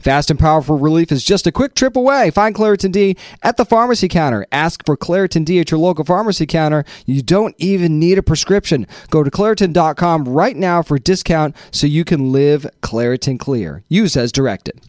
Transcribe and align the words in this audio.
Fast 0.00 0.30
and 0.30 0.38
powerful 0.38 0.78
relief 0.78 1.10
is 1.10 1.24
just 1.24 1.46
a 1.46 1.52
quick 1.52 1.74
trip 1.74 1.96
away. 1.96 2.30
Find 2.30 2.54
Claritin 2.54 2.92
D 2.92 3.16
at 3.42 3.56
the 3.56 3.64
pharmacy 3.64 4.08
counter. 4.08 4.46
Ask 4.52 4.84
for 4.86 4.96
Claritin 4.96 5.44
D 5.44 5.58
at 5.60 5.70
your 5.70 5.80
local 5.80 6.04
pharmacy 6.04 6.46
counter. 6.46 6.84
You 7.06 7.22
don't 7.22 7.54
even 7.58 7.98
need 7.98 8.18
a 8.18 8.22
prescription. 8.22 8.86
Go 9.10 9.22
to 9.22 9.30
Claritin.com 9.30 10.24
right 10.24 10.56
now 10.56 10.82
for 10.82 10.96
a 10.96 11.00
discount 11.00 11.56
so 11.70 11.86
you 11.86 12.04
can 12.04 12.32
live 12.32 12.66
Claritin 12.80 13.38
Clear. 13.38 13.82
Use 13.88 14.16
as 14.16 14.32
directed. 14.32 14.80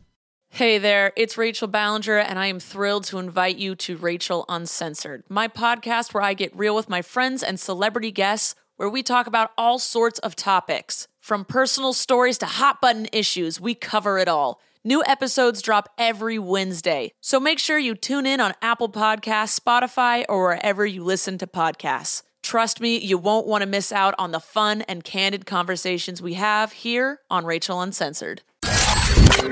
Hey 0.51 0.79
there, 0.79 1.13
it's 1.15 1.37
Rachel 1.37 1.67
Ballinger, 1.67 2.17
and 2.17 2.39
I 2.39 2.47
am 2.47 2.59
thrilled 2.59 3.03
to 3.05 3.19
invite 3.19 3.57
you 3.57 3.75
to 3.75 3.97
Rachel 3.97 4.45
Uncensored, 4.49 5.23
my 5.29 5.47
podcast 5.47 6.11
where 6.11 6.23
I 6.23 6.33
get 6.33 6.57
real 6.57 6.75
with 6.75 6.89
my 6.89 7.03
friends 7.03 7.43
and 7.43 7.59
celebrity 7.59 8.11
guests, 8.11 8.55
where 8.75 8.89
we 8.89 9.03
talk 9.03 9.27
about 9.27 9.51
all 9.59 9.77
sorts 9.77 10.17
of 10.19 10.35
topics. 10.35 11.07
From 11.19 11.45
personal 11.45 11.93
stories 11.93 12.39
to 12.39 12.47
hot 12.47 12.81
button 12.81 13.07
issues, 13.13 13.61
we 13.61 13.75
cover 13.75 14.17
it 14.17 14.27
all. 14.27 14.59
New 14.85 15.03
episodes 15.05 15.61
drop 15.61 15.89
every 15.97 16.39
Wednesday, 16.39 17.11
so 17.19 17.37
make 17.37 17.59
sure 17.59 17.77
you 17.77 17.93
tune 17.95 18.25
in 18.25 18.39
on 18.39 18.53
Apple 18.61 18.87
Podcasts, 18.87 19.59
Spotify, 19.59 20.23
or 20.29 20.43
wherever 20.43 20.85
you 20.85 21.03
listen 21.03 21.37
to 21.37 21.45
podcasts. 21.45 22.23
Trust 22.43 22.79
me, 22.79 22.97
you 22.97 23.17
won't 23.17 23.45
want 23.45 23.61
to 23.61 23.67
miss 23.67 23.91
out 23.91 24.15
on 24.17 24.31
the 24.31 24.39
fun 24.39 24.83
and 24.83 25.03
candid 25.03 25.45
conversations 25.45 26.21
we 26.21 26.35
have 26.35 26.71
here 26.71 27.19
on 27.29 27.43
Rachel 27.43 27.81
Uncensored. 27.81 28.41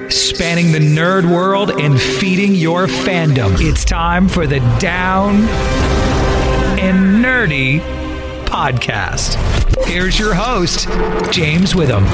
Spanning 0.08 0.72
the 0.72 0.80
nerd 0.80 1.30
world 1.30 1.72
and 1.72 2.00
feeding 2.00 2.56
your 2.56 2.88
fandom. 2.88 3.54
It's 3.60 3.84
time 3.84 4.30
for 4.30 4.48
the 4.48 4.60
Down 4.80 5.42
and 6.80 7.22
Nerdy 7.22 7.82
podcast. 8.46 9.36
Here's 9.86 10.18
your 10.18 10.34
host, 10.34 10.88
James 11.34 11.76
Witham. 11.76 12.06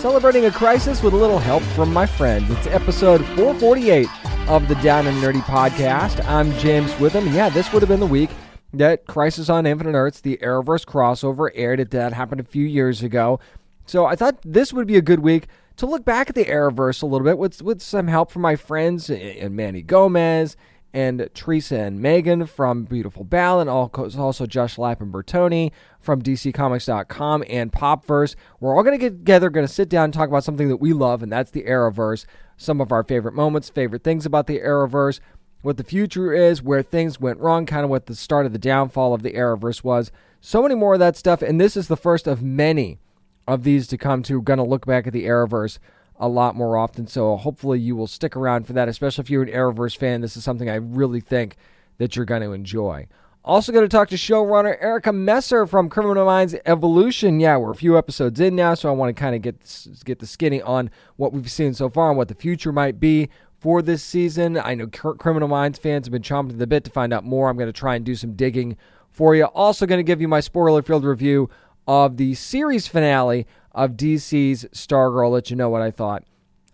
Celebrating 0.00 0.46
a 0.46 0.50
crisis 0.50 1.02
with 1.02 1.12
a 1.12 1.16
little 1.16 1.38
help 1.38 1.62
from 1.74 1.92
my 1.92 2.06
friends. 2.06 2.50
It's 2.50 2.66
episode 2.68 3.22
448 3.36 4.08
of 4.48 4.66
the 4.66 4.74
Down 4.76 5.06
and 5.06 5.22
Nerdy 5.22 5.42
podcast. 5.42 6.24
I'm 6.24 6.50
James 6.54 6.98
Witham. 6.98 7.26
Yeah, 7.34 7.50
this 7.50 7.70
would 7.70 7.82
have 7.82 7.90
been 7.90 8.00
the 8.00 8.06
week 8.06 8.30
that 8.72 9.04
Crisis 9.04 9.50
on 9.50 9.66
Infinite 9.66 9.94
Earths, 9.94 10.22
the 10.22 10.38
Arrowverse 10.38 10.86
crossover, 10.86 11.50
aired. 11.54 11.80
It 11.80 11.90
that 11.90 12.14
happened 12.14 12.40
a 12.40 12.44
few 12.44 12.64
years 12.64 13.02
ago. 13.02 13.40
So 13.84 14.06
I 14.06 14.16
thought 14.16 14.38
this 14.42 14.72
would 14.72 14.86
be 14.86 14.96
a 14.96 15.02
good 15.02 15.20
week 15.20 15.48
to 15.76 15.84
look 15.84 16.06
back 16.06 16.30
at 16.30 16.34
the 16.34 16.46
Arrowverse 16.46 17.02
a 17.02 17.06
little 17.06 17.26
bit 17.26 17.36
with 17.36 17.60
with 17.60 17.82
some 17.82 18.08
help 18.08 18.30
from 18.30 18.40
my 18.40 18.56
friends 18.56 19.10
and 19.10 19.54
Manny 19.54 19.82
Gomez 19.82 20.56
and 20.92 21.28
Teresa 21.34 21.78
and 21.78 22.00
Megan 22.00 22.46
from 22.46 22.84
Beautiful 22.84 23.24
Ballad, 23.24 23.68
and 23.68 23.70
also 23.70 24.46
Josh 24.46 24.76
Lapin-Bertone 24.78 25.70
from 26.00 26.22
DCComics.com 26.22 27.44
and 27.48 27.72
Popverse. 27.72 28.34
We're 28.58 28.76
all 28.76 28.82
going 28.82 28.98
to 28.98 29.04
get 29.04 29.18
together, 29.18 29.50
going 29.50 29.66
to 29.66 29.72
sit 29.72 29.88
down 29.88 30.04
and 30.04 30.14
talk 30.14 30.28
about 30.28 30.44
something 30.44 30.68
that 30.68 30.78
we 30.78 30.92
love, 30.92 31.22
and 31.22 31.30
that's 31.30 31.52
the 31.52 31.62
Arrowverse. 31.62 32.26
Some 32.56 32.80
of 32.80 32.92
our 32.92 33.04
favorite 33.04 33.34
moments, 33.34 33.70
favorite 33.70 34.02
things 34.02 34.26
about 34.26 34.46
the 34.46 34.58
Arrowverse, 34.58 35.20
what 35.62 35.76
the 35.76 35.84
future 35.84 36.32
is, 36.32 36.62
where 36.62 36.82
things 36.82 37.20
went 37.20 37.38
wrong, 37.38 37.66
kind 37.66 37.84
of 37.84 37.90
what 37.90 38.06
the 38.06 38.14
start 38.14 38.46
of 38.46 38.52
the 38.52 38.58
downfall 38.58 39.14
of 39.14 39.22
the 39.22 39.32
Arrowverse 39.32 39.84
was. 39.84 40.10
So 40.40 40.62
many 40.62 40.74
more 40.74 40.94
of 40.94 41.00
that 41.00 41.16
stuff, 41.16 41.42
and 41.42 41.60
this 41.60 41.76
is 41.76 41.88
the 41.88 41.96
first 41.96 42.26
of 42.26 42.42
many 42.42 42.98
of 43.46 43.62
these 43.62 43.86
to 43.88 43.98
come 43.98 44.22
to. 44.24 44.42
Going 44.42 44.58
to 44.58 44.64
look 44.64 44.86
back 44.86 45.06
at 45.06 45.12
the 45.12 45.26
Arrowverse 45.26 45.78
a 46.20 46.28
lot 46.28 46.54
more 46.54 46.76
often. 46.76 47.06
So 47.06 47.36
hopefully 47.36 47.80
you 47.80 47.96
will 47.96 48.06
stick 48.06 48.36
around 48.36 48.66
for 48.66 48.74
that, 48.74 48.88
especially 48.88 49.22
if 49.22 49.30
you're 49.30 49.42
an 49.42 49.48
Arrowverse 49.48 49.96
fan. 49.96 50.20
This 50.20 50.36
is 50.36 50.44
something 50.44 50.70
I 50.70 50.76
really 50.76 51.20
think 51.20 51.56
that 51.98 52.14
you're 52.14 52.26
going 52.26 52.42
to 52.42 52.52
enjoy. 52.52 53.08
Also, 53.42 53.72
going 53.72 53.84
to 53.84 53.88
talk 53.88 54.10
to 54.10 54.16
showrunner 54.16 54.76
Erica 54.82 55.14
Messer 55.14 55.66
from 55.66 55.88
Criminal 55.88 56.26
Minds 56.26 56.54
Evolution. 56.66 57.40
Yeah, 57.40 57.56
we're 57.56 57.70
a 57.70 57.74
few 57.74 57.96
episodes 57.96 58.38
in 58.38 58.54
now, 58.54 58.74
so 58.74 58.90
I 58.90 58.92
want 58.92 59.16
to 59.16 59.18
kind 59.18 59.34
of 59.34 59.40
get 59.40 59.86
get 60.04 60.18
the 60.18 60.26
skinny 60.26 60.60
on 60.60 60.90
what 61.16 61.32
we've 61.32 61.50
seen 61.50 61.72
so 61.72 61.88
far 61.88 62.10
and 62.10 62.18
what 62.18 62.28
the 62.28 62.34
future 62.34 62.70
might 62.70 63.00
be 63.00 63.30
for 63.58 63.80
this 63.80 64.02
season. 64.02 64.58
I 64.58 64.74
know 64.74 64.88
Criminal 64.88 65.48
Minds 65.48 65.78
fans 65.78 66.06
have 66.06 66.12
been 66.12 66.20
chomping 66.20 66.50
at 66.50 66.58
the 66.58 66.66
bit 66.66 66.84
to 66.84 66.90
find 66.90 67.14
out 67.14 67.24
more. 67.24 67.48
I'm 67.48 67.56
going 67.56 67.66
to 67.66 67.72
try 67.72 67.94
and 67.94 68.04
do 68.04 68.14
some 68.14 68.34
digging 68.34 68.76
for 69.10 69.34
you. 69.34 69.44
Also, 69.44 69.86
going 69.86 69.98
to 69.98 70.04
give 70.04 70.20
you 70.20 70.28
my 70.28 70.40
spoiler 70.40 70.82
filled 70.82 71.04
review 71.04 71.48
of 71.88 72.18
the 72.18 72.34
series 72.34 72.86
finale 72.88 73.46
of 73.72 73.92
DC's 73.92 74.66
Stargirl. 74.72 75.30
Let 75.30 75.50
you 75.50 75.56
know 75.56 75.68
what 75.68 75.82
I 75.82 75.90
thought 75.90 76.24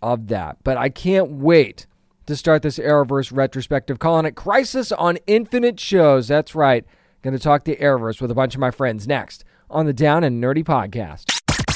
of 0.02 0.28
that. 0.28 0.58
But 0.64 0.76
I 0.76 0.88
can't 0.88 1.30
wait 1.30 1.86
to 2.26 2.36
start 2.36 2.62
this 2.62 2.78
Arrowverse 2.78 3.34
retrospective, 3.34 3.98
calling 3.98 4.26
it 4.26 4.34
Crisis 4.34 4.92
on 4.92 5.18
Infinite 5.26 5.78
Shows. 5.78 6.28
That's 6.28 6.54
right. 6.54 6.84
Going 7.22 7.34
to 7.34 7.42
talk 7.42 7.64
the 7.64 7.76
Arrowverse 7.76 8.20
with 8.20 8.30
a 8.30 8.34
bunch 8.34 8.54
of 8.54 8.60
my 8.60 8.70
friends 8.70 9.06
next 9.06 9.44
on 9.70 9.86
the 9.86 9.92
Down 9.92 10.24
and 10.24 10.42
Nerdy 10.42 10.64
podcast. 10.64 11.32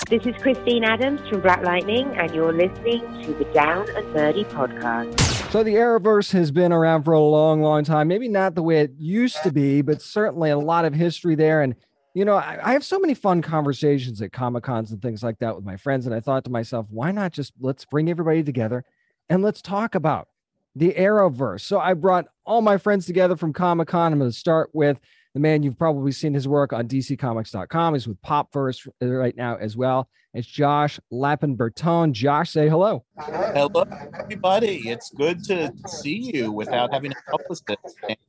This 0.09 0.26
is 0.26 0.34
Christine 0.42 0.82
Adams 0.82 1.20
from 1.28 1.41
Black 1.41 1.62
Lightning, 1.62 2.09
and 2.16 2.34
you're 2.34 2.53
listening 2.53 3.00
to 3.22 3.32
the 3.32 3.44
Down 3.54 3.88
and 3.91 4.06
Nerdy 4.06 4.44
podcast. 4.50 5.20
So, 5.53 5.62
the 5.62 5.75
Arrowverse 5.75 6.32
has 6.32 6.50
been 6.50 6.72
around 6.72 7.04
for 7.04 7.12
a 7.12 7.20
long, 7.20 7.62
long 7.62 7.84
time. 7.84 8.09
Maybe 8.09 8.28
not 8.28 8.56
the 8.56 8.62
way 8.62 8.80
it 8.80 8.92
used 8.98 9.41
to 9.44 9.53
be, 9.53 9.82
but 9.82 10.03
certainly 10.03 10.50
a 10.50 10.59
lot 10.59 10.84
of 10.84 10.94
history 10.94 11.36
there. 11.36 11.62
And 11.62 11.76
you 12.15 12.25
know, 12.25 12.37
I, 12.37 12.59
I, 12.62 12.72
have 12.72 12.84
so 12.84 12.98
many 12.98 13.15
fun 13.15 13.41
conversations 13.41 14.21
at 14.21 14.32
Comic 14.32 14.65
Cons 14.65 14.91
and 14.91 15.00
things 15.00 15.22
like 15.22 15.38
that 15.38 15.54
with 15.54 15.65
my 15.65 15.76
friends. 15.76 16.06
And 16.06 16.15
I 16.15 16.21
thought 16.21 16.44
to 16.44 16.50
myself, 16.50 16.87
why 16.91 17.12
not 17.12 17.32
just 17.32 17.53
let's 17.60 17.84
bring 17.84 18.10
everybody 18.10 18.43
together 18.43 18.84
and 19.28 19.43
let's 19.43 19.62
talk 19.62 19.94
about 19.94 20.28
the 20.75 20.93
Arrowverse. 20.93 21.62
So 21.62 21.78
I 21.78 21.94
brought 21.94 22.26
all 22.44 22.62
my 22.62 22.78
friends 22.78 23.06
together 23.06 23.37
from 23.37 23.53
Comic 23.53 23.88
Con. 23.88 24.12
I'm 24.12 24.19
going 24.19 24.31
to 24.31 24.37
start 24.37 24.71
with 24.72 24.98
the 25.34 25.41
man 25.41 25.62
you've 25.62 25.78
probably 25.78 26.12
seen 26.12 26.34
his 26.34 26.48
work 26.48 26.72
on 26.72 26.88
DCComics.com. 26.88 27.94
He's 27.94 28.08
with 28.08 28.20
Popverse 28.22 28.88
uh, 29.02 29.06
right 29.06 29.36
now 29.36 29.56
as 29.56 29.76
well. 29.76 30.08
It's 30.32 30.46
Josh 30.46 31.00
Lapin-Bertone. 31.10 32.12
Josh, 32.12 32.50
say 32.50 32.68
hello. 32.68 33.04
Hello, 33.18 33.84
everybody. 34.16 34.88
It's 34.88 35.10
good 35.10 35.42
to 35.44 35.72
see 35.88 36.32
you 36.34 36.52
without 36.52 36.92
having 36.92 37.10
to 37.12 37.50
us 37.50 37.62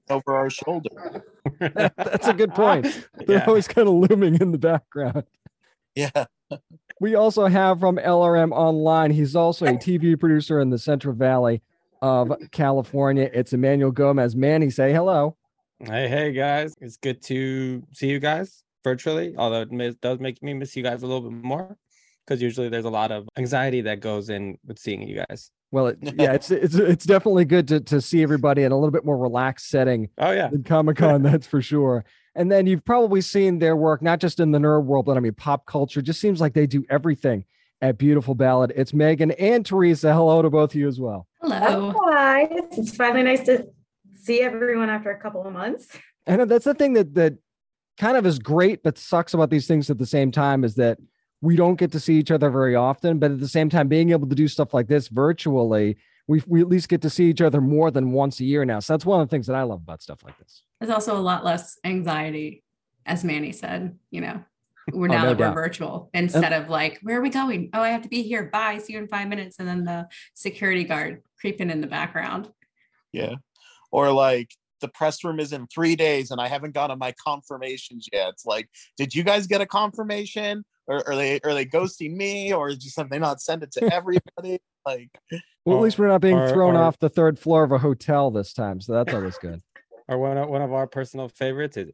over 0.09 0.35
our 0.35 0.49
shoulder. 0.49 1.23
That's 1.59 2.27
a 2.27 2.33
good 2.33 2.53
point. 2.55 2.85
They're 3.27 3.37
yeah. 3.37 3.45
always 3.45 3.67
kind 3.67 3.87
of 3.87 3.93
looming 3.93 4.41
in 4.41 4.51
the 4.51 4.57
background. 4.57 5.23
Yeah. 5.95 6.25
we 6.99 7.15
also 7.15 7.47
have 7.47 7.79
from 7.79 7.97
LRM 7.97 8.51
Online. 8.51 9.11
He's 9.11 9.35
also 9.35 9.65
a 9.65 9.73
TV 9.73 10.19
producer 10.19 10.59
in 10.59 10.71
the 10.71 10.79
Central 10.79 11.13
Valley 11.13 11.61
of 12.01 12.31
California. 12.51 13.29
It's 13.31 13.53
Emmanuel 13.53 13.91
Gomez. 13.91 14.35
Manny, 14.35 14.71
say 14.71 14.91
hello. 14.91 15.35
Hey, 15.83 16.07
hey, 16.07 16.31
guys. 16.31 16.75
It's 16.79 16.97
good 16.97 17.23
to 17.23 17.81
see 17.91 18.07
you 18.07 18.19
guys 18.19 18.63
virtually, 18.83 19.33
although 19.35 19.61
it 19.61 20.01
does 20.01 20.19
make 20.19 20.41
me 20.43 20.53
miss 20.53 20.75
you 20.75 20.83
guys 20.83 21.01
a 21.01 21.07
little 21.07 21.27
bit 21.27 21.43
more 21.43 21.75
because 22.25 22.39
usually 22.39 22.69
there's 22.69 22.85
a 22.85 22.89
lot 22.89 23.11
of 23.11 23.27
anxiety 23.35 23.81
that 23.81 23.99
goes 23.99 24.29
in 24.29 24.59
with 24.65 24.77
seeing 24.77 25.01
you 25.01 25.23
guys. 25.27 25.49
Well, 25.71 25.87
it, 25.87 25.97
yeah, 26.01 26.33
it's 26.33 26.51
it's 26.51 26.75
it's 26.75 27.05
definitely 27.05 27.45
good 27.45 27.67
to 27.69 27.79
to 27.79 27.99
see 27.99 28.21
everybody 28.21 28.61
in 28.63 28.71
a 28.71 28.75
little 28.75 28.91
bit 28.91 29.05
more 29.05 29.17
relaxed 29.17 29.69
setting. 29.69 30.09
Oh 30.19 30.31
yeah, 30.31 30.49
in 30.51 30.63
Comic 30.63 30.97
Con, 30.97 31.23
that's 31.23 31.47
for 31.47 31.61
sure. 31.61 32.05
And 32.35 32.51
then 32.51 32.67
you've 32.67 32.85
probably 32.85 33.21
seen 33.21 33.57
their 33.57 33.75
work, 33.75 34.03
not 34.03 34.19
just 34.19 34.39
in 34.39 34.51
the 34.51 34.59
nerd 34.59 34.85
world, 34.85 35.05
but 35.05 35.17
I 35.17 35.19
mean 35.19 35.33
pop 35.33 35.65
culture. 35.65 36.01
Just 36.01 36.21
seems 36.21 36.39
like 36.39 36.53
they 36.53 36.67
do 36.67 36.85
everything 36.91 37.43
at 37.81 37.97
Beautiful 37.97 38.35
Ballad. 38.35 38.71
It's 38.75 38.93
Megan 38.93 39.31
and 39.31 39.65
Teresa. 39.65 40.13
Hello 40.13 40.43
to 40.43 40.49
both 40.51 40.71
of 40.71 40.75
you 40.75 40.87
as 40.87 40.99
well. 40.99 41.27
Hello. 41.41 41.93
Hi. 42.05 42.47
It's 42.51 42.95
finally 42.95 43.23
nice 43.23 43.43
to 43.45 43.67
see 44.21 44.41
everyone 44.41 44.89
after 44.89 45.11
a 45.11 45.19
couple 45.19 45.45
of 45.45 45.53
months. 45.53 45.87
And 46.27 46.49
that's 46.51 46.65
the 46.65 46.75
thing 46.75 46.93
that 46.93 47.15
that 47.15 47.33
kind 47.97 48.15
of 48.15 48.27
is 48.27 48.37
great, 48.37 48.83
but 48.83 48.95
sucks 48.99 49.33
about 49.33 49.49
these 49.49 49.65
things 49.65 49.89
at 49.89 49.97
the 49.97 50.05
same 50.05 50.31
time 50.31 50.63
is 50.63 50.75
that 50.75 50.99
we 51.41 51.55
don't 51.55 51.79
get 51.79 51.91
to 51.93 51.99
see 51.99 52.13
each 52.19 52.29
other 52.29 52.51
very 52.51 52.75
often. 52.75 53.17
But 53.17 53.31
at 53.31 53.39
the 53.39 53.47
same 53.47 53.69
time, 53.69 53.87
being 53.87 54.11
able 54.11 54.27
to 54.27 54.35
do 54.35 54.47
stuff 54.47 54.71
like 54.71 54.87
this 54.87 55.07
virtually 55.07 55.97
we 56.27 56.41
we 56.47 56.61
at 56.61 56.67
least 56.69 56.89
get 56.89 57.01
to 57.01 57.09
see 57.09 57.25
each 57.29 57.41
other 57.41 57.59
more 57.59 57.91
than 57.91 58.11
once 58.11 58.39
a 58.39 58.45
year 58.45 58.63
now. 58.65 58.79
So 58.79 58.93
that's 58.93 59.05
one 59.05 59.19
of 59.19 59.27
the 59.27 59.31
things 59.31 59.47
that 59.47 59.55
I 59.55 59.63
love 59.63 59.81
about 59.81 60.01
stuff 60.01 60.23
like 60.23 60.37
this. 60.37 60.63
There's 60.79 60.91
also 60.91 61.17
a 61.17 61.19
lot 61.19 61.43
less 61.43 61.77
anxiety, 61.83 62.63
as 63.05 63.23
Manny 63.23 63.51
said. 63.51 63.97
You 64.11 64.21
know, 64.21 64.43
we're 64.93 65.09
Oh, 65.09 65.11
now 65.11 65.23
no 65.23 65.29
that 65.29 65.37
doubt. 65.39 65.55
we're 65.55 65.63
virtual 65.63 66.09
instead 66.13 66.53
of 66.53 66.69
like, 66.69 66.99
where 67.01 67.17
are 67.17 67.21
we 67.21 67.29
going? 67.29 67.71
Oh, 67.73 67.81
I 67.81 67.89
have 67.89 68.03
to 68.03 68.09
be 68.09 68.21
here. 68.21 68.43
Bye. 68.45 68.77
See 68.77 68.93
you 68.93 68.99
in 68.99 69.07
five 69.07 69.27
minutes. 69.27 69.57
And 69.59 69.67
then 69.67 69.83
the 69.83 70.07
security 70.35 70.83
guard 70.83 71.23
creeping 71.39 71.69
in 71.69 71.81
the 71.81 71.87
background. 71.87 72.49
Yeah. 73.11 73.35
Or 73.91 74.11
like 74.11 74.49
the 74.79 74.87
press 74.87 75.23
room 75.23 75.39
is 75.39 75.53
in 75.53 75.67
three 75.67 75.95
days 75.95 76.31
and 76.31 76.41
I 76.41 76.47
haven't 76.47 76.73
gotten 76.73 76.97
my 76.97 77.13
confirmations 77.23 78.07
yet. 78.11 78.29
It's 78.29 78.45
like, 78.45 78.67
did 78.97 79.13
you 79.13 79.23
guys 79.23 79.45
get 79.47 79.61
a 79.61 79.65
confirmation? 79.65 80.63
Or 80.87 81.07
are 81.07 81.15
they 81.15 81.39
are 81.41 81.53
they 81.53 81.65
ghosting 81.65 82.15
me 82.15 82.51
or 82.53 82.71
just 82.71 82.97
have 82.97 83.09
they 83.09 83.19
not 83.19 83.41
send 83.41 83.63
it 83.63 83.71
to 83.73 83.93
everybody? 83.93 84.59
like 84.85 85.09
Well, 85.65 85.77
at 85.77 85.83
least 85.83 85.99
we're 85.99 86.07
not 86.07 86.21
being 86.21 86.35
Or- 86.37 86.49
thrown 86.49 86.75
or- 86.75 86.81
off 86.83 86.97
the 86.99 87.09
third 87.09 87.37
floor 87.37 87.63
of 87.63 87.71
a 87.71 87.77
hotel 87.77 88.31
this 88.31 88.53
time, 88.53 88.81
so 88.81 88.93
that's 88.93 89.13
always 89.13 89.37
good. 89.37 89.61
Or 90.07 90.17
one 90.17 90.37
of, 90.37 90.49
one 90.49 90.61
of 90.61 90.73
our 90.73 90.87
personal 90.87 91.29
favorites 91.29 91.77
is, 91.77 91.91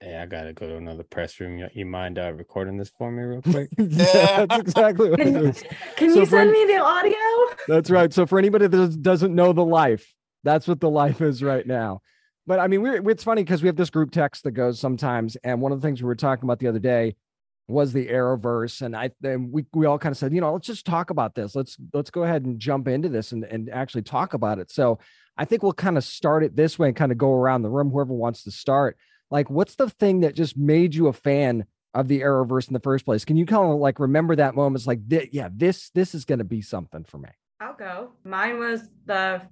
hey, 0.00 0.16
I 0.18 0.26
gotta 0.26 0.52
go 0.52 0.66
to 0.68 0.76
another 0.76 1.02
press 1.04 1.40
room. 1.40 1.56
You, 1.56 1.68
you 1.72 1.86
mind 1.86 2.18
uh, 2.18 2.32
recording 2.34 2.76
this 2.76 2.90
for 2.90 3.10
me 3.10 3.22
real 3.22 3.40
quick? 3.52 3.68
yeah, 3.78 4.44
that's 4.44 4.60
exactly 4.60 5.08
what 5.08 5.20
it 5.20 5.28
is. 5.28 5.62
Can, 5.96 6.10
So 6.12 6.20
you 6.20 6.26
send 6.26 6.50
any- 6.50 6.66
me 6.66 6.74
the 6.74 6.80
audio? 6.82 7.16
That's 7.68 7.88
right. 7.90 8.12
So 8.12 8.26
for 8.26 8.38
anybody 8.38 8.66
that 8.66 9.00
doesn't 9.02 9.34
know 9.34 9.54
the 9.54 9.64
life, 9.64 10.13
that's 10.44 10.68
what 10.68 10.80
the 10.80 10.90
life 10.90 11.20
is 11.20 11.42
right 11.42 11.66
now. 11.66 12.00
But 12.46 12.60
I 12.60 12.68
mean, 12.68 12.82
we're, 12.82 13.10
it's 13.10 13.24
funny 13.24 13.42
because 13.42 13.62
we 13.62 13.68
have 13.68 13.76
this 13.76 13.90
group 13.90 14.10
text 14.10 14.44
that 14.44 14.52
goes 14.52 14.78
sometimes, 14.78 15.36
and 15.36 15.60
one 15.60 15.72
of 15.72 15.80
the 15.80 15.86
things 15.86 16.02
we 16.02 16.06
were 16.06 16.14
talking 16.14 16.44
about 16.44 16.58
the 16.58 16.68
other 16.68 16.78
day 16.78 17.16
was 17.66 17.92
the 17.92 18.08
Arrowverse, 18.08 18.82
and 18.82 18.94
I 18.94 19.10
and 19.22 19.50
we 19.50 19.64
we 19.72 19.86
all 19.86 19.98
kind 19.98 20.12
of 20.12 20.18
said, 20.18 20.34
you 20.34 20.40
know, 20.40 20.52
let's 20.52 20.66
just 20.66 20.84
talk 20.84 21.10
about 21.10 21.34
this. 21.34 21.54
Let's 21.54 21.76
let's 21.92 22.10
go 22.10 22.22
ahead 22.22 22.44
and 22.44 22.60
jump 22.60 22.86
into 22.86 23.08
this 23.08 23.32
and 23.32 23.44
and 23.44 23.70
actually 23.70 24.02
talk 24.02 24.34
about 24.34 24.58
it. 24.58 24.70
So 24.70 24.98
I 25.36 25.46
think 25.46 25.62
we'll 25.62 25.72
kind 25.72 25.96
of 25.96 26.04
start 26.04 26.44
it 26.44 26.54
this 26.54 26.78
way 26.78 26.88
and 26.88 26.96
kind 26.96 27.12
of 27.12 27.18
go 27.18 27.32
around 27.32 27.62
the 27.62 27.70
room, 27.70 27.90
whoever 27.90 28.12
wants 28.12 28.44
to 28.44 28.50
start. 28.50 28.96
Like, 29.30 29.50
what's 29.50 29.74
the 29.76 29.88
thing 29.88 30.20
that 30.20 30.34
just 30.34 30.56
made 30.56 30.94
you 30.94 31.08
a 31.08 31.12
fan 31.12 31.64
of 31.94 32.08
the 32.08 32.20
Arrowverse 32.20 32.68
in 32.68 32.74
the 32.74 32.80
first 32.80 33.04
place? 33.04 33.24
Can 33.24 33.36
you 33.36 33.46
kind 33.46 33.72
of 33.72 33.78
like 33.78 33.98
remember 33.98 34.36
that 34.36 34.54
moment? 34.54 34.80
It's 34.80 34.86
like, 34.86 35.08
thi- 35.08 35.30
yeah, 35.32 35.48
this 35.50 35.90
this 35.90 36.14
is 36.14 36.26
going 36.26 36.40
to 36.40 36.44
be 36.44 36.60
something 36.60 37.04
for 37.04 37.18
me. 37.18 37.30
I'll 37.60 37.74
go. 37.74 38.10
Mine 38.24 38.58
was 38.58 38.82
the 39.06 39.42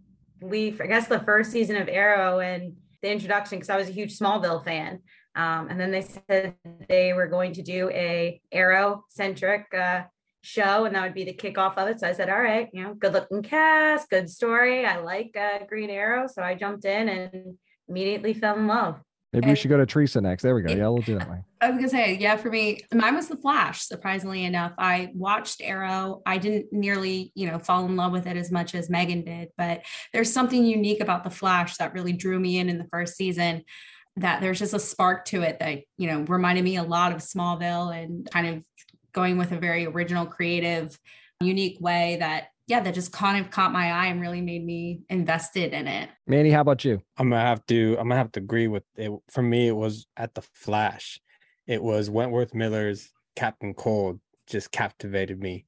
leaf, 0.43 0.81
I 0.81 0.87
guess 0.87 1.09
the 1.09 1.21
first 1.21 1.51
season 1.51 1.77
of 1.77 1.89
Arrow 1.89 2.41
and 2.41 2.75
the 3.03 3.11
introduction 3.11 3.59
because 3.59 3.71
I 3.71 3.77
was 3.77 3.89
a 3.89 3.93
huge 3.93 4.19
Smallville 4.19 4.65
fan. 4.65 5.01
Um, 5.35 5.69
and 5.69 5.81
then 5.81 5.91
they 5.91 6.03
said 6.03 6.57
they 6.89 7.13
were 7.13 7.27
going 7.27 7.55
to 7.55 7.63
do 7.63 7.89
a 7.91 8.41
Arrow 8.53 9.05
centric 9.09 9.67
uh, 9.75 10.03
show, 10.43 10.85
and 10.85 10.95
that 10.95 11.03
would 11.03 11.15
be 11.15 11.25
the 11.25 11.33
kickoff 11.33 11.79
of 11.79 11.89
it. 11.89 12.01
So 12.01 12.09
I 12.09 12.13
said, 12.13 12.29
"All 12.29 12.41
right, 12.41 12.69
you 12.73 12.83
know, 12.83 12.95
good 12.95 13.15
looking 13.15 13.43
cast, 13.43 14.11
good 14.11 14.29
story. 14.29 14.85
I 14.85 14.99
like 14.99 15.35
uh, 15.37 15.65
Green 15.67 15.89
Arrow." 15.89 16.27
So 16.27 16.43
I 16.43 16.55
jumped 16.55 16.85
in 16.85 17.09
and 17.09 17.59
immediately 17.89 18.35
fell 18.35 18.59
in 18.59 18.67
love. 18.67 19.01
Maybe 19.33 19.49
we 19.49 19.55
should 19.57 19.71
go 19.71 19.79
to 19.79 19.87
Teresa 19.87 20.21
next. 20.21 20.43
There 20.43 20.55
we 20.55 20.61
go. 20.61 20.75
Yeah, 20.75 20.89
we'll 20.89 20.99
do 20.99 21.19
that 21.19 21.31
way. 21.31 21.39
I 21.63 21.71
was 21.71 21.79
gonna 21.79 21.89
say, 21.89 22.19
yeah, 22.19 22.37
for 22.37 22.51
me, 22.51 22.81
mine 22.93 23.15
was 23.15 23.29
the 23.29 23.37
Flash. 23.37 23.83
Surprisingly 23.87 24.45
enough, 24.45 24.73
I 24.77 25.11
watched 25.15 25.63
Arrow. 25.63 26.21
I 26.27 26.37
didn't 26.37 26.71
nearly, 26.71 27.33
you 27.35 27.51
know, 27.51 27.59
fall 27.59 27.87
in 27.87 27.97
love 27.97 28.13
with 28.13 28.27
it 28.27 28.37
as 28.37 28.53
much 28.53 28.75
as 28.75 28.91
Megan 28.91 29.25
did, 29.25 29.49
but 29.57 29.83
there's 30.13 30.31
something 30.31 30.65
unique 30.65 31.01
about 31.01 31.25
the 31.25 31.31
Flash 31.31 31.79
that 31.79 31.95
really 31.95 32.13
drew 32.13 32.39
me 32.39 32.59
in 32.59 32.69
in 32.69 32.77
the 32.77 32.89
first 32.93 33.17
season. 33.17 33.65
That 34.17 34.43
there's 34.43 34.59
just 34.59 34.75
a 34.75 34.79
spark 34.79 35.25
to 35.27 35.41
it 35.41 35.59
that 35.61 35.81
you 35.97 36.09
know 36.09 36.21
reminded 36.23 36.65
me 36.65 36.77
a 36.77 36.83
lot 36.83 37.13
of 37.13 37.19
Smallville 37.19 37.97
and 37.97 38.31
kind 38.31 38.47
of 38.47 38.63
going 39.15 39.39
with 39.39 39.53
a 39.53 39.59
very 39.59 39.87
original, 39.87 40.27
creative, 40.27 40.99
unique 41.41 41.79
way 41.81 42.19
that 42.21 42.49
yeah, 42.67 42.81
that 42.81 42.95
just 42.95 43.13
kind 43.13 43.45
of 43.45 43.51
caught 43.51 43.73
my 43.73 43.91
eye 43.91 44.07
and 44.07 44.21
really 44.21 44.41
made 44.41 44.65
me 44.65 45.03
invested 45.09 45.73
in 45.73 45.89
it. 45.89 46.09
Manny, 46.27 46.51
how 46.51 46.61
about 46.61 46.85
you? 46.85 47.03
I'm 47.17 47.31
gonna 47.31 47.43
have 47.43 47.67
to 47.67 47.97
I'm 47.99 48.09
gonna 48.09 48.17
have 48.17 48.33
to 48.33 48.41
agree 48.41 48.69
with 48.69 48.85
it. 48.97 49.11
For 49.31 49.43
me, 49.43 49.69
it 49.69 49.77
was 49.77 50.07
at 50.17 50.35
the 50.35 50.43
Flash. 50.55 51.21
It 51.67 51.83
was 51.83 52.11
Wentworth 52.11 52.55
Miller's 52.55 53.11
Captain 53.37 53.75
Cold 53.75 54.21
just 54.47 54.71
captivated 54.71 55.41
me. 55.41 55.67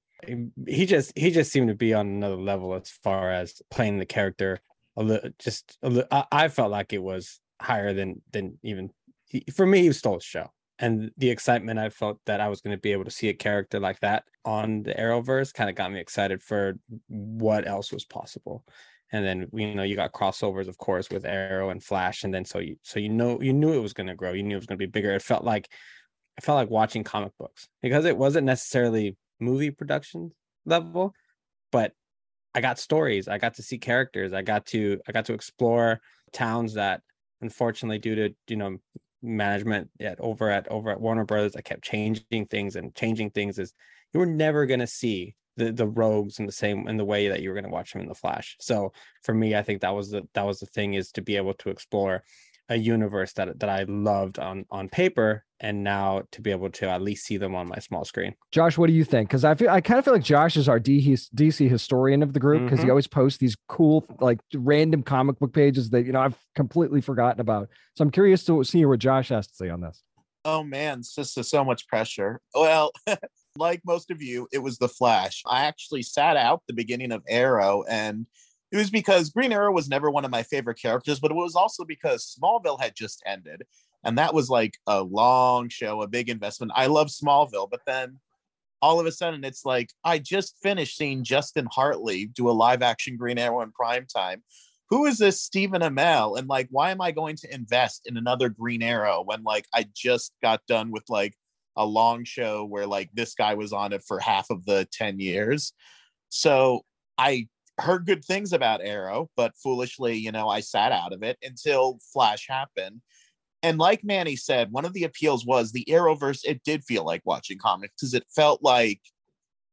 He 0.67 0.87
just 0.87 1.13
he 1.17 1.31
just 1.31 1.53
seemed 1.53 1.69
to 1.69 1.75
be 1.75 1.93
on 1.93 2.07
another 2.07 2.37
level 2.37 2.75
as 2.75 2.91
far 2.91 3.31
as 3.31 3.61
playing 3.71 3.99
the 3.99 4.07
character. 4.07 4.61
A 4.97 5.03
little, 5.03 5.31
just 5.39 5.77
a 5.83 5.91
li- 5.91 6.05
I, 6.11 6.25
I 6.31 6.49
felt 6.49 6.71
like 6.71 6.93
it 6.93 7.03
was 7.03 7.41
higher 7.61 7.93
than 7.93 8.23
than 8.33 8.59
even 8.63 8.91
he, 9.27 9.45
for 9.55 9.67
me. 9.67 9.83
He 9.83 9.93
stole 9.93 10.19
the 10.19 10.23
show, 10.23 10.53
and 10.79 11.11
the 11.17 11.31
excitement 11.31 11.81
I 11.81 11.91
felt 11.91 12.21
that 12.27 12.41
I 12.41 12.49
was 12.49 12.61
going 12.61 12.77
to 12.77 12.81
be 12.81 12.93
able 12.93 13.05
to 13.05 13.11
see 13.11 13.29
a 13.29 13.35
character 13.35 13.81
like 13.81 14.01
that 14.01 14.25
on 14.45 14.83
the 14.83 14.95
Arrowverse 14.95 15.53
kind 15.55 15.71
of 15.71 15.77
got 15.77 15.93
me 15.93 16.01
excited 16.01 16.43
for 16.43 16.75
what 17.09 17.67
else 17.67 17.93
was 17.93 18.05
possible. 18.05 18.65
And 19.13 19.25
then 19.25 19.49
you 19.53 19.75
know 19.75 19.85
you 19.85 19.97
got 19.97 20.13
crossovers 20.13 20.67
of 20.67 20.77
course 20.77 21.09
with 21.09 21.25
arrow 21.25 21.71
and 21.71 21.83
flash 21.83 22.25
and 22.25 22.35
then 22.35 22.45
so 22.45 22.59
you 22.59 22.77
so 22.83 22.99
you 22.99 23.11
know 23.11 23.41
you 23.41 23.53
knew 23.53 23.73
it 23.73 23.83
was 23.83 23.93
going 23.93 24.09
to 24.09 24.15
grow 24.15 24.33
you 24.33 24.43
knew 24.43 24.57
it 24.57 24.59
was 24.59 24.67
going 24.67 24.79
to 24.79 24.87
be 24.87 24.91
bigger. 24.91 25.13
It 25.13 25.23
felt 25.23 25.45
like 25.45 25.69
it 26.37 26.45
felt 26.45 26.57
like 26.57 26.71
watching 26.71 27.05
comic 27.05 27.33
books 27.39 27.69
because 27.83 28.05
it 28.05 28.17
wasn't 28.17 28.47
necessarily 28.47 29.17
movie 29.41 29.71
production 29.71 30.33
level 30.65 31.15
but 31.71 31.93
i 32.55 32.61
got 32.61 32.79
stories 32.79 33.29
i 33.29 33.39
got 33.39 33.55
to 33.55 33.63
see 33.63 33.79
characters 33.79 34.33
i 34.33 34.43
got 34.43 34.65
to 34.67 34.99
i 35.09 35.13
got 35.13 35.25
to 35.25 35.35
explore 35.35 36.01
towns 36.33 36.75
that 36.75 37.01
unfortunately 37.41 37.99
due 37.99 38.15
to 38.15 38.35
you 38.49 38.57
know 38.57 38.77
management 39.23 39.89
at 40.01 40.21
over 40.21 40.51
at 40.51 40.69
over 40.69 40.91
at 40.91 41.01
warner 41.01 41.25
brothers 41.25 41.57
i 41.57 41.61
kept 41.61 41.83
changing 41.83 42.47
things 42.47 42.77
and 42.77 42.95
changing 42.95 43.31
things 43.31 43.59
is 43.59 43.73
you 44.15 44.21
were 44.21 44.27
never 44.27 44.65
going 44.65 44.81
to 44.81 44.87
see 44.87 45.35
the 45.57 45.71
the 45.73 45.87
rogues 45.87 46.39
in 46.39 46.47
the 46.47 46.53
same 46.53 46.89
in 46.89 46.97
the 46.97 47.05
way 47.05 47.29
that 47.29 47.41
you 47.43 47.49
were 47.49 47.55
going 47.55 47.65
to 47.65 47.71
watch 47.71 47.93
them 47.93 48.03
in 48.03 48.09
the 48.09 48.15
flash 48.15 48.57
so 48.61 48.93
for 49.23 49.35
me 49.35 49.55
i 49.55 49.63
think 49.63 49.81
that 49.83 49.95
was 49.95 50.11
the 50.11 50.23
that 50.35 50.47
was 50.47 50.59
the 50.61 50.67
thing 50.67 50.95
is 50.95 51.13
to 51.13 51.23
be 51.23 51.37
able 51.37 51.55
to 51.55 51.69
explore 51.71 52.23
a 52.71 52.77
universe 52.77 53.33
that 53.35 53.61
that 53.61 53.69
i 53.69 53.85
loved 53.85 54.39
on 54.39 54.65
on 54.71 54.89
paper 54.89 55.45
and 55.61 55.85
now 55.85 56.23
to 56.33 56.41
be 56.41 56.51
able 56.51 56.69
to 56.71 56.89
at 56.89 57.01
least 57.03 57.25
see 57.27 57.37
them 57.37 57.55
on 57.55 57.69
my 57.69 57.79
small 57.79 58.05
screen 58.05 58.35
Josh, 58.51 58.77
what 58.79 58.87
do 58.87 58.93
you 58.93 59.05
think? 59.05 59.29
Because 59.29 59.45
I 59.45 59.55
feel 59.55 59.69
I 59.71 59.81
kind 59.81 59.99
of 59.99 60.05
feel 60.05 60.15
like 60.15 60.23
Josh 60.23 60.57
is 60.57 60.69
our 60.69 60.79
D- 60.79 61.01
DC 61.35 61.69
historian 61.69 62.23
of 62.23 62.33
the 62.33 62.39
group 62.41 62.63
because 62.65 62.81
he 62.81 62.87
Mhm. 62.87 62.91
always 62.91 63.07
posts 63.09 63.39
these 63.39 63.57
cool, 63.69 64.05
like 64.21 64.39
random 64.55 65.03
comic 65.03 65.39
book 65.41 65.53
pages 65.53 65.91
that 65.91 66.05
you 66.05 66.13
know 66.13 66.21
I've 66.21 66.39
completely 66.55 67.01
forgotten 67.01 67.41
about. 67.41 67.69
So 67.97 68.03
I'm 68.03 68.11
curious 68.13 68.45
to 68.45 68.63
see 68.63 68.85
what 68.85 69.01
Josh 69.01 69.31
has 69.31 69.47
to 69.49 69.55
say 69.55 69.71
on 69.71 69.81
this. 69.81 70.03
Oh 70.45 70.63
man, 70.63 71.01
it's 71.01 71.15
just 71.15 71.43
so 71.45 71.65
much 71.65 71.89
pressure. 71.89 72.41
Well, 72.55 72.93
like 73.57 73.83
most 73.85 74.11
of 74.11 74.21
you, 74.21 74.49
it 74.53 74.59
was 74.59 74.79
the 74.79 74.89
Flash. 74.89 75.43
I 75.47 75.65
actually 75.65 76.03
sat 76.03 76.37
out 76.37 76.63
the 76.67 76.75
beginning 76.75 77.13
of 77.13 77.23
Arrow, 77.29 77.85
and 77.89 78.27
it 78.73 78.77
was 78.77 78.91
because 78.91 79.31
Green 79.31 79.53
Arrow 79.53 79.73
was 79.73 79.89
never 79.89 80.11
one 80.11 80.25
of 80.25 80.31
my 80.31 80.43
favorite 80.43 80.81
characters, 80.81 81.21
but 81.21 81.31
it 81.31 81.35
was 81.35 81.55
also 81.55 81.85
because 81.85 82.37
Smallville 82.37 82.81
had 82.81 82.95
just 82.97 83.23
ended. 83.25 83.63
And 84.05 84.19
that 84.19 84.35
was 84.35 84.51
like 84.51 84.77
a 84.87 85.03
long 85.03 85.69
show, 85.69 86.03
a 86.03 86.09
big 86.09 86.29
investment. 86.29 86.73
I 86.75 86.87
love 86.87 87.09
Smallville, 87.09 87.71
but 87.71 87.81
then 87.87 88.19
all 88.83 89.01
of 89.01 89.07
a 89.07 89.13
sudden 89.13 89.45
it's 89.45 89.65
like 89.65 89.91
I 90.05 90.19
just 90.19 90.59
finished 90.63 90.99
seeing 90.99 91.25
Justin 91.25 91.67
Hartley 91.73 92.27
do 92.27 92.51
a 92.51 92.53
live 92.53 92.83
action 92.83 93.17
Green 93.17 93.39
Arrow 93.39 93.63
in 93.63 93.73
prime 93.73 94.07
time. 94.07 94.43
Who 94.91 95.07
is 95.07 95.19
this 95.19 95.41
Stephen 95.41 95.81
Amell? 95.81 96.39
And 96.39 96.49
like, 96.49 96.69
why 96.71 96.91
am 96.91 97.01
I 97.01 97.11
going 97.11 97.37
to 97.37 97.55
invest 97.55 98.03
in 98.07 98.17
another 98.19 98.51
Green 98.51 98.83
Arrow 98.83 99.23
when 99.25 99.43
like 99.43 99.67
I 99.73 99.87
just 99.95 100.35
got 100.43 100.61
done 100.67 100.91
with 100.91 101.05
like 101.09 101.35
a 101.77 101.85
long 101.85 102.25
show 102.25 102.65
where 102.65 102.87
like 102.87 103.11
this 103.15 103.35
guy 103.35 103.55
was 103.55 103.73
on 103.73 103.93
it 103.93 104.03
for 104.07 104.19
half 104.21 104.51
of 104.51 104.65
the 104.65 104.87
10 104.93 105.21
years? 105.21 105.73
So 106.29 106.85
I 107.19 107.49
heard 107.79 108.07
good 108.07 108.25
things 108.25 108.53
about 108.53 108.81
Arrow, 108.83 109.31
but 109.37 109.57
foolishly, 109.57 110.17
you 110.17 110.33
know, 110.33 110.49
I 110.49 110.61
sat 110.61 110.93
out 110.93 111.13
of 111.13 111.23
it 111.23 111.39
until 111.43 111.99
Flash 112.13 112.47
happened. 112.49 113.01
And 113.63 113.79
like 113.79 114.05
Manny 114.05 114.37
said, 114.37 114.71
one 114.73 114.85
of 114.85 114.93
the 114.93 115.05
appeals 115.05 115.47
was 115.47 115.73
the 115.73 115.87
Arrowverse. 115.89 116.41
It 116.45 116.63
did 116.65 116.85
feel 116.85 117.05
like 117.05 117.23
watching 117.25 117.59
comics 117.59 117.95
because 117.99 118.15
it 118.15 118.27
felt 118.29 118.63
like 118.63 119.01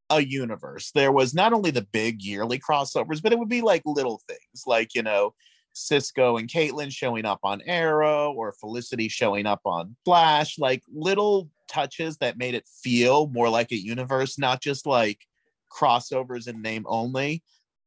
a 0.09 0.21
universe. 0.21 0.91
There 0.91 1.11
was 1.11 1.33
not 1.33 1.53
only 1.53 1.71
the 1.71 1.87
big 1.91 2.21
yearly 2.21 2.59
crossovers, 2.59 3.21
but 3.21 3.33
it 3.33 3.39
would 3.39 3.49
be 3.49 3.61
like 3.61 3.81
little 3.85 4.21
things 4.27 4.63
like, 4.65 4.95
you 4.95 5.03
know, 5.03 5.33
Cisco 5.73 6.37
and 6.37 6.49
Caitlin 6.49 6.91
showing 6.91 7.25
up 7.25 7.39
on 7.43 7.61
Arrow 7.65 8.33
or 8.33 8.51
Felicity 8.53 9.07
showing 9.07 9.45
up 9.45 9.61
on 9.65 9.95
Flash, 10.05 10.59
like 10.59 10.83
little 10.93 11.49
touches 11.71 12.17
that 12.17 12.37
made 12.37 12.53
it 12.53 12.67
feel 12.83 13.27
more 13.27 13.49
like 13.49 13.71
a 13.71 13.81
universe, 13.81 14.37
not 14.37 14.61
just 14.61 14.85
like 14.85 15.19
crossovers 15.71 16.47
in 16.47 16.61
name 16.61 16.85
only. 16.87 17.43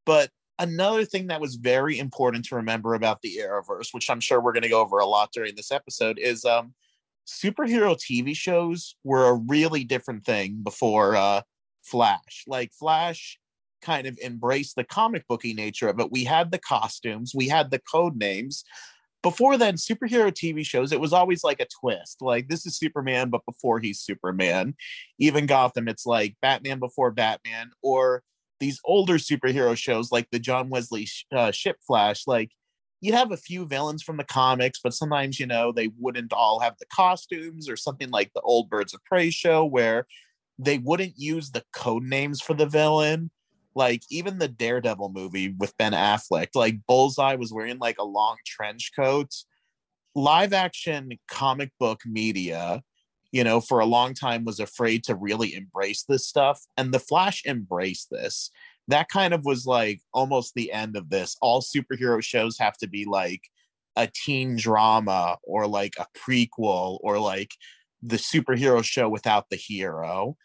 But 0.06 0.30
another 0.58 1.04
thing 1.04 1.28
that 1.28 1.40
was 1.40 1.56
very 1.56 1.98
important 1.98 2.46
to 2.46 2.56
remember 2.56 2.94
about 2.94 3.20
the 3.22 3.38
Arrowverse, 3.40 3.92
which 3.92 4.10
I'm 4.10 4.20
sure 4.20 4.40
we're 4.40 4.52
going 4.52 4.62
to 4.62 4.68
go 4.68 4.80
over 4.80 4.98
a 4.98 5.06
lot 5.06 5.32
during 5.32 5.54
this 5.54 5.70
episode, 5.70 6.18
is 6.18 6.44
um, 6.44 6.74
superhero 7.26 7.96
TV 7.96 8.34
shows 8.36 8.96
were 9.04 9.28
a 9.28 9.34
really 9.34 9.84
different 9.84 10.24
thing 10.24 10.60
before 10.62 11.16
uh, 11.16 11.42
Flash. 11.82 12.44
Like 12.46 12.72
Flash 12.72 13.38
kind 13.82 14.06
of 14.06 14.18
embraced 14.18 14.76
the 14.76 14.84
comic 14.84 15.26
booky 15.28 15.52
nature 15.52 15.88
of 15.88 16.00
it. 16.00 16.10
We 16.10 16.24
had 16.24 16.50
the 16.50 16.58
costumes, 16.58 17.32
we 17.34 17.48
had 17.48 17.70
the 17.70 17.80
code 17.80 18.16
names. 18.16 18.64
Before 19.24 19.56
then, 19.56 19.76
superhero 19.76 20.30
TV 20.30 20.64
shows, 20.64 20.92
it 20.92 21.00
was 21.00 21.14
always 21.14 21.42
like 21.42 21.58
a 21.58 21.66
twist. 21.80 22.20
Like 22.20 22.48
this 22.48 22.66
is 22.66 22.76
Superman, 22.76 23.30
but 23.30 23.44
before 23.46 23.80
he's 23.80 23.98
Superman. 23.98 24.74
Even 25.18 25.46
Gotham, 25.46 25.88
it's 25.88 26.04
like 26.04 26.36
Batman 26.42 26.78
before 26.78 27.10
Batman, 27.10 27.70
or 27.82 28.22
these 28.60 28.80
older 28.84 29.14
superhero 29.14 29.76
shows 29.76 30.12
like 30.12 30.28
the 30.30 30.38
John 30.38 30.68
Wesley 30.68 31.08
uh, 31.34 31.50
Shipp 31.50 31.78
Flash, 31.86 32.26
like 32.26 32.50
you'd 33.00 33.14
have 33.14 33.32
a 33.32 33.36
few 33.36 33.66
villains 33.66 34.02
from 34.02 34.16
the 34.16 34.24
comics, 34.24 34.80
but 34.82 34.94
sometimes, 34.94 35.40
you 35.40 35.46
know, 35.46 35.72
they 35.72 35.90
wouldn't 35.98 36.32
all 36.32 36.60
have 36.60 36.76
the 36.78 36.86
costumes 36.86 37.68
or 37.68 37.76
something 37.76 38.10
like 38.10 38.30
the 38.34 38.40
old 38.40 38.70
Birds 38.70 38.94
of 38.94 39.04
Prey 39.04 39.30
show 39.30 39.64
where 39.64 40.06
they 40.58 40.78
wouldn't 40.78 41.14
use 41.18 41.50
the 41.50 41.64
code 41.72 42.04
names 42.04 42.40
for 42.40 42.54
the 42.54 42.66
villain. 42.66 43.30
Like 43.74 44.02
even 44.10 44.38
the 44.38 44.48
Daredevil 44.48 45.10
movie 45.10 45.54
with 45.58 45.76
Ben 45.76 45.92
Affleck, 45.92 46.48
like 46.54 46.86
Bullseye 46.86 47.34
was 47.34 47.52
wearing 47.52 47.78
like 47.78 47.98
a 47.98 48.04
long 48.04 48.36
trench 48.46 48.92
coat. 48.96 49.30
Live 50.14 50.52
action 50.52 51.18
comic 51.26 51.72
book 51.80 52.00
media, 52.06 52.82
you 53.32 53.42
know, 53.42 53.60
for 53.60 53.80
a 53.80 53.86
long 53.86 54.14
time 54.14 54.44
was 54.44 54.60
afraid 54.60 55.02
to 55.04 55.16
really 55.16 55.54
embrace 55.54 56.04
this 56.04 56.28
stuff. 56.28 56.60
And 56.76 56.94
the 56.94 57.00
Flash 57.00 57.44
embraced 57.44 58.10
this 58.10 58.50
that 58.88 59.08
kind 59.08 59.32
of 59.32 59.44
was 59.44 59.66
like 59.66 60.00
almost 60.12 60.54
the 60.54 60.72
end 60.72 60.96
of 60.96 61.08
this. 61.08 61.36
All 61.40 61.62
superhero 61.62 62.22
shows 62.22 62.58
have 62.58 62.76
to 62.78 62.88
be 62.88 63.04
like 63.04 63.42
a 63.96 64.08
teen 64.12 64.56
drama 64.56 65.38
or 65.42 65.66
like 65.66 65.94
a 65.98 66.06
prequel 66.16 66.98
or 67.00 67.18
like 67.18 67.52
the 68.02 68.16
superhero 68.16 68.84
show 68.84 69.08
without 69.08 69.48
the 69.50 69.56
hero. 69.56 70.36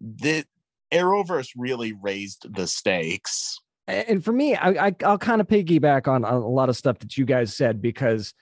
The 0.00 0.44
Arrowverse 0.92 1.50
really 1.56 1.92
raised 1.92 2.52
the 2.54 2.66
stakes. 2.66 3.58
And 3.86 4.22
for 4.22 4.32
me, 4.32 4.54
I, 4.54 4.88
I 4.88 4.94
will 5.08 5.18
kind 5.18 5.40
of 5.40 5.48
piggyback 5.48 6.08
on, 6.08 6.24
on 6.24 6.34
a 6.34 6.48
lot 6.48 6.68
of 6.68 6.76
stuff 6.76 6.98
that 6.98 7.16
you 7.16 7.24
guys 7.24 7.56
said 7.56 7.80
because 7.80 8.34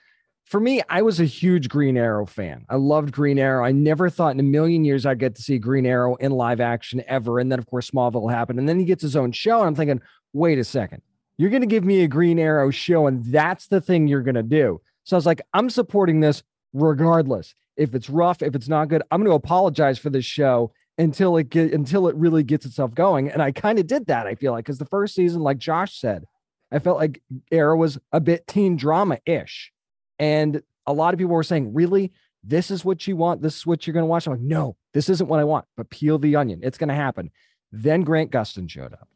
for 0.45 0.59
me, 0.59 0.81
I 0.89 1.01
was 1.01 1.19
a 1.19 1.25
huge 1.25 1.67
Green 1.67 1.97
Arrow 1.97 2.25
fan. 2.25 2.65
I 2.69 2.75
loved 2.75 3.11
Green 3.11 3.37
Arrow. 3.37 3.65
I 3.65 3.71
never 3.71 4.09
thought 4.09 4.33
in 4.33 4.39
a 4.39 4.43
million 4.43 4.85
years 4.85 5.05
I'd 5.05 5.19
get 5.19 5.35
to 5.35 5.41
see 5.41 5.57
Green 5.57 5.85
Arrow 5.85 6.15
in 6.15 6.31
live 6.31 6.61
action 6.61 7.03
ever. 7.07 7.39
And 7.39 7.51
then, 7.51 7.59
of 7.59 7.65
course, 7.65 7.91
Smallville 7.91 8.31
happened. 8.31 8.59
And 8.59 8.67
then 8.67 8.79
he 8.79 8.85
gets 8.85 9.01
his 9.01 9.17
own 9.17 9.33
show. 9.33 9.59
And 9.59 9.67
I'm 9.67 9.75
thinking, 9.75 10.01
wait 10.33 10.57
a 10.57 10.63
second, 10.63 11.01
you're 11.37 11.49
going 11.49 11.61
to 11.61 11.67
give 11.67 11.83
me 11.83 12.03
a 12.03 12.07
Green 12.07 12.39
Arrow 12.39 12.71
show, 12.71 13.07
and 13.07 13.23
that's 13.25 13.67
the 13.67 13.81
thing 13.81 14.07
you're 14.07 14.21
going 14.21 14.35
to 14.35 14.43
do. 14.43 14.81
So 15.03 15.15
I 15.15 15.17
was 15.17 15.25
like, 15.25 15.41
I'm 15.53 15.69
supporting 15.69 16.19
this 16.19 16.43
regardless. 16.73 17.53
If 17.75 17.93
it's 17.93 18.09
rough, 18.09 18.41
if 18.41 18.55
it's 18.55 18.67
not 18.67 18.87
good, 18.87 19.03
I'm 19.11 19.21
going 19.21 19.29
to 19.29 19.35
apologize 19.35 19.99
for 19.99 20.09
this 20.09 20.25
show 20.25 20.73
until 20.97 21.37
it 21.37 21.49
get 21.49 21.73
until 21.73 22.07
it 22.07 22.15
really 22.15 22.43
gets 22.43 22.65
itself 22.65 22.93
going. 22.93 23.29
And 23.29 23.41
I 23.41 23.51
kind 23.51 23.79
of 23.79 23.87
did 23.87 24.07
that. 24.07 24.27
I 24.27 24.35
feel 24.35 24.51
like 24.51 24.65
because 24.65 24.79
the 24.79 24.85
first 24.85 25.15
season, 25.15 25.41
like 25.41 25.57
Josh 25.57 25.99
said, 25.99 26.25
I 26.71 26.79
felt 26.79 26.97
like 26.97 27.21
Arrow 27.51 27.77
was 27.77 27.97
a 28.11 28.19
bit 28.19 28.47
teen 28.47 28.75
drama 28.75 29.19
ish 29.25 29.71
and 30.19 30.61
a 30.85 30.93
lot 30.93 31.13
of 31.13 31.19
people 31.19 31.35
were 31.35 31.43
saying, 31.43 31.73
really? 31.73 32.11
This 32.43 32.71
is 32.71 32.85
what 32.85 33.05
you 33.07 33.17
want? 33.17 33.41
This 33.41 33.57
is 33.57 33.67
what 33.67 33.85
you're 33.85 33.93
going 33.93 34.03
to 34.03 34.07
watch? 34.07 34.25
I'm 34.25 34.33
like, 34.33 34.41
no, 34.41 34.77
this 34.93 35.09
isn't 35.09 35.27
what 35.27 35.39
I 35.39 35.43
want, 35.43 35.65
but 35.75 35.89
peel 35.89 36.17
the 36.17 36.37
onion. 36.37 36.61
It's 36.63 36.77
going 36.77 36.87
to 36.87 36.95
happen. 36.95 37.29
Then 37.71 38.01
Grant 38.01 38.31
Gustin 38.31 38.69
showed 38.69 38.93
up. 38.93 39.09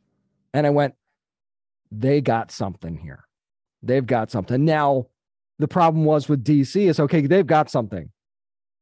And 0.53 0.67
I 0.67 0.69
went, 0.69 0.95
they 1.91 2.19
got 2.19 2.51
something 2.51 2.97
here. 2.97 3.23
They've 3.81 4.05
got 4.05 4.31
something. 4.31 4.65
Now, 4.65 5.07
the 5.59 5.67
problem 5.67 6.03
was 6.03 6.27
with 6.27 6.43
DC 6.43 6.89
is 6.89 6.99
okay, 6.99 7.25
they've 7.25 7.47
got 7.47 7.69
something. 7.69 8.11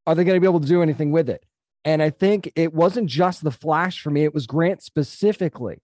Are 0.07 0.15
they 0.15 0.23
going 0.23 0.35
to 0.35 0.41
be 0.41 0.47
able 0.47 0.61
to 0.61 0.67
do 0.67 0.81
anything 0.81 1.11
with 1.11 1.29
it? 1.29 1.45
And 1.85 2.01
I 2.01 2.09
think 2.09 2.51
it 2.55 2.73
wasn't 2.73 3.09
just 3.09 3.43
the 3.43 3.51
Flash 3.51 4.01
for 4.01 4.09
me, 4.09 4.23
it 4.23 4.33
was 4.33 4.47
Grant 4.47 4.83
specifically 4.83 5.81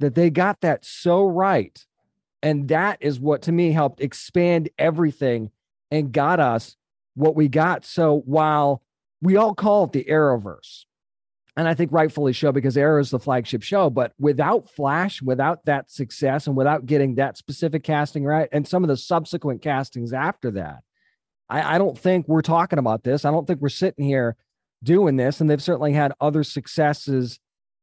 that 0.00 0.14
they 0.14 0.30
got 0.30 0.60
that 0.60 0.84
so 0.84 1.24
right. 1.24 1.84
And 2.42 2.68
that 2.68 2.98
is 3.00 3.18
what 3.18 3.42
to 3.42 3.52
me 3.52 3.72
helped 3.72 4.00
expand 4.00 4.68
everything 4.78 5.50
and 5.90 6.12
got 6.12 6.38
us 6.38 6.76
what 7.14 7.34
we 7.34 7.48
got. 7.48 7.84
So 7.84 8.22
while 8.26 8.82
we 9.20 9.36
all 9.36 9.54
call 9.54 9.84
it 9.84 9.92
the 9.92 10.04
Arrowverse, 10.04 10.84
and 11.56 11.66
I 11.66 11.74
think 11.74 11.90
rightfully 11.90 12.32
so 12.32 12.52
because 12.52 12.76
Arrow 12.76 13.00
is 13.00 13.10
the 13.10 13.18
flagship 13.18 13.64
show, 13.64 13.90
but 13.90 14.12
without 14.20 14.70
Flash, 14.70 15.20
without 15.20 15.64
that 15.64 15.90
success, 15.90 16.46
and 16.46 16.54
without 16.54 16.86
getting 16.86 17.16
that 17.16 17.36
specific 17.36 17.82
casting 17.82 18.24
right, 18.24 18.48
and 18.52 18.68
some 18.68 18.84
of 18.84 18.88
the 18.88 18.96
subsequent 18.96 19.60
castings 19.60 20.12
after 20.12 20.52
that, 20.52 20.84
I, 21.48 21.74
I 21.74 21.78
don't 21.78 21.98
think 21.98 22.28
we're 22.28 22.42
talking 22.42 22.78
about 22.78 23.02
this. 23.02 23.24
I 23.24 23.32
don't 23.32 23.44
think 23.44 23.60
we're 23.60 23.70
sitting 23.70 24.04
here 24.04 24.36
doing 24.82 25.16
this. 25.16 25.40
And 25.40 25.48
they've 25.48 25.62
certainly 25.62 25.92
had 25.92 26.12
other 26.20 26.44
successes 26.44 27.38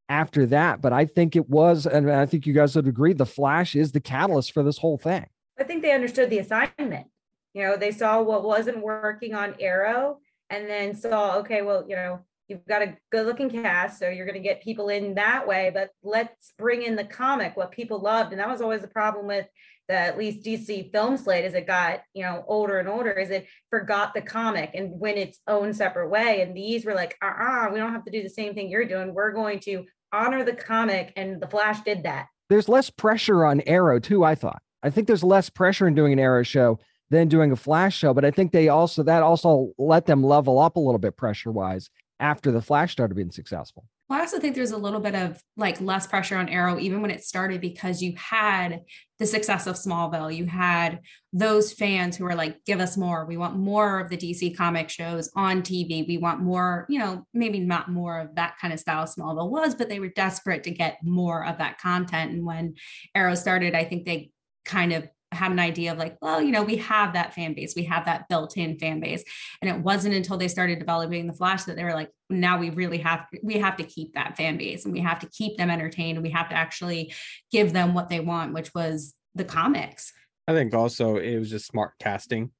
after 0.08 0.46
that. 0.46 0.80
But 0.80 0.92
I 0.92 1.04
think 1.04 1.36
it 1.36 1.48
was, 1.48 1.86
and 1.86 2.10
I 2.10 2.26
think 2.26 2.46
you 2.46 2.52
guys 2.52 2.76
would 2.76 2.86
agree, 2.86 3.12
the 3.12 3.26
Flash 3.26 3.74
is 3.74 3.92
the 3.92 4.00
catalyst 4.00 4.52
for 4.52 4.62
this 4.62 4.78
whole 4.78 4.98
thing. 4.98 5.26
I 5.58 5.64
think 5.64 5.82
they 5.82 5.92
understood 5.92 6.30
the 6.30 6.38
assignment. 6.38 7.06
You 7.54 7.62
know, 7.62 7.76
they 7.76 7.90
saw 7.90 8.22
what 8.22 8.44
wasn't 8.44 8.82
working 8.82 9.34
on 9.34 9.54
Arrow 9.58 10.18
and 10.50 10.68
then 10.68 10.94
saw, 10.94 11.38
okay, 11.38 11.62
well, 11.62 11.84
you 11.88 11.96
know, 11.96 12.20
you've 12.48 12.66
got 12.66 12.82
a 12.82 12.96
good 13.10 13.26
looking 13.26 13.50
cast, 13.50 13.98
so 13.98 14.08
you're 14.08 14.26
going 14.26 14.40
to 14.40 14.48
get 14.48 14.62
people 14.62 14.88
in 14.88 15.14
that 15.14 15.48
way, 15.48 15.70
but 15.74 15.90
let's 16.04 16.52
bring 16.56 16.82
in 16.82 16.94
the 16.94 17.04
comic, 17.04 17.56
what 17.56 17.72
people 17.72 17.98
loved. 17.98 18.30
And 18.30 18.40
that 18.40 18.48
was 18.48 18.60
always 18.60 18.82
the 18.82 18.88
problem 18.88 19.26
with 19.26 19.46
the 19.88 19.94
at 19.94 20.18
least 20.18 20.44
DC 20.44 20.90
film 20.92 21.16
slate 21.16 21.44
as 21.44 21.54
it 21.54 21.66
got, 21.66 22.00
you 22.14 22.22
know, 22.22 22.44
older 22.46 22.78
and 22.78 22.88
older, 22.88 23.12
is 23.12 23.30
it 23.30 23.46
forgot 23.70 24.14
the 24.14 24.22
comic 24.22 24.70
and 24.74 24.98
went 24.98 25.18
its 25.18 25.38
own 25.46 25.72
separate 25.72 26.08
way. 26.08 26.42
And 26.42 26.56
these 26.56 26.84
were 26.84 26.94
like, 26.94 27.16
uh-uh, 27.22 27.70
we 27.72 27.78
don't 27.78 27.92
have 27.92 28.04
to 28.04 28.10
do 28.10 28.22
the 28.22 28.28
same 28.28 28.54
thing 28.54 28.68
you're 28.68 28.88
doing. 28.88 29.14
We're 29.14 29.32
going 29.32 29.60
to 29.60 29.84
honor 30.12 30.44
the 30.44 30.54
comic. 30.54 31.12
And 31.16 31.40
the 31.40 31.48
Flash 31.48 31.82
did 31.82 32.02
that. 32.04 32.26
There's 32.48 32.68
less 32.68 32.90
pressure 32.90 33.44
on 33.44 33.60
Arrow, 33.62 33.98
too, 33.98 34.24
I 34.24 34.34
thought. 34.34 34.62
I 34.82 34.90
think 34.90 35.06
there's 35.06 35.24
less 35.24 35.50
pressure 35.50 35.88
in 35.88 35.94
doing 35.94 36.12
an 36.12 36.18
Arrow 36.18 36.42
show 36.42 36.78
than 37.10 37.28
doing 37.28 37.52
a 37.52 37.56
flash 37.56 37.96
show. 37.96 38.14
But 38.14 38.24
I 38.24 38.30
think 38.30 38.52
they 38.52 38.68
also 38.68 39.02
that 39.04 39.22
also 39.22 39.72
let 39.78 40.06
them 40.06 40.22
level 40.22 40.58
up 40.58 40.76
a 40.76 40.80
little 40.80 40.98
bit 40.98 41.16
pressure 41.16 41.52
wise 41.52 41.90
after 42.20 42.50
the 42.50 42.62
flash 42.62 42.92
started 42.92 43.14
being 43.14 43.30
successful. 43.30 43.84
Well, 44.08 44.20
I 44.20 44.22
also 44.22 44.38
think 44.38 44.54
there's 44.54 44.70
a 44.70 44.76
little 44.76 45.00
bit 45.00 45.16
of 45.16 45.42
like 45.56 45.80
less 45.80 46.06
pressure 46.06 46.36
on 46.36 46.48
Arrow, 46.48 46.78
even 46.78 47.02
when 47.02 47.10
it 47.10 47.24
started, 47.24 47.60
because 47.60 48.00
you 48.00 48.14
had 48.16 48.82
the 49.18 49.26
success 49.26 49.66
of 49.66 49.74
Smallville. 49.74 50.34
You 50.34 50.46
had 50.46 51.00
those 51.32 51.72
fans 51.72 52.16
who 52.16 52.24
were 52.24 52.36
like, 52.36 52.64
give 52.64 52.78
us 52.78 52.96
more. 52.96 53.26
We 53.26 53.36
want 53.36 53.56
more 53.56 53.98
of 53.98 54.08
the 54.08 54.16
DC 54.16 54.56
comic 54.56 54.90
shows 54.90 55.28
on 55.34 55.62
TV. 55.62 56.06
We 56.06 56.18
want 56.18 56.40
more, 56.40 56.86
you 56.88 57.00
know, 57.00 57.26
maybe 57.34 57.58
not 57.58 57.90
more 57.90 58.20
of 58.20 58.36
that 58.36 58.56
kind 58.60 58.72
of 58.72 58.78
style 58.78 59.06
Smallville 59.06 59.50
was, 59.50 59.74
but 59.74 59.88
they 59.88 59.98
were 59.98 60.08
desperate 60.08 60.62
to 60.64 60.70
get 60.70 60.98
more 61.02 61.44
of 61.44 61.58
that 61.58 61.80
content. 61.80 62.30
And 62.30 62.44
when 62.46 62.74
Arrow 63.12 63.34
started, 63.34 63.74
I 63.74 63.84
think 63.84 64.04
they 64.04 64.30
kind 64.64 64.92
of 64.92 65.08
had 65.36 65.52
an 65.52 65.58
idea 65.58 65.92
of 65.92 65.98
like, 65.98 66.16
well, 66.20 66.42
you 66.42 66.50
know, 66.50 66.62
we 66.62 66.76
have 66.76 67.12
that 67.12 67.34
fan 67.34 67.54
base, 67.54 67.74
we 67.76 67.84
have 67.84 68.04
that 68.06 68.28
built-in 68.28 68.78
fan 68.78 69.00
base. 69.00 69.22
And 69.62 69.70
it 69.70 69.80
wasn't 69.80 70.14
until 70.14 70.36
they 70.36 70.48
started 70.48 70.78
developing 70.78 71.26
the 71.26 71.32
Flash 71.32 71.64
that 71.64 71.76
they 71.76 71.84
were 71.84 71.94
like, 71.94 72.10
now 72.28 72.58
we 72.58 72.70
really 72.70 72.98
have 72.98 73.26
we 73.42 73.54
have 73.54 73.76
to 73.76 73.84
keep 73.84 74.14
that 74.14 74.36
fan 74.36 74.56
base 74.56 74.84
and 74.84 74.92
we 74.92 75.00
have 75.00 75.20
to 75.20 75.28
keep 75.30 75.56
them 75.56 75.70
entertained 75.70 76.18
and 76.18 76.24
we 76.24 76.30
have 76.30 76.48
to 76.48 76.56
actually 76.56 77.12
give 77.52 77.72
them 77.72 77.94
what 77.94 78.08
they 78.08 78.20
want, 78.20 78.52
which 78.52 78.74
was 78.74 79.14
the 79.34 79.44
comics. 79.44 80.12
I 80.48 80.52
think 80.52 80.74
also 80.74 81.16
it 81.16 81.38
was 81.38 81.50
just 81.50 81.66
smart 81.66 81.92
casting, 82.00 82.50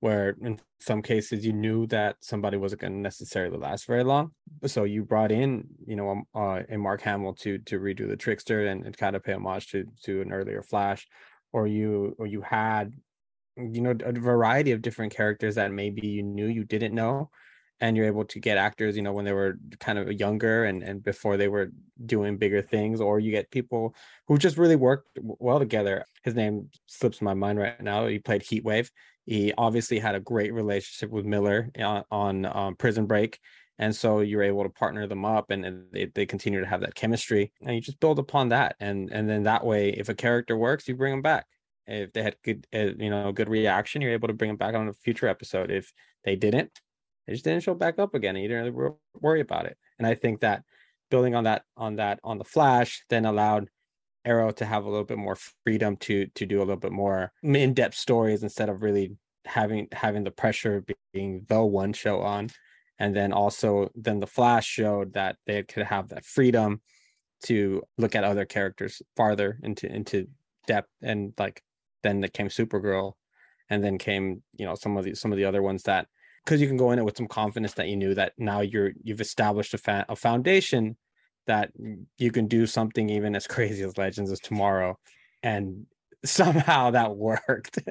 where 0.00 0.36
in 0.40 0.60
some 0.80 1.02
cases 1.02 1.44
you 1.44 1.52
knew 1.52 1.86
that 1.88 2.16
somebody 2.20 2.56
wasn't 2.56 2.80
going 2.80 2.92
to 2.92 2.98
necessarily 2.98 3.58
last 3.58 3.86
very 3.86 4.04
long. 4.04 4.32
So 4.66 4.84
you 4.84 5.04
brought 5.04 5.32
in, 5.32 5.66
you 5.86 5.96
know, 5.96 6.10
um, 6.10 6.24
uh, 6.34 6.62
a 6.68 6.76
Mark 6.76 7.02
Hamill 7.02 7.34
to 7.34 7.58
to 7.58 7.80
redo 7.80 8.08
the 8.08 8.16
Trickster 8.16 8.66
and, 8.66 8.84
and 8.86 8.96
kind 8.96 9.16
of 9.16 9.24
pay 9.24 9.32
homage 9.34 9.68
to 9.68 9.84
to 10.04 10.20
an 10.20 10.32
earlier 10.32 10.62
Flash 10.62 11.06
or 11.52 11.66
you 11.66 12.14
or 12.18 12.26
you 12.26 12.40
had 12.40 12.92
you 13.56 13.80
know 13.80 13.94
a 14.04 14.12
variety 14.12 14.72
of 14.72 14.82
different 14.82 15.14
characters 15.14 15.56
that 15.56 15.72
maybe 15.72 16.06
you 16.06 16.22
knew 16.22 16.46
you 16.46 16.64
didn't 16.64 16.94
know 16.94 17.30
and 17.80 17.96
you're 17.96 18.06
able 18.06 18.24
to 18.24 18.40
get 18.40 18.58
actors 18.58 18.96
you 18.96 19.02
know 19.02 19.12
when 19.12 19.24
they 19.24 19.32
were 19.32 19.58
kind 19.80 19.98
of 19.98 20.12
younger 20.12 20.64
and 20.64 20.82
and 20.82 21.02
before 21.02 21.36
they 21.36 21.48
were 21.48 21.70
doing 22.06 22.36
bigger 22.36 22.62
things 22.62 23.00
or 23.00 23.18
you 23.18 23.30
get 23.30 23.50
people 23.50 23.94
who 24.26 24.38
just 24.38 24.58
really 24.58 24.76
worked 24.76 25.18
well 25.22 25.58
together. 25.58 26.04
His 26.22 26.34
name 26.34 26.70
slips 26.86 27.20
my 27.20 27.34
mind 27.34 27.58
right 27.58 27.80
now. 27.80 28.06
He 28.06 28.18
played 28.18 28.42
heatwave. 28.42 28.90
He 29.24 29.52
obviously 29.58 29.98
had 29.98 30.14
a 30.14 30.20
great 30.20 30.54
relationship 30.54 31.10
with 31.10 31.26
miller 31.26 31.70
on, 31.78 32.04
on 32.10 32.46
um, 32.46 32.76
prison 32.76 33.06
break 33.06 33.38
and 33.78 33.94
so 33.94 34.20
you're 34.20 34.42
able 34.42 34.64
to 34.64 34.68
partner 34.68 35.06
them 35.06 35.24
up 35.24 35.50
and, 35.50 35.64
and 35.64 35.84
they, 35.92 36.06
they 36.06 36.26
continue 36.26 36.60
to 36.60 36.66
have 36.66 36.80
that 36.80 36.94
chemistry 36.94 37.52
and 37.62 37.74
you 37.74 37.80
just 37.80 38.00
build 38.00 38.18
upon 38.18 38.48
that 38.48 38.76
and 38.80 39.10
and 39.12 39.28
then 39.28 39.44
that 39.44 39.64
way 39.64 39.90
if 39.90 40.08
a 40.08 40.14
character 40.14 40.56
works 40.56 40.88
you 40.88 40.96
bring 40.96 41.12
them 41.12 41.22
back. 41.22 41.46
If 41.86 42.12
they 42.12 42.22
had 42.22 42.36
good 42.44 42.66
uh, 42.74 42.92
you 42.98 43.10
know 43.10 43.32
good 43.32 43.48
reaction 43.48 44.02
you're 44.02 44.12
able 44.12 44.28
to 44.28 44.34
bring 44.34 44.48
them 44.50 44.56
back 44.56 44.74
on 44.74 44.88
a 44.88 44.92
future 44.92 45.28
episode. 45.28 45.70
If 45.70 45.92
they 46.24 46.36
didn't 46.36 46.80
they 47.26 47.32
just 47.32 47.44
didn't 47.44 47.62
show 47.62 47.74
back 47.74 47.98
up 47.98 48.14
again 48.14 48.36
and 48.36 48.42
you 48.42 48.48
didn't 48.48 48.74
really 48.74 48.94
worry 49.14 49.40
about 49.40 49.66
it. 49.66 49.76
And 49.98 50.06
i 50.06 50.14
think 50.14 50.40
that 50.40 50.64
building 51.10 51.34
on 51.34 51.44
that 51.44 51.62
on 51.76 51.96
that 51.96 52.20
on 52.22 52.38
the 52.38 52.44
flash 52.44 53.04
then 53.08 53.24
allowed 53.24 53.68
arrow 54.24 54.50
to 54.50 54.64
have 54.64 54.84
a 54.84 54.90
little 54.90 55.04
bit 55.04 55.16
more 55.18 55.36
freedom 55.64 55.96
to 55.96 56.26
to 56.34 56.44
do 56.44 56.58
a 56.58 56.60
little 56.60 56.76
bit 56.76 56.92
more 56.92 57.32
in-depth 57.42 57.94
stories 57.94 58.42
instead 58.42 58.68
of 58.68 58.82
really 58.82 59.16
having 59.46 59.88
having 59.92 60.24
the 60.24 60.30
pressure 60.30 60.76
of 60.76 60.84
being 61.14 61.46
the 61.48 61.62
one 61.62 61.92
show 61.92 62.20
on 62.20 62.50
and 62.98 63.14
then 63.14 63.32
also 63.32 63.88
then 63.94 64.20
the 64.20 64.26
flash 64.26 64.66
showed 64.66 65.14
that 65.14 65.36
they 65.46 65.62
could 65.62 65.84
have 65.84 66.08
that 66.08 66.24
freedom 66.24 66.80
to 67.44 67.82
look 67.96 68.14
at 68.14 68.24
other 68.24 68.44
characters 68.44 69.00
farther 69.16 69.58
into 69.62 69.86
into 69.86 70.26
depth 70.66 70.90
and 71.02 71.32
like 71.38 71.62
then 72.02 72.22
it 72.22 72.32
came 72.32 72.48
supergirl 72.48 73.12
and 73.70 73.82
then 73.82 73.98
came 73.98 74.42
you 74.56 74.66
know 74.66 74.74
some 74.74 74.96
of 74.96 75.04
the 75.04 75.14
some 75.14 75.32
of 75.32 75.38
the 75.38 75.44
other 75.44 75.62
ones 75.62 75.82
that 75.84 76.06
because 76.44 76.60
you 76.60 76.66
can 76.66 76.76
go 76.76 76.92
in 76.92 76.98
it 76.98 77.04
with 77.04 77.16
some 77.16 77.28
confidence 77.28 77.74
that 77.74 77.88
you 77.88 77.96
knew 77.96 78.14
that 78.14 78.32
now 78.38 78.60
you're 78.60 78.92
you've 79.02 79.20
established 79.20 79.74
a, 79.74 79.78
fa- 79.78 80.06
a 80.08 80.16
foundation 80.16 80.96
that 81.46 81.70
you 82.18 82.30
can 82.30 82.46
do 82.46 82.66
something 82.66 83.10
even 83.10 83.34
as 83.34 83.46
crazy 83.48 83.82
as 83.82 83.98
Legends 83.98 84.30
of 84.30 84.40
Tomorrow, 84.40 84.96
and 85.42 85.86
somehow 86.24 86.92
that 86.92 87.16
worked. 87.16 87.80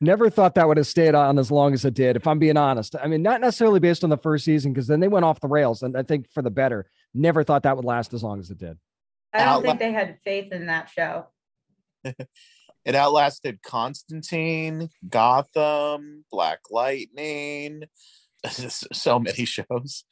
Never 0.00 0.28
thought 0.28 0.56
that 0.56 0.66
would 0.68 0.76
have 0.76 0.86
stayed 0.86 1.14
on 1.14 1.38
as 1.38 1.50
long 1.50 1.72
as 1.72 1.84
it 1.84 1.94
did, 1.94 2.16
if 2.16 2.26
I'm 2.26 2.38
being 2.38 2.56
honest. 2.56 2.96
I 3.00 3.06
mean, 3.06 3.22
not 3.22 3.40
necessarily 3.40 3.80
based 3.80 4.04
on 4.04 4.10
the 4.10 4.18
first 4.18 4.44
season, 4.44 4.72
because 4.72 4.86
then 4.86 5.00
they 5.00 5.08
went 5.08 5.24
off 5.24 5.40
the 5.40 5.48
rails, 5.48 5.82
and 5.82 5.96
I 5.96 6.02
think 6.02 6.30
for 6.32 6.42
the 6.42 6.50
better. 6.50 6.90
Never 7.14 7.44
thought 7.44 7.62
that 7.62 7.76
would 7.76 7.84
last 7.84 8.12
as 8.12 8.22
long 8.22 8.40
as 8.40 8.50
it 8.50 8.58
did. 8.58 8.76
I 9.32 9.44
don't 9.44 9.62
Outla- 9.62 9.66
think 9.66 9.78
they 9.78 9.92
had 9.92 10.18
faith 10.24 10.52
in 10.52 10.66
that 10.66 10.90
show. 10.90 11.26
It 12.84 12.94
outlasted 12.94 13.62
Constantine, 13.62 14.90
Gotham, 15.08 16.26
Black 16.30 16.60
Lightning, 16.70 17.84
so 18.46 19.18
many 19.18 19.46
shows. 19.46 20.04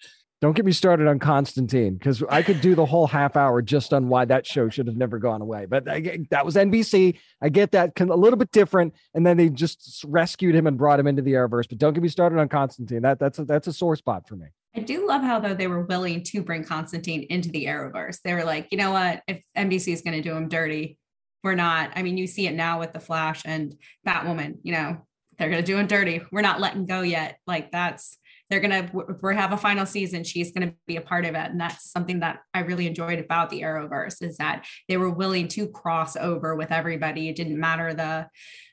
Don't 0.43 0.57
get 0.57 0.65
me 0.65 0.73
started 0.73 1.07
on 1.07 1.21
Constantine 1.21 1.95
because 1.95 2.21
I 2.29 2.43
could 2.43 2.61
do 2.61 2.75
the 2.75 2.85
whole 2.85 3.07
half 3.07 3.37
hour 3.37 3.63
just 3.63 3.95
on 3.95 4.09
why 4.09 4.25
that 4.25 4.45
show 4.45 4.69
should 4.69 4.89
have 4.89 4.97
never 4.97 5.21
gone 5.21 5.41
away. 5.41 5.67
But 5.67 5.89
I, 5.89 6.27
that 6.31 6.45
was 6.45 6.57
NBC. 6.57 7.17
I 7.41 7.49
get 7.49 7.71
that 7.71 7.93
a 8.01 8.05
little 8.07 8.37
bit 8.37 8.51
different, 8.51 8.93
and 9.15 9.25
then 9.25 9.37
they 9.37 9.51
just 9.51 10.05
rescued 10.05 10.57
him 10.57 10.67
and 10.67 10.77
brought 10.77 10.99
him 10.99 11.07
into 11.07 11.23
the 11.23 11.35
Arrowverse. 11.35 11.69
But 11.69 11.79
don't 11.79 11.95
get 11.95 12.03
me 12.03 12.09
started 12.09 12.41
on 12.41 12.49
Constantine. 12.49 13.03
That 13.03 13.21
that's 13.21 13.39
a, 13.39 13.45
that's 13.45 13.69
a 13.69 13.73
sore 13.73 13.95
spot 13.95 14.27
for 14.27 14.35
me. 14.35 14.49
I 14.75 14.81
do 14.81 15.07
love 15.07 15.23
how 15.23 15.39
though 15.39 15.55
they 15.55 15.69
were 15.69 15.85
willing 15.85 16.25
to 16.25 16.43
bring 16.43 16.65
Constantine 16.65 17.25
into 17.31 17.49
the 17.51 17.67
Arrowverse. 17.67 18.19
They 18.25 18.35
were 18.35 18.43
like, 18.43 18.67
you 18.73 18.79
know 18.79 18.91
what? 18.91 19.23
If 19.29 19.45
NBC 19.57 19.93
is 19.93 20.03
going 20.03 20.21
to 20.21 20.29
do 20.29 20.35
him 20.35 20.49
dirty, 20.49 20.99
we're 21.45 21.55
not. 21.55 21.93
I 21.95 22.03
mean, 22.03 22.17
you 22.17 22.27
see 22.27 22.49
it 22.49 22.55
now 22.55 22.81
with 22.81 22.93
the 22.93 22.99
Flash 22.99 23.43
and 23.45 23.77
Batwoman. 24.05 24.57
You 24.65 24.73
know, 24.73 25.07
they're 25.39 25.51
going 25.51 25.63
to 25.63 25.73
do 25.73 25.79
him 25.79 25.87
dirty. 25.87 26.21
We're 26.33 26.41
not 26.41 26.61
letting 26.61 26.87
go 26.87 27.03
yet. 27.03 27.39
Like 27.47 27.71
that's 27.71 28.19
they're 28.53 28.61
going 28.61 28.87
to 28.87 29.17
we 29.23 29.35
have 29.35 29.55
a 29.55 29.57
final 29.57 29.87
season. 29.87 30.25
She's 30.25 30.53
going 30.53 30.69
to 30.69 30.75
be 30.87 30.97
a 30.97 31.01
part 31.01 31.25
of 31.25 31.35
it, 31.35 31.51
and 31.51 31.59
that's 31.59 31.91
something 31.91 32.21
that 32.21 32.41
I 32.53 32.61
really 32.61 32.87
enjoyed 32.87 33.19
about 33.19 33.49
the 33.49 33.63
Arrowverse 33.63 34.23
is 34.23 34.37
that 34.37 34.67
they 34.91 34.99
were 34.99 35.09
willing 35.09 35.49
to 35.49 35.69
cross 35.69 36.17
over 36.17 36.55
with 36.55 36.71
everybody. 36.71 37.31
It 37.31 37.37
didn't 37.37 37.59
matter 37.59 37.95
the 37.95 38.29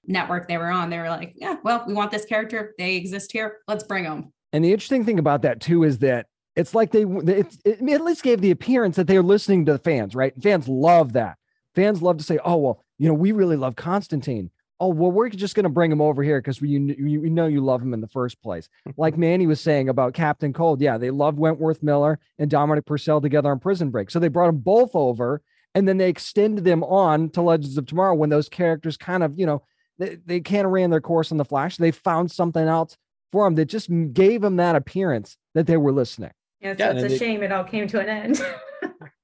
network 0.06 0.50
they 0.50 0.58
were 0.58 0.70
on. 0.70 0.90
They 0.90 0.98
were 0.98 1.08
like, 1.08 1.32
yeah, 1.38 1.56
well, 1.64 1.86
we 1.88 1.94
want 1.94 2.12
this 2.12 2.26
character. 2.26 2.76
They 2.78 2.98
exist 2.98 3.32
here. 3.32 3.60
Let's 3.70 3.86
bring 3.86 4.04
them. 4.04 4.34
And 4.52 4.66
the 4.66 4.74
interesting 4.74 5.06
thing 5.06 5.18
about 5.18 5.44
that 5.44 5.62
too 5.62 5.86
is 5.86 6.00
that 6.00 6.26
it's 6.58 6.76
like 6.76 6.92
they 6.92 7.04
it's, 7.04 7.58
it 7.64 7.82
at 7.82 8.02
least 8.02 8.22
gave 8.22 8.42
the 8.42 8.52
appearance 8.52 8.98
that 8.98 9.08
they're 9.08 9.24
listening 9.24 9.66
to 9.68 9.72
the 9.72 9.80
fans, 9.80 10.14
right? 10.14 10.34
Fans 10.44 10.68
love 10.68 11.14
that. 11.14 11.38
Fans 11.74 12.02
love 12.02 12.18
to 12.18 12.24
say, 12.26 12.38
"Oh 12.44 12.58
well, 12.58 12.84
you 12.98 13.08
know, 13.08 13.14
we 13.14 13.32
really 13.32 13.56
love 13.56 13.78
Constantine." 13.78 14.52
Oh 14.82 14.88
well, 14.90 15.12
we're 15.12 15.30
just 15.30 15.56
going 15.56 15.66
to 15.66 15.70
bring 15.70 15.92
him 15.92 16.00
over 16.02 16.24
here 16.24 16.40
because 16.42 16.62
we 16.62 16.70
you, 16.70 17.22
we 17.22 17.30
know 17.30 17.48
you 17.48 17.60
love 17.62 17.82
him 17.82 17.94
in 17.94 18.02
the 18.02 18.08
first 18.08 18.42
place. 18.42 18.70
Like 18.98 19.18
Manny 19.18 19.46
was 19.48 19.60
saying 19.62 19.90
about 19.90 20.14
Captain 20.14 20.54
Cold, 20.54 20.82
yeah, 20.82 20.98
they 20.98 21.12
loved 21.12 21.38
Wentworth 21.38 21.84
Miller 21.84 22.20
and 22.38 22.50
Dominic 22.50 22.86
Purcell 22.86 23.22
together 23.22 23.52
on 23.52 23.60
Prison 23.60 23.90
Break, 23.90 24.10
so 24.10 24.20
they 24.20 24.28
brought 24.30 24.48
them 24.48 24.58
both 24.58 24.92
over, 24.96 25.42
and 25.76 25.88
then 25.88 25.98
they 25.98 26.10
extended 26.10 26.64
them 26.64 26.84
on 26.84 27.30
to 27.32 27.42
Legends 27.42 27.78
of 27.78 27.86
Tomorrow 27.86 28.16
when 28.16 28.30
those 28.30 28.48
characters 28.50 28.96
kind 28.98 29.22
of 29.24 29.38
you 29.38 29.46
know 29.46 29.64
they, 29.98 30.18
they 30.26 30.40
kind 30.40 30.66
of 30.66 30.72
ran 30.72 30.90
their 30.92 31.02
course 31.02 31.32
in 31.32 31.38
the 31.38 31.46
Flash. 31.46 31.78
They 31.78 31.92
found 31.92 32.32
something 32.32 32.66
else 32.68 32.96
for 33.32 33.46
them 33.46 33.56
that 33.56 33.66
just 33.66 33.90
gave 34.14 34.42
them 34.42 34.56
that 34.58 34.76
appearance 34.76 35.38
that 35.56 35.68
they 35.68 35.78
were 35.78 35.92
listening. 35.92 36.32
Yeah, 36.62 36.76
so 36.78 36.84
Yeah, 36.84 36.92
it's 36.94 37.04
a 37.04 37.08
they- 37.10 37.18
shame 37.18 37.44
it 37.44 37.52
all 37.52 37.64
came 37.66 37.88
to 37.88 38.00
an 38.00 38.08
end. 38.10 38.42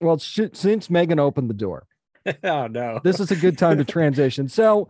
Well, 0.02 0.18
sh- 0.20 0.42
since 0.54 0.90
Megan 0.90 1.20
opened 1.20 1.50
the 1.50 1.54
door, 1.54 1.88
oh 2.44 2.68
no. 2.68 3.00
this 3.04 3.20
is 3.20 3.32
a 3.32 3.36
good 3.36 3.58
time 3.58 3.78
to 3.78 3.86
transition. 3.86 4.48
So, 4.50 4.88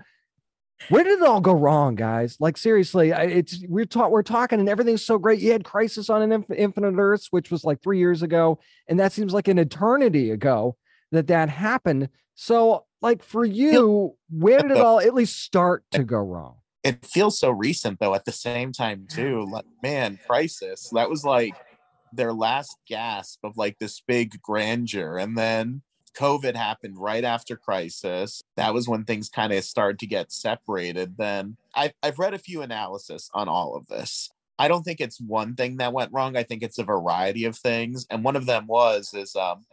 where 0.90 1.04
did 1.04 1.20
it 1.20 1.26
all 1.26 1.42
go 1.42 1.54
wrong, 1.54 1.96
guys? 1.96 2.38
Like 2.40 2.58
seriously, 2.58 3.12
it's 3.12 3.64
we're 3.68 3.86
talk 3.86 4.12
we're 4.12 4.24
talking 4.24 4.60
and 4.60 4.70
everything's 4.70 5.06
so 5.06 5.18
great. 5.18 5.40
You 5.40 5.52
had 5.52 5.64
Crisis 5.64 6.10
on 6.10 6.22
an 6.22 6.32
Inf- 6.32 6.52
Infinite 6.56 6.96
Earths, 6.98 7.28
which 7.32 7.50
was 7.50 7.64
like 7.64 7.82
three 7.82 7.98
years 7.98 8.22
ago, 8.22 8.60
and 8.88 9.00
that 9.00 9.12
seems 9.12 9.34
like 9.34 9.48
an 9.48 9.58
eternity 9.58 10.32
ago 10.32 10.76
that 11.12 11.28
that 11.28 11.50
happened. 11.50 12.10
So, 12.36 12.86
like 13.02 13.24
for 13.24 13.46
you, 13.46 14.16
where 14.30 14.62
did 14.62 14.72
it 14.72 14.78
all 14.82 15.00
at 15.00 15.14
least 15.14 15.42
start 15.42 15.84
to 15.92 16.04
go 16.04 16.20
wrong? 16.20 16.58
It 16.84 17.04
feels 17.06 17.40
so 17.40 17.50
recent 17.50 18.00
though. 18.00 18.14
At 18.14 18.26
the 18.26 18.32
same 18.32 18.72
time, 18.72 19.08
too, 19.10 19.48
like 19.50 19.66
man, 19.82 20.20
Crisis. 20.28 20.90
That 20.94 21.10
was 21.10 21.24
like 21.24 21.56
their 22.14 22.34
last 22.34 22.78
gasp 22.88 23.40
of 23.44 23.58
like 23.58 23.80
this 23.80 24.02
big 24.08 24.42
grandeur, 24.42 25.18
and 25.18 25.38
then 25.38 25.82
COVID 26.16 26.56
happened 26.56 26.98
right 26.98 27.24
after 27.24 27.56
Crisis. 27.56 28.42
That 28.58 28.74
was 28.74 28.88
when 28.88 29.04
things 29.04 29.30
kind 29.30 29.54
of 29.54 29.64
started 29.64 30.00
to 30.00 30.08
get 30.08 30.32
separated. 30.32 31.18
Then 31.18 31.58
I've 31.74 31.94
I've 32.02 32.20
read 32.20 32.34
a 32.34 32.40
few 32.40 32.62
analysis 32.62 33.30
on 33.34 33.48
all 33.48 33.76
of 33.76 33.88
this. 33.88 34.30
I 34.58 34.68
don't 34.68 34.84
think 34.84 35.02
it's 35.02 35.20
one 35.20 35.56
thing 35.56 35.78
that 35.78 35.94
went 35.94 36.14
wrong. 36.14 36.38
I 36.38 36.44
think 36.44 36.64
it's 36.64 36.80
a 36.80 36.84
variety 36.84 37.46
of 37.46 37.58
things, 37.58 38.08
and 38.10 38.24
one 38.24 38.36
of 38.36 38.46
them 38.46 38.68
was 38.68 39.14
is 39.14 39.36
um, 39.36 39.66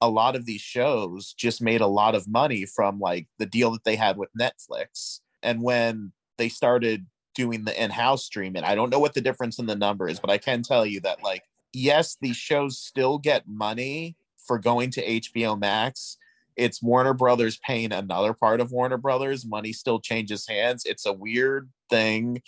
a 0.00 0.08
lot 0.08 0.36
of 0.36 0.46
these 0.46 0.60
shows 0.60 1.34
just 1.34 1.60
made 1.60 1.80
a 1.80 1.86
lot 1.86 2.14
of 2.14 2.28
money 2.28 2.64
from 2.64 3.00
like 3.00 3.26
the 3.38 3.46
deal 3.46 3.72
that 3.72 3.84
they 3.84 3.96
had 3.96 4.16
with 4.16 4.30
Netflix, 4.38 5.20
and 5.42 5.62
when 5.62 6.12
they 6.38 6.48
started 6.48 7.06
doing 7.34 7.64
the 7.64 7.82
in-house 7.82 8.24
streaming, 8.24 8.62
I 8.62 8.74
don't 8.74 8.90
know 8.90 8.98
what 8.98 9.14
the 9.14 9.20
difference 9.20 9.58
in 9.58 9.66
the 9.66 9.74
number 9.74 10.06
is, 10.08 10.20
but 10.20 10.30
I 10.30 10.38
can 10.38 10.62
tell 10.62 10.84
you 10.86 11.00
that 11.00 11.22
like 11.22 11.42
yes, 11.72 12.16
these 12.20 12.36
shows 12.36 12.78
still 12.78 13.18
get 13.18 13.48
money 13.48 14.16
for 14.46 14.58
going 14.58 14.90
to 14.92 15.06
HBO 15.06 15.58
Max. 15.58 16.16
It's 16.56 16.82
Warner 16.82 17.14
Brothers 17.14 17.58
paying 17.58 17.92
another 17.92 18.34
part 18.34 18.60
of 18.60 18.72
Warner 18.72 18.98
Brothers. 18.98 19.46
Money 19.46 19.72
still 19.72 20.00
changes 20.00 20.46
hands. 20.46 20.84
It's 20.84 21.06
a 21.06 21.12
weird 21.12 21.70
thing. 21.88 22.42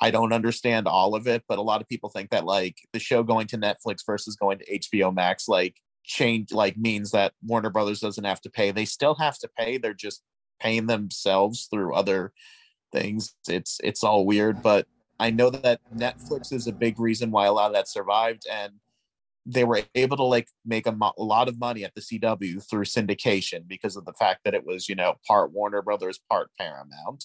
I 0.00 0.10
don't 0.10 0.32
understand 0.32 0.86
all 0.86 1.14
of 1.14 1.26
it, 1.26 1.44
but 1.48 1.58
a 1.58 1.62
lot 1.62 1.80
of 1.80 1.88
people 1.88 2.10
think 2.10 2.30
that 2.30 2.44
like 2.44 2.76
the 2.92 2.98
show 2.98 3.22
going 3.22 3.46
to 3.48 3.58
Netflix 3.58 4.00
versus 4.04 4.36
going 4.36 4.58
to 4.58 4.78
HBO 4.78 5.14
Max 5.14 5.48
like 5.48 5.76
change 6.04 6.52
like 6.52 6.76
means 6.76 7.10
that 7.12 7.32
Warner 7.42 7.70
Brothers 7.70 8.00
doesn't 8.00 8.24
have 8.24 8.40
to 8.42 8.50
pay. 8.50 8.70
They 8.70 8.84
still 8.84 9.14
have 9.14 9.38
to 9.38 9.48
pay. 9.56 9.78
They're 9.78 9.94
just 9.94 10.22
paying 10.60 10.86
themselves 10.86 11.68
through 11.70 11.94
other 11.94 12.32
things. 12.92 13.34
It's 13.48 13.78
it's 13.82 14.04
all 14.04 14.26
weird, 14.26 14.62
but 14.62 14.86
I 15.18 15.30
know 15.30 15.50
that 15.50 15.80
Netflix 15.94 16.52
is 16.52 16.66
a 16.66 16.72
big 16.72 17.00
reason 17.00 17.30
why 17.30 17.46
a 17.46 17.52
lot 17.52 17.68
of 17.68 17.72
that 17.74 17.88
survived 17.88 18.46
and 18.50 18.74
they 19.46 19.64
were 19.64 19.82
able 19.94 20.16
to 20.16 20.24
like 20.24 20.48
make 20.64 20.86
a, 20.86 20.92
mo- 20.92 21.12
a 21.16 21.22
lot 21.22 21.48
of 21.48 21.58
money 21.58 21.84
at 21.84 21.94
the 21.94 22.00
CW 22.00 22.68
through 22.68 22.84
syndication 22.84 23.66
because 23.66 23.96
of 23.96 24.04
the 24.04 24.12
fact 24.14 24.40
that 24.44 24.54
it 24.54 24.66
was, 24.66 24.88
you 24.88 24.96
know, 24.96 25.14
part 25.26 25.52
Warner 25.52 25.82
Brothers, 25.82 26.18
part 26.28 26.50
Paramount. 26.58 27.24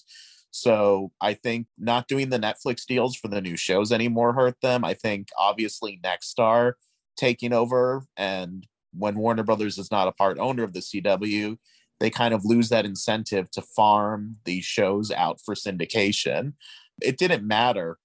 So 0.52 1.10
I 1.20 1.34
think 1.34 1.66
not 1.78 2.06
doing 2.06 2.28
the 2.28 2.38
Netflix 2.38 2.86
deals 2.86 3.16
for 3.16 3.28
the 3.28 3.40
new 3.40 3.56
shows 3.56 3.90
anymore 3.90 4.34
hurt 4.34 4.56
them. 4.62 4.84
I 4.84 4.94
think 4.94 5.28
obviously 5.36 6.00
Nexstar 6.04 6.74
taking 7.16 7.52
over 7.52 8.04
and 8.16 8.66
when 8.96 9.16
Warner 9.16 9.42
Brothers 9.42 9.78
is 9.78 9.90
not 9.90 10.08
a 10.08 10.12
part 10.12 10.38
owner 10.38 10.62
of 10.62 10.74
the 10.74 10.80
CW, 10.80 11.56
they 11.98 12.10
kind 12.10 12.34
of 12.34 12.44
lose 12.44 12.68
that 12.68 12.84
incentive 12.84 13.50
to 13.52 13.62
farm 13.62 14.36
these 14.44 14.64
shows 14.64 15.10
out 15.10 15.40
for 15.44 15.54
syndication. 15.54 16.52
It 17.00 17.16
didn't 17.16 17.46
matter 17.46 17.98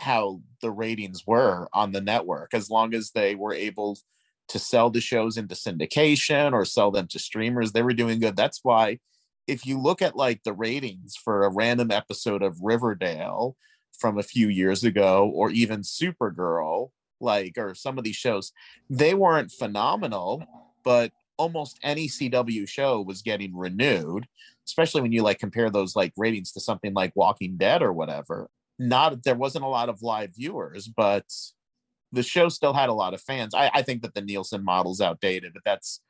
how 0.00 0.40
the 0.60 0.70
ratings 0.70 1.26
were 1.26 1.68
on 1.72 1.92
the 1.92 2.00
network 2.00 2.52
as 2.52 2.70
long 2.70 2.94
as 2.94 3.10
they 3.10 3.34
were 3.34 3.54
able 3.54 3.98
to 4.48 4.58
sell 4.58 4.90
the 4.90 5.00
shows 5.00 5.36
into 5.36 5.54
syndication 5.54 6.52
or 6.52 6.64
sell 6.64 6.90
them 6.90 7.06
to 7.08 7.18
streamers 7.18 7.72
they 7.72 7.82
were 7.82 7.94
doing 7.94 8.20
good. 8.20 8.36
That's 8.36 8.60
why 8.62 8.98
if 9.46 9.66
you 9.66 9.80
look 9.80 10.02
at 10.02 10.16
like 10.16 10.42
the 10.42 10.52
ratings 10.52 11.14
for 11.16 11.44
a 11.44 11.50
random 11.50 11.90
episode 11.90 12.42
of 12.42 12.60
riverdale 12.62 13.56
from 13.98 14.18
a 14.18 14.22
few 14.22 14.48
years 14.48 14.84
ago 14.84 15.30
or 15.34 15.50
even 15.50 15.80
supergirl 15.80 16.90
like 17.20 17.56
or 17.56 17.74
some 17.74 17.96
of 17.96 18.04
these 18.04 18.16
shows 18.16 18.52
they 18.90 19.14
weren't 19.14 19.52
phenomenal 19.52 20.44
but 20.82 21.12
almost 21.36 21.78
any 21.82 22.08
cw 22.08 22.68
show 22.68 23.00
was 23.00 23.22
getting 23.22 23.56
renewed 23.56 24.26
especially 24.66 25.00
when 25.00 25.12
you 25.12 25.22
like 25.22 25.38
compare 25.38 25.70
those 25.70 25.94
like 25.94 26.12
ratings 26.16 26.52
to 26.52 26.60
something 26.60 26.92
like 26.92 27.12
walking 27.14 27.56
dead 27.56 27.82
or 27.82 27.92
whatever 27.92 28.50
not 28.78 29.22
there 29.24 29.34
wasn't 29.36 29.64
a 29.64 29.68
lot 29.68 29.88
of 29.88 30.02
live 30.02 30.34
viewers, 30.34 30.88
but 30.88 31.24
the 32.12 32.22
show 32.22 32.48
still 32.48 32.72
had 32.74 32.88
a 32.88 32.94
lot 32.94 33.14
of 33.14 33.20
fans. 33.20 33.54
I, 33.54 33.70
I 33.74 33.82
think 33.82 34.02
that 34.02 34.14
the 34.14 34.22
Nielsen 34.22 34.64
model's 34.64 35.00
outdated, 35.00 35.52
but 35.52 35.62
that's 35.64 36.00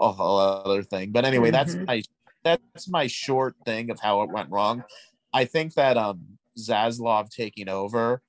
a 0.00 0.12
whole 0.12 0.38
other 0.38 0.82
thing. 0.82 1.12
But 1.12 1.24
anyway, 1.24 1.50
that's 1.50 1.74
Mhm. 1.74 1.86
my 1.86 2.02
that's 2.42 2.88
my 2.88 3.06
short 3.06 3.54
thing 3.66 3.90
of 3.90 4.00
how 4.00 4.22
it 4.22 4.30
went 4.30 4.50
wrong. 4.50 4.84
I 5.32 5.44
think 5.44 5.74
that 5.74 5.96
um 5.98 6.38
Zaslav 6.58 7.28
taking 7.30 7.68
over 7.68 8.22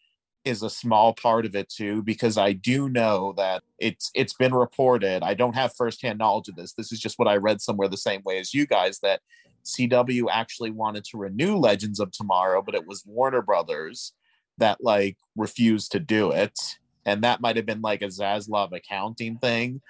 is 0.44 0.64
a 0.64 0.70
small 0.70 1.14
part 1.14 1.46
of 1.46 1.56
it 1.56 1.70
too, 1.70 2.02
because 2.04 2.38
I 2.38 2.54
do 2.54 2.90
know 2.90 3.34
that 3.38 3.64
it's 3.80 4.12
it's 4.16 4.34
been 4.34 4.54
reported. 4.54 5.24
I 5.24 5.34
don't 5.34 5.56
have 5.56 5.74
firsthand 5.76 6.20
knowledge 6.20 6.50
of 6.50 6.56
this. 6.56 6.74
This 6.74 6.92
is 6.92 7.00
just 7.00 7.20
what 7.20 7.28
I 7.28 7.38
read 7.38 7.62
somewhere 7.62 7.88
the 7.88 7.98
same 7.98 8.22
way 8.26 8.40
as 8.40 8.54
you 8.54 8.66
guys 8.68 9.00
that 9.02 9.22
CW 9.66 10.28
actually 10.32 10.72
wanted 10.72 11.04
to 11.06 11.18
renew 11.18 11.58
Legends 11.58 12.00
of 12.00 12.12
Tomorrow, 12.12 12.62
but 12.62 12.76
it 12.76 12.86
was 12.86 13.06
Warner 13.06 13.42
Brothers 13.42 14.14
that 14.58 14.84
like 14.84 15.18
refused 15.36 15.92
to 15.94 16.00
do 16.00 16.32
it. 16.32 16.58
And 17.06 17.24
that 17.24 17.42
might 17.42 17.56
have 17.56 17.66
been 17.66 17.82
like 17.82 18.02
a 18.02 18.08
Zaslav 18.08 18.72
accounting 18.74 19.38
thing 19.38 19.82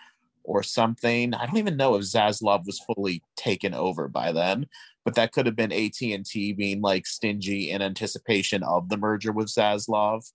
or 0.43 0.63
something. 0.63 1.33
I 1.33 1.45
don't 1.45 1.57
even 1.57 1.77
know 1.77 1.95
if 1.95 2.03
Zaslav 2.03 2.65
was 2.65 2.79
fully 2.79 3.21
taken 3.35 3.73
over 3.73 4.07
by 4.07 4.31
then, 4.31 4.67
but 5.03 5.15
that 5.15 5.31
could 5.31 5.45
have 5.45 5.55
been 5.55 5.71
AT&T 5.71 6.53
being 6.53 6.81
like 6.81 7.05
stingy 7.05 7.71
in 7.71 7.81
anticipation 7.81 8.63
of 8.63 8.89
the 8.89 8.97
merger 8.97 9.31
with 9.31 9.47
Zaslav. 9.47 10.31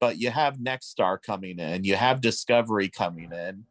But 0.00 0.18
you 0.18 0.30
have 0.30 0.58
Nexstar 0.58 1.20
coming 1.20 1.58
in, 1.58 1.84
you 1.84 1.96
have 1.96 2.20
Discovery 2.20 2.88
coming 2.88 3.32
in, 3.32 3.64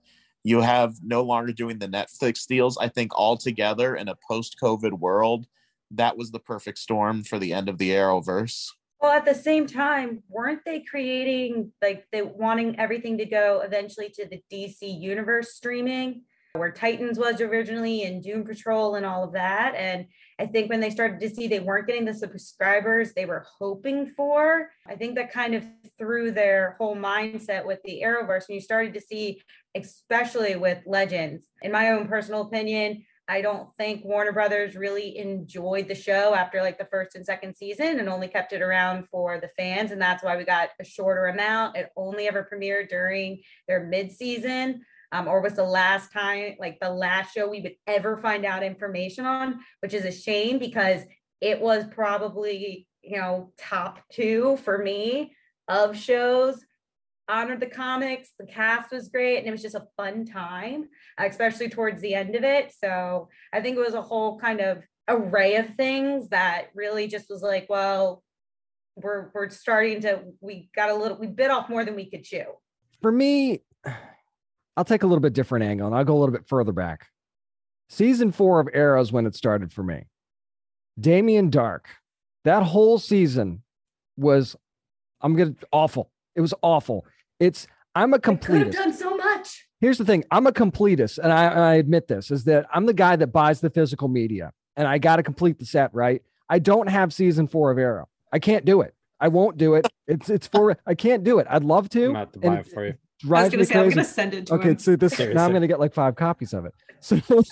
You 0.47 0.61
have 0.61 1.03
no 1.03 1.23
longer 1.23 1.51
doing 1.51 1.77
the 1.77 1.89
Netflix 1.89 2.47
deals. 2.47 2.77
I 2.77 2.87
think 2.87 3.13
altogether 3.13 3.97
in 3.97 4.07
a 4.07 4.15
post-COVID 4.29 4.93
world, 4.93 5.45
that 5.91 6.15
was 6.15 6.31
the 6.31 6.39
perfect 6.39 6.77
storm 6.77 7.25
for 7.25 7.37
the 7.37 7.51
end 7.51 7.67
of 7.67 7.77
the 7.77 7.89
Arrowverse. 7.89 8.69
Well, 9.01 9.11
at 9.11 9.25
the 9.25 9.35
same 9.35 9.67
time, 9.67 10.23
weren't 10.29 10.63
they 10.63 10.79
creating 10.79 11.73
like 11.81 12.05
they 12.13 12.21
wanting 12.21 12.79
everything 12.79 13.17
to 13.17 13.25
go 13.25 13.59
eventually 13.59 14.07
to 14.11 14.25
the 14.25 14.41
DC 14.49 15.01
universe 15.01 15.53
streaming? 15.53 16.21
where 16.57 16.71
Titans 16.71 17.19
was 17.19 17.39
originally 17.41 18.03
and 18.03 18.23
Doom 18.23 18.43
Patrol 18.43 18.95
and 18.95 19.05
all 19.05 19.23
of 19.23 19.33
that. 19.33 19.75
And 19.75 20.07
I 20.39 20.45
think 20.45 20.69
when 20.69 20.79
they 20.79 20.91
started 20.91 21.19
to 21.19 21.29
see 21.29 21.47
they 21.47 21.59
weren't 21.59 21.87
getting 21.87 22.05
the 22.05 22.13
subscribers 22.13 23.13
they 23.13 23.25
were 23.25 23.45
hoping 23.59 24.05
for, 24.05 24.69
I 24.87 24.95
think 24.95 25.15
that 25.15 25.33
kind 25.33 25.55
of 25.55 25.63
threw 25.97 26.31
their 26.31 26.75
whole 26.77 26.95
mindset 26.95 27.65
with 27.65 27.79
the 27.83 28.01
Arrowverse. 28.03 28.47
And 28.47 28.55
you 28.55 28.61
started 28.61 28.93
to 28.93 29.01
see, 29.01 29.41
especially 29.75 30.55
with 30.55 30.79
Legends, 30.85 31.45
in 31.63 31.71
my 31.71 31.91
own 31.91 32.07
personal 32.07 32.41
opinion, 32.41 33.03
I 33.29 33.41
don't 33.41 33.67
think 33.77 34.05
Warner 34.05 34.31
Brothers 34.31 34.75
really 34.75 35.17
enjoyed 35.17 35.89
the 35.89 35.95
show 35.95 36.33
after 36.33 36.61
like 36.61 36.77
the 36.77 36.85
first 36.85 37.15
and 37.15 37.25
second 37.25 37.55
season 37.55 37.99
and 37.99 38.07
only 38.07 38.29
kept 38.29 38.53
it 38.53 38.61
around 38.61 39.09
for 39.09 39.39
the 39.39 39.49
fans. 39.49 39.91
And 39.91 40.01
that's 40.01 40.23
why 40.23 40.37
we 40.37 40.45
got 40.45 40.69
a 40.79 40.85
shorter 40.85 41.25
amount. 41.25 41.75
It 41.75 41.89
only 41.97 42.27
ever 42.27 42.47
premiered 42.49 42.87
during 42.87 43.41
their 43.67 43.83
mid 43.83 44.11
season 44.11 44.85
um, 45.11 45.27
or 45.27 45.41
was 45.41 45.55
the 45.55 45.63
last 45.63 46.11
time, 46.11 46.55
like 46.59 46.79
the 46.79 46.89
last 46.89 47.33
show 47.33 47.49
we 47.49 47.61
would 47.61 47.75
ever 47.85 48.17
find 48.17 48.45
out 48.45 48.63
information 48.63 49.25
on, 49.25 49.59
which 49.81 49.93
is 49.93 50.05
a 50.05 50.11
shame 50.11 50.59
because 50.59 51.01
it 51.39 51.61
was 51.61 51.85
probably, 51.91 52.87
you 53.01 53.17
know, 53.17 53.53
top 53.57 53.99
two 54.11 54.57
for 54.63 54.77
me 54.77 55.33
of 55.67 55.97
shows. 55.97 56.59
Honored 57.29 57.59
the 57.59 57.67
comics, 57.67 58.29
the 58.39 58.45
cast 58.45 58.89
was 58.89 59.09
great, 59.09 59.39
and 59.39 59.47
it 59.47 59.51
was 59.51 59.61
just 59.61 59.75
a 59.75 59.87
fun 59.97 60.25
time, 60.25 60.87
especially 61.17 61.67
towards 61.67 61.99
the 61.99 62.13
end 62.13 62.35
of 62.35 62.45
it. 62.45 62.73
So 62.81 63.27
I 63.51 63.59
think 63.59 63.75
it 63.75 63.81
was 63.81 63.95
a 63.95 64.01
whole 64.01 64.39
kind 64.39 64.61
of 64.61 64.81
array 65.09 65.55
of 65.55 65.75
things 65.75 66.29
that 66.29 66.67
really 66.73 67.07
just 67.07 67.29
was 67.29 67.41
like, 67.41 67.67
well, 67.69 68.23
we're 68.95 69.29
we're 69.33 69.49
starting 69.49 70.01
to 70.01 70.21
we 70.39 70.69
got 70.73 70.89
a 70.89 70.95
little 70.95 71.17
we 71.17 71.27
bit 71.27 71.51
off 71.51 71.69
more 71.69 71.83
than 71.83 71.95
we 71.95 72.09
could 72.09 72.23
chew. 72.23 72.45
For 73.01 73.11
me, 73.11 73.63
I'll 74.77 74.85
take 74.85 75.01
a 75.01 75.07
little 75.07 75.21
bit 75.21 75.33
different 75.33 75.65
angle 75.65 75.87
and 75.87 75.95
I'll 75.95 76.05
go 76.05 76.15
a 76.15 76.19
little 76.19 76.33
bit 76.33 76.47
further 76.47 76.71
back. 76.71 77.07
Season 77.89 78.31
four 78.31 78.59
of 78.59 78.69
Arrow 78.73 78.93
Arrows 78.93 79.11
when 79.11 79.25
it 79.25 79.35
started 79.35 79.73
for 79.73 79.81
me. 79.81 80.05
Damien 80.99 81.49
Darhk, 81.49 81.85
that 82.43 82.61
whole 82.61 82.99
season 82.99 83.63
was, 84.17 84.55
I'm 85.21 85.35
gonna 85.35 85.55
awful. 85.71 86.11
It 86.35 86.41
was 86.41 86.53
awful. 86.61 87.05
It's 87.39 87.67
I'm 87.95 88.13
a 88.13 88.19
completist. 88.19 88.45
Could 88.45 88.61
have 88.61 88.73
done 88.73 88.93
so 88.93 89.17
much. 89.17 89.67
Here's 89.81 89.97
the 89.97 90.05
thing: 90.05 90.23
I'm 90.29 90.45
a 90.45 90.51
completist, 90.51 91.17
and 91.17 91.33
I, 91.33 91.47
I 91.47 91.73
admit 91.75 92.07
this 92.07 92.29
is 92.29 92.43
that 92.43 92.67
I'm 92.71 92.85
the 92.85 92.93
guy 92.93 93.15
that 93.15 93.27
buys 93.27 93.61
the 93.61 93.71
physical 93.71 94.07
media, 94.07 94.51
and 94.75 94.87
I 94.87 94.99
got 94.99 95.15
to 95.15 95.23
complete 95.23 95.57
the 95.57 95.65
set. 95.65 95.93
Right? 95.93 96.21
I 96.49 96.59
don't 96.59 96.87
have 96.87 97.13
season 97.13 97.47
four 97.47 97.71
of 97.71 97.79
Arrow. 97.79 98.07
I 98.31 98.37
can't 98.37 98.65
do 98.65 98.81
it. 98.81 98.93
I 99.19 99.29
won't 99.29 99.57
do 99.57 99.73
it. 99.73 99.87
It's 100.07 100.29
it's 100.29 100.45
for 100.45 100.77
I 100.85 100.93
can't 100.93 101.23
do 101.23 101.39
it. 101.39 101.47
I'd 101.49 101.63
love 101.63 101.89
to. 101.89 102.05
I'm 102.05 102.11
about 102.11 102.33
to 102.33 102.39
buy 102.39 102.47
and, 102.47 102.59
it 102.59 102.67
for 102.67 102.85
you 102.85 102.93
drives 103.19 103.41
I 103.41 103.43
was 103.43 103.51
gonna 103.51 103.65
say, 103.65 103.79
I'm 103.79 103.89
gonna 103.89 104.03
send 104.03 104.33
it 104.33 104.47
to 104.47 104.53
okay, 104.55 104.69
him. 104.69 104.79
so 104.79 104.95
this 104.95 105.17
now 105.19 105.45
I'm 105.45 105.53
gonna 105.53 105.67
get 105.67 105.79
like 105.79 105.93
five 105.93 106.15
copies 106.15 106.53
of 106.53 106.65
it. 106.65 106.73
So 106.99 107.19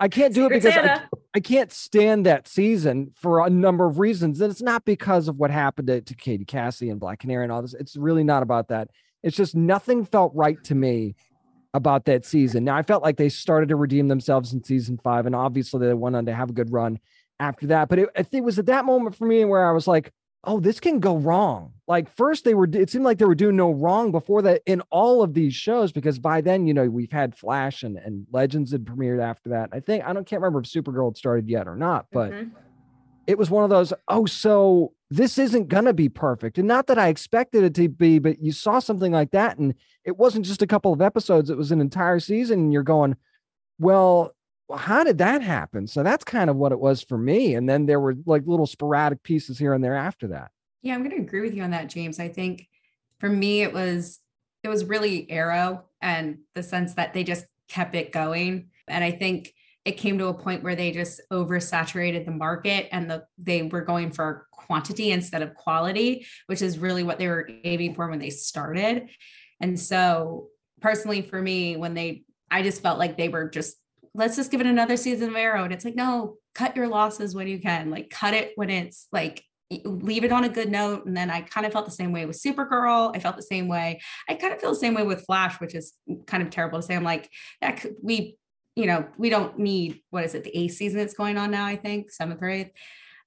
I 0.00 0.08
can't 0.08 0.34
do 0.34 0.46
it 0.46 0.50
because 0.50 0.76
I, 0.76 1.02
I, 1.34 1.40
can't 1.40 1.70
stand 1.70 2.24
that 2.24 2.48
season 2.48 3.12
for 3.14 3.44
a 3.44 3.50
number 3.50 3.84
of 3.86 3.98
reasons. 3.98 4.40
And 4.40 4.50
it's 4.50 4.62
not 4.62 4.84
because 4.86 5.28
of 5.28 5.36
what 5.36 5.50
happened 5.50 5.88
to, 5.88 6.00
to 6.00 6.14
Katie 6.14 6.46
Cassie 6.46 6.88
and 6.88 6.98
Black 6.98 7.18
Canary 7.18 7.44
and 7.44 7.52
all 7.52 7.60
this. 7.60 7.74
It's 7.74 7.96
really 7.96 8.24
not 8.24 8.42
about 8.42 8.68
that. 8.68 8.88
It's 9.22 9.36
just 9.36 9.54
nothing 9.54 10.06
felt 10.06 10.32
right 10.34 10.62
to 10.64 10.74
me 10.74 11.16
about 11.74 12.06
that 12.06 12.24
season. 12.24 12.64
Now 12.64 12.76
I 12.76 12.82
felt 12.82 13.02
like 13.02 13.16
they 13.16 13.28
started 13.28 13.68
to 13.68 13.76
redeem 13.76 14.08
themselves 14.08 14.52
in 14.52 14.64
season 14.64 14.98
five, 15.02 15.26
and 15.26 15.34
obviously 15.34 15.86
they 15.86 15.94
went 15.94 16.16
on 16.16 16.26
to 16.26 16.34
have 16.34 16.50
a 16.50 16.54
good 16.54 16.72
run 16.72 16.98
after 17.38 17.66
that. 17.68 17.88
But 17.88 17.98
it, 18.00 18.08
it 18.32 18.42
was 18.42 18.58
at 18.58 18.66
that 18.66 18.84
moment 18.84 19.16
for 19.16 19.26
me 19.26 19.44
where 19.44 19.68
I 19.68 19.72
was 19.72 19.86
like, 19.86 20.12
oh, 20.44 20.58
this 20.58 20.80
can 20.80 21.00
go 21.00 21.16
wrong. 21.18 21.72
Like 21.86 22.08
first 22.16 22.44
they 22.44 22.54
were, 22.54 22.68
it 22.72 22.88
seemed 22.88 23.04
like 23.04 23.18
they 23.18 23.24
were 23.24 23.34
doing 23.34 23.56
no 23.56 23.70
wrong 23.70 24.10
before 24.10 24.40
that 24.42 24.62
in 24.64 24.80
all 24.90 25.22
of 25.22 25.34
these 25.34 25.54
shows, 25.54 25.92
because 25.92 26.18
by 26.18 26.40
then, 26.40 26.66
you 26.66 26.72
know, 26.72 26.88
we've 26.88 27.12
had 27.12 27.36
Flash 27.36 27.82
and, 27.82 27.98
and 27.98 28.26
Legends 28.32 28.72
had 28.72 28.84
premiered 28.84 29.22
after 29.22 29.50
that. 29.50 29.70
I 29.72 29.80
think, 29.80 30.04
I 30.04 30.12
don't 30.12 30.26
can't 30.26 30.40
remember 30.40 30.60
if 30.60 30.66
Supergirl 30.66 31.10
had 31.10 31.16
started 31.16 31.48
yet 31.48 31.68
or 31.68 31.76
not, 31.76 32.06
but 32.10 32.32
mm-hmm. 32.32 32.56
it 33.26 33.36
was 33.36 33.50
one 33.50 33.64
of 33.64 33.70
those, 33.70 33.92
oh, 34.08 34.24
so 34.24 34.94
this 35.10 35.36
isn't 35.36 35.68
going 35.68 35.84
to 35.84 35.92
be 35.92 36.08
perfect. 36.08 36.56
And 36.56 36.68
not 36.68 36.86
that 36.86 36.98
I 36.98 37.08
expected 37.08 37.64
it 37.64 37.74
to 37.74 37.88
be, 37.88 38.18
but 38.18 38.40
you 38.40 38.52
saw 38.52 38.78
something 38.78 39.12
like 39.12 39.32
that. 39.32 39.58
And 39.58 39.74
it 40.04 40.16
wasn't 40.16 40.46
just 40.46 40.62
a 40.62 40.66
couple 40.66 40.92
of 40.92 41.02
episodes, 41.02 41.50
it 41.50 41.58
was 41.58 41.72
an 41.72 41.80
entire 41.80 42.20
season. 42.20 42.60
And 42.60 42.72
you're 42.72 42.82
going, 42.82 43.16
well, 43.78 44.34
well, 44.70 44.78
how 44.78 45.02
did 45.02 45.18
that 45.18 45.42
happen? 45.42 45.88
So 45.88 46.04
that's 46.04 46.22
kind 46.22 46.48
of 46.48 46.54
what 46.54 46.70
it 46.70 46.78
was 46.78 47.02
for 47.02 47.18
me. 47.18 47.56
And 47.56 47.68
then 47.68 47.86
there 47.86 47.98
were 47.98 48.14
like 48.24 48.44
little 48.46 48.68
sporadic 48.68 49.24
pieces 49.24 49.58
here 49.58 49.74
and 49.74 49.82
there 49.82 49.96
after 49.96 50.28
that. 50.28 50.52
Yeah, 50.80 50.94
I'm 50.94 51.02
going 51.02 51.16
to 51.16 51.22
agree 51.22 51.40
with 51.40 51.54
you 51.54 51.64
on 51.64 51.72
that, 51.72 51.88
James. 51.88 52.20
I 52.20 52.28
think 52.28 52.68
for 53.18 53.28
me, 53.28 53.62
it 53.62 53.72
was 53.72 54.20
it 54.62 54.68
was 54.68 54.84
really 54.84 55.28
Arrow 55.28 55.86
and 56.00 56.38
the 56.54 56.62
sense 56.62 56.94
that 56.94 57.14
they 57.14 57.24
just 57.24 57.46
kept 57.68 57.96
it 57.96 58.12
going. 58.12 58.68
And 58.86 59.02
I 59.02 59.10
think 59.10 59.52
it 59.84 59.92
came 59.92 60.18
to 60.18 60.26
a 60.26 60.34
point 60.34 60.62
where 60.62 60.76
they 60.76 60.92
just 60.92 61.20
oversaturated 61.32 62.24
the 62.24 62.30
market 62.30 62.88
and 62.92 63.10
the 63.10 63.24
they 63.38 63.62
were 63.62 63.80
going 63.80 64.12
for 64.12 64.46
quantity 64.52 65.10
instead 65.10 65.42
of 65.42 65.54
quality, 65.54 66.26
which 66.46 66.62
is 66.62 66.78
really 66.78 67.02
what 67.02 67.18
they 67.18 67.26
were 67.26 67.50
aiming 67.64 67.96
for 67.96 68.08
when 68.08 68.20
they 68.20 68.30
started. 68.30 69.08
And 69.58 69.80
so 69.80 70.46
personally 70.80 71.22
for 71.22 71.42
me, 71.42 71.76
when 71.76 71.94
they 71.94 72.22
I 72.52 72.62
just 72.62 72.82
felt 72.82 73.00
like 73.00 73.16
they 73.16 73.28
were 73.28 73.48
just 73.48 73.79
let's 74.14 74.36
just 74.36 74.50
give 74.50 74.60
it 74.60 74.66
another 74.66 74.96
season 74.96 75.30
of 75.30 75.36
Arrow. 75.36 75.64
And 75.64 75.72
it's 75.72 75.84
like, 75.84 75.94
no, 75.94 76.36
cut 76.54 76.76
your 76.76 76.88
losses 76.88 77.34
when 77.34 77.46
you 77.46 77.60
can. 77.60 77.90
Like, 77.90 78.10
cut 78.10 78.34
it 78.34 78.52
when 78.56 78.70
it's 78.70 79.06
like, 79.12 79.44
leave 79.84 80.24
it 80.24 80.32
on 80.32 80.44
a 80.44 80.48
good 80.48 80.70
note. 80.70 81.06
And 81.06 81.16
then 81.16 81.30
I 81.30 81.42
kind 81.42 81.64
of 81.64 81.72
felt 81.72 81.84
the 81.84 81.92
same 81.92 82.10
way 82.10 82.26
with 82.26 82.40
Supergirl. 82.40 83.14
I 83.14 83.20
felt 83.20 83.36
the 83.36 83.42
same 83.42 83.68
way. 83.68 84.00
I 84.28 84.34
kind 84.34 84.52
of 84.52 84.60
feel 84.60 84.70
the 84.70 84.76
same 84.76 84.94
way 84.94 85.04
with 85.04 85.24
Flash, 85.24 85.60
which 85.60 85.74
is 85.74 85.92
kind 86.26 86.42
of 86.42 86.50
terrible 86.50 86.80
to 86.80 86.82
say. 86.82 86.96
I'm 86.96 87.04
like, 87.04 87.30
that 87.60 87.80
could, 87.80 87.94
we, 88.02 88.36
you 88.74 88.86
know, 88.86 89.06
we 89.16 89.30
don't 89.30 89.58
need 89.58 90.00
what 90.10 90.24
is 90.24 90.34
it, 90.34 90.42
the 90.42 90.56
eighth 90.58 90.74
season 90.74 90.98
that's 90.98 91.14
going 91.14 91.38
on 91.38 91.52
now, 91.52 91.66
I 91.66 91.76
think, 91.76 92.10
seventh 92.10 92.42
or 92.42 92.48
eighth. 92.48 92.72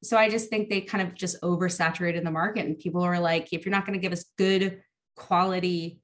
So 0.03 0.17
I 0.17 0.29
just 0.29 0.49
think 0.49 0.69
they 0.69 0.81
kind 0.81 1.07
of 1.07 1.15
just 1.15 1.41
oversaturated 1.41 2.25
the 2.25 2.31
market. 2.31 2.65
And 2.65 2.77
people 2.77 3.03
are 3.03 3.19
like, 3.19 3.53
if 3.53 3.65
you're 3.65 3.71
not 3.71 3.85
going 3.85 3.97
to 3.97 4.03
give 4.03 4.11
us 4.11 4.25
good 4.37 4.81
quality 5.15 6.01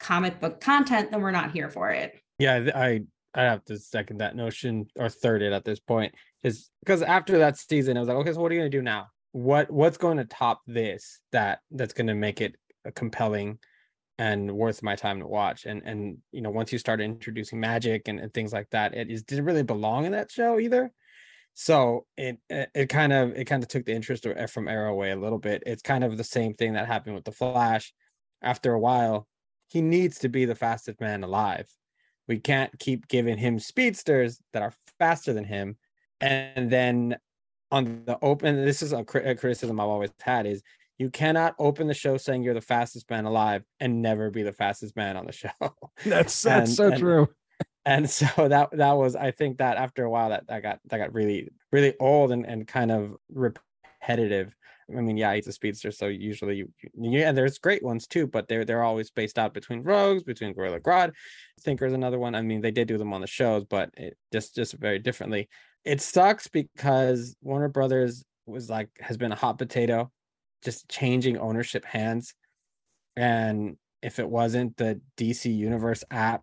comic 0.00 0.40
book 0.40 0.60
content, 0.60 1.10
then 1.10 1.20
we're 1.20 1.32
not 1.32 1.52
here 1.52 1.68
for 1.68 1.90
it. 1.90 2.18
Yeah, 2.38 2.70
I 2.74 3.02
I 3.34 3.42
have 3.42 3.64
to 3.66 3.78
second 3.78 4.18
that 4.18 4.36
notion 4.36 4.86
or 4.96 5.08
third 5.08 5.42
it 5.42 5.52
at 5.52 5.64
this 5.64 5.80
point 5.80 6.14
is 6.42 6.70
because 6.80 7.02
after 7.02 7.38
that 7.38 7.56
season, 7.56 7.96
I 7.96 8.00
was 8.00 8.08
like, 8.08 8.18
okay, 8.18 8.32
so 8.32 8.40
what 8.40 8.52
are 8.52 8.54
you 8.54 8.60
gonna 8.60 8.70
do 8.70 8.82
now? 8.82 9.08
What 9.32 9.70
what's 9.70 9.96
going 9.96 10.18
to 10.18 10.24
top 10.24 10.60
this 10.66 11.20
that 11.32 11.60
that's 11.70 11.94
gonna 11.94 12.14
make 12.14 12.40
it 12.40 12.56
uh, 12.86 12.90
compelling 12.94 13.58
and 14.18 14.52
worth 14.52 14.82
my 14.82 14.96
time 14.96 15.20
to 15.20 15.26
watch? 15.26 15.64
And 15.64 15.82
and 15.84 16.18
you 16.32 16.42
know, 16.42 16.50
once 16.50 16.72
you 16.72 16.78
start 16.78 17.00
introducing 17.00 17.58
magic 17.58 18.08
and, 18.08 18.20
and 18.20 18.32
things 18.34 18.52
like 18.52 18.68
that, 18.70 18.94
it 18.94 19.10
is 19.10 19.22
didn't 19.22 19.46
really 19.46 19.62
belong 19.62 20.04
in 20.04 20.12
that 20.12 20.30
show 20.30 20.58
either. 20.58 20.92
So 21.54 22.06
it 22.16 22.38
it 22.48 22.86
kind 22.88 23.12
of 23.12 23.32
it 23.32 23.46
kind 23.46 23.62
of 23.62 23.68
took 23.68 23.86
the 23.86 23.94
interest 23.94 24.26
from 24.48 24.68
Arrow 24.68 24.92
away 24.92 25.10
a 25.10 25.16
little 25.16 25.38
bit. 25.38 25.62
It's 25.64 25.82
kind 25.82 26.04
of 26.04 26.16
the 26.18 26.24
same 26.24 26.54
thing 26.54 26.74
that 26.74 26.86
happened 26.86 27.14
with 27.14 27.24
the 27.24 27.32
Flash. 27.32 27.94
After 28.42 28.72
a 28.72 28.80
while, 28.80 29.28
he 29.68 29.80
needs 29.80 30.18
to 30.20 30.28
be 30.28 30.44
the 30.44 30.54
fastest 30.54 31.00
man 31.00 31.22
alive 31.22 31.66
we 32.28 32.38
can't 32.38 32.76
keep 32.78 33.08
giving 33.08 33.36
him 33.36 33.58
speedsters 33.58 34.40
that 34.52 34.62
are 34.62 34.72
faster 34.98 35.32
than 35.32 35.44
him. 35.44 35.76
And 36.20 36.70
then 36.70 37.16
on 37.70 38.02
the 38.04 38.18
open, 38.22 38.64
this 38.64 38.82
is 38.82 38.92
a, 38.92 38.98
a 38.98 39.34
criticism 39.34 39.80
I've 39.80 39.88
always 39.88 40.10
had 40.20 40.46
is 40.46 40.62
you 40.98 41.10
cannot 41.10 41.54
open 41.58 41.88
the 41.88 41.94
show 41.94 42.16
saying 42.16 42.42
you're 42.42 42.54
the 42.54 42.60
fastest 42.60 43.10
man 43.10 43.24
alive 43.24 43.64
and 43.80 44.02
never 44.02 44.30
be 44.30 44.42
the 44.42 44.52
fastest 44.52 44.94
man 44.94 45.16
on 45.16 45.26
the 45.26 45.32
show. 45.42 45.50
That's 46.04 46.42
that's 46.42 46.44
and, 46.44 46.68
so 46.68 46.86
and, 46.88 46.98
true. 46.98 47.28
And 47.84 48.08
so 48.08 48.26
that 48.48 48.70
that 48.72 48.92
was 48.92 49.16
I 49.16 49.32
think 49.32 49.58
that 49.58 49.76
after 49.76 50.04
a 50.04 50.10
while 50.10 50.30
that 50.30 50.46
that 50.46 50.62
got 50.62 50.80
that 50.86 50.98
got 50.98 51.12
really 51.12 51.48
really 51.72 51.94
old 51.98 52.30
and 52.30 52.46
and 52.46 52.66
kind 52.66 52.92
of 52.92 53.16
repetitive. 53.30 54.54
I 54.96 55.00
mean, 55.00 55.16
yeah, 55.16 55.34
he's 55.34 55.46
a 55.46 55.52
speedster, 55.52 55.90
so 55.90 56.06
usually 56.06 56.64
yeah, 56.94 57.32
there's 57.32 57.58
great 57.58 57.82
ones 57.82 58.06
too, 58.06 58.26
but 58.26 58.48
they're 58.48 58.64
they're 58.64 58.82
always 58.82 59.08
spaced 59.08 59.38
out 59.38 59.54
between 59.54 59.82
Rogues, 59.82 60.22
between 60.22 60.52
Gorilla 60.52 60.80
Grodd, 60.80 61.12
Thinker's 61.60 61.92
another 61.92 62.18
one. 62.18 62.34
I 62.34 62.42
mean, 62.42 62.60
they 62.60 62.70
did 62.70 62.88
do 62.88 62.98
them 62.98 63.12
on 63.12 63.20
the 63.20 63.26
shows, 63.26 63.64
but 63.64 63.90
it 63.96 64.16
just 64.32 64.54
just 64.54 64.74
very 64.74 64.98
differently. 64.98 65.48
It 65.84 66.00
sucks 66.00 66.48
because 66.48 67.36
Warner 67.42 67.68
Brothers 67.68 68.24
was 68.46 68.68
like 68.70 68.88
has 69.00 69.16
been 69.16 69.32
a 69.32 69.36
hot 69.36 69.58
potato, 69.58 70.10
just 70.64 70.88
changing 70.88 71.38
ownership 71.38 71.84
hands, 71.84 72.34
and 73.16 73.76
if 74.02 74.18
it 74.18 74.28
wasn't 74.28 74.76
the 74.76 75.00
DC 75.16 75.54
Universe 75.54 76.04
app 76.10 76.42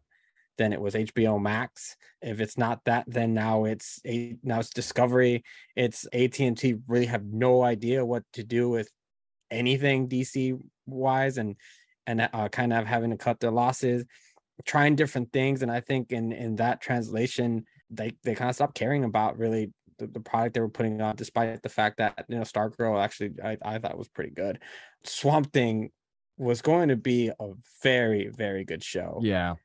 then 0.59 0.73
it 0.73 0.81
was 0.81 0.93
HBO 0.93 1.41
Max. 1.41 1.95
If 2.21 2.41
it's 2.41 2.57
not 2.57 2.83
that, 2.83 3.05
then 3.07 3.33
now 3.33 3.63
it's 3.63 3.99
now 4.43 4.59
it's 4.59 4.69
Discovery. 4.69 5.43
It's 5.75 6.05
AT 6.13 6.37
and 6.41 6.57
T. 6.57 6.75
Really 6.87 7.05
have 7.05 7.23
no 7.25 7.63
idea 7.63 8.05
what 8.05 8.23
to 8.33 8.43
do 8.43 8.69
with 8.69 8.91
anything 9.49 10.09
DC 10.09 10.59
wise, 10.85 11.37
and 11.37 11.55
and 12.05 12.29
uh, 12.33 12.49
kind 12.49 12.73
of 12.73 12.85
having 12.85 13.11
to 13.11 13.17
cut 13.17 13.39
their 13.39 13.51
losses. 13.51 14.05
trying 14.65 14.97
different 14.97 15.31
things. 15.31 15.63
And 15.63 15.71
I 15.71 15.79
think 15.79 16.11
in 16.11 16.33
in 16.33 16.57
that 16.57 16.81
translation, 16.81 17.65
they 17.89 18.11
they 18.23 18.35
kind 18.35 18.49
of 18.49 18.55
stopped 18.55 18.75
caring 18.75 19.05
about 19.05 19.37
really 19.37 19.71
the, 19.97 20.07
the 20.07 20.19
product 20.19 20.55
they 20.55 20.61
were 20.61 20.67
putting 20.67 20.99
out, 20.99 21.15
despite 21.15 21.63
the 21.63 21.69
fact 21.69 21.97
that 21.99 22.25
you 22.27 22.35
know 22.35 22.41
Stargirl 22.41 23.01
actually 23.01 23.31
I, 23.41 23.57
I 23.63 23.79
thought 23.79 23.97
was 23.97 24.09
pretty 24.09 24.31
good. 24.31 24.59
Swamp 25.05 25.53
Thing 25.53 25.91
was 26.37 26.61
going 26.61 26.89
to 26.89 26.97
be 26.97 27.29
a 27.29 27.51
very 27.81 28.27
very 28.27 28.65
good 28.65 28.83
show. 28.83 29.21
Yeah, 29.23 29.55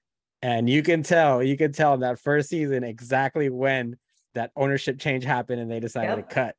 and 0.44 0.68
you 0.68 0.82
can 0.82 1.02
tell 1.02 1.42
you 1.42 1.56
can 1.56 1.72
tell 1.72 1.94
in 1.94 2.00
that 2.00 2.18
first 2.18 2.50
season 2.50 2.84
exactly 2.84 3.48
when 3.48 3.96
that 4.34 4.50
ownership 4.54 4.98
change 4.98 5.24
happened 5.24 5.58
and 5.58 5.70
they 5.70 5.80
decided 5.80 6.18
yep. 6.18 6.28
to 6.28 6.34
cut. 6.34 6.56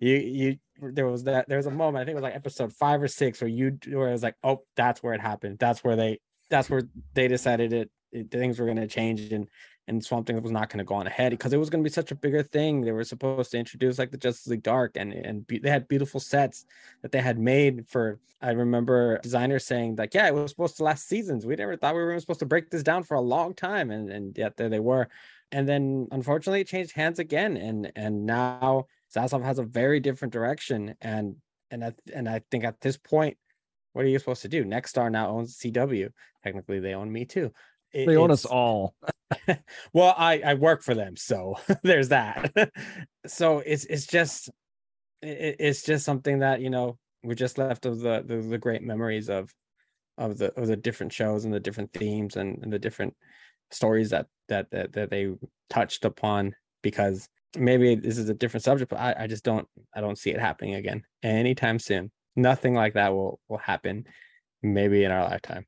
You 0.00 0.14
you 0.14 0.56
there 0.80 1.06
was 1.06 1.24
that 1.24 1.46
there 1.46 1.58
was 1.58 1.66
a 1.66 1.70
moment 1.70 2.00
I 2.00 2.04
think 2.06 2.12
it 2.12 2.14
was 2.16 2.22
like 2.22 2.34
episode 2.34 2.72
five 2.72 3.02
or 3.02 3.08
six 3.08 3.42
where 3.42 3.48
you 3.48 3.78
where 3.88 4.08
it 4.08 4.12
was 4.12 4.22
like 4.22 4.36
oh 4.42 4.62
that's 4.74 5.02
where 5.02 5.12
it 5.12 5.20
happened 5.20 5.58
that's 5.58 5.84
where 5.84 5.96
they 5.96 6.18
that's 6.48 6.70
where 6.70 6.82
they 7.12 7.28
decided 7.28 7.72
it, 7.74 7.90
it 8.10 8.30
things 8.30 8.58
were 8.58 8.66
going 8.66 8.76
to 8.78 8.86
change 8.86 9.32
and 9.32 9.48
and 9.88 10.04
Swamp 10.04 10.26
Thing 10.26 10.40
was 10.42 10.52
not 10.52 10.68
going 10.68 10.78
to 10.78 10.84
go 10.84 10.96
on 10.96 11.06
ahead 11.06 11.30
because 11.30 11.52
it 11.52 11.58
was 11.58 11.70
going 11.70 11.82
to 11.82 11.88
be 11.88 11.92
such 11.92 12.10
a 12.10 12.16
bigger 12.16 12.42
thing. 12.42 12.80
They 12.80 12.92
were 12.92 13.04
supposed 13.04 13.52
to 13.52 13.58
introduce 13.58 13.98
like 13.98 14.10
the 14.10 14.16
Justice 14.16 14.48
League 14.48 14.62
Dark, 14.62 14.96
and 14.96 15.12
and 15.12 15.46
be, 15.46 15.58
they 15.58 15.70
had 15.70 15.88
beautiful 15.88 16.20
sets 16.20 16.66
that 17.02 17.12
they 17.12 17.20
had 17.20 17.38
made 17.38 17.88
for. 17.88 18.18
I 18.42 18.50
remember 18.50 19.18
designers 19.18 19.64
saying 19.64 19.96
like, 19.96 20.14
yeah, 20.14 20.26
it 20.26 20.34
was 20.34 20.50
supposed 20.50 20.76
to 20.78 20.84
last 20.84 21.08
seasons. 21.08 21.46
We 21.46 21.56
never 21.56 21.76
thought 21.76 21.94
we 21.94 22.02
were 22.02 22.18
supposed 22.18 22.40
to 22.40 22.46
break 22.46 22.70
this 22.70 22.82
down 22.82 23.04
for 23.04 23.14
a 23.14 23.20
long 23.20 23.54
time, 23.54 23.90
and 23.90 24.10
and 24.10 24.36
yet 24.36 24.56
there 24.56 24.68
they 24.68 24.80
were. 24.80 25.08
And 25.52 25.68
then 25.68 26.08
unfortunately, 26.10 26.60
it 26.62 26.68
changed 26.68 26.92
hands 26.92 27.18
again, 27.18 27.56
and 27.56 27.92
and 27.94 28.26
now 28.26 28.86
Zaslav 29.14 29.44
has 29.44 29.58
a 29.58 29.64
very 29.64 30.00
different 30.00 30.32
direction, 30.32 30.94
and 31.00 31.36
and 31.70 31.84
I, 31.84 31.92
and 32.14 32.28
I 32.28 32.42
think 32.50 32.64
at 32.64 32.80
this 32.80 32.96
point, 32.96 33.36
what 33.92 34.04
are 34.04 34.08
you 34.08 34.18
supposed 34.18 34.42
to 34.42 34.48
do? 34.48 34.64
Nexstar 34.64 35.10
now 35.10 35.28
owns 35.28 35.58
CW. 35.58 36.10
Technically, 36.42 36.80
they 36.80 36.94
own 36.94 37.10
me 37.10 37.24
too. 37.24 37.52
It, 37.92 38.06
they 38.06 38.16
own 38.16 38.30
us 38.30 38.44
all. 38.44 38.94
well, 39.92 40.14
I 40.16 40.40
I 40.40 40.54
work 40.54 40.82
for 40.82 40.94
them, 40.94 41.16
so 41.16 41.56
there's 41.82 42.08
that. 42.08 42.52
so 43.26 43.58
it's 43.60 43.84
it's 43.86 44.06
just 44.06 44.48
it, 45.22 45.56
it's 45.58 45.82
just 45.82 46.04
something 46.04 46.40
that 46.40 46.60
you 46.60 46.70
know 46.70 46.98
we're 47.22 47.34
just 47.34 47.58
left 47.58 47.86
of 47.86 48.00
the, 48.00 48.22
the, 48.24 48.36
the 48.36 48.58
great 48.58 48.82
memories 48.82 49.28
of 49.28 49.52
of 50.18 50.38
the 50.38 50.52
of 50.58 50.66
the 50.68 50.76
different 50.76 51.12
shows 51.12 51.44
and 51.44 51.52
the 51.52 51.60
different 51.60 51.92
themes 51.92 52.36
and, 52.36 52.62
and 52.62 52.72
the 52.72 52.78
different 52.78 53.14
stories 53.70 54.10
that, 54.10 54.26
that 54.48 54.70
that 54.70 54.92
that 54.92 55.10
they 55.10 55.34
touched 55.68 56.04
upon 56.04 56.54
because 56.82 57.28
maybe 57.56 57.94
this 57.94 58.18
is 58.18 58.28
a 58.28 58.34
different 58.34 58.64
subject, 58.64 58.90
but 58.90 59.00
I, 59.00 59.14
I 59.20 59.26
just 59.26 59.44
don't 59.44 59.66
I 59.94 60.00
don't 60.00 60.18
see 60.18 60.30
it 60.30 60.40
happening 60.40 60.74
again 60.74 61.02
anytime 61.22 61.78
soon. 61.78 62.10
Nothing 62.36 62.74
like 62.74 62.94
that 62.94 63.12
will 63.12 63.40
will 63.48 63.58
happen 63.58 64.06
maybe 64.62 65.04
in 65.04 65.10
our 65.10 65.24
lifetime. 65.24 65.66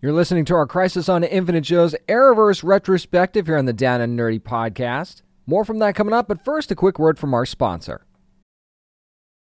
You're 0.00 0.12
listening 0.12 0.44
to 0.46 0.54
our 0.54 0.66
Crisis 0.66 1.08
on 1.08 1.24
Infinite 1.24 1.66
Show's 1.66 1.94
Arrowverse 2.08 2.62
retrospective 2.62 3.46
here 3.46 3.56
on 3.56 3.64
the 3.64 3.72
Down 3.72 4.00
and 4.00 4.18
Nerdy 4.18 4.40
podcast. 4.40 5.22
More 5.46 5.64
from 5.64 5.78
that 5.78 5.94
coming 5.94 6.14
up, 6.14 6.28
but 6.28 6.44
first, 6.44 6.70
a 6.70 6.74
quick 6.74 6.98
word 6.98 7.18
from 7.18 7.34
our 7.34 7.46
sponsor. 7.46 8.02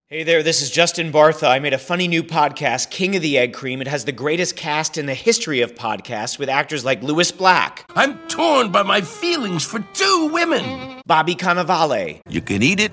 Hey 0.08 0.22
there, 0.22 0.44
this 0.44 0.62
is 0.62 0.70
Justin 0.70 1.10
Bartha. 1.10 1.48
I 1.48 1.58
made 1.58 1.72
a 1.72 1.78
funny 1.78 2.06
new 2.06 2.22
podcast, 2.22 2.90
King 2.90 3.16
of 3.16 3.22
the 3.22 3.38
Egg 3.38 3.52
Cream. 3.52 3.80
It 3.80 3.88
has 3.88 4.04
the 4.04 4.12
greatest 4.12 4.54
cast 4.54 4.98
in 4.98 5.06
the 5.06 5.14
history 5.14 5.62
of 5.62 5.74
podcasts 5.74 6.38
with 6.38 6.48
actors 6.48 6.84
like 6.84 7.02
Lewis 7.02 7.32
Black. 7.32 7.84
I'm 7.96 8.16
torn 8.28 8.70
by 8.70 8.84
my 8.84 9.00
feelings 9.00 9.64
for 9.64 9.80
two 9.94 10.30
women. 10.32 11.02
Bobby 11.06 11.34
Cannavale. 11.34 12.20
You 12.28 12.40
can 12.40 12.62
eat 12.62 12.78
it 12.78 12.92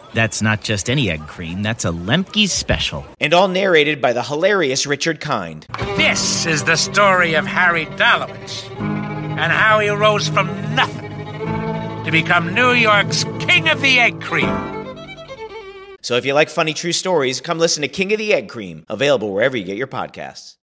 That's 0.13 0.41
not 0.41 0.61
just 0.61 0.89
any 0.89 1.09
egg 1.09 1.25
cream, 1.27 1.63
that's 1.63 1.85
a 1.85 1.89
Lemke's 1.89 2.51
special. 2.51 3.05
And 3.19 3.33
all 3.33 3.47
narrated 3.47 4.01
by 4.01 4.13
the 4.13 4.23
hilarious 4.23 4.85
Richard 4.85 5.21
Kind. 5.21 5.65
This 5.95 6.45
is 6.45 6.63
the 6.65 6.75
story 6.75 7.33
of 7.33 7.45
Harry 7.45 7.85
Dalowitz 7.85 8.69
and 8.79 9.51
how 9.51 9.79
he 9.79 9.89
rose 9.89 10.27
from 10.27 10.47
nothing 10.75 11.11
to 12.03 12.11
become 12.11 12.53
New 12.53 12.71
York's 12.71 13.23
King 13.39 13.69
of 13.69 13.81
the 13.81 13.99
Egg 13.99 14.21
Cream. 14.21 14.49
So 16.01 16.15
if 16.15 16.25
you 16.25 16.33
like 16.33 16.49
funny 16.49 16.73
true 16.73 16.91
stories, 16.91 17.39
come 17.39 17.59
listen 17.59 17.81
to 17.81 17.87
King 17.87 18.11
of 18.11 18.17
the 18.17 18.33
Egg 18.33 18.49
Cream, 18.49 18.85
available 18.89 19.31
wherever 19.31 19.55
you 19.55 19.63
get 19.63 19.77
your 19.77 19.87
podcasts. 19.87 20.57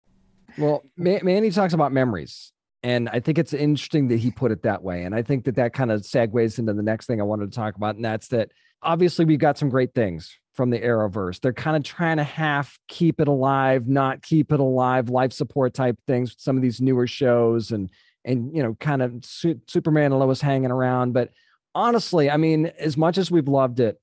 Well, 0.58 0.82
Manny 0.96 1.50
talks 1.50 1.72
about 1.72 1.92
memories. 1.92 2.52
And 2.82 3.08
I 3.08 3.20
think 3.20 3.38
it's 3.38 3.52
interesting 3.52 4.08
that 4.08 4.18
he 4.18 4.30
put 4.30 4.52
it 4.52 4.62
that 4.62 4.82
way. 4.82 5.04
And 5.04 5.14
I 5.14 5.22
think 5.22 5.44
that 5.44 5.56
that 5.56 5.72
kind 5.72 5.90
of 5.90 6.02
segues 6.02 6.58
into 6.58 6.74
the 6.74 6.82
next 6.82 7.06
thing 7.06 7.20
I 7.20 7.24
wanted 7.24 7.50
to 7.50 7.56
talk 7.56 7.76
about. 7.76 7.96
And 7.96 8.04
that's 8.04 8.28
that 8.28 8.52
obviously 8.82 9.24
we've 9.24 9.38
got 9.38 9.58
some 9.58 9.68
great 9.68 9.94
things 9.94 10.36
from 10.54 10.70
the 10.70 10.80
Arrowverse. 10.80 11.40
They're 11.40 11.52
kind 11.52 11.76
of 11.76 11.84
trying 11.84 12.16
to 12.16 12.24
half 12.24 12.78
keep 12.88 13.20
it 13.20 13.28
alive, 13.28 13.86
not 13.86 14.22
keep 14.22 14.52
it 14.52 14.60
alive, 14.60 15.08
life 15.08 15.32
support 15.32 15.74
type 15.74 15.96
things. 16.06 16.34
Some 16.38 16.56
of 16.56 16.62
these 16.62 16.80
newer 16.80 17.06
shows 17.06 17.70
and 17.70 17.90
and 18.24 18.54
you 18.54 18.62
know, 18.62 18.74
kind 18.80 19.00
of 19.00 19.24
su- 19.24 19.60
Superman 19.68 20.12
and 20.12 20.18
Lois 20.18 20.40
hanging 20.40 20.70
around. 20.70 21.12
But 21.12 21.30
honestly, 21.74 22.30
I 22.30 22.36
mean, 22.36 22.66
as 22.78 22.96
much 22.96 23.18
as 23.18 23.30
we've 23.30 23.48
loved 23.48 23.80
it 23.80 24.00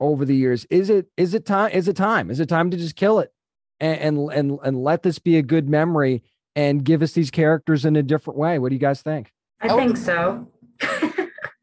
over 0.00 0.24
the 0.24 0.34
years, 0.34 0.66
is 0.70 0.90
it 0.90 1.06
is 1.16 1.34
it 1.34 1.46
time? 1.46 1.70
Is 1.70 1.88
it 1.88 1.96
time? 1.96 2.30
Is 2.30 2.40
it 2.40 2.48
time 2.48 2.70
to 2.70 2.76
just 2.76 2.96
kill 2.96 3.20
it 3.20 3.32
and 3.80 4.00
and 4.00 4.32
and, 4.32 4.58
and 4.64 4.82
let 4.82 5.02
this 5.02 5.18
be 5.18 5.36
a 5.36 5.42
good 5.42 5.68
memory 5.68 6.22
and 6.54 6.84
give 6.84 7.02
us 7.02 7.12
these 7.12 7.30
characters 7.30 7.84
in 7.84 7.96
a 7.96 8.02
different 8.02 8.38
way? 8.38 8.58
What 8.58 8.70
do 8.70 8.74
you 8.74 8.80
guys 8.80 9.02
think? 9.02 9.32
I 9.60 9.68
think 9.68 9.96
so. 9.96 10.48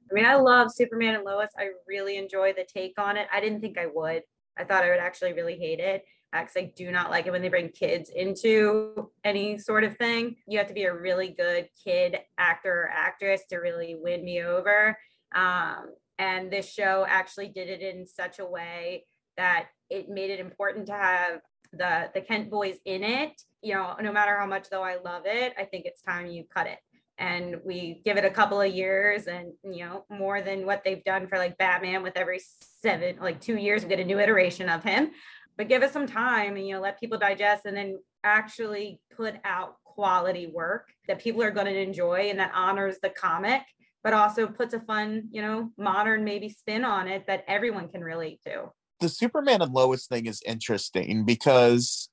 I 0.09 0.13
mean, 0.13 0.25
I 0.25 0.35
love 0.35 0.71
Superman 0.71 1.15
and 1.15 1.23
Lois. 1.23 1.49
I 1.57 1.69
really 1.87 2.17
enjoy 2.17 2.53
the 2.53 2.65
take 2.65 2.99
on 2.99 3.17
it. 3.17 3.27
I 3.31 3.39
didn't 3.39 3.61
think 3.61 3.77
I 3.77 3.87
would. 3.93 4.23
I 4.57 4.63
thought 4.63 4.83
I 4.83 4.89
would 4.89 4.99
actually 4.99 5.33
really 5.33 5.57
hate 5.57 5.79
it. 5.79 6.03
Actually, 6.33 6.63
I 6.63 6.71
do 6.75 6.91
not 6.91 7.09
like 7.09 7.25
it 7.25 7.31
when 7.31 7.41
they 7.41 7.49
bring 7.49 7.69
kids 7.69 8.09
into 8.09 9.09
any 9.23 9.57
sort 9.57 9.83
of 9.83 9.97
thing. 9.97 10.35
You 10.47 10.57
have 10.57 10.67
to 10.67 10.73
be 10.73 10.83
a 10.83 10.93
really 10.93 11.29
good 11.29 11.69
kid 11.83 12.17
actor 12.37 12.83
or 12.83 12.89
actress 12.89 13.41
to 13.49 13.57
really 13.57 13.97
win 13.99 14.23
me 14.23 14.43
over. 14.43 14.97
Um, 15.33 15.91
and 16.17 16.51
this 16.51 16.71
show 16.71 17.05
actually 17.07 17.49
did 17.49 17.69
it 17.69 17.81
in 17.81 18.05
such 18.05 18.39
a 18.39 18.45
way 18.45 19.05
that 19.37 19.67
it 19.89 20.09
made 20.09 20.29
it 20.29 20.39
important 20.39 20.85
to 20.87 20.93
have 20.93 21.41
the 21.71 22.09
the 22.13 22.21
Kent 22.21 22.49
boys 22.49 22.77
in 22.85 23.03
it. 23.03 23.41
You 23.61 23.75
know, 23.75 23.95
no 24.01 24.11
matter 24.11 24.37
how 24.37 24.45
much 24.45 24.69
though 24.69 24.83
I 24.83 24.97
love 25.03 25.23
it, 25.25 25.53
I 25.57 25.65
think 25.65 25.85
it's 25.85 26.01
time 26.01 26.27
you 26.27 26.43
cut 26.53 26.67
it 26.67 26.79
and 27.19 27.57
we 27.65 28.01
give 28.05 28.17
it 28.17 28.23
a 28.23 28.29
couple 28.29 28.59
of 28.59 28.73
years 28.73 29.27
and 29.27 29.51
you 29.63 29.85
know 29.85 30.05
more 30.09 30.41
than 30.41 30.65
what 30.65 30.83
they've 30.83 31.03
done 31.03 31.27
for 31.27 31.37
like 31.37 31.57
batman 31.57 32.01
with 32.01 32.17
every 32.17 32.39
seven 32.81 33.17
like 33.21 33.41
two 33.41 33.57
years 33.57 33.83
we 33.83 33.89
get 33.89 33.99
a 33.99 34.05
new 34.05 34.19
iteration 34.19 34.69
of 34.69 34.83
him. 34.83 35.11
But 35.57 35.67
give 35.67 35.83
us 35.83 35.91
some 35.91 36.07
time 36.07 36.55
and 36.55 36.65
you 36.65 36.75
know 36.75 36.81
let 36.81 36.99
people 36.99 37.19
digest 37.19 37.65
and 37.65 37.75
then 37.75 37.99
actually 38.23 39.01
put 39.15 39.35
out 39.43 39.75
quality 39.83 40.47
work 40.47 40.87
that 41.07 41.19
people 41.19 41.43
are 41.43 41.51
going 41.51 41.65
to 41.65 41.77
enjoy 41.77 42.29
and 42.29 42.39
that 42.39 42.51
honors 42.55 42.97
the 43.03 43.09
comic 43.09 43.61
but 44.01 44.13
also 44.13 44.47
puts 44.47 44.73
a 44.73 44.79
fun 44.79 45.27
you 45.31 45.41
know 45.41 45.69
modern 45.77 46.23
maybe 46.23 46.47
spin 46.47 46.85
on 46.85 47.07
it 47.07 47.27
that 47.27 47.43
everyone 47.47 47.89
can 47.89 48.01
relate 48.01 48.39
to. 48.45 48.69
The 49.01 49.09
superman 49.09 49.61
and 49.61 49.73
lois 49.73 50.07
thing 50.07 50.25
is 50.25 50.41
interesting 50.45 51.25
because 51.25 52.09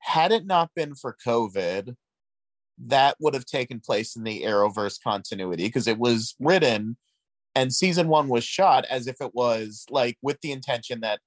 had 0.00 0.32
it 0.32 0.44
not 0.44 0.70
been 0.76 0.94
for 0.94 1.16
covid 1.26 1.96
that 2.78 3.16
would 3.20 3.34
have 3.34 3.46
taken 3.46 3.80
place 3.80 4.16
in 4.16 4.24
the 4.24 4.42
Arrowverse 4.42 4.98
continuity 5.02 5.66
because 5.66 5.86
it 5.86 5.98
was 5.98 6.34
written 6.40 6.96
and 7.54 7.72
season 7.72 8.08
one 8.08 8.28
was 8.28 8.44
shot 8.44 8.84
as 8.86 9.06
if 9.06 9.16
it 9.20 9.34
was 9.34 9.86
like 9.90 10.18
with 10.22 10.40
the 10.40 10.52
intention 10.52 11.00
that 11.00 11.20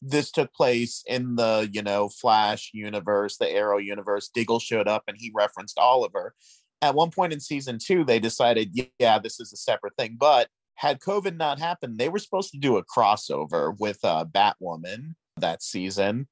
this 0.00 0.30
took 0.30 0.52
place 0.52 1.02
in 1.06 1.36
the 1.36 1.68
you 1.72 1.82
know 1.82 2.08
Flash 2.08 2.70
universe, 2.74 3.36
the 3.36 3.50
Arrow 3.50 3.78
universe. 3.78 4.30
Diggle 4.32 4.60
showed 4.60 4.88
up 4.88 5.04
and 5.08 5.16
he 5.18 5.32
referenced 5.34 5.78
Oliver. 5.78 6.34
At 6.82 6.94
one 6.94 7.10
point 7.10 7.32
in 7.32 7.40
season 7.40 7.78
two, 7.82 8.04
they 8.04 8.18
decided, 8.18 8.78
yeah, 8.98 9.18
this 9.18 9.40
is 9.40 9.52
a 9.52 9.56
separate 9.56 9.94
thing. 9.96 10.16
But 10.18 10.48
had 10.74 11.00
COVID 11.00 11.36
not 11.36 11.58
happened, 11.58 11.98
they 11.98 12.08
were 12.08 12.18
supposed 12.18 12.50
to 12.52 12.58
do 12.58 12.76
a 12.76 12.84
crossover 12.84 13.74
with 13.78 13.98
uh, 14.04 14.26
Batwoman 14.30 15.14
that 15.38 15.62
season 15.62 16.28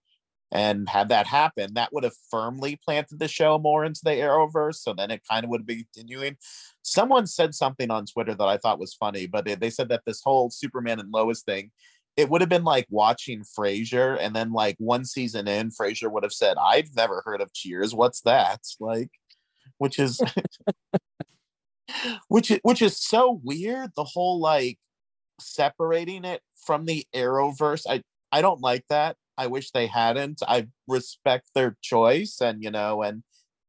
and 0.53 0.87
had 0.89 1.09
that 1.09 1.27
happen, 1.27 1.75
that 1.75 1.93
would 1.93 2.05
have 2.05 2.17
firmly 2.31 2.79
planted 2.85 3.19
the 3.19 3.27
show 3.27 3.59
more 3.59 3.85
into 3.85 4.03
the 4.05 4.11
Arrowverse. 4.11 4.77
So 4.77 4.93
then 4.93 5.11
it 5.11 5.23
kind 5.29 5.45
of 5.45 5.51
would 5.51 5.65
be 5.65 5.87
continuing. 5.95 6.37
Someone 6.83 7.27
said 7.27 7.55
something 7.55 7.91
on 7.91 8.05
Twitter 8.05 8.35
that 8.35 8.49
I 8.49 8.59
thought 8.59 8.79
was 8.79 8.95
funny, 8.95 9.27
but 9.27 9.47
they, 9.47 9.55
they 9.55 9.71
said 9.71 9.89
that 9.89 10.03
this 10.05 10.21
whole 10.23 10.51
Superman 10.51 11.01
and 11.01 11.11
Lois 11.11 11.43
thing, 11.43 11.71
it 12.19 12.29
would 12.29 12.43
have 12.43 12.51
been 12.51 12.65
like 12.65 12.87
watching 12.91 13.43
Frasier, 13.59 14.19
and 14.21 14.37
then 14.37 14.53
like 14.53 14.77
one 14.79 15.07
season 15.07 15.49
in, 15.49 15.71
Frasier 15.71 16.13
would 16.13 16.23
have 16.25 16.33
said, 16.33 16.59
"I've 16.59 16.95
never 16.95 17.23
heard 17.25 17.41
of 17.41 17.55
Cheers. 17.55 17.95
What's 17.95 18.21
that?" 18.23 18.61
Like, 18.79 19.09
which 19.79 19.99
is, 19.99 20.21
which 22.29 22.51
is, 22.51 22.61
which 22.63 22.83
is 22.83 23.01
so 23.01 23.41
weird. 23.43 23.93
The 23.97 24.05
whole 24.05 24.41
like 24.41 24.79
separating 25.41 26.27
it 26.27 26.43
from 26.67 26.85
the 26.85 27.07
Arrowverse. 27.15 27.85
I 27.89 28.03
I 28.31 28.43
don't 28.43 28.61
like 28.61 28.85
that. 28.91 29.17
I 29.39 29.47
wish 29.47 29.71
they 29.71 29.87
hadn't. 29.87 30.43
I 30.47 30.69
respect 30.87 31.51
their 31.55 31.77
choice 31.83 32.39
and 32.41 32.63
you 32.63 32.71
know, 32.71 33.03
and 33.03 33.23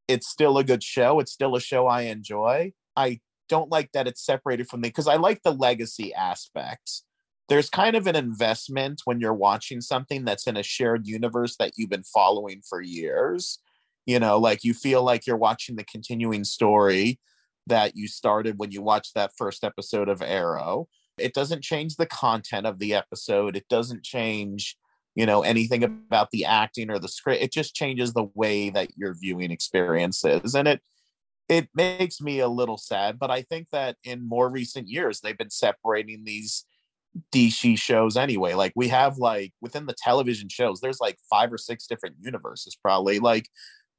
it's 0.08 0.28
still 0.28 0.58
a 0.58 0.64
good 0.64 0.84
show. 0.84 1.20
It's 1.20 1.32
still 1.32 1.56
a 1.56 1.62
show 1.62 1.88
I 1.88 2.02
enjoy. 2.02 2.74
I 2.96 3.22
don't 3.50 3.70
like 3.70 3.92
that 3.94 4.08
it's 4.08 4.26
separated 4.26 4.68
from 4.68 4.82
me 4.82 4.90
because 4.90 5.08
I 5.08 5.16
like 5.16 5.44
the 5.44 5.54
legacy 5.54 6.14
aspects. 6.14 7.04
There's 7.50 7.70
kind 7.70 7.96
of 7.96 8.08
an 8.08 8.16
investment 8.16 9.02
when 9.06 9.20
you're 9.20 9.34
watching 9.34 9.82
something 9.82 10.26
that's 10.26 10.48
in 10.48 10.58
a 10.58 10.64
shared 10.64 11.08
universe 11.08 11.56
that 11.58 11.74
you've 11.76 11.90
been 11.90 12.04
following 12.04 12.62
for 12.68 12.82
years. 12.82 13.60
You 14.06 14.20
know, 14.20 14.38
like 14.38 14.64
you 14.64 14.74
feel 14.74 15.04
like 15.04 15.28
you're 15.28 15.38
watching 15.38 15.76
the 15.76 15.84
continuing 15.84 16.44
story 16.44 17.20
that 17.68 17.96
you 17.96 18.08
started 18.08 18.60
when 18.60 18.72
you 18.72 18.82
watched 18.82 19.14
that 19.16 19.32
first 19.38 19.64
episode 19.64 20.10
of 20.10 20.22
Arrow. 20.22 20.88
It 21.18 21.34
doesn't 21.34 21.64
change 21.64 21.96
the 21.96 22.06
content 22.06 22.66
of 22.66 22.80
the 22.80 22.94
episode. 22.94 23.56
It 23.56 23.68
doesn't 23.70 24.04
change, 24.04 24.78
you 25.16 25.26
know, 25.26 25.42
anything 25.44 25.84
about 25.84 26.30
the 26.32 26.46
acting 26.46 26.90
or 26.90 27.00
the 27.00 27.08
script. 27.08 27.44
It 27.44 27.52
just 27.52 27.76
changes 27.76 28.14
the 28.14 28.28
way 28.34 28.70
that 28.72 28.98
your 28.98 29.14
viewing 29.14 29.52
experience 29.52 30.24
is. 30.26 30.56
And 30.56 30.68
it 30.68 30.82
it 31.50 31.68
makes 31.76 32.22
me 32.22 32.40
a 32.40 32.48
little 32.48 32.78
sad, 32.78 33.20
but 33.20 33.30
I 33.30 33.42
think 33.42 33.68
that 33.72 33.98
in 34.04 34.28
more 34.28 34.50
recent 34.50 34.88
years 34.88 35.20
they've 35.20 35.38
been 35.38 35.50
separating 35.50 36.24
these 36.24 36.66
DC 37.34 37.78
shows 37.78 38.18
anyway. 38.18 38.54
Like 38.54 38.74
we 38.76 38.88
have 38.88 39.18
like 39.18 39.54
within 39.62 39.86
the 39.86 39.96
television 39.98 40.50
shows, 40.50 40.80
there's 40.80 41.02
like 41.02 41.18
five 41.30 41.52
or 41.52 41.58
six 41.58 41.86
different 41.86 42.16
universes 42.20 42.76
probably. 42.76 43.20
Like 43.20 43.50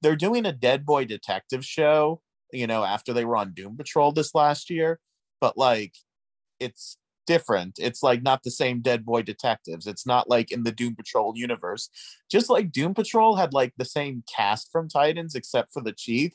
they're 0.02 0.16
doing 0.16 0.46
a 0.46 0.52
Dead 0.52 0.84
Boy 0.84 1.04
detective 1.04 1.64
show, 1.64 2.20
you 2.52 2.66
know, 2.66 2.82
after 2.84 3.12
they 3.12 3.24
were 3.24 3.36
on 3.36 3.52
Doom 3.52 3.76
Patrol 3.76 4.12
this 4.12 4.34
last 4.34 4.70
year, 4.70 4.98
but 5.40 5.56
like 5.56 5.94
it's 6.58 6.96
different. 7.26 7.78
It's 7.78 8.02
like 8.02 8.22
not 8.22 8.42
the 8.42 8.50
same 8.50 8.80
Dead 8.80 9.04
Boy 9.04 9.22
detectives. 9.22 9.86
It's 9.86 10.06
not 10.06 10.28
like 10.28 10.50
in 10.50 10.64
the 10.64 10.72
Doom 10.72 10.94
Patrol 10.96 11.34
universe. 11.36 11.88
Just 12.30 12.50
like 12.50 12.72
Doom 12.72 12.94
Patrol 12.94 13.36
had 13.36 13.52
like 13.52 13.72
the 13.76 13.84
same 13.84 14.22
cast 14.34 14.70
from 14.70 14.88
Titans 14.88 15.34
except 15.34 15.72
for 15.72 15.82
the 15.82 15.92
chief, 15.92 16.32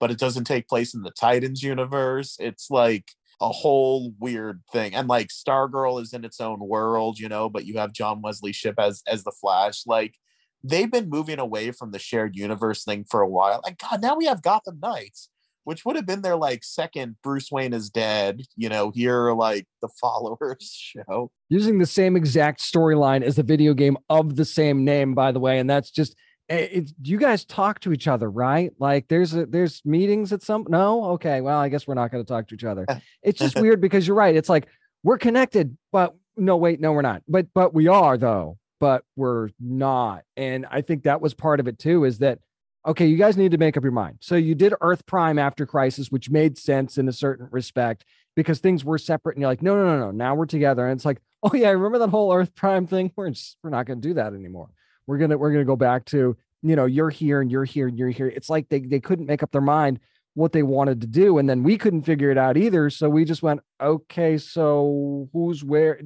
but 0.00 0.10
it 0.10 0.18
doesn't 0.18 0.44
take 0.44 0.68
place 0.68 0.94
in 0.94 1.02
the 1.02 1.10
Titans 1.10 1.62
universe. 1.62 2.36
It's 2.38 2.70
like 2.70 3.12
a 3.40 3.48
whole 3.48 4.14
weird 4.18 4.62
thing. 4.72 4.94
And 4.94 5.08
like 5.08 5.28
Stargirl 5.28 6.00
is 6.00 6.12
in 6.12 6.24
its 6.24 6.40
own 6.40 6.60
world, 6.60 7.18
you 7.18 7.28
know, 7.28 7.48
but 7.48 7.66
you 7.66 7.78
have 7.78 7.92
John 7.92 8.22
Wesley 8.22 8.52
Shipp 8.52 8.78
as 8.78 9.02
as 9.06 9.24
the 9.24 9.32
Flash. 9.32 9.82
Like 9.86 10.14
they've 10.64 10.90
been 10.90 11.08
moving 11.08 11.38
away 11.38 11.72
from 11.72 11.90
the 11.90 11.98
shared 11.98 12.36
universe 12.36 12.84
thing 12.84 13.04
for 13.10 13.20
a 13.20 13.28
while. 13.28 13.60
Like 13.64 13.78
God, 13.78 14.00
now 14.00 14.16
we 14.16 14.26
have 14.26 14.42
Gotham 14.42 14.78
Knights, 14.80 15.28
which 15.64 15.84
would 15.84 15.96
have 15.96 16.06
been 16.06 16.22
their 16.22 16.36
like 16.36 16.64
second 16.64 17.16
Bruce 17.22 17.50
Wayne 17.50 17.72
is 17.72 17.90
dead, 17.90 18.42
you 18.56 18.68
know, 18.68 18.90
here 18.90 19.32
like 19.32 19.66
the 19.80 19.88
followers 20.00 20.70
show. 20.72 21.30
Using 21.48 21.78
the 21.78 21.86
same 21.86 22.16
exact 22.16 22.60
storyline 22.60 23.22
as 23.22 23.36
the 23.36 23.42
video 23.42 23.74
game 23.74 23.96
of 24.08 24.36
the 24.36 24.44
same 24.44 24.84
name, 24.84 25.14
by 25.14 25.32
the 25.32 25.40
way, 25.40 25.58
and 25.58 25.68
that's 25.68 25.90
just 25.90 26.16
eh, 26.48 26.68
it, 26.70 26.92
you 27.02 27.18
guys 27.18 27.44
talk 27.44 27.80
to 27.80 27.92
each 27.92 28.08
other, 28.08 28.30
right? 28.30 28.72
Like 28.78 29.08
there's 29.08 29.34
a, 29.34 29.46
there's 29.46 29.82
meetings 29.84 30.32
at 30.32 30.42
some 30.42 30.66
no, 30.68 31.04
okay, 31.12 31.40
well, 31.40 31.58
I 31.58 31.68
guess 31.68 31.86
we're 31.86 31.94
not 31.94 32.10
going 32.10 32.24
to 32.24 32.28
talk 32.28 32.48
to 32.48 32.54
each 32.54 32.64
other. 32.64 32.86
It's 33.22 33.38
just 33.38 33.60
weird 33.60 33.80
because 33.80 34.06
you're 34.06 34.16
right. 34.16 34.34
It's 34.34 34.48
like 34.48 34.66
we're 35.04 35.18
connected, 35.18 35.76
but 35.92 36.14
no, 36.36 36.56
wait, 36.56 36.80
no, 36.80 36.92
we're 36.92 37.02
not. 37.02 37.22
But 37.28 37.46
but 37.54 37.74
we 37.74 37.88
are 37.88 38.16
though, 38.16 38.58
but 38.80 39.04
we're 39.16 39.50
not. 39.60 40.24
And 40.36 40.66
I 40.70 40.80
think 40.80 41.04
that 41.04 41.20
was 41.20 41.34
part 41.34 41.60
of 41.60 41.68
it 41.68 41.78
too. 41.78 42.04
Is 42.04 42.18
that 42.18 42.40
okay? 42.86 43.06
You 43.06 43.16
guys 43.16 43.36
need 43.36 43.52
to 43.52 43.58
make 43.58 43.76
up 43.76 43.82
your 43.82 43.92
mind. 43.92 44.18
So 44.20 44.36
you 44.36 44.54
did 44.54 44.74
Earth 44.80 45.06
Prime 45.06 45.38
after 45.38 45.66
Crisis, 45.66 46.10
which 46.10 46.30
made 46.30 46.58
sense 46.58 46.98
in 46.98 47.08
a 47.08 47.12
certain 47.12 47.48
respect 47.50 48.04
because 48.34 48.60
things 48.60 48.84
were 48.84 48.98
separate, 48.98 49.36
and 49.36 49.42
you're 49.42 49.50
like, 49.50 49.62
no, 49.62 49.76
no, 49.76 49.84
no, 49.84 50.06
no. 50.06 50.10
Now 50.10 50.34
we're 50.34 50.46
together, 50.46 50.86
and 50.86 50.96
it's 50.96 51.04
like, 51.04 51.20
oh 51.42 51.54
yeah, 51.54 51.68
I 51.68 51.72
remember 51.72 51.98
that 51.98 52.10
whole 52.10 52.32
Earth 52.32 52.54
Prime 52.54 52.86
thing? 52.86 53.12
We're 53.16 53.30
just 53.30 53.56
we're 53.62 53.70
not 53.70 53.86
going 53.86 54.00
to 54.00 54.08
do 54.08 54.14
that 54.14 54.34
anymore 54.34 54.70
we're 55.06 55.18
gonna 55.18 55.36
we're 55.36 55.52
gonna 55.52 55.64
go 55.64 55.76
back 55.76 56.04
to 56.06 56.36
you 56.62 56.76
know 56.76 56.86
you're 56.86 57.10
here 57.10 57.40
and 57.40 57.50
you're 57.50 57.64
here 57.64 57.88
and 57.88 57.98
you're 57.98 58.10
here 58.10 58.28
it's 58.28 58.48
like 58.48 58.68
they, 58.68 58.80
they 58.80 59.00
couldn't 59.00 59.26
make 59.26 59.42
up 59.42 59.50
their 59.52 59.60
mind 59.60 60.00
what 60.34 60.52
they 60.52 60.62
wanted 60.62 61.00
to 61.00 61.06
do 61.06 61.38
and 61.38 61.48
then 61.48 61.62
we 61.62 61.76
couldn't 61.76 62.02
figure 62.02 62.30
it 62.30 62.38
out 62.38 62.56
either 62.56 62.88
so 62.88 63.08
we 63.08 63.24
just 63.24 63.42
went 63.42 63.60
okay 63.80 64.38
so 64.38 65.28
who's 65.32 65.62
where 65.62 66.00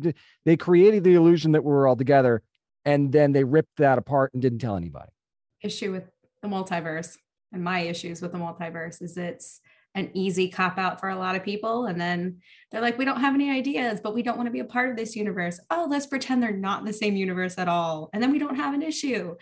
they 0.45 0.57
created 0.57 1.05
the 1.05 1.15
illusion 1.15 1.53
that 1.53 1.63
we 1.63 1.71
were 1.71 1.87
all 1.87 1.97
together 1.97 2.43
and 2.85 3.13
then 3.13 3.33
they 3.33 3.45
ripped 3.45 3.77
that 3.77 3.99
apart 3.99 4.33
and 4.33 4.43
didn't 4.43 4.59
tell 4.59 4.77
anybody 4.77 5.11
issue 5.63 5.93
with 5.93 6.05
the 6.43 6.49
multiverse 6.49 7.17
and 7.53 7.63
my 7.63 7.81
issues 7.81 8.21
with 8.21 8.33
the 8.33 8.39
multiverse 8.39 9.03
is 9.03 9.17
it's 9.17 9.61
an 9.97 10.11
easy 10.13 10.49
cop 10.49 10.77
out 10.77 11.01
for 11.01 11.09
a 11.09 11.17
lot 11.17 11.35
of 11.35 11.43
people. 11.43 11.87
And 11.87 11.99
then 11.99 12.41
they're 12.71 12.83
like, 12.83 12.99
we 12.99 13.07
don't 13.07 13.21
have 13.21 13.35
any 13.35 13.51
ideas, 13.51 13.99
but 14.03 14.15
we 14.15 14.23
don't 14.23 14.37
want 14.37 14.47
to 14.47 14.53
be 14.53 14.61
a 14.61 14.65
part 14.65 14.91
of 14.91 14.97
this 14.97 15.17
universe. 15.17 15.59
Oh, 15.71 15.87
let's 15.89 16.07
pretend 16.07 16.43
they're 16.43 16.53
not 16.53 16.81
in 16.81 16.85
the 16.85 16.93
same 16.93 17.17
universe 17.17 17.57
at 17.57 17.67
all. 17.67 18.11
And 18.13 18.23
then 18.23 18.31
we 18.31 18.39
don't 18.39 18.57
have 18.57 18.75
an 18.75 18.83
issue. 18.83 19.35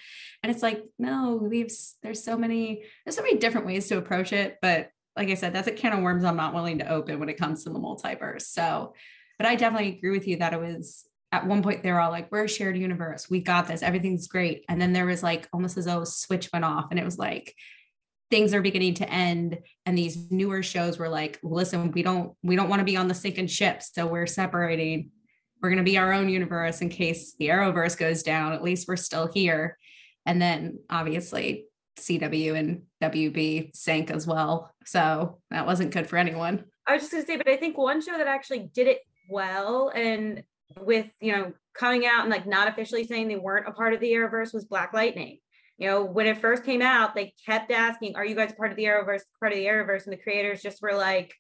And 0.43 0.53
it's 0.53 0.63
like, 0.63 0.85
no, 0.97 1.41
we've, 1.43 1.73
there's 2.05 2.23
so 2.23 2.37
many, 2.37 2.85
there's 3.05 3.17
so 3.17 3.23
many 3.23 3.37
different 3.37 3.67
ways 3.67 3.89
to 3.89 3.99
approach 3.99 4.33
it. 4.33 4.59
But 4.63 4.91
like 5.17 5.29
I 5.29 5.35
said, 5.35 5.53
that's 5.53 5.69
a 5.69 5.73
can 5.73 5.93
of 5.93 6.05
worms 6.05 6.25
I'm 6.25 6.37
not 6.37 6.55
willing 6.55 6.79
to 6.79 6.89
open 6.89 7.19
when 7.19 7.29
it 7.29 7.39
comes 7.39 7.65
to 7.65 7.71
the 7.71 7.81
multiverse. 7.81 8.43
So, 8.43 8.95
but 9.39 9.49
I 9.49 9.57
definitely 9.57 9.97
agree 9.97 10.11
with 10.11 10.29
you 10.29 10.37
that 10.37 10.53
it 10.53 10.61
was 10.61 11.05
at 11.35 11.47
one 11.47 11.63
point 11.63 11.83
they 11.83 11.93
were 11.93 12.01
all 12.01 12.11
like, 12.11 12.31
we're 12.31 12.45
a 12.45 12.49
shared 12.49 12.77
universe. 12.77 13.29
We 13.29 13.41
got 13.41 13.67
this. 13.67 13.83
Everything's 13.83 14.29
great. 14.29 14.65
And 14.69 14.81
then 14.81 14.93
there 14.93 15.07
was 15.07 15.23
like 15.23 15.49
almost 15.53 15.77
as 15.77 15.87
though 15.87 16.03
a 16.03 16.07
switch 16.07 16.49
went 16.53 16.65
off 16.65 16.87
and 16.91 16.99
it 16.99 17.05
was 17.05 17.19
like, 17.19 17.55
things 18.31 18.55
are 18.55 18.63
beginning 18.63 18.95
to 18.95 19.09
end 19.09 19.59
and 19.87 19.97
these 19.97 20.31
newer 20.31 20.63
shows 20.63 20.99
were 20.99 21.09
like 21.09 21.39
listen 21.43 21.93
we 21.93 22.03
don't 22.03 22.33
we 22.43 22.57
don't 22.57 22.69
want 22.69 22.81
to 22.81 22.85
be 22.85 22.97
on 22.97 23.07
the 23.07 23.15
sinking 23.15 23.47
ship 23.47 23.83
so 23.83 24.07
we're 24.07 24.27
separating 24.27 25.11
we're 25.61 25.69
going 25.69 25.79
to 25.79 25.85
be 25.89 25.99
our 25.99 26.13
own 26.13 26.29
universe 26.29 26.81
in 26.81 26.89
case 26.89 27.35
the 27.39 27.49
arrowverse 27.49 27.97
goes 27.97 28.23
down 28.23 28.53
at 28.53 28.63
least 28.63 28.89
we're 28.89 28.97
still 28.97 29.29
here 29.29 29.79
and 30.27 30.41
then 30.41 30.79
obviously 30.91 31.67
cw 32.01 32.59
and 32.59 32.83
wb 33.03 33.71
sank 33.77 34.11
as 34.11 34.27
well 34.27 34.75
so 34.85 35.39
that 35.51 35.67
wasn't 35.67 35.93
good 35.93 36.09
for 36.09 36.17
anyone 36.17 36.65
i 36.87 36.95
was 36.95 37.03
just 37.03 37.13
going 37.13 37.23
to 37.23 37.27
say 37.27 37.37
but 37.37 37.49
i 37.49 37.57
think 37.57 37.79
one 37.79 38.01
show 38.01 38.17
that 38.17 38.27
actually 38.27 38.71
did 38.75 38.89
it 38.89 39.01
well 39.29 39.93
and 39.95 40.43
with 40.81 41.09
you 41.21 41.33
know 41.33 41.53
coming 41.75 42.07
out 42.07 42.23
and 42.23 42.31
like 42.31 42.47
not 42.47 42.69
officially 42.69 43.05
saying 43.05 43.29
they 43.29 43.37
weren't 43.37 43.69
a 43.69 43.73
part 43.73 43.95
of 43.95 44.01
the 44.01 44.13
arrowverse 44.13 44.55
was 44.55 44.65
black 44.65 44.93
lightning 44.93 45.39
you 45.77 45.89
know, 45.89 46.05
when 46.05 46.27
it 46.27 46.39
first 46.39 46.65
came 46.65 46.83
out, 46.83 47.15
they 47.15 47.35
kept 47.45 47.71
asking, 47.71 48.17
Are 48.17 48.25
you 48.25 48.35
guys 48.35 48.53
part 48.53 48.71
of 48.71 48.77
the 48.77 48.85
Arrowverse? 48.85 49.23
Part 49.41 49.53
of 49.53 49.59
the 49.59 49.67
Arrowverse? 49.67 50.05
And 50.05 50.13
the 50.13 50.23
creators 50.23 50.63
just 50.63 50.81
were 50.81 50.95
like, 50.95 51.35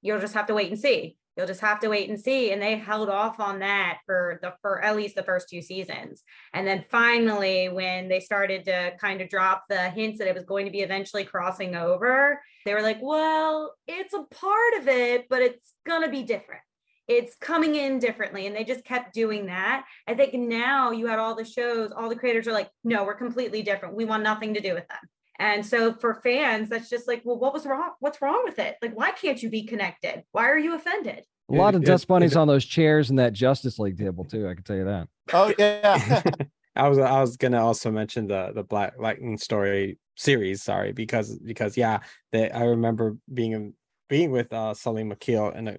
You'll 0.00 0.20
just 0.20 0.34
have 0.34 0.46
to 0.46 0.54
wait 0.54 0.70
and 0.70 0.80
see. 0.80 1.16
You'll 1.36 1.46
just 1.46 1.60
have 1.60 1.80
to 1.80 1.88
wait 1.88 2.08
and 2.08 2.20
see. 2.20 2.52
And 2.52 2.62
they 2.62 2.76
held 2.76 3.10
off 3.10 3.40
on 3.40 3.58
that 3.58 3.98
for 4.06 4.38
the 4.40 4.54
for 4.62 4.82
at 4.82 4.96
least 4.96 5.16
the 5.16 5.22
first 5.22 5.48
two 5.48 5.60
seasons. 5.60 6.22
And 6.54 6.66
then 6.66 6.84
finally, 6.90 7.68
when 7.68 8.08
they 8.08 8.20
started 8.20 8.64
to 8.66 8.92
kind 9.00 9.20
of 9.20 9.28
drop 9.28 9.64
the 9.68 9.90
hints 9.90 10.18
that 10.18 10.28
it 10.28 10.34
was 10.34 10.44
going 10.44 10.64
to 10.66 10.72
be 10.72 10.80
eventually 10.80 11.24
crossing 11.24 11.74
over, 11.74 12.40
they 12.64 12.72
were 12.72 12.82
like, 12.82 12.98
Well, 13.02 13.74
it's 13.86 14.14
a 14.14 14.22
part 14.22 14.74
of 14.78 14.88
it, 14.88 15.26
but 15.28 15.42
it's 15.42 15.72
gonna 15.84 16.10
be 16.10 16.22
different 16.22 16.62
it's 17.08 17.36
coming 17.36 17.74
in 17.74 17.98
differently 17.98 18.46
and 18.46 18.56
they 18.56 18.64
just 18.64 18.84
kept 18.84 19.12
doing 19.12 19.46
that. 19.46 19.84
I 20.08 20.14
think 20.14 20.34
now 20.34 20.90
you 20.90 21.06
had 21.06 21.18
all 21.18 21.34
the 21.34 21.44
shows 21.44 21.92
all 21.92 22.08
the 22.08 22.16
creators 22.16 22.48
are 22.48 22.52
like 22.52 22.70
no 22.82 23.04
we're 23.04 23.14
completely 23.14 23.62
different. 23.62 23.94
We 23.94 24.04
want 24.04 24.22
nothing 24.22 24.54
to 24.54 24.60
do 24.60 24.74
with 24.74 24.88
them. 24.88 24.98
And 25.38 25.66
so 25.66 25.92
for 25.94 26.14
fans 26.22 26.68
that's 26.68 26.88
just 26.88 27.06
like 27.06 27.22
well 27.24 27.38
what 27.38 27.52
was 27.52 27.66
wrong 27.66 27.90
what's 28.00 28.22
wrong 28.22 28.42
with 28.44 28.58
it? 28.58 28.76
Like 28.80 28.96
why 28.96 29.10
can't 29.10 29.42
you 29.42 29.50
be 29.50 29.64
connected? 29.64 30.24
Why 30.32 30.48
are 30.48 30.58
you 30.58 30.74
offended? 30.74 31.24
A 31.50 31.54
lot 31.54 31.74
of 31.74 31.82
it, 31.82 31.86
dust 31.86 32.08
bunnies 32.08 32.32
it, 32.32 32.38
on 32.38 32.48
those 32.48 32.64
chairs 32.64 33.10
in 33.10 33.16
that 33.16 33.34
justice 33.34 33.78
league 33.78 33.98
table 33.98 34.24
too 34.24 34.48
i 34.48 34.54
can 34.54 34.64
tell 34.64 34.76
you 34.76 34.84
that. 34.84 35.08
Oh 35.32 35.52
yeah. 35.58 36.22
I 36.76 36.88
was 36.88 36.98
i 36.98 37.20
was 37.20 37.36
gonna 37.36 37.64
also 37.64 37.90
mention 37.90 38.26
the 38.26 38.52
the 38.54 38.64
black 38.64 38.94
lightning 38.98 39.38
story 39.38 39.98
series 40.16 40.62
sorry 40.62 40.92
because 40.92 41.38
because 41.38 41.76
yeah 41.76 42.00
that 42.32 42.54
i 42.56 42.64
remember 42.64 43.16
being 43.32 43.74
being 44.08 44.30
with 44.30 44.52
uh 44.52 44.74
salim 44.74 45.12
akil 45.12 45.50
and 45.50 45.68
a 45.68 45.78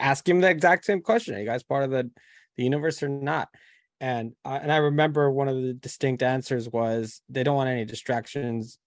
ask 0.00 0.28
him 0.28 0.40
the 0.40 0.50
exact 0.50 0.84
same 0.84 1.00
question. 1.00 1.34
Are 1.34 1.38
you 1.38 1.46
guys 1.46 1.62
part 1.62 1.84
of 1.84 1.90
the, 1.90 2.10
the 2.56 2.64
universe 2.64 3.02
or 3.02 3.08
not? 3.08 3.48
And 4.00 4.32
uh, 4.44 4.58
and 4.60 4.72
I 4.72 4.78
remember 4.78 5.30
one 5.30 5.48
of 5.48 5.62
the 5.62 5.74
distinct 5.74 6.22
answers 6.22 6.68
was 6.68 7.22
they 7.28 7.44
don't 7.44 7.56
want 7.56 7.70
any 7.70 7.84
distractions 7.84 8.78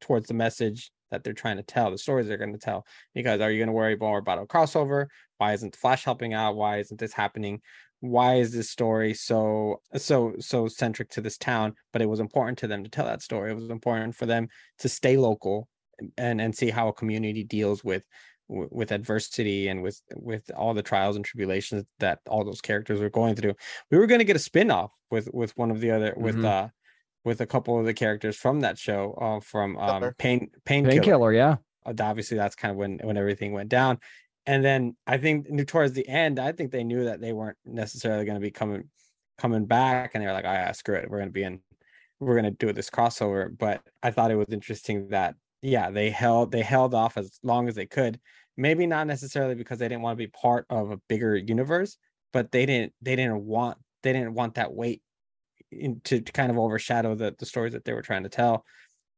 towards 0.00 0.28
the 0.28 0.34
message 0.34 0.92
that 1.10 1.24
they're 1.24 1.32
trying 1.32 1.56
to 1.56 1.64
tell, 1.64 1.90
the 1.90 1.98
stories 1.98 2.28
they're 2.28 2.36
going 2.36 2.52
to 2.52 2.58
tell. 2.58 2.86
Because 3.12 3.40
are 3.40 3.50
you 3.50 3.58
going 3.58 3.66
to 3.66 3.72
worry 3.72 3.96
more 3.96 4.18
about 4.18 4.38
a 4.38 4.46
crossover? 4.46 5.06
Why 5.38 5.54
isn't 5.54 5.74
Flash 5.74 6.04
helping 6.04 6.34
out? 6.34 6.54
Why 6.54 6.78
isn't 6.78 7.00
this 7.00 7.12
happening? 7.12 7.60
Why 7.98 8.36
is 8.36 8.52
this 8.52 8.70
story 8.70 9.12
so 9.12 9.80
so 9.96 10.34
so 10.38 10.68
centric 10.68 11.10
to 11.10 11.20
this 11.20 11.36
town? 11.36 11.74
But 11.92 12.02
it 12.02 12.08
was 12.08 12.20
important 12.20 12.58
to 12.58 12.68
them 12.68 12.84
to 12.84 12.90
tell 12.90 13.06
that 13.06 13.22
story. 13.22 13.50
It 13.50 13.56
was 13.56 13.70
important 13.70 14.14
for 14.14 14.26
them 14.26 14.48
to 14.78 14.88
stay 14.88 15.16
local 15.16 15.68
and 16.16 16.40
and 16.40 16.54
see 16.54 16.70
how 16.70 16.88
a 16.88 16.92
community 16.92 17.42
deals 17.42 17.82
with 17.82 18.04
with 18.52 18.90
adversity 18.90 19.68
and 19.68 19.82
with 19.82 20.00
with 20.16 20.50
all 20.56 20.74
the 20.74 20.82
trials 20.82 21.16
and 21.16 21.24
tribulations 21.24 21.84
that 22.00 22.18
all 22.28 22.44
those 22.44 22.60
characters 22.60 23.00
were 23.00 23.10
going 23.10 23.36
through 23.36 23.54
we 23.90 23.98
were 23.98 24.06
going 24.06 24.18
to 24.18 24.24
get 24.24 24.36
a 24.36 24.40
spin-off 24.40 24.92
with 25.10 25.28
with 25.32 25.56
one 25.56 25.70
of 25.70 25.80
the 25.80 25.90
other 25.90 26.10
mm-hmm. 26.10 26.22
with 26.22 26.44
uh 26.44 26.68
with 27.24 27.40
a 27.40 27.46
couple 27.46 27.78
of 27.78 27.86
the 27.86 27.94
characters 27.94 28.36
from 28.36 28.60
that 28.60 28.76
show 28.76 29.12
uh 29.20 29.40
from 29.40 29.76
um 29.78 30.12
pain 30.18 30.50
painkiller 30.64 30.92
painkiller 30.94 31.32
yeah 31.32 31.56
uh, 31.86 31.94
obviously 32.00 32.36
that's 32.36 32.56
kind 32.56 32.72
of 32.72 32.76
when 32.76 32.98
when 33.04 33.16
everything 33.16 33.52
went 33.52 33.68
down 33.68 33.98
and 34.46 34.64
then 34.64 34.96
i 35.06 35.16
think 35.16 35.46
towards 35.68 35.92
the 35.92 36.08
end 36.08 36.40
i 36.40 36.50
think 36.50 36.72
they 36.72 36.82
knew 36.82 37.04
that 37.04 37.20
they 37.20 37.32
weren't 37.32 37.58
necessarily 37.64 38.24
going 38.24 38.36
to 38.36 38.40
be 38.40 38.50
coming 38.50 38.88
coming 39.40 39.64
back 39.64 40.14
and 40.14 40.22
they 40.22 40.26
were 40.26 40.34
like, 40.34 40.44
"Ah, 40.44 40.52
yeah, 40.52 40.72
screw 40.72 40.96
it, 40.96 41.10
we're 41.10 41.18
gonna 41.18 41.30
be 41.30 41.42
in, 41.42 41.60
we're 42.20 42.36
gonna 42.36 42.50
do 42.50 42.72
this 42.72 42.90
crossover." 42.90 43.56
But 43.56 43.82
I 44.02 44.10
thought 44.10 44.30
it 44.30 44.36
was 44.36 44.48
interesting 44.50 45.08
that 45.08 45.34
yeah, 45.62 45.90
they 45.90 46.10
held 46.10 46.52
they 46.52 46.62
held 46.62 46.94
off 46.94 47.16
as 47.16 47.38
long 47.42 47.68
as 47.68 47.74
they 47.74 47.86
could. 47.86 48.20
Maybe 48.60 48.86
not 48.86 49.06
necessarily 49.06 49.54
because 49.54 49.78
they 49.78 49.88
didn't 49.88 50.02
want 50.02 50.18
to 50.18 50.24
be 50.24 50.30
part 50.30 50.66
of 50.68 50.90
a 50.90 50.98
bigger 51.08 51.34
universe, 51.36 51.96
but 52.32 52.52
they 52.52 52.66
didn't 52.66 52.92
they 53.00 53.16
didn't 53.16 53.44
want 53.44 53.78
they 54.02 54.12
didn't 54.12 54.34
want 54.34 54.56
that 54.56 54.72
weight 54.72 55.02
in, 55.70 56.00
to, 56.04 56.20
to 56.20 56.32
kind 56.32 56.50
of 56.50 56.58
overshadow 56.58 57.14
the 57.14 57.34
the 57.38 57.46
stories 57.46 57.72
that 57.72 57.84
they 57.84 57.94
were 57.94 58.02
trying 58.02 58.24
to 58.24 58.28
tell. 58.28 58.64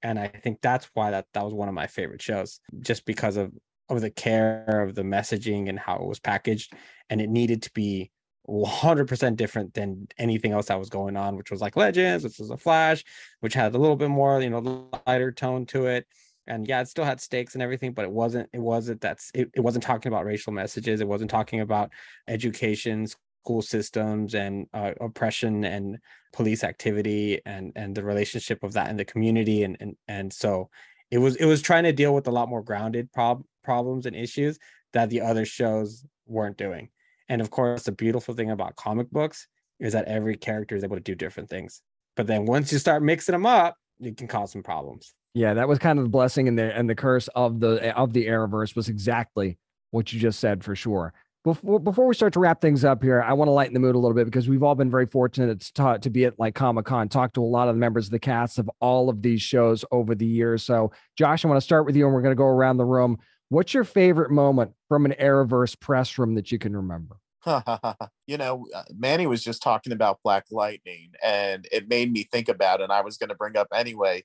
And 0.03 0.19
I 0.19 0.29
think 0.29 0.61
that's 0.61 0.89
why 0.95 1.11
that 1.11 1.27
that 1.35 1.45
was 1.45 1.55
one 1.55 1.69
of 1.69 1.75
my 1.75 1.89
favorite 1.89 2.23
shows, 2.23 2.61
just 2.81 3.05
because 3.05 3.37
of 3.37 3.53
of 3.89 4.01
the 4.01 4.11
care 4.11 4.83
of 4.87 4.95
the 4.95 5.03
messaging 5.03 5.69
and 5.69 5.79
how 5.79 5.97
it 5.97 6.07
was 6.07 6.21
packaged, 6.21 6.73
and 7.11 7.21
it 7.21 7.29
needed 7.29 7.63
to 7.63 7.73
be 7.73 8.11
100% 8.49 9.37
different 9.37 9.75
than 9.75 10.09
anything 10.19 10.53
else 10.53 10.67
that 10.67 10.79
was 10.79 10.89
going 10.89 11.17
on, 11.17 11.37
which 11.37 11.51
was 11.51 11.61
like 11.61 11.77
Legends, 11.77 12.25
which 12.25 12.39
was 12.39 12.51
a 12.51 12.57
Flash, 12.57 13.05
which 13.41 13.55
had 13.55 13.75
a 13.75 13.79
little 13.79 13.97
bit 13.97 14.09
more, 14.09 14.41
you 14.41 14.51
know, 14.51 14.89
lighter 15.07 15.33
tone 15.33 15.67
to 15.67 15.87
it. 15.87 16.07
And 16.47 16.67
yeah, 16.67 16.81
it 16.81 16.89
still 16.89 17.05
had 17.05 17.21
stakes 17.21 17.55
and 17.55 17.63
everything, 17.63 17.93
but 17.93 18.05
it 18.05 18.11
wasn't, 18.11 18.49
it 18.53 18.59
wasn't 18.59 19.01
that's 19.01 19.31
it, 19.35 19.51
it 19.55 19.61
wasn't 19.61 19.85
talking 19.85 20.13
about 20.13 20.25
racial 20.25 20.53
messages. 20.53 21.01
It 21.01 21.09
wasn't 21.09 21.31
talking 21.31 21.61
about 21.61 21.91
education, 22.29 23.07
school 23.45 23.63
systems 23.63 24.35
and 24.35 24.67
uh, 24.73 24.93
oppression 25.01 25.65
and 25.65 25.99
police 26.33 26.65
activity 26.65 27.41
and 27.45 27.73
and 27.77 27.95
the 27.95 28.05
relationship 28.05 28.63
of 28.63 28.73
that 28.73 28.91
in 28.91 28.97
the 28.97 29.05
community. 29.05 29.63
And 29.65 29.77
and 29.81 29.97
and 30.09 30.33
so 30.33 30.71
it 31.11 31.19
was 31.19 31.37
it 31.37 31.47
was 31.47 31.63
trying 31.63 31.85
to 31.85 31.93
deal 31.93 32.15
with 32.15 32.27
a 32.27 32.31
lot 32.31 32.49
more 32.49 32.63
grounded 32.63 33.13
prob- 33.13 33.45
problems 33.65 34.07
and 34.07 34.17
issues 34.17 34.59
that 34.93 35.11
the 35.11 35.21
other 35.21 35.45
shows 35.45 36.05
weren't 36.27 36.57
doing. 36.57 36.89
And 37.29 37.41
of 37.41 37.51
course, 37.51 37.85
the 37.85 37.93
beautiful 37.93 38.35
thing 38.35 38.51
about 38.51 38.77
comic 38.77 39.11
books 39.11 39.47
is 39.81 39.93
that 39.93 40.07
every 40.07 40.37
character 40.37 40.77
is 40.77 40.85
able 40.85 40.97
to 40.97 41.03
do 41.03 41.15
different 41.15 41.51
things. 41.51 41.83
But 42.15 42.27
then 42.27 42.47
once 42.47 42.73
you 42.73 42.79
start 42.79 43.03
mixing 43.03 43.33
them 43.33 43.47
up, 43.47 43.77
it 44.01 44.17
can 44.17 44.29
cause 44.29 44.53
some 44.53 44.63
problems. 44.63 45.15
Yeah, 45.35 45.55
that 45.55 45.69
was 45.69 45.79
kind 45.79 45.99
of 45.99 46.05
the 46.05 46.11
blessing 46.11 46.47
and 46.49 46.59
the 46.59 46.77
and 46.77 46.89
the 46.89 46.95
curse 46.95 47.29
of 47.29 47.61
the 47.61 47.97
of 47.97 48.13
the 48.13 48.27
Arrowverse 48.27 48.77
was 48.77 48.89
exactly 48.89 49.59
what 49.91 50.13
you 50.13 50.21
just 50.21 50.41
said 50.41 50.63
for 50.63 50.77
sure. 50.77 51.15
Before 51.45 51.81
before 51.81 52.07
we 52.07 52.15
start 52.15 52.35
to 52.35 52.41
wrap 52.41 52.61
things 52.61 52.85
up 52.85 53.03
here, 53.03 53.23
I 53.23 53.33
want 53.33 53.49
to 53.49 53.53
lighten 53.53 53.73
the 53.75 53.81
mood 53.81 53.95
a 53.95 53.99
little 53.99 54.15
bit 54.15 54.27
because 54.27 54.49
we've 54.49 54.63
all 54.63 54.75
been 54.75 54.91
very 54.91 55.07
fortunate 55.07 55.61
to 55.61 55.99
to 55.99 56.11
be 56.11 56.27
at 56.27 56.39
like 56.39 56.55
Comic 56.55 56.85
Con, 56.85 57.09
talk 57.09 57.33
to 57.33 57.43
a 57.43 57.47
lot 57.47 57.69
of 57.69 57.75
the 57.75 57.81
members 57.81 58.07
of 58.07 58.13
the 58.13 58.19
cast 58.19 58.59
of 58.59 58.71
all 58.81 59.09
of 59.09 59.23
these 59.23 59.41
shows 59.41 59.85
over 59.91 60.15
the 60.15 60.27
years. 60.27 60.63
So, 60.63 60.93
Josh, 61.17 61.45
I 61.45 61.49
want 61.49 61.57
to 61.57 61.65
start 61.65 61.87
with 61.87 61.97
you, 61.97 62.05
and 62.05 62.15
we're 62.15 62.23
going 62.23 62.33
to 62.33 62.39
go 62.39 62.45
around 62.45 62.77
the 62.77 62.85
room. 62.85 63.19
What's 63.49 63.75
your 63.75 63.85
favorite 63.85 64.31
moment 64.31 64.73
from 64.89 65.05
an 65.05 65.15
Arrowverse 65.19 65.79
press 65.81 66.17
room 66.19 66.35
that 66.35 66.53
you 66.53 66.59
can 66.59 66.77
remember? 66.77 67.17
you 68.27 68.37
know, 68.37 68.67
uh, 68.75 68.85
Manny 68.97 69.27
was 69.27 69.43
just 69.43 69.63
talking 69.63 69.93
about 69.93 70.21
Black 70.23 70.45
Lightning, 70.51 71.11
and 71.23 71.67
it 71.73 71.89
made 71.89 72.13
me 72.13 72.29
think 72.31 72.49
about 72.49 72.81
it. 72.81 72.85
And 72.85 72.93
I 72.93 73.01
was 73.01 73.17
going 73.17 73.31
to 73.31 73.35
bring 73.35 73.57
up 73.57 73.69
anyway 73.75 74.25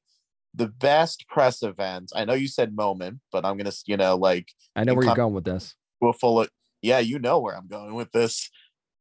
the 0.53 0.67
best 0.67 1.27
press 1.27 1.61
event. 1.63 2.11
I 2.15 2.25
know 2.25 2.33
you 2.33 2.47
said 2.47 2.75
moment, 2.75 3.19
but 3.31 3.45
I'm 3.45 3.57
going 3.57 3.69
to, 3.69 3.77
you 3.85 3.97
know, 3.97 4.15
like 4.15 4.51
I 4.75 4.83
know 4.83 4.93
where 4.93 5.05
you're 5.05 5.15
going 5.15 5.33
with 5.33 5.45
this. 5.45 5.75
We'll 6.01 6.13
full 6.13 6.41
it. 6.41 6.49
Yeah, 6.81 6.99
you 6.99 7.19
know 7.19 7.39
where 7.39 7.55
I'm 7.55 7.67
going 7.67 7.95
with 7.95 8.11
this. 8.11 8.49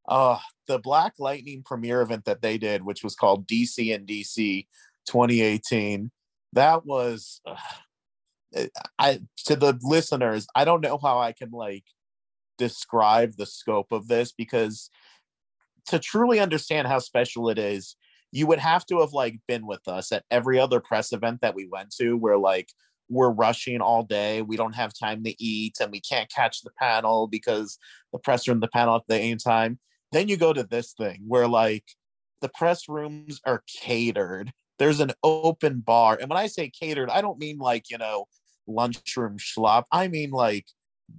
Uh, 0.09 0.39
the 0.67 0.79
Black 0.79 1.15
Lightning 1.19 1.63
premiere 1.65 2.03
event 2.03 2.25
that 2.25 2.43
they 2.43 2.59
did, 2.59 2.85
which 2.85 3.03
was 3.03 3.15
called 3.15 3.47
DC 3.47 3.95
in 3.95 4.07
DC 4.07 4.67
2018. 5.07 6.11
That 6.53 6.87
was, 6.87 7.41
uh, 7.47 8.67
I 8.99 9.21
to 9.45 9.57
the 9.57 9.79
listeners. 9.83 10.47
I 10.55 10.65
don't 10.65 10.81
know 10.81 10.99
how 10.99 11.19
I 11.19 11.33
can 11.33 11.51
like 11.51 11.85
describe 12.57 13.37
the 13.37 13.47
scope 13.47 13.93
of 13.93 14.09
this 14.09 14.33
because 14.33 14.91
to 15.87 15.99
truly 15.99 16.41
understand 16.41 16.89
how 16.89 16.99
special 16.99 17.49
it 17.49 17.59
is 17.59 17.97
you 18.37 18.47
would 18.47 18.59
have 18.59 18.85
to 18.87 19.01
have 19.01 19.13
like 19.13 19.39
been 19.49 19.67
with 19.67 19.87
us 19.89 20.13
at 20.13 20.25
every 20.31 20.59
other 20.59 20.81
press 20.81 21.13
event 21.13 21.41
that 21.41 21.55
we 21.55 21.67
went 21.67 21.91
to 21.91 22.17
where 22.17 22.37
like 22.37 22.69
we're 23.09 23.31
rushing 23.31 23.81
all 23.81 24.03
day 24.03 24.43
we 24.43 24.57
don't 24.57 24.75
have 24.75 24.93
time 24.99 25.23
to 25.25 25.35
eat 25.43 25.77
and 25.81 25.91
we 25.91 26.01
can't 26.01 26.31
catch 26.31 26.63
the 26.63 26.71
panel 26.79 27.27
because 27.27 27.79
the 28.13 28.19
press 28.19 28.47
room 28.47 28.61
the 28.61 28.69
panel 28.69 28.97
at 28.97 29.03
the 29.09 29.15
same 29.15 29.39
time 29.39 29.79
then 30.13 30.29
you 30.29 30.37
go 30.37 30.53
to 30.53 30.65
this 30.65 30.93
thing 30.93 31.23
where 31.27 31.49
like 31.49 31.85
the 32.41 32.51
press 32.51 32.89
rooms 32.89 33.41
are 33.47 33.63
catered 33.81 34.53
there's 34.79 35.01
an 35.01 35.13
open 35.23 35.81
bar 35.81 36.19
and 36.21 36.29
when 36.29 36.39
i 36.39 36.47
say 36.47 36.69
catered 36.69 37.09
i 37.11 37.21
don't 37.21 37.39
mean 37.39 37.59
like 37.59 37.85
you 37.91 37.97
know 37.97 38.27
lunchroom 38.67 39.39
schlop 39.39 39.85
i 39.93 40.09
mean 40.09 40.31
like 40.31 40.67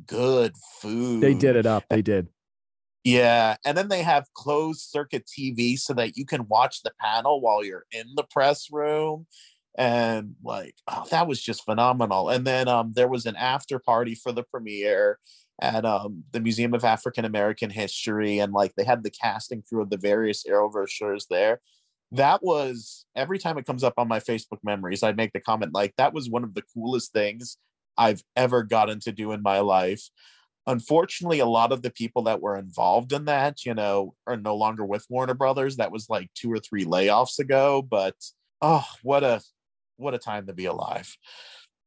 good 0.05 0.53
food. 0.81 1.21
They 1.21 1.33
did 1.33 1.55
it 1.55 1.65
up. 1.65 1.85
They 1.89 2.01
did. 2.01 2.27
Yeah. 3.03 3.55
And 3.65 3.77
then 3.77 3.87
they 3.87 4.03
have 4.03 4.33
closed 4.33 4.81
circuit 4.81 5.25
TV 5.27 5.77
so 5.77 5.93
that 5.93 6.17
you 6.17 6.25
can 6.25 6.47
watch 6.47 6.83
the 6.83 6.91
panel 6.99 7.39
while 7.41 7.63
you're 7.63 7.85
in 7.91 8.07
the 8.15 8.25
press 8.29 8.67
room. 8.71 9.27
And 9.77 10.35
like, 10.43 10.75
oh, 10.87 11.05
that 11.11 11.27
was 11.27 11.41
just 11.41 11.63
phenomenal. 11.63 12.29
And 12.29 12.45
then 12.45 12.67
um, 12.67 12.93
there 12.95 13.07
was 13.07 13.25
an 13.25 13.35
after 13.35 13.79
party 13.79 14.15
for 14.15 14.31
the 14.31 14.43
premiere 14.43 15.19
at 15.61 15.85
um, 15.85 16.23
the 16.31 16.39
Museum 16.39 16.73
of 16.73 16.83
African 16.83 17.25
American 17.25 17.69
History. 17.69 18.39
And 18.39 18.53
like 18.53 18.73
they 18.75 18.83
had 18.83 19.03
the 19.03 19.11
casting 19.11 19.63
crew 19.67 19.81
of 19.81 19.89
the 19.89 19.97
various 19.97 20.43
Arrowverse 20.45 20.89
shows 20.89 21.27
there. 21.29 21.61
That 22.11 22.41
was 22.41 23.05
every 23.15 23.37
time 23.37 23.57
it 23.57 23.65
comes 23.65 23.83
up 23.83 23.93
on 23.97 24.07
my 24.07 24.19
Facebook 24.19 24.59
memories, 24.63 25.03
I 25.03 25.11
make 25.11 25.33
the 25.33 25.41
comment 25.41 25.73
like 25.73 25.93
that 25.97 26.13
was 26.13 26.29
one 26.29 26.43
of 26.43 26.55
the 26.55 26.63
coolest 26.73 27.13
things 27.13 27.57
I've 27.97 28.23
ever 28.35 28.63
gotten 28.63 28.99
to 29.01 29.11
do 29.11 29.31
in 29.31 29.41
my 29.41 29.59
life. 29.59 30.09
Unfortunately, 30.67 31.39
a 31.39 31.45
lot 31.45 31.71
of 31.71 31.81
the 31.81 31.89
people 31.89 32.23
that 32.23 32.41
were 32.41 32.57
involved 32.57 33.13
in 33.13 33.25
that, 33.25 33.65
you 33.65 33.73
know, 33.73 34.13
are 34.27 34.37
no 34.37 34.55
longer 34.55 34.85
with 34.85 35.05
Warner 35.09 35.33
Brothers. 35.33 35.77
That 35.77 35.91
was 35.91 36.09
like 36.09 36.29
two 36.35 36.51
or 36.51 36.59
three 36.59 36.85
layoffs 36.85 37.39
ago, 37.39 37.81
but 37.81 38.15
oh, 38.61 38.85
what 39.01 39.23
a 39.23 39.41
what 39.95 40.13
a 40.13 40.19
time 40.19 40.45
to 40.47 40.53
be 40.53 40.65
alive. 40.65 41.15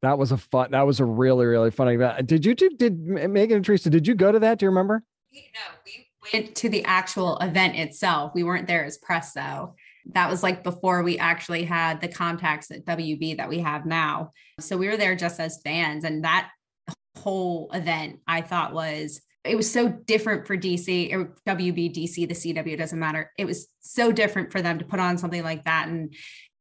That 0.03 0.19
was 0.19 0.33
a 0.33 0.39
fun. 0.39 0.73
That 0.73 0.87
was 0.87 0.99
a 0.99 1.05
really 1.05 1.47
really 1.47 1.71
funny 1.71 1.95
event. 1.95 2.27
Did 2.27 2.45
you 2.45 2.55
did, 2.55 2.79
did 2.79 2.99
Megan 2.99 3.59
and 3.59 3.65
Teresa? 3.65 3.91
Did 3.91 4.09
you 4.09 4.15
go 4.15 4.33
to 4.33 4.39
that? 4.41 4.59
Do 4.59 4.65
you 4.65 4.71
remember? 4.71 5.05
No, 5.33 5.61
we 5.87 6.09
went 6.33 6.57
to 6.57 6.69
the 6.69 6.85
actual 6.85 7.39
event 7.39 7.77
itself. 7.77 8.33
We 8.35 8.43
weren't 8.43 8.67
there 8.67 8.85
as 8.85 8.99
press 8.99 9.33
though 9.33 9.75
that 10.07 10.31
was 10.31 10.43
like 10.43 10.63
before 10.63 11.03
we 11.03 11.19
actually 11.19 11.65
had 11.65 12.01
the 12.01 12.09
contacts 12.09 12.71
at 12.71 12.85
WB 12.85 13.37
that 13.37 13.49
we 13.49 13.61
have 13.61 13.87
now. 13.87 14.31
So 14.59 14.77
we 14.77 14.89
were 14.89 14.97
there 14.97 15.17
just 15.17 15.41
as 15.41 15.61
fans. 15.63 16.05
And 16.05 16.25
that 16.25 16.51
whole 17.17 17.71
event 17.73 18.21
I 18.27 18.41
thought 18.41 18.73
was 18.73 19.21
it 19.45 19.57
was 19.57 19.71
so 19.71 19.89
different 19.89 20.47
for 20.47 20.57
DC 20.57 21.13
or 21.15 21.35
WB, 21.47 21.95
DC, 21.95 22.29
the 22.29 22.35
CW, 22.35 22.77
doesn't 22.77 22.99
matter. 22.99 23.33
It 23.39 23.47
was 23.47 23.69
so 23.81 24.13
different 24.13 24.53
for 24.53 24.61
them 24.61 24.79
to 24.79 24.85
put 24.85 25.01
on 25.01 25.17
something 25.17 25.43
like 25.43 25.65
that 25.65 25.89
and 25.89 26.15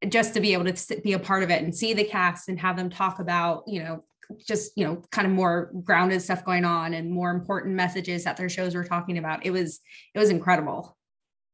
just 0.07 0.33
to 0.33 0.39
be 0.39 0.53
able 0.53 0.71
to 0.71 1.01
be 1.01 1.13
a 1.13 1.19
part 1.19 1.43
of 1.43 1.49
it 1.49 1.61
and 1.61 1.75
see 1.75 1.93
the 1.93 2.05
cast 2.05 2.47
and 2.47 2.57
have 2.59 2.77
them 2.77 2.89
talk 2.89 3.19
about, 3.19 3.63
you 3.67 3.83
know, 3.83 4.05
just, 4.47 4.71
you 4.77 4.85
know, 4.85 5.01
kind 5.11 5.27
of 5.27 5.33
more 5.33 5.71
grounded 5.83 6.21
stuff 6.21 6.45
going 6.45 6.63
on 6.63 6.93
and 6.93 7.11
more 7.11 7.31
important 7.31 7.75
messages 7.75 8.23
that 8.23 8.37
their 8.37 8.47
shows 8.47 8.75
were 8.75 8.85
talking 8.85 9.17
about. 9.17 9.45
It 9.45 9.51
was, 9.51 9.81
it 10.15 10.19
was 10.19 10.29
incredible. 10.29 10.95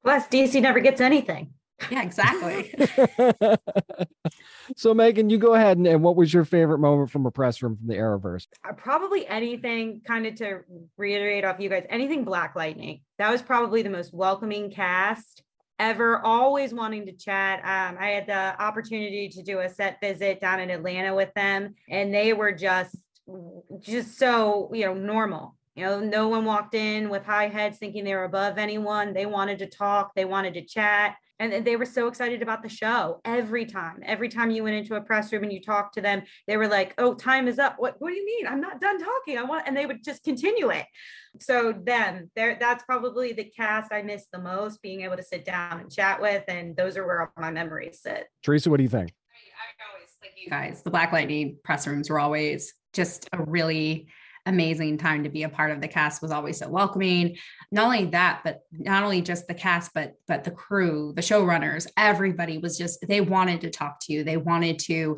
Plus, 0.03 0.27
DC 0.27 0.61
never 0.61 0.79
gets 0.79 1.01
anything. 1.01 1.53
Yeah, 1.89 2.03
exactly. 2.03 2.73
so 4.75 4.93
Megan, 4.93 5.29
you 5.29 5.37
go 5.37 5.53
ahead 5.55 5.77
and, 5.77 5.85
and, 5.85 6.01
what 6.01 6.15
was 6.15 6.33
your 6.33 6.45
favorite 6.45 6.79
moment 6.79 7.11
from 7.11 7.25
a 7.25 7.31
press 7.31 7.61
room 7.61 7.75
from 7.75 7.87
the 7.87 7.95
Arrowverse? 7.95 8.47
Uh, 8.67 8.73
probably 8.73 9.27
anything 9.27 10.01
kind 10.05 10.25
of 10.25 10.35
to 10.35 10.61
reiterate 10.97 11.43
off 11.43 11.59
you 11.59 11.69
guys, 11.69 11.85
anything 11.89 12.23
Black 12.23 12.55
Lightning. 12.55 13.01
That 13.17 13.31
was 13.31 13.41
probably 13.41 13.81
the 13.81 13.89
most 13.89 14.13
welcoming 14.13 14.71
cast 14.71 15.43
ever, 15.77 16.19
always 16.19 16.73
wanting 16.73 17.05
to 17.07 17.11
chat. 17.11 17.59
Um, 17.59 17.97
I 17.99 18.09
had 18.09 18.27
the 18.27 18.61
opportunity 18.61 19.27
to 19.29 19.43
do 19.43 19.59
a 19.59 19.69
set 19.69 19.99
visit 20.01 20.39
down 20.39 20.61
in 20.61 20.69
Atlanta 20.69 21.13
with 21.13 21.33
them, 21.33 21.75
and 21.89 22.13
they 22.13 22.33
were 22.33 22.51
just 22.51 22.95
just 23.79 24.17
so, 24.17 24.69
you 24.73 24.85
know, 24.85 24.93
normal 24.93 25.55
you 25.75 25.83
know, 25.83 25.99
no 25.99 26.29
one 26.29 26.45
walked 26.45 26.73
in 26.73 27.09
with 27.09 27.25
high 27.25 27.49
heads 27.49 27.77
thinking 27.77 28.05
they 28.05 28.15
were 28.15 28.23
above 28.23 28.57
anyone. 28.57 29.13
They 29.13 29.25
wanted 29.25 29.59
to 29.59 29.67
talk, 29.67 30.15
they 30.15 30.23
wanted 30.23 30.53
to 30.53 30.61
chat 30.61 31.15
and 31.39 31.65
they 31.65 31.75
were 31.75 31.85
so 31.85 32.07
excited 32.07 32.41
about 32.41 32.63
the 32.63 32.69
show 32.69 33.19
every 33.25 33.65
time. 33.65 33.99
Every 34.03 34.29
time 34.29 34.51
you 34.51 34.63
went 34.63 34.75
into 34.75 34.95
a 34.95 35.01
press 35.01 35.31
room 35.31 35.43
and 35.43 35.51
you 35.51 35.61
talked 35.61 35.95
to 35.95 36.01
them 36.01 36.23
they 36.47 36.57
were 36.57 36.67
like 36.67 36.93
oh 36.97 37.13
time 37.13 37.47
is 37.47 37.59
up. 37.59 37.75
What, 37.77 37.95
what 37.99 38.09
do 38.09 38.15
you 38.15 38.25
mean? 38.25 38.47
I'm 38.47 38.61
not 38.61 38.79
done 38.79 38.99
talking. 38.99 39.37
I 39.37 39.43
want 39.43 39.67
and 39.67 39.75
they 39.75 39.85
would 39.85 40.03
just 40.03 40.23
continue 40.23 40.69
it. 40.69 40.85
So 41.39 41.73
them 41.73 42.31
there 42.35 42.57
that's 42.59 42.83
probably 42.83 43.33
the 43.33 43.43
cast 43.43 43.91
i 43.91 44.01
miss 44.01 44.27
the 44.31 44.39
most 44.39 44.81
being 44.81 45.01
able 45.01 45.17
to 45.17 45.23
sit 45.23 45.45
down 45.45 45.79
and 45.79 45.91
chat 45.91 46.21
with 46.21 46.43
and 46.47 46.75
those 46.75 46.97
are 46.97 47.05
where 47.05 47.21
all 47.21 47.27
my 47.37 47.51
memories 47.51 47.99
sit. 48.01 48.27
Teresa 48.43 48.69
what 48.69 48.77
do 48.77 48.83
you 48.83 48.89
think? 48.89 49.11
I, 49.11 49.83
I 49.83 49.93
always 49.93 50.09
like 50.21 50.31
you 50.41 50.49
guys 50.49 50.81
the 50.83 50.91
black 50.91 51.11
lightning 51.11 51.57
press 51.63 51.87
rooms 51.87 52.09
were 52.09 52.19
always 52.19 52.73
just 52.93 53.27
a 53.33 53.43
really 53.43 54.07
amazing 54.45 54.97
time 54.97 55.23
to 55.23 55.29
be 55.29 55.43
a 55.43 55.49
part 55.49 55.71
of 55.71 55.81
the 55.81 55.87
cast 55.87 56.21
was 56.21 56.31
always 56.31 56.57
so 56.57 56.69
welcoming 56.69 57.35
not 57.71 57.85
only 57.85 58.05
that 58.05 58.41
but 58.43 58.61
not 58.71 59.03
only 59.03 59.21
just 59.21 59.47
the 59.47 59.53
cast 59.53 59.91
but 59.93 60.13
but 60.27 60.43
the 60.43 60.51
crew 60.51 61.13
the 61.15 61.21
showrunners 61.21 61.87
everybody 61.97 62.57
was 62.57 62.77
just 62.77 63.05
they 63.07 63.21
wanted 63.21 63.61
to 63.61 63.69
talk 63.69 63.99
to 63.99 64.13
you 64.13 64.23
they 64.23 64.37
wanted 64.37 64.79
to 64.79 65.17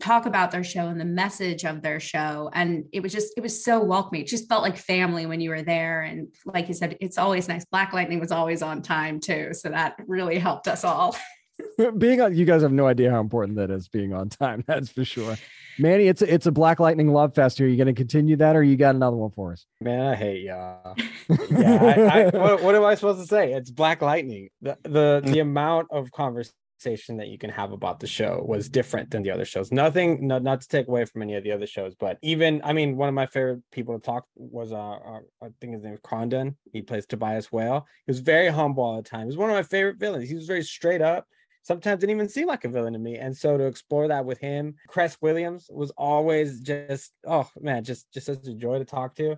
talk 0.00 0.26
about 0.26 0.50
their 0.50 0.64
show 0.64 0.88
and 0.88 1.00
the 1.00 1.04
message 1.04 1.64
of 1.64 1.82
their 1.82 2.00
show. 2.00 2.50
And 2.52 2.84
it 2.92 3.00
was 3.00 3.12
just, 3.12 3.32
it 3.36 3.42
was 3.42 3.64
so 3.64 3.82
welcoming. 3.82 4.22
It 4.22 4.26
just 4.26 4.48
felt 4.48 4.62
like 4.62 4.76
family 4.76 5.26
when 5.26 5.40
you 5.40 5.50
were 5.50 5.62
there. 5.62 6.02
And 6.02 6.28
like 6.44 6.68
you 6.68 6.74
said, 6.74 6.96
it's 7.00 7.18
always 7.18 7.48
nice. 7.48 7.64
Black 7.64 7.92
Lightning 7.92 8.20
was 8.20 8.32
always 8.32 8.62
on 8.62 8.82
time 8.82 9.20
too. 9.20 9.50
So 9.52 9.68
that 9.68 9.96
really 10.06 10.38
helped 10.38 10.68
us 10.68 10.84
all. 10.84 11.16
being 11.98 12.20
on, 12.20 12.34
you 12.34 12.44
guys 12.44 12.62
have 12.62 12.72
no 12.72 12.86
idea 12.86 13.10
how 13.10 13.20
important 13.20 13.56
that 13.56 13.70
is 13.70 13.88
being 13.88 14.12
on 14.12 14.28
time. 14.28 14.64
That's 14.66 14.90
for 14.90 15.04
sure. 15.04 15.36
Manny, 15.78 16.06
it's 16.06 16.22
a, 16.22 16.32
it's 16.32 16.46
a 16.46 16.52
Black 16.52 16.78
Lightning 16.78 17.12
love 17.12 17.34
fest. 17.34 17.60
Are 17.60 17.66
you 17.66 17.76
going 17.76 17.88
to 17.88 17.92
continue 17.92 18.36
that, 18.36 18.54
or 18.54 18.62
you 18.62 18.76
got 18.76 18.94
another 18.94 19.16
one 19.16 19.30
for 19.30 19.52
us? 19.52 19.66
Man, 19.80 20.00
I 20.00 20.14
hate 20.14 20.42
y'all. 20.42 20.96
yeah, 21.50 22.10
I, 22.12 22.22
I, 22.22 22.24
what, 22.36 22.62
what 22.62 22.74
am 22.74 22.84
I 22.84 22.94
supposed 22.94 23.20
to 23.20 23.26
say? 23.26 23.52
It's 23.52 23.70
Black 23.70 24.02
Lightning. 24.02 24.50
The 24.62 24.78
the 24.82 25.22
the 25.24 25.40
amount 25.40 25.88
of 25.90 26.12
conversation 26.12 27.16
that 27.16 27.28
you 27.28 27.38
can 27.38 27.50
have 27.50 27.72
about 27.72 27.98
the 27.98 28.06
show 28.06 28.44
was 28.46 28.68
different 28.68 29.10
than 29.10 29.22
the 29.22 29.30
other 29.30 29.44
shows. 29.44 29.72
Nothing, 29.72 30.28
no, 30.28 30.38
not 30.38 30.60
to 30.60 30.68
take 30.68 30.86
away 30.86 31.06
from 31.06 31.22
any 31.22 31.34
of 31.34 31.42
the 31.42 31.50
other 31.50 31.66
shows, 31.66 31.94
but 31.94 32.18
even 32.22 32.60
I 32.62 32.72
mean, 32.72 32.96
one 32.96 33.08
of 33.08 33.14
my 33.14 33.26
favorite 33.26 33.62
people 33.72 33.98
to 33.98 34.04
talk 34.04 34.26
was 34.36 34.70
uh, 34.70 34.76
uh 34.76 35.20
I 35.42 35.48
think 35.60 35.74
his 35.74 35.82
name 35.82 35.94
is 35.94 36.00
Krondon. 36.00 36.54
He 36.72 36.82
plays 36.82 37.06
Tobias 37.06 37.50
Whale. 37.50 37.86
He 38.06 38.10
was 38.12 38.20
very 38.20 38.48
humble 38.48 38.84
all 38.84 38.96
the 38.96 39.08
time. 39.08 39.26
he's 39.26 39.36
one 39.36 39.50
of 39.50 39.56
my 39.56 39.62
favorite 39.62 39.98
villains. 39.98 40.28
He 40.28 40.36
was 40.36 40.46
very 40.46 40.62
straight 40.62 41.02
up 41.02 41.26
sometimes 41.64 42.00
didn't 42.00 42.14
even 42.14 42.28
seem 42.28 42.46
like 42.46 42.64
a 42.64 42.68
villain 42.68 42.92
to 42.92 42.98
me. 42.98 43.16
And 43.16 43.36
so 43.36 43.58
to 43.58 43.64
explore 43.64 44.08
that 44.08 44.24
with 44.24 44.38
him, 44.38 44.76
Cress 44.86 45.16
Williams 45.20 45.66
was 45.70 45.90
always 45.96 46.60
just, 46.60 47.12
oh 47.26 47.50
man, 47.60 47.82
just 47.82 48.12
just 48.12 48.26
such 48.26 48.46
a 48.46 48.54
joy 48.54 48.78
to 48.78 48.84
talk 48.84 49.16
to. 49.16 49.36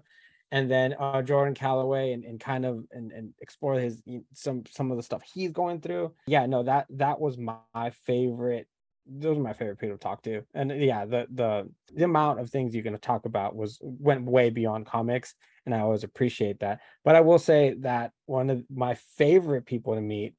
And 0.53 0.71
then 0.71 0.95
uh, 0.99 1.23
Jordan 1.23 1.55
Calloway 1.55 2.13
and, 2.13 2.25
and 2.25 2.39
kind 2.39 2.65
of 2.65 2.85
and, 2.93 3.11
and 3.11 3.33
explore 3.41 3.75
his 3.75 4.03
some 4.35 4.65
some 4.71 4.91
of 4.91 4.97
the 4.97 5.03
stuff 5.03 5.23
he's 5.23 5.51
going 5.51 5.81
through. 5.81 6.13
Yeah, 6.27 6.47
no, 6.47 6.63
that 6.65 6.87
that 6.91 7.21
was 7.21 7.39
my 7.39 7.91
favorite. 8.05 8.69
Those 9.09 9.39
are 9.39 9.43
my 9.43 9.53
favorite 9.53 9.79
people 9.79 9.97
to 9.97 10.03
talk 10.03 10.23
to. 10.23 10.43
And 10.55 10.71
yeah, 10.81 11.05
the 11.05 11.27
the 11.33 11.69
the 11.95 12.05
amount 12.05 12.41
of 12.41 12.51
things 12.51 12.75
you 12.75 12.83
can 12.83 12.99
talk 12.99 13.25
about 13.25 13.57
was 13.57 13.79
went 13.81 14.25
way 14.25 14.51
beyond 14.51 14.87
comics. 14.87 15.35
And 15.65 15.75
I 15.75 15.81
always 15.81 16.05
appreciate 16.05 16.61
that. 16.61 16.81
But 17.05 17.17
I 17.17 17.23
will 17.23 17.41
say 17.41 17.75
that 17.81 18.13
one 18.27 18.51
of 18.51 18.65
my 18.71 18.95
favorite 19.17 19.67
people 19.67 19.97
to 19.97 20.01
meet 20.01 20.35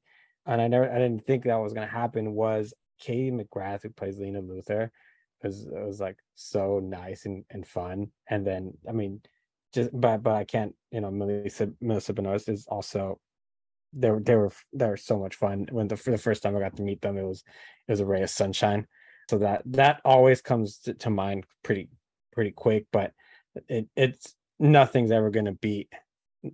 and 0.48 0.60
I 0.60 0.66
never 0.66 0.90
I 0.90 0.98
didn't 0.98 1.26
think 1.26 1.44
that 1.44 1.56
was 1.56 1.72
gonna 1.72 1.86
happen 1.86 2.32
was 2.34 2.74
Katie 2.98 3.30
McGrath 3.30 3.82
who 3.82 3.90
plays 3.90 4.18
Lena 4.18 4.42
Luthor. 4.42 4.90
Was 5.44 5.66
was 5.70 6.00
like 6.00 6.16
so 6.34 6.80
nice 6.82 7.26
and, 7.26 7.44
and 7.50 7.64
fun. 7.66 8.08
And 8.28 8.44
then 8.44 8.76
I 8.88 8.92
mean 8.92 9.20
just 9.72 9.90
but 9.92 10.22
but 10.22 10.34
I 10.34 10.44
can't, 10.44 10.74
you 10.90 11.00
know, 11.00 11.10
Melissa 11.10 11.70
Melissa 11.80 12.12
Benoist 12.12 12.48
is 12.48 12.66
also 12.66 13.20
they 13.92 14.10
were 14.10 14.20
they 14.20 14.34
were 14.34 14.50
they 14.72 14.86
were 14.86 14.96
so 14.96 15.18
much 15.18 15.36
fun. 15.36 15.68
When 15.70 15.86
the 15.86 15.96
for 15.96 16.10
the 16.10 16.18
first 16.18 16.42
time 16.42 16.56
I 16.56 16.60
got 16.60 16.76
to 16.76 16.82
meet 16.82 17.02
them, 17.02 17.18
it 17.18 17.24
was 17.24 17.44
it 17.86 17.92
was 17.92 18.00
a 18.00 18.06
ray 18.06 18.22
of 18.22 18.30
sunshine. 18.30 18.86
So 19.30 19.38
that 19.38 19.62
that 19.66 20.00
always 20.04 20.40
comes 20.40 20.78
to, 20.80 20.94
to 20.94 21.10
mind 21.10 21.44
pretty 21.62 21.88
pretty 22.32 22.52
quick, 22.52 22.86
but 22.90 23.12
it 23.68 23.86
it's 23.94 24.34
nothing's 24.58 25.10
ever 25.10 25.30
gonna 25.30 25.52
beat 25.52 25.92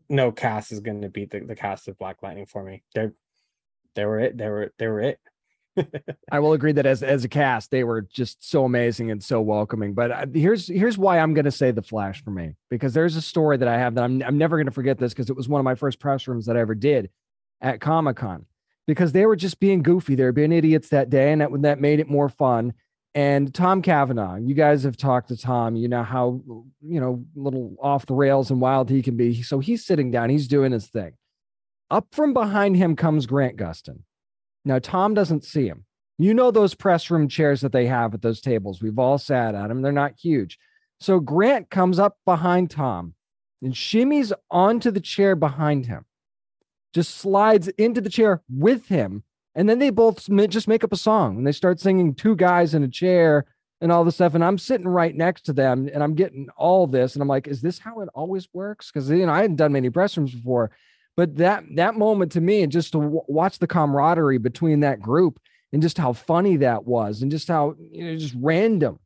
no 0.09 0.33
cast 0.33 0.73
is 0.73 0.81
gonna 0.81 1.09
beat 1.09 1.31
the, 1.31 1.41
the 1.41 1.55
cast 1.55 1.89
of 1.89 1.99
Black 1.99 2.23
Lightning 2.23 2.47
for 2.47 2.65
me. 2.65 2.83
They're 2.95 3.15
they 3.95 4.05
were 4.05 4.21
it. 4.21 4.37
They 4.37 4.49
were 4.49 4.73
they 4.79 4.87
were 4.87 5.01
it. 5.01 5.19
I 6.31 6.39
will 6.39 6.53
agree 6.53 6.73
that 6.73 6.87
as 6.87 7.03
as 7.03 7.25
a 7.25 7.29
cast, 7.29 7.71
they 7.71 7.85
were 7.85 8.03
just 8.03 8.49
so 8.49 8.65
amazing 8.65 9.11
and 9.11 9.23
so 9.23 9.41
welcoming. 9.41 9.95
But 9.95 10.11
uh, 10.11 10.27
here's 10.33 10.69
here's 10.69 10.99
why 10.99 11.19
I'm 11.19 11.35
going 11.35 11.45
to 11.45 11.51
say 11.51 11.71
the 11.71 11.83
Flash 11.83 12.23
for 12.23 12.31
me 12.31 12.55
because 12.71 12.95
there's 12.95 13.17
a 13.17 13.23
story 13.23 13.57
that 13.57 13.69
I 13.69 13.79
have 13.79 13.95
that 13.95 14.05
I'm 14.05 14.23
I'm 14.23 14.39
never 14.39 14.57
going 14.57 14.67
to 14.67 14.73
forget 14.73 14.99
this 14.99 15.13
because 15.13 15.31
it 15.31 15.37
was 15.37 15.49
one 15.49 15.61
of 15.61 15.65
my 15.65 15.75
first 15.75 15.99
press 15.99 16.27
rooms 16.29 16.47
that 16.47 16.57
I 16.57 16.61
ever 16.61 16.75
did 16.75 17.11
at 17.61 17.81
Comic 17.81 18.17
Con 18.17 18.47
because 18.87 19.13
they 19.13 19.27
were 19.27 19.37
just 19.37 19.61
being 19.61 19.83
goofy, 19.83 20.15
they 20.15 20.25
were 20.25 20.33
being 20.33 20.53
idiots 20.53 20.91
that 20.91 21.11
day, 21.11 21.33
and 21.33 21.41
that 21.41 21.51
that 21.63 21.81
made 21.81 22.01
it 22.01 22.09
more 22.09 22.29
fun. 22.29 22.75
And 23.17 23.55
Tom 23.55 23.81
Cavanagh, 23.81 24.41
you 24.41 24.55
guys 24.55 24.83
have 24.83 24.97
talked 24.97 25.29
to 25.29 25.37
Tom. 25.37 25.77
You 25.77 25.89
know 25.89 26.03
how 26.03 26.43
you 26.83 27.01
know 27.01 27.25
little 27.35 27.77
off 27.81 28.07
the 28.07 28.15
rails 28.15 28.51
and 28.51 28.61
wild 28.61 28.91
he 28.91 29.03
can 29.03 29.17
be. 29.17 29.43
So 29.43 29.59
he's 29.59 29.85
sitting 29.85 30.11
down, 30.11 30.31
he's 30.31 30.49
doing 30.49 30.73
his 30.73 30.87
thing 30.87 31.15
up 31.95 32.09
from 32.11 32.33
behind 32.35 32.77
him 32.77 32.97
comes 32.97 33.25
Grant 33.25 33.57
Gustin. 33.57 34.01
Now, 34.65 34.81
Tom 34.81 35.15
doesn't 35.15 35.45
see 35.45 35.69
him. 35.69 35.85
You 36.19 36.35
know 36.35 36.51
those 36.51 36.75
press 36.75 37.09
room 37.09 37.29
chairs 37.29 37.61
that 37.61 37.71
they 37.71 37.87
have 37.87 38.15
at 38.15 38.23
those 38.23 38.41
tables. 38.41 38.83
We've 38.83 38.99
all 38.99 39.17
sat 39.17 39.55
at 39.55 39.69
them, 39.69 39.81
they're 39.81 39.93
not 39.93 40.19
huge. 40.21 40.59
So 40.99 41.21
Grant 41.21 41.71
comes 41.71 42.01
up 42.01 42.17
behind 42.25 42.71
Tom 42.71 43.15
and 43.63 43.73
shimmies 43.73 44.33
onto 44.51 44.91
the 44.91 45.01
chair 45.01 45.37
behind 45.37 45.87
him, 45.87 46.05
just 46.93 47.15
slides 47.17 47.69
into 47.69 48.01
the 48.01 48.11
chair 48.11 48.43
with 48.49 48.89
him. 48.89 49.23
And 49.55 49.69
then 49.69 49.79
they 49.79 49.91
both 49.91 50.29
just 50.49 50.67
make 50.67 50.83
up 50.83 50.93
a 50.93 50.97
song 50.97 51.37
and 51.39 51.47
they 51.47 51.53
start 51.53 51.79
singing 51.79 52.15
Two 52.15 52.35
Guys 52.35 52.75
in 52.75 52.83
a 52.83 52.89
Chair 52.89 53.45
and 53.81 53.93
all 53.93 54.03
this 54.03 54.17
stuff. 54.17 54.35
And 54.35 54.43
I'm 54.43 54.59
sitting 54.59 54.89
right 54.89 55.15
next 55.15 55.43
to 55.43 55.53
them 55.53 55.89
and 55.93 56.03
I'm 56.03 56.15
getting 56.15 56.49
all 56.57 56.89
this. 56.89 57.15
And 57.15 57.23
I'm 57.23 57.29
like, 57.29 57.47
is 57.47 57.61
this 57.61 57.79
how 57.79 58.01
it 58.01 58.09
always 58.15 58.49
works? 58.53 58.91
Because, 58.91 59.09
you 59.11 59.27
know, 59.27 59.33
I 59.33 59.43
hadn't 59.43 59.57
done 59.57 59.73
many 59.73 59.91
press 59.91 60.17
rooms 60.17 60.35
before. 60.35 60.73
But 61.17 61.37
that 61.37 61.65
that 61.77 61.95
moment 61.95 62.33
to 62.33 62.41
me, 62.41 62.63
and 62.63 62.73
just 62.73 62.93
to 62.93 63.01
w- 63.01 63.23
watch 63.29 63.59
the 63.59 63.67
camaraderie 63.67 64.39
between 64.39 64.81
that 64.81 65.01
group, 65.01 65.39
and 65.73 65.81
just 65.81 65.99
how 65.99 66.13
funny 66.13 66.57
that 66.59 66.87
was, 66.87 67.23
and 67.23 67.31
just 67.31 67.49
how 67.49 67.75
you 67.93 68.05
know 68.05 68.17
just 68.17 68.35
random 68.39 68.99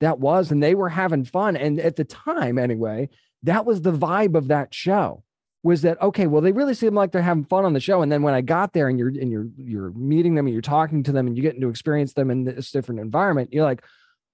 that 0.00 0.18
was, 0.18 0.50
and 0.50 0.62
they 0.62 0.74
were 0.74 0.88
having 0.88 1.24
fun. 1.24 1.56
And 1.56 1.80
at 1.80 1.96
the 1.96 2.04
time, 2.04 2.58
anyway, 2.58 3.08
that 3.42 3.64
was 3.64 3.82
the 3.82 3.92
vibe 3.92 4.34
of 4.34 4.48
that 4.48 4.74
show. 4.74 5.22
Was 5.62 5.82
that 5.82 6.00
okay? 6.00 6.28
Well, 6.28 6.42
they 6.42 6.52
really 6.52 6.74
seem 6.74 6.94
like 6.94 7.10
they're 7.10 7.22
having 7.22 7.44
fun 7.44 7.64
on 7.64 7.72
the 7.72 7.80
show. 7.80 8.02
And 8.02 8.12
then 8.12 8.22
when 8.22 8.34
I 8.34 8.40
got 8.40 8.72
there, 8.72 8.88
and 8.88 8.98
you're 8.98 9.08
and 9.08 9.32
you're 9.32 9.48
you're 9.56 9.90
meeting 9.90 10.36
them, 10.36 10.46
and 10.46 10.52
you're 10.52 10.62
talking 10.62 11.02
to 11.02 11.12
them, 11.12 11.26
and 11.26 11.36
you 11.36 11.42
getting 11.42 11.60
to 11.62 11.68
experience 11.68 12.12
them 12.12 12.30
in 12.30 12.44
this 12.44 12.70
different 12.70 13.00
environment, 13.00 13.52
you're 13.52 13.64
like, 13.64 13.82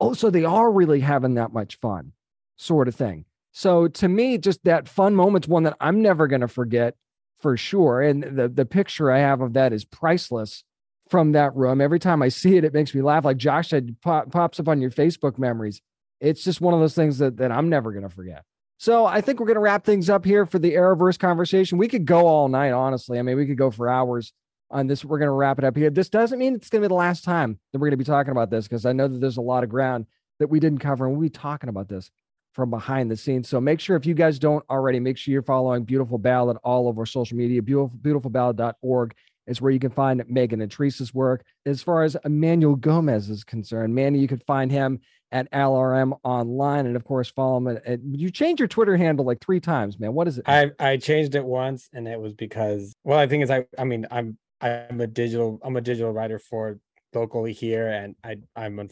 oh, 0.00 0.12
so 0.12 0.28
they 0.28 0.44
are 0.44 0.70
really 0.70 1.00
having 1.00 1.34
that 1.34 1.52
much 1.52 1.78
fun, 1.80 2.12
sort 2.56 2.88
of 2.88 2.94
thing. 2.94 3.24
So 3.52 3.88
to 3.88 4.08
me, 4.08 4.36
just 4.38 4.64
that 4.64 4.88
fun 4.88 5.14
moment's 5.14 5.48
one 5.48 5.62
that 5.62 5.76
I'm 5.80 6.02
never 6.02 6.26
going 6.26 6.40
to 6.40 6.48
forget 6.48 6.96
for 7.42 7.56
sure. 7.56 8.00
And 8.00 8.22
the 8.22 8.48
the 8.48 8.64
picture 8.64 9.10
I 9.10 9.18
have 9.18 9.40
of 9.40 9.52
that 9.54 9.72
is 9.72 9.84
priceless 9.84 10.64
from 11.10 11.32
that 11.32 11.54
room. 11.54 11.80
Every 11.80 11.98
time 11.98 12.22
I 12.22 12.28
see 12.28 12.56
it, 12.56 12.64
it 12.64 12.72
makes 12.72 12.94
me 12.94 13.02
laugh. 13.02 13.24
Like 13.24 13.36
Josh 13.36 13.68
said, 13.68 13.96
pop, 14.02 14.30
pops 14.30 14.58
up 14.58 14.68
on 14.68 14.80
your 14.80 14.90
Facebook 14.90 15.38
memories. 15.38 15.82
It's 16.20 16.42
just 16.42 16.60
one 16.60 16.72
of 16.72 16.80
those 16.80 16.94
things 16.94 17.18
that, 17.18 17.36
that 17.36 17.52
I'm 17.52 17.68
never 17.68 17.92
going 17.92 18.04
to 18.04 18.08
forget. 18.08 18.44
So 18.78 19.04
I 19.04 19.20
think 19.20 19.38
we're 19.38 19.46
going 19.46 19.56
to 19.56 19.60
wrap 19.60 19.84
things 19.84 20.08
up 20.08 20.24
here 20.24 20.46
for 20.46 20.58
the 20.58 20.72
Arrowverse 20.72 21.18
conversation. 21.18 21.78
We 21.78 21.88
could 21.88 22.06
go 22.06 22.26
all 22.26 22.48
night, 22.48 22.72
honestly. 22.72 23.18
I 23.18 23.22
mean, 23.22 23.36
we 23.36 23.46
could 23.46 23.58
go 23.58 23.70
for 23.70 23.88
hours 23.88 24.32
on 24.70 24.86
this. 24.86 25.04
We're 25.04 25.18
going 25.18 25.28
to 25.28 25.32
wrap 25.32 25.58
it 25.58 25.64
up 25.64 25.76
here. 25.76 25.90
This 25.90 26.08
doesn't 26.08 26.38
mean 26.38 26.54
it's 26.54 26.70
going 26.70 26.82
to 26.82 26.88
be 26.88 26.92
the 26.92 26.94
last 26.94 27.24
time 27.24 27.58
that 27.72 27.78
we're 27.78 27.88
going 27.88 27.98
to 27.98 28.04
be 28.04 28.04
talking 28.04 28.32
about 28.32 28.50
this 28.50 28.66
because 28.66 28.86
I 28.86 28.92
know 28.92 29.06
that 29.06 29.20
there's 29.20 29.36
a 29.36 29.42
lot 29.42 29.64
of 29.64 29.70
ground 29.70 30.06
that 30.38 30.48
we 30.48 30.60
didn't 30.60 30.78
cover, 30.78 31.04
and 31.04 31.14
we'll 31.14 31.22
be 31.22 31.30
talking 31.30 31.68
about 31.68 31.88
this 31.88 32.10
from 32.52 32.70
behind 32.70 33.10
the 33.10 33.16
scenes. 33.16 33.48
So 33.48 33.60
make 33.60 33.80
sure 33.80 33.96
if 33.96 34.06
you 34.06 34.14
guys 34.14 34.38
don't 34.38 34.64
already, 34.68 35.00
make 35.00 35.16
sure 35.16 35.32
you're 35.32 35.42
following 35.42 35.84
Beautiful 35.84 36.18
Ballad 36.18 36.56
all 36.62 36.88
over 36.88 37.06
social 37.06 37.36
media. 37.36 37.62
Beautiful, 37.62 37.98
beautifulballad.org 37.98 39.14
is 39.46 39.60
where 39.60 39.72
you 39.72 39.78
can 39.78 39.90
find 39.90 40.22
Megan 40.28 40.60
and 40.60 40.70
Teresa's 40.70 41.12
work. 41.12 41.44
As 41.66 41.82
far 41.82 42.04
as 42.04 42.16
Emmanuel 42.24 42.76
Gomez 42.76 43.28
is 43.28 43.42
concerned, 43.42 43.94
Manny, 43.94 44.18
you 44.18 44.28
can 44.28 44.40
find 44.40 44.70
him 44.70 45.00
at 45.32 45.50
LRM 45.50 46.16
online. 46.22 46.86
And 46.86 46.94
of 46.94 47.04
course, 47.04 47.30
follow 47.30 47.56
him. 47.56 47.68
At, 47.68 47.86
at, 47.86 48.00
you 48.04 48.30
changed 48.30 48.60
your 48.60 48.68
Twitter 48.68 48.96
handle 48.96 49.24
like 49.24 49.40
three 49.40 49.60
times, 49.60 49.98
man. 49.98 50.12
What 50.12 50.28
is 50.28 50.38
it? 50.38 50.44
I, 50.46 50.70
I 50.78 50.96
changed 50.98 51.34
it 51.34 51.44
once 51.44 51.88
and 51.92 52.06
it 52.06 52.20
was 52.20 52.34
because, 52.34 52.94
well, 53.02 53.18
I 53.18 53.26
think 53.26 53.42
is 53.42 53.50
I, 53.50 53.64
I 53.78 53.84
mean, 53.84 54.06
I'm, 54.10 54.38
I'm 54.60 55.00
a 55.00 55.06
digital, 55.06 55.58
I'm 55.64 55.76
a 55.76 55.80
digital 55.80 56.12
writer 56.12 56.38
for 56.38 56.78
locally 57.14 57.52
here. 57.52 57.88
And 57.88 58.14
I, 58.22 58.36
I'm 58.54 58.88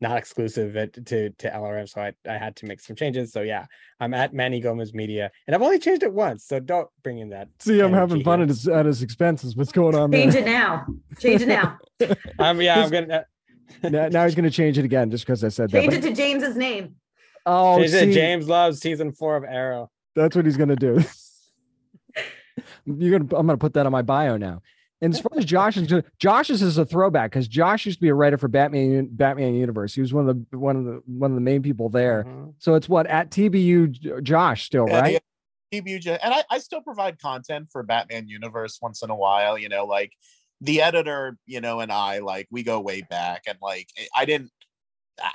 not 0.00 0.18
exclusive 0.18 0.74
to 0.92 1.30
to 1.30 1.50
LRM, 1.50 1.88
so 1.88 2.00
I, 2.02 2.12
I 2.28 2.36
had 2.36 2.56
to 2.56 2.66
make 2.66 2.80
some 2.80 2.96
changes. 2.96 3.32
So 3.32 3.42
yeah, 3.42 3.66
I'm 3.98 4.12
at 4.14 4.34
Manny 4.34 4.60
Gomez 4.60 4.92
Media, 4.92 5.30
and 5.46 5.54
I've 5.54 5.62
only 5.62 5.78
changed 5.78 6.02
it 6.02 6.12
once, 6.12 6.44
so 6.44 6.60
don't 6.60 6.88
bring 7.02 7.18
in 7.18 7.30
that. 7.30 7.48
See, 7.60 7.80
I'm 7.80 7.92
having 7.92 8.22
fun 8.22 8.42
at 8.42 8.48
his, 8.48 8.68
at 8.68 8.86
his 8.86 9.02
expenses. 9.02 9.56
What's 9.56 9.72
going 9.72 9.94
on? 9.94 10.12
Change 10.12 10.34
there? 10.34 10.42
it 10.42 10.46
now. 10.46 10.86
Change 11.18 11.42
it 11.42 11.48
now. 11.48 11.78
um, 12.38 12.60
yeah, 12.60 12.82
I'm 12.82 12.90
gonna. 12.90 13.14
Uh, 13.82 13.88
now, 13.88 14.08
now, 14.08 14.24
he's 14.24 14.34
gonna 14.34 14.50
change 14.50 14.78
it 14.78 14.84
again 14.84 15.10
just 15.10 15.24
because 15.24 15.42
I 15.42 15.48
said 15.48 15.70
change 15.70 15.86
that. 15.86 15.92
Change 15.92 16.04
it 16.04 16.08
to 16.08 16.14
James's 16.14 16.56
name. 16.56 16.96
Oh, 17.46 17.78
change 17.78 17.94
it 17.94 18.12
James 18.12 18.48
loves 18.48 18.80
season 18.80 19.12
four 19.12 19.36
of 19.36 19.44
Arrow. 19.44 19.90
That's 20.14 20.36
what 20.36 20.44
he's 20.44 20.56
gonna 20.56 20.76
do. 20.76 21.02
You're 22.84 23.18
gonna. 23.18 23.36
I'm 23.36 23.46
gonna 23.46 23.56
put 23.56 23.74
that 23.74 23.86
on 23.86 23.92
my 23.92 24.02
bio 24.02 24.36
now. 24.36 24.62
And 25.02 25.12
as 25.12 25.20
far 25.20 25.38
as 25.38 25.44
Josh 25.44 25.76
is 25.76 25.92
Josh's 26.18 26.62
is 26.62 26.78
a 26.78 26.84
throwback 26.86 27.30
because 27.30 27.48
Josh 27.48 27.84
used 27.84 27.98
to 27.98 28.02
be 28.02 28.08
a 28.08 28.14
writer 28.14 28.38
for 28.38 28.48
Batman 28.48 29.08
Batman 29.10 29.54
Universe. 29.54 29.94
He 29.94 30.00
was 30.00 30.14
one 30.14 30.28
of 30.28 30.50
the 30.50 30.58
one 30.58 30.76
of 30.76 30.84
the 30.84 31.02
one 31.06 31.30
of 31.30 31.34
the 31.34 31.42
main 31.42 31.62
people 31.62 31.90
there. 31.90 32.24
Mm-hmm. 32.24 32.50
So 32.58 32.74
it's 32.76 32.88
what 32.88 33.06
at 33.06 33.30
TBU 33.30 34.22
Josh 34.22 34.64
still, 34.64 34.86
yeah, 34.88 35.00
right? 35.00 35.22
Yeah, 35.70 35.80
TBU 35.80 36.18
and 36.22 36.32
I, 36.32 36.44
I 36.50 36.58
still 36.58 36.80
provide 36.80 37.18
content 37.18 37.68
for 37.70 37.82
Batman 37.82 38.28
Universe 38.28 38.78
once 38.80 39.02
in 39.02 39.10
a 39.10 39.16
while, 39.16 39.58
you 39.58 39.68
know, 39.68 39.84
like 39.84 40.12
the 40.62 40.80
editor, 40.80 41.36
you 41.44 41.60
know, 41.60 41.80
and 41.80 41.92
I 41.92 42.20
like 42.20 42.48
we 42.50 42.62
go 42.62 42.80
way 42.80 43.02
back 43.02 43.42
and 43.46 43.58
like 43.60 43.88
I 44.16 44.24
didn't 44.24 44.50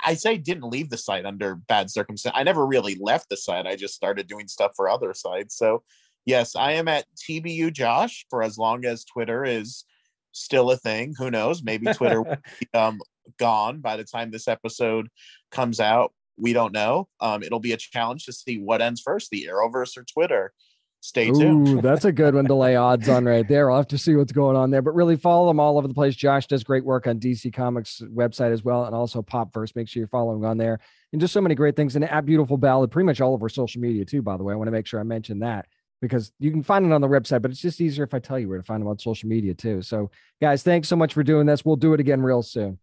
I 0.04 0.14
say 0.14 0.38
didn't 0.38 0.70
leave 0.70 0.90
the 0.90 0.98
site 0.98 1.24
under 1.24 1.54
bad 1.54 1.90
circumstance. 1.90 2.34
I 2.36 2.42
never 2.42 2.66
really 2.66 2.96
left 3.00 3.28
the 3.28 3.36
site. 3.36 3.66
I 3.66 3.76
just 3.76 3.94
started 3.94 4.26
doing 4.26 4.48
stuff 4.48 4.72
for 4.76 4.88
other 4.88 5.12
sites. 5.14 5.56
So 5.56 5.82
yes, 6.24 6.56
I 6.56 6.72
am 6.72 6.88
at 6.88 7.04
TBU 7.16 7.72
Josh 7.72 8.26
for 8.30 8.42
as 8.42 8.58
long 8.58 8.84
as 8.84 9.04
Twitter 9.04 9.44
is 9.44 9.84
still 10.32 10.70
a 10.70 10.76
thing. 10.76 11.14
Who 11.18 11.30
knows? 11.30 11.62
Maybe 11.62 11.92
Twitter 11.92 12.22
will 12.22 12.36
become 12.60 13.00
gone 13.38 13.80
by 13.80 13.96
the 13.96 14.04
time 14.04 14.30
this 14.30 14.48
episode 14.48 15.08
comes 15.50 15.80
out. 15.80 16.12
We 16.38 16.52
don't 16.52 16.72
know. 16.72 17.08
Um, 17.20 17.42
it'll 17.42 17.60
be 17.60 17.72
a 17.72 17.76
challenge 17.76 18.24
to 18.26 18.32
see 18.32 18.58
what 18.58 18.82
ends 18.82 19.00
first, 19.00 19.30
the 19.30 19.48
Arrowverse 19.50 19.96
or 19.96 20.04
Twitter. 20.04 20.52
Stay 21.00 21.30
tuned. 21.30 21.68
Ooh, 21.68 21.80
that's 21.82 22.04
a 22.04 22.12
good 22.12 22.34
one 22.34 22.46
to 22.46 22.54
lay 22.54 22.76
odds 22.76 23.08
on 23.08 23.24
right 23.24 23.46
there. 23.46 23.70
I'll 23.70 23.78
have 23.78 23.88
to 23.88 23.98
see 23.98 24.14
what's 24.14 24.32
going 24.32 24.56
on 24.56 24.70
there. 24.70 24.82
But 24.82 24.94
really 24.94 25.16
follow 25.16 25.48
them 25.48 25.58
all 25.58 25.76
over 25.76 25.88
the 25.88 25.94
place. 25.94 26.14
Josh 26.14 26.46
does 26.46 26.62
great 26.62 26.84
work 26.84 27.06
on 27.06 27.18
DC 27.18 27.52
Comics 27.52 28.00
website 28.14 28.52
as 28.52 28.62
well, 28.62 28.84
and 28.84 28.94
also 28.94 29.20
Popverse. 29.20 29.74
Make 29.74 29.88
sure 29.88 30.00
you're 30.00 30.08
following 30.08 30.44
on 30.44 30.58
there. 30.58 30.78
And 31.12 31.20
just 31.20 31.34
so 31.34 31.40
many 31.40 31.56
great 31.56 31.74
things. 31.74 31.96
And 31.96 32.04
at 32.04 32.24
Beautiful 32.24 32.56
Ballad, 32.56 32.92
pretty 32.92 33.06
much 33.06 33.20
all 33.20 33.34
of 33.34 33.42
our 33.42 33.48
social 33.48 33.80
media 33.80 34.04
too, 34.04 34.22
by 34.22 34.36
the 34.36 34.44
way. 34.44 34.54
I 34.54 34.56
want 34.56 34.68
to 34.68 34.72
make 34.72 34.86
sure 34.86 35.00
I 35.00 35.02
mention 35.02 35.40
that 35.40 35.66
because 36.02 36.32
you 36.40 36.50
can 36.50 36.64
find 36.64 36.84
it 36.84 36.92
on 36.92 37.00
the 37.00 37.08
website, 37.08 37.40
but 37.40 37.52
it's 37.52 37.60
just 37.60 37.80
easier 37.80 38.04
if 38.04 38.12
I 38.12 38.18
tell 38.18 38.38
you 38.38 38.48
where 38.48 38.58
to 38.58 38.64
find 38.64 38.82
them 38.82 38.88
on 38.88 38.98
social 38.98 39.28
media 39.28 39.54
too. 39.54 39.80
So, 39.80 40.10
guys, 40.40 40.64
thanks 40.64 40.88
so 40.88 40.96
much 40.96 41.14
for 41.14 41.22
doing 41.22 41.46
this. 41.46 41.64
We'll 41.64 41.76
do 41.76 41.94
it 41.94 42.00
again 42.00 42.20
real 42.20 42.42
soon. 42.42 42.78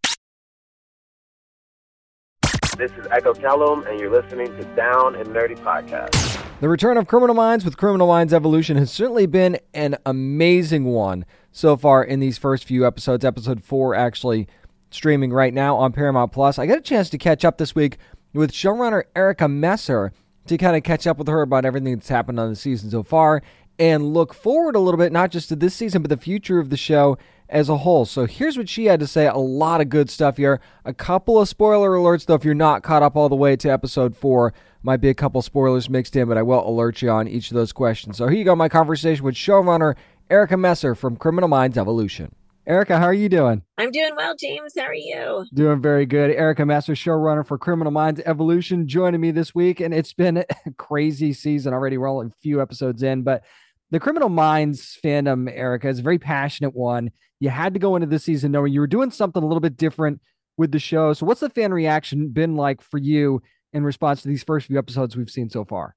This 2.78 2.92
is 2.94 3.08
Echo 3.12 3.34
Kellum, 3.34 3.86
and 3.88 4.00
you're 4.00 4.10
listening 4.10 4.48
to 4.56 4.64
Down 4.74 5.16
and 5.16 5.28
Nerdy 5.28 5.58
Podcast. 5.60 6.42
The 6.62 6.70
return 6.70 6.98
of 6.98 7.08
Criminal 7.08 7.36
Minds 7.36 7.66
with 7.66 7.76
Criminal 7.76 8.08
Minds 8.08 8.34
Evolution 8.34 8.78
has 8.78 8.90
certainly 8.90 9.26
been 9.26 9.60
an 9.74 9.98
amazing 10.06 10.86
one 10.86 11.26
so 11.52 11.76
far 11.76 12.02
in 12.02 12.22
these 12.22 12.38
first 12.38 12.64
few 12.64 12.88
episodes. 12.88 13.26
Episode 13.26 13.66
four 13.66 13.96
actually 13.96 14.48
streaming 14.92 15.34
right 15.34 15.54
now 15.54 15.76
on 15.76 15.92
Paramount 15.92 16.32
Plus. 16.32 16.58
I 16.58 16.66
got 16.66 16.78
a 16.78 16.82
chance 16.82 17.10
to 17.10 17.18
catch 17.18 17.44
up 17.44 17.58
this 17.58 17.76
week 17.76 17.98
with 18.34 18.54
showrunner 18.54 19.04
Erica 19.14 19.50
Messer 19.50 20.14
to 20.50 20.58
kind 20.58 20.76
of 20.76 20.84
catch 20.84 21.08
up 21.08 21.18
with 21.18 21.28
her 21.28 21.42
about 21.42 21.66
everything 21.66 21.96
that's 21.96 22.10
happened 22.10 22.40
on 22.40 22.50
the 22.50 22.56
season 22.56 22.90
so 22.92 23.04
far 23.04 23.42
and 23.80 24.14
look 24.14 24.34
forward 24.34 24.76
a 24.76 24.80
little 24.80 24.98
bit, 24.98 25.12
not 25.12 25.32
just 25.32 25.50
to 25.50 25.56
this 25.56 25.74
season, 25.74 26.02
but 26.02 26.10
the 26.10 26.18
future 26.18 26.60
of 26.60 26.70
the 26.70 26.78
show 26.78 27.18
as 27.48 27.70
a 27.70 27.78
whole. 27.78 28.06
So 28.06 28.26
here's 28.26 28.58
what 28.58 28.68
she 28.68 28.86
had 28.86 29.00
to 29.00 29.08
say. 29.08 29.26
A 29.26 29.38
lot 29.38 29.80
of 29.80 29.90
good 29.90 30.10
stuff 30.10 30.38
here. 30.38 30.60
A 30.84 30.94
couple 30.94 31.40
of 31.40 31.48
spoiler 31.48 31.92
alerts, 31.92 32.26
though, 32.26 32.36
if 32.36 32.44
you're 32.44 32.54
not 32.54 32.84
caught 32.84 33.02
up 33.02 33.16
all 33.16 33.30
the 33.30 33.36
way 33.36 33.56
to 33.56 33.70
episode 33.70 34.16
four. 34.16 34.54
Might 34.84 34.98
be 34.98 35.10
a 35.10 35.14
couple 35.14 35.42
spoilers 35.42 35.90
mixed 35.90 36.16
in, 36.16 36.28
but 36.28 36.38
I 36.38 36.42
will 36.42 36.68
alert 36.68 37.02
you 37.02 37.10
on 37.10 37.28
each 37.28 37.52
of 37.52 37.56
those 37.56 37.72
questions. 37.72 38.18
So 38.18 38.28
here 38.28 38.38
you 38.38 38.46
go, 38.46 38.56
my 38.56 38.70
conversation 38.70 39.26
with 39.26 39.36
showrunner 39.36 39.96
Erica 40.30 40.58
Messer 40.58 40.94
from 40.94 41.16
Criminal 41.16 41.50
Minds 41.50 41.78
Evolution. 41.78 42.36
Erica, 42.70 43.00
how 43.00 43.06
are 43.06 43.16
you 43.16 43.30
doing? 43.30 43.64
I'm 43.80 43.90
doing 43.90 44.16
well, 44.16 44.36
James. 44.36 44.74
How 44.78 44.84
are 44.84 44.94
you? 44.94 45.44
Doing 45.56 45.82
very 45.82 46.06
good. 46.06 46.30
Erica 46.30 46.68
Messer, 46.68 46.94
showrunner 46.94 47.44
for 47.44 47.58
Criminal 47.58 47.90
Minds 47.90 48.22
Evolution, 48.28 48.88
joining 48.88 49.20
me 49.20 49.32
this 49.32 49.56
week. 49.56 49.80
And 49.80 49.92
it's 49.92 50.14
been 50.14 50.38
a 50.38 50.46
crazy 50.78 51.34
season 51.34 51.74
already. 51.74 51.98
We're 51.98 52.08
only 52.08 52.28
a 52.28 52.42
few 52.44 52.62
episodes 52.62 53.02
in, 53.02 53.24
but 53.24 53.44
the 53.90 54.00
Criminal 54.00 54.30
Minds 54.30 55.00
fandom, 55.04 55.52
Erica, 55.52 55.88
is 55.88 55.98
a 55.98 56.04
very 56.04 56.20
passionate 56.20 56.76
one. 56.76 57.10
You 57.40 57.50
had 57.50 57.74
to 57.74 57.80
go 57.80 57.96
into 57.96 58.06
this 58.06 58.24
season 58.24 58.52
knowing 58.52 58.72
you 58.72 58.82
were 58.82 58.88
doing 58.88 59.10
something 59.10 59.42
a 59.42 59.48
little 59.48 59.62
bit 59.62 59.76
different 59.76 60.22
with 60.56 60.72
the 60.72 60.78
show. 60.78 61.14
So, 61.14 61.26
what's 61.26 61.42
the 61.42 61.50
fan 61.50 61.74
reaction 61.74 62.30
been 62.30 62.56
like 62.56 62.84
for 62.84 63.00
you 63.00 63.42
in 63.74 63.84
response 63.84 64.22
to 64.22 64.28
these 64.28 64.44
first 64.44 64.68
few 64.68 64.78
episodes 64.78 65.18
we've 65.18 65.32
seen 65.32 65.50
so 65.50 65.66
far? 65.66 65.96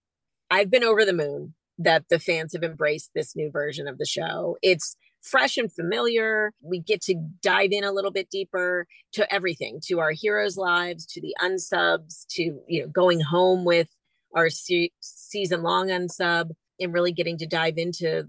I've 0.50 0.70
been 0.70 0.84
over 0.84 1.04
the 1.04 1.12
moon 1.12 1.52
that 1.76 2.04
the 2.08 2.18
fans 2.18 2.54
have 2.54 2.62
embraced 2.62 3.10
this 3.14 3.36
new 3.36 3.50
version 3.50 3.88
of 3.88 3.98
the 3.98 4.06
show. 4.06 4.56
It's 4.62 4.96
fresh 5.22 5.56
and 5.56 5.72
familiar. 5.72 6.52
We 6.60 6.80
get 6.80 7.00
to 7.02 7.14
dive 7.42 7.70
in 7.72 7.84
a 7.84 7.92
little 7.92 8.10
bit 8.10 8.30
deeper 8.30 8.86
to 9.12 9.32
everything, 9.32 9.80
to 9.84 10.00
our 10.00 10.12
heroes' 10.12 10.56
lives, 10.56 11.06
to 11.06 11.20
the 11.20 11.34
unsubs, 11.40 12.26
to 12.30 12.60
you 12.68 12.82
know 12.82 12.88
going 12.88 13.20
home 13.20 13.64
with 13.64 13.88
our 14.34 14.50
se- 14.50 14.92
season 15.00 15.62
long 15.62 15.88
unsub, 15.88 16.50
and 16.80 16.92
really 16.92 17.12
getting 17.12 17.38
to 17.38 17.46
dive 17.46 17.78
into 17.78 18.24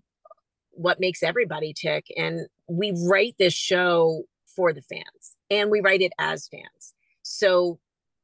what 0.71 0.99
makes 0.99 1.23
everybody 1.23 1.73
tick. 1.73 2.05
And 2.15 2.47
we 2.67 2.93
write 3.07 3.35
this 3.37 3.53
show 3.53 4.23
for 4.55 4.73
the 4.73 4.81
fans, 4.81 5.35
and 5.49 5.69
we 5.69 5.81
write 5.81 6.01
it 6.01 6.13
as 6.19 6.47
fans. 6.47 6.93
So 7.23 7.79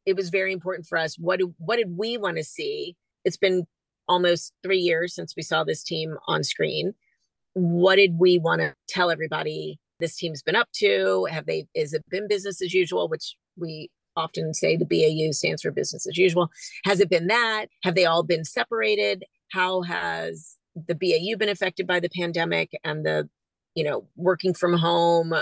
it 0.05 0.15
was 0.15 0.29
very 0.29 0.53
important 0.53 0.87
for 0.87 0.97
us. 0.97 1.17
What 1.17 1.39
do, 1.39 1.53
what 1.57 1.77
did 1.77 1.97
we 1.97 2.17
want 2.17 2.37
to 2.37 2.43
see? 2.43 2.95
It's 3.25 3.37
been 3.37 3.65
almost 4.07 4.53
three 4.63 4.79
years 4.79 5.13
since 5.13 5.35
we 5.35 5.43
saw 5.43 5.63
this 5.63 5.83
team 5.83 6.17
on 6.27 6.43
screen. 6.43 6.93
What 7.53 7.95
did 7.95 8.17
we 8.19 8.39
want 8.39 8.61
to 8.61 8.75
tell 8.87 9.11
everybody 9.11 9.79
this 9.99 10.15
team's 10.15 10.41
been 10.41 10.55
up 10.55 10.69
to? 10.75 11.27
Have 11.31 11.45
they 11.45 11.67
is 11.75 11.93
it 11.93 12.03
been 12.09 12.27
business 12.27 12.61
as 12.61 12.73
usual, 12.73 13.07
which 13.09 13.35
we 13.57 13.89
often 14.15 14.53
say 14.53 14.75
the 14.75 14.85
BAU 14.85 15.31
stands 15.31 15.61
for 15.61 15.71
business 15.71 16.05
as 16.07 16.17
usual. 16.17 16.51
Has 16.85 16.99
it 16.99 17.09
been 17.09 17.27
that? 17.27 17.67
Have 17.83 17.95
they 17.95 18.05
all 18.05 18.23
been 18.23 18.43
separated? 18.43 19.23
How 19.51 19.81
has 19.83 20.57
the 20.75 20.95
BAU 20.95 21.37
been 21.37 21.49
affected 21.49 21.87
by 21.87 21.99
the 21.99 22.09
pandemic 22.09 22.77
and 22.83 23.05
the, 23.05 23.29
you 23.75 23.83
know, 23.83 24.07
working 24.15 24.53
from 24.53 24.73
home, 24.73 25.33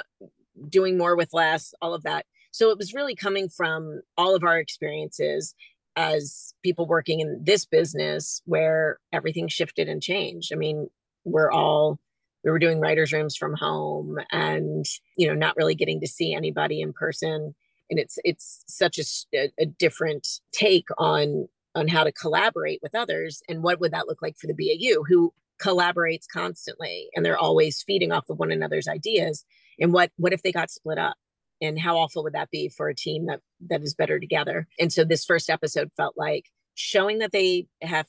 doing 0.70 0.97
more 0.97 1.16
with 1.16 1.34
less, 1.34 1.74
all 1.82 1.93
of 1.93 2.03
that. 2.03 2.26
So 2.51 2.70
it 2.70 2.78
was 2.78 2.93
really 2.93 3.16
coming 3.16 3.49
from 3.49 4.01
all 4.18 4.36
of 4.36 4.43
our 4.43 4.58
experiences 4.58 5.53
as 5.95 6.53
people 6.64 6.88
working 6.88 7.20
in 7.20 7.41
this 7.43 7.66
business 7.66 8.41
where 8.45 8.99
everything 9.12 9.47
shifted 9.47 9.89
and 9.89 10.01
changed. 10.01 10.51
I 10.53 10.55
mean, 10.55 10.89
we're 11.28 11.51
all 11.51 11.99
we 12.43 12.51
were 12.51 12.59
doing 12.59 12.80
writers 12.80 13.11
rooms 13.11 13.36
from 13.36 13.55
home 13.55 14.17
and 14.32 14.86
you 15.17 15.28
know 15.28 15.34
not 15.34 15.55
really 15.57 15.75
getting 15.75 15.99
to 16.01 16.07
see 16.07 16.34
anybody 16.34 16.82
in 16.82 16.93
person. 16.93 17.53
And 17.89 17.99
it's 17.99 18.17
it's 18.23 18.63
such 18.67 18.99
a, 18.99 19.49
a 19.59 19.65
different 19.65 20.28
take 20.51 20.88
on 20.97 21.47
on 21.75 21.88
how 21.88 22.03
to 22.03 22.11
collaborate 22.11 22.80
with 22.82 22.95
others 22.95 23.41
and 23.47 23.61
what 23.61 23.80
would 23.80 23.91
that 23.91 24.07
look 24.07 24.21
like 24.21 24.38
for 24.38 24.47
the 24.47 24.53
BAU 24.53 25.03
who 25.03 25.34
collaborates 25.61 26.25
constantly 26.32 27.09
and 27.15 27.25
they're 27.25 27.38
always 27.38 27.82
feeding 27.82 28.11
off 28.11 28.30
of 28.30 28.38
one 28.38 28.51
another's 28.51 28.88
ideas. 28.88 29.45
And 29.80 29.93
what 29.93 30.11
what 30.17 30.34
if 30.34 30.43
they 30.43 30.51
got 30.51 30.71
split 30.71 30.97
up? 30.97 31.15
And 31.59 31.80
how 31.80 31.97
awful 31.97 32.23
would 32.23 32.34
that 32.34 32.51
be 32.51 32.69
for 32.69 32.88
a 32.88 32.95
team 32.95 33.25
that 33.25 33.41
that 33.69 33.82
is 33.82 33.95
better 33.95 34.19
together? 34.19 34.67
And 34.80 34.93
so 34.93 35.03
this 35.03 35.25
first 35.25 35.49
episode 35.49 35.91
felt 35.97 36.15
like 36.15 36.45
showing 36.75 37.17
that 37.19 37.32
they 37.32 37.67
have 37.82 38.05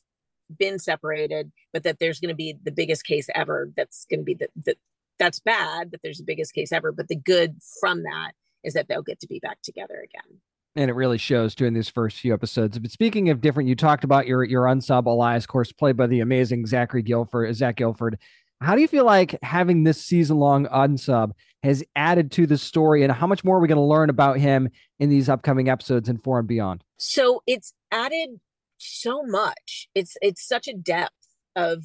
been 0.56 0.78
separated 0.78 1.50
but 1.72 1.82
that 1.82 1.98
there's 1.98 2.20
going 2.20 2.30
to 2.30 2.34
be 2.34 2.56
the 2.62 2.72
biggest 2.72 3.04
case 3.04 3.28
ever 3.34 3.70
that's 3.76 4.06
going 4.10 4.20
to 4.20 4.24
be 4.24 4.34
the, 4.34 4.48
the 4.64 4.74
that's 5.18 5.40
bad 5.40 5.90
that 5.90 6.00
there's 6.02 6.18
the 6.18 6.24
biggest 6.24 6.54
case 6.54 6.72
ever 6.72 6.92
but 6.92 7.08
the 7.08 7.16
good 7.16 7.56
from 7.80 8.02
that 8.02 8.32
is 8.64 8.74
that 8.74 8.88
they'll 8.88 9.02
get 9.02 9.20
to 9.20 9.26
be 9.26 9.38
back 9.40 9.58
together 9.62 10.02
again 10.02 10.40
and 10.78 10.90
it 10.90 10.94
really 10.94 11.18
shows 11.18 11.56
during 11.56 11.74
these 11.74 11.88
first 11.88 12.18
few 12.18 12.32
episodes. 12.32 12.78
But 12.78 12.92
speaking 12.92 13.30
of 13.30 13.40
different, 13.40 13.68
you 13.68 13.74
talked 13.74 14.04
about 14.04 14.28
your 14.28 14.44
your 14.44 14.62
unsub 14.64 15.06
Elias, 15.06 15.44
of 15.44 15.48
course, 15.48 15.72
played 15.72 15.96
by 15.96 16.06
the 16.06 16.20
amazing 16.20 16.66
Zachary 16.66 17.02
Gilford, 17.02 17.52
Zach 17.56 17.76
Gilford. 17.76 18.16
How 18.60 18.74
do 18.74 18.80
you 18.80 18.88
feel 18.88 19.04
like 19.04 19.36
having 19.42 19.84
this 19.84 20.02
season 20.02 20.38
long 20.38 20.66
unsub 20.66 21.32
has 21.62 21.82
added 21.96 22.30
to 22.32 22.46
the 22.46 22.58
story, 22.58 23.02
and 23.02 23.12
how 23.12 23.26
much 23.26 23.42
more 23.42 23.56
are 23.56 23.60
we 23.60 23.66
going 23.68 23.76
to 23.76 23.82
learn 23.82 24.10
about 24.10 24.38
him 24.38 24.68
in 25.00 25.08
these 25.08 25.28
upcoming 25.28 25.68
episodes 25.68 26.08
and 26.08 26.22
four 26.22 26.38
and 26.38 26.46
beyond? 26.46 26.84
So 26.96 27.42
it's 27.46 27.72
added 27.90 28.40
so 28.78 29.22
much. 29.22 29.88
It's 29.94 30.16
it's 30.22 30.46
such 30.46 30.68
a 30.68 30.74
depth 30.74 31.12
of 31.56 31.84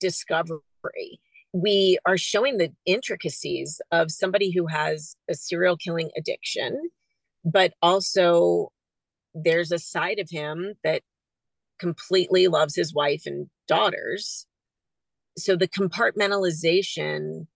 discovery. 0.00 1.20
We 1.52 1.98
are 2.06 2.18
showing 2.18 2.58
the 2.58 2.72
intricacies 2.86 3.80
of 3.90 4.10
somebody 4.10 4.50
who 4.52 4.66
has 4.66 5.16
a 5.28 5.34
serial 5.34 5.76
killing 5.76 6.10
addiction 6.16 6.90
but 7.44 7.72
also 7.82 8.70
there's 9.34 9.72
a 9.72 9.78
side 9.78 10.18
of 10.18 10.30
him 10.30 10.74
that 10.84 11.02
completely 11.78 12.48
loves 12.48 12.74
his 12.74 12.92
wife 12.92 13.22
and 13.26 13.48
daughters. 13.66 14.46
So 15.38 15.56
the 15.56 15.68
compartmentalization 15.68 17.46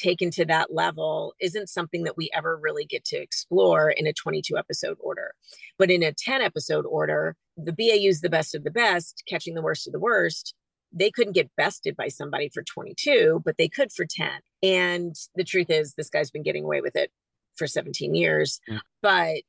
taken 0.00 0.30
to 0.32 0.44
that 0.46 0.72
level 0.72 1.34
isn't 1.40 1.68
something 1.68 2.04
that 2.04 2.16
we 2.16 2.30
ever 2.34 2.56
really 2.56 2.84
get 2.84 3.04
to 3.06 3.16
explore 3.16 3.90
in 3.90 4.06
a 4.06 4.12
22 4.12 4.56
episode 4.56 4.96
order. 5.00 5.34
But 5.78 5.90
in 5.90 6.02
a 6.02 6.12
10 6.12 6.40
episode 6.40 6.86
order, 6.86 7.36
the 7.56 7.72
BAU 7.72 8.08
is 8.08 8.20
the 8.20 8.30
best 8.30 8.54
of 8.54 8.64
the 8.64 8.70
best, 8.70 9.22
catching 9.28 9.54
the 9.54 9.62
worst 9.62 9.86
of 9.86 9.92
the 9.92 10.00
worst. 10.00 10.54
They 10.92 11.10
couldn't 11.10 11.34
get 11.34 11.54
bested 11.56 11.96
by 11.96 12.08
somebody 12.08 12.48
for 12.48 12.62
22, 12.62 13.42
but 13.44 13.56
they 13.58 13.68
could 13.68 13.92
for 13.92 14.06
10. 14.06 14.28
And 14.62 15.14
the 15.36 15.44
truth 15.44 15.70
is, 15.70 15.94
this 15.94 16.10
guy's 16.10 16.30
been 16.30 16.42
getting 16.42 16.64
away 16.64 16.80
with 16.80 16.96
it 16.96 17.12
for 17.56 17.66
17 17.66 18.14
years, 18.14 18.60
mm. 18.68 18.80
but 19.02 19.42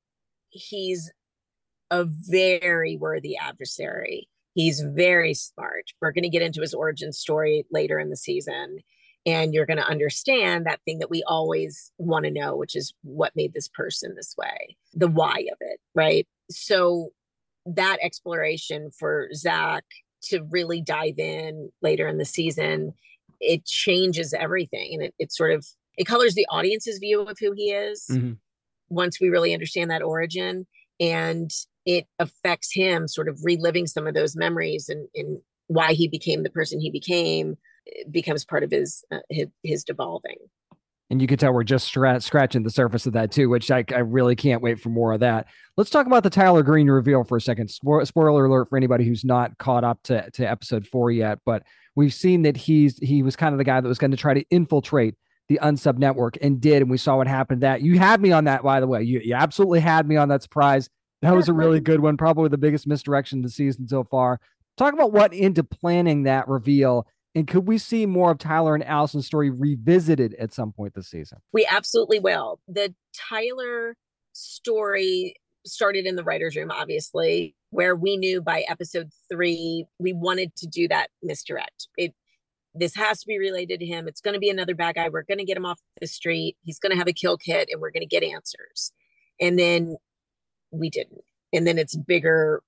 he's 0.49 1.12
a 1.89 2.06
very 2.06 2.97
worthy 2.97 3.38
adversary. 3.38 4.28
He's 4.54 4.82
very 4.82 5.34
smart. 5.34 5.86
We're 6.02 6.12
going 6.12 6.24
to 6.24 6.30
get 6.30 6.41
into 6.41 6.62
his 6.62 6.74
origin 6.74 7.14
story 7.14 7.66
later 7.72 7.99
in 7.99 8.10
the 8.10 8.18
season. 8.18 8.80
And 9.26 9.54
you're 9.54 9.68
going 9.68 9.78
to 9.78 9.88
understand 9.88 10.66
that 10.66 10.80
thing 10.84 11.00
that 11.00 11.12
we 11.12 11.24
always 11.28 11.92
want 11.98 12.26
to 12.26 12.32
know, 12.32 12.56
which 12.56 12.76
is 12.76 12.94
what 13.04 13.36
made 13.36 13.54
this 13.54 13.68
person 13.68 14.16
this 14.16 14.34
way, 14.38 14.76
the 14.94 15.08
why 15.08 15.46
of 15.52 15.58
it. 15.60 15.80
Right. 15.94 16.28
So 16.50 17.10
that 17.66 17.98
exploration 18.02 18.90
for 18.98 19.30
Zach 19.34 19.84
to 20.24 20.42
really 20.50 20.82
dive 20.82 21.20
in 21.20 21.72
later 21.82 22.08
in 22.08 22.18
the 22.18 22.26
season, 22.26 22.94
it 23.40 23.66
changes 23.66 24.34
everything. 24.34 24.94
And 24.94 25.04
it, 25.04 25.14
it 25.20 25.32
sort 25.32 25.52
of 25.52 25.66
it 25.98 26.06
colors 26.06 26.34
the 26.34 26.48
audience's 26.50 27.00
view 27.00 27.22
of 27.22 27.38
who 27.40 27.52
he 27.52 27.72
is 27.72 28.08
mm-hmm. 28.10 28.34
once 28.90 29.20
we 29.20 29.30
really 29.30 29.54
understand 29.54 29.92
that 29.92 30.02
origin 30.02 30.66
and 31.00 31.52
it 31.86 32.08
affects 32.20 32.74
him 32.74 33.08
sort 33.08 33.28
of 33.28 33.40
reliving 33.44 33.88
some 33.88 34.08
of 34.08 34.14
those 34.14 34.36
memories 34.36 34.88
and, 34.88 35.08
and 35.16 35.40
why 35.68 35.94
he 35.94 36.08
became 36.08 36.44
the 36.44 36.50
person 36.50 36.80
he 36.80 36.92
became 36.92 37.58
becomes 38.10 38.46
part 38.46 38.64
of 38.64 38.72
his, 38.72 39.04
uh, 39.12 39.20
his 39.30 39.48
his 39.64 39.84
devolving 39.84 40.38
And 41.12 41.22
you 41.22 41.28
can 41.28 41.38
tell 41.38 41.52
we're 41.52 41.64
just 41.64 41.86
stra- 41.86 42.22
scratching 42.22 42.64
the 42.64 42.70
surface 42.70 43.06
of 43.06 43.14
that 43.14 43.32
too, 43.34 43.50
which 43.50 43.70
I, 43.70 43.84
I 43.94 44.00
really 44.00 44.36
can't 44.36 44.62
wait 44.62 44.80
for 44.80 44.88
more 44.88 45.12
of 45.12 45.20
that. 45.20 45.48
Let's 45.76 45.90
talk 45.90 46.08
about 46.08 46.24
the 46.24 46.30
Tyler 46.30 46.64
Green 46.64 46.90
reveal 46.90 47.26
for 47.26 47.36
a 47.36 47.42
second. 47.42 47.68
Spo- 47.68 48.08
spoiler 48.08 48.46
alert 48.46 48.70
for 48.70 48.78
anybody 48.78 49.04
who's 49.04 49.26
not 49.26 49.58
caught 49.58 49.84
up 49.84 50.02
to, 50.04 50.32
to 50.32 50.50
episode 50.50 50.88
four 50.88 51.12
yet, 51.12 51.40
but 51.46 51.64
we've 51.98 52.14
seen 52.14 52.44
that 52.44 52.56
he's 52.56 52.98
he 53.00 53.24
was 53.24 53.36
kind 53.36 53.54
of 53.54 53.58
the 53.58 53.66
guy 53.66 53.82
that 53.82 53.88
was 53.88 53.98
going 53.98 54.12
to 54.12 54.18
try 54.18 54.34
to 54.34 54.46
infiltrate 54.52 55.16
the 55.50 55.60
unsub 55.62 55.98
network 55.98 56.38
and 56.42 56.62
did, 56.62 56.82
and 56.82 56.90
we 56.90 56.98
saw 56.98 57.18
what 57.18 57.28
happened. 57.28 57.62
That 57.62 57.82
you 57.82 58.00
had 58.00 58.22
me 58.22 58.32
on 58.32 58.46
that, 58.46 58.64
by 58.64 58.80
the 58.80 58.88
way. 58.88 59.04
You, 59.04 59.20
you 59.20 59.36
absolutely 59.36 59.82
had 59.82 60.08
me 60.08 60.16
on 60.16 60.30
that 60.30 60.44
surprise. 60.44 60.90
That 61.22 61.36
was 61.36 61.50
a 61.50 61.54
really 61.54 61.82
good 61.82 62.00
one, 62.00 62.16
probably 62.16 62.48
the 62.48 62.58
biggest 62.58 62.88
misdirection 62.88 63.40
of 63.40 63.44
the 63.44 63.50
season 63.50 63.86
so 63.88 64.06
far. 64.06 64.40
Talk 64.78 64.94
about 64.94 65.12
what 65.12 65.34
into 65.34 65.64
planning 65.64 66.24
that 66.24 66.48
reveal 66.48 67.06
and 67.36 67.48
could 67.48 67.68
we 67.68 67.78
see 67.78 68.06
more 68.06 68.32
of 68.32 68.38
Tyler 68.38 68.76
and 68.76 68.84
Allison's 68.84 69.26
story 69.26 69.50
revisited 69.50 70.36
at 70.36 70.54
some 70.54 70.72
point 70.72 70.94
this 70.96 71.08
season? 71.08 71.40
We 71.54 71.66
absolutely 71.70 72.20
will. 72.20 72.60
The 72.68 72.94
Tyler 73.14 73.96
story 74.34 75.36
started 75.66 76.06
in 76.06 76.16
the 76.16 76.24
writer's 76.24 76.56
room, 76.56 76.72
obviously, 76.72 77.56
where 77.70 77.96
we 77.96 78.18
knew 78.18 78.42
by 78.42 78.66
episode 78.68 79.10
three, 79.32 79.86
we 80.00 80.14
wanted 80.14 80.56
to 80.58 80.68
do 80.68 80.88
that 80.90 81.10
misdirect. 81.24 81.88
It 81.98 82.14
this 82.74 82.96
has 82.96 83.20
to 83.20 83.28
be 83.28 83.38
related 83.38 83.82
to 83.82 83.86
him. 83.86 84.08
It's 84.08 84.22
going 84.22 84.34
to 84.34 84.40
be 84.40 84.50
another 84.50 84.76
bad 84.76 84.96
guy. 84.96 85.10
We're 85.10 85.24
going 85.24 85.40
to 85.40 85.46
get 85.46 85.58
him 85.58 85.66
off 85.66 85.82
the 86.00 86.08
street. 86.08 86.56
He's 86.64 86.80
going 86.80 86.92
to 86.92 86.98
have 86.98 87.08
a 87.08 87.14
kill 87.14 87.38
kit 87.38 87.68
and 87.70 87.82
we're 87.82 87.92
going 87.92 88.02
to 88.02 88.08
get 88.08 88.24
answers. 88.24 88.94
And 89.42 89.60
then 89.60 89.98
we 90.72 90.90
didn't. 90.90 91.24
And 91.52 91.68
then 91.68 91.78
it's 91.78 91.98
bigger 91.98 92.64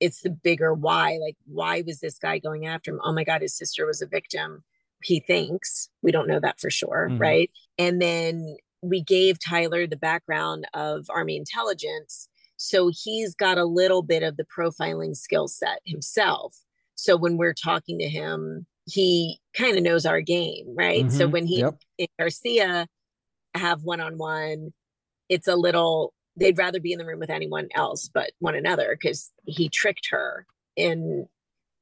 it's 0.00 0.20
the 0.22 0.30
bigger 0.30 0.74
why 0.74 1.18
like 1.22 1.36
why 1.46 1.82
was 1.86 2.00
this 2.00 2.18
guy 2.18 2.38
going 2.38 2.66
after 2.66 2.90
him 2.90 3.00
oh 3.04 3.12
my 3.12 3.24
god 3.24 3.42
his 3.42 3.56
sister 3.56 3.86
was 3.86 4.02
a 4.02 4.06
victim 4.06 4.62
he 5.02 5.20
thinks 5.20 5.88
we 6.02 6.10
don't 6.10 6.28
know 6.28 6.40
that 6.40 6.60
for 6.60 6.70
sure 6.70 7.08
mm-hmm. 7.10 7.20
right 7.20 7.50
and 7.78 8.00
then 8.00 8.56
we 8.82 9.02
gave 9.02 9.38
tyler 9.38 9.86
the 9.86 9.96
background 9.96 10.66
of 10.74 11.06
army 11.10 11.36
intelligence 11.36 12.28
so 12.56 12.90
he's 12.92 13.34
got 13.34 13.58
a 13.58 13.64
little 13.64 14.02
bit 14.02 14.22
of 14.22 14.36
the 14.36 14.44
profiling 14.44 15.16
skill 15.16 15.48
set 15.48 15.80
himself 15.84 16.56
so 16.94 17.16
when 17.16 17.36
we're 17.36 17.54
talking 17.54 17.98
to 17.98 18.08
him 18.08 18.66
he 18.86 19.38
kind 19.54 19.76
of 19.76 19.82
knows 19.82 20.06
our 20.06 20.20
game 20.20 20.66
right 20.74 21.06
mm-hmm. 21.06 21.16
so 21.16 21.26
when 21.28 21.46
he 21.46 21.60
yep. 21.60 21.74
garcia 22.18 22.86
have 23.54 23.84
one-on-one 23.84 24.72
it's 25.28 25.48
a 25.48 25.56
little 25.56 26.13
they'd 26.36 26.58
rather 26.58 26.80
be 26.80 26.92
in 26.92 26.98
the 26.98 27.06
room 27.06 27.20
with 27.20 27.30
anyone 27.30 27.68
else 27.74 28.10
but 28.12 28.32
one 28.38 28.54
another 28.54 28.96
because 29.00 29.30
he 29.46 29.68
tricked 29.68 30.08
her 30.10 30.46
and 30.76 31.26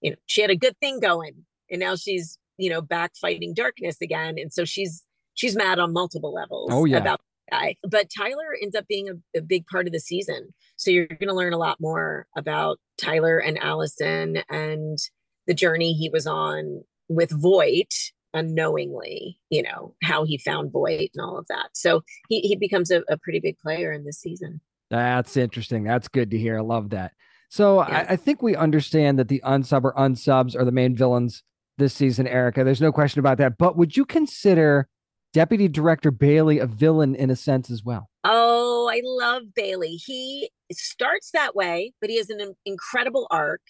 you 0.00 0.10
know 0.10 0.16
she 0.26 0.42
had 0.42 0.50
a 0.50 0.56
good 0.56 0.76
thing 0.78 1.00
going 1.00 1.44
and 1.70 1.80
now 1.80 1.96
she's 1.96 2.38
you 2.58 2.70
know 2.70 2.80
back 2.80 3.16
fighting 3.16 3.54
darkness 3.54 3.96
again. 4.00 4.36
And 4.38 4.52
so 4.52 4.64
she's 4.64 5.04
she's 5.34 5.56
mad 5.56 5.78
on 5.78 5.92
multiple 5.92 6.32
levels 6.32 6.70
oh, 6.72 6.84
yeah. 6.84 6.98
about 6.98 7.20
guy. 7.50 7.76
But 7.82 8.08
tyler 8.16 8.56
ends 8.60 8.76
up 8.76 8.86
being 8.86 9.08
a, 9.08 9.38
a 9.38 9.42
big 9.42 9.66
part 9.66 9.86
of 9.86 9.92
the 9.92 10.00
season. 10.00 10.54
So 10.76 10.90
you're 10.90 11.06
going 11.06 11.28
to 11.28 11.34
learn 11.34 11.52
a 11.52 11.58
lot 11.58 11.80
more 11.80 12.26
about 12.36 12.78
tyler 12.98 13.38
and 13.38 13.58
allison 13.58 14.42
and 14.48 14.98
the 15.46 15.54
journey 15.54 15.92
he 15.92 16.08
was 16.08 16.26
on 16.26 16.82
with 17.08 17.30
voit 17.30 17.92
unknowingly, 18.34 19.38
you 19.50 19.62
know, 19.62 19.94
how 20.02 20.24
he 20.24 20.38
found 20.38 20.72
Voit 20.72 21.10
and 21.14 21.22
all 21.22 21.38
of 21.38 21.46
that. 21.48 21.70
So 21.74 22.02
he, 22.28 22.40
he 22.40 22.56
becomes 22.56 22.90
a, 22.90 23.02
a 23.08 23.16
pretty 23.18 23.40
big 23.40 23.58
player 23.58 23.92
in 23.92 24.04
this 24.04 24.18
season. 24.18 24.60
That's 24.90 25.36
interesting. 25.36 25.84
That's 25.84 26.08
good 26.08 26.30
to 26.30 26.38
hear. 26.38 26.58
I 26.58 26.62
love 26.62 26.90
that. 26.90 27.12
So 27.48 27.86
yeah. 27.86 28.06
I, 28.08 28.12
I, 28.12 28.16
think 28.16 28.42
we 28.42 28.56
understand 28.56 29.18
that 29.18 29.28
the 29.28 29.42
unsub 29.44 29.84
or 29.84 29.94
unsubs 29.94 30.56
are 30.56 30.64
the 30.64 30.72
main 30.72 30.96
villains 30.96 31.42
this 31.78 31.94
season, 31.94 32.26
Erica. 32.26 32.64
There's 32.64 32.80
no 32.80 32.92
question 32.92 33.20
about 33.20 33.38
that. 33.38 33.58
But 33.58 33.76
would 33.76 33.96
you 33.96 34.04
consider 34.04 34.88
Deputy 35.32 35.68
Director 35.68 36.10
Bailey 36.10 36.58
a 36.58 36.66
villain 36.66 37.14
in 37.14 37.30
a 37.30 37.36
sense 37.36 37.70
as 37.70 37.82
well? 37.82 38.08
Oh, 38.24 38.90
I 38.92 39.00
love 39.04 39.54
Bailey. 39.54 39.96
He 39.96 40.50
starts 40.72 41.30
that 41.32 41.56
way, 41.56 41.92
but 42.00 42.10
he 42.10 42.16
has 42.18 42.30
an 42.30 42.54
incredible 42.64 43.26
arc. 43.30 43.62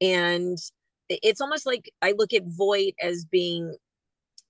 And 0.00 0.58
it's 1.08 1.40
almost 1.40 1.66
like 1.66 1.90
I 2.02 2.14
look 2.16 2.32
at 2.32 2.42
Voit 2.46 2.94
as 3.02 3.24
being 3.24 3.76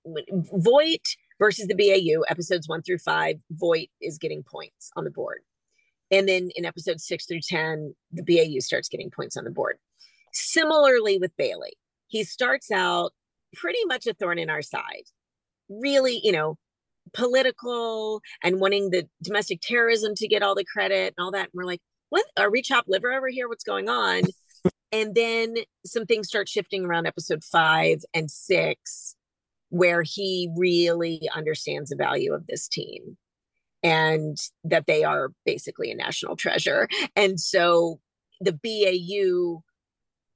Voit 0.05 1.07
versus 1.39 1.67
the 1.67 1.75
BAU, 1.75 2.21
episodes 2.29 2.67
one 2.67 2.81
through 2.81 2.99
five, 2.99 3.37
Voit 3.51 3.89
is 4.01 4.17
getting 4.17 4.43
points 4.43 4.91
on 4.95 5.03
the 5.03 5.11
board. 5.11 5.39
And 6.11 6.27
then 6.27 6.49
in 6.55 6.65
episodes 6.65 7.05
six 7.05 7.25
through 7.25 7.41
10, 7.41 7.95
the 8.11 8.23
BAU 8.23 8.59
starts 8.59 8.89
getting 8.89 9.09
points 9.09 9.37
on 9.37 9.45
the 9.45 9.49
board. 9.49 9.77
Similarly 10.33 11.17
with 11.17 11.35
Bailey, 11.37 11.73
he 12.07 12.23
starts 12.23 12.69
out 12.69 13.11
pretty 13.53 13.83
much 13.85 14.07
a 14.07 14.13
thorn 14.13 14.37
in 14.37 14.49
our 14.49 14.61
side. 14.61 15.03
Really, 15.69 16.19
you 16.23 16.31
know, 16.31 16.57
political 17.13 18.21
and 18.43 18.59
wanting 18.59 18.89
the 18.89 19.07
domestic 19.21 19.61
terrorism 19.61 20.13
to 20.15 20.27
get 20.27 20.43
all 20.43 20.55
the 20.55 20.65
credit 20.65 21.13
and 21.17 21.23
all 21.23 21.31
that. 21.31 21.45
And 21.45 21.51
we're 21.53 21.65
like, 21.65 21.81
what? 22.09 22.25
Are 22.37 22.51
we 22.51 22.61
chopped 22.61 22.89
liver 22.89 23.11
over 23.13 23.29
here? 23.29 23.47
What's 23.47 23.63
going 23.63 23.89
on? 23.89 24.23
and 24.91 25.15
then 25.15 25.55
some 25.85 26.05
things 26.05 26.27
start 26.27 26.49
shifting 26.49 26.85
around 26.85 27.07
episode 27.07 27.43
five 27.43 27.99
and 28.13 28.29
six 28.29 29.15
where 29.71 30.03
he 30.03 30.49
really 30.55 31.29
understands 31.33 31.89
the 31.89 31.95
value 31.95 32.33
of 32.33 32.45
this 32.47 32.67
team 32.67 33.17
and 33.81 34.37
that 34.65 34.85
they 34.85 35.03
are 35.03 35.31
basically 35.45 35.89
a 35.89 35.95
national 35.95 36.35
treasure. 36.35 36.87
And 37.15 37.39
so 37.39 37.99
the 38.41 38.51
BAU 38.53 39.63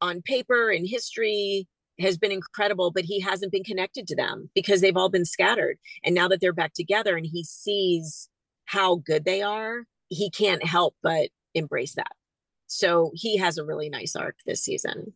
on 0.01 0.21
paper 0.21 0.69
and 0.71 0.87
history 0.87 1.67
has 1.99 2.17
been 2.17 2.31
incredible, 2.31 2.91
but 2.91 3.03
he 3.03 3.19
hasn't 3.19 3.51
been 3.51 3.63
connected 3.63 4.07
to 4.07 4.15
them 4.15 4.49
because 4.55 4.79
they've 4.79 4.97
all 4.97 5.09
been 5.09 5.25
scattered. 5.25 5.77
And 6.03 6.15
now 6.15 6.29
that 6.29 6.39
they're 6.39 6.53
back 6.53 6.73
together 6.73 7.17
and 7.17 7.25
he 7.25 7.43
sees 7.43 8.29
how 8.65 8.95
good 8.95 9.25
they 9.25 9.41
are, 9.41 9.83
he 10.07 10.29
can't 10.29 10.65
help 10.65 10.95
but 11.03 11.27
embrace 11.53 11.95
that. 11.95 12.13
So 12.67 13.11
he 13.13 13.35
has 13.37 13.57
a 13.57 13.65
really 13.65 13.89
nice 13.89 14.15
arc 14.15 14.37
this 14.45 14.63
season 14.63 15.13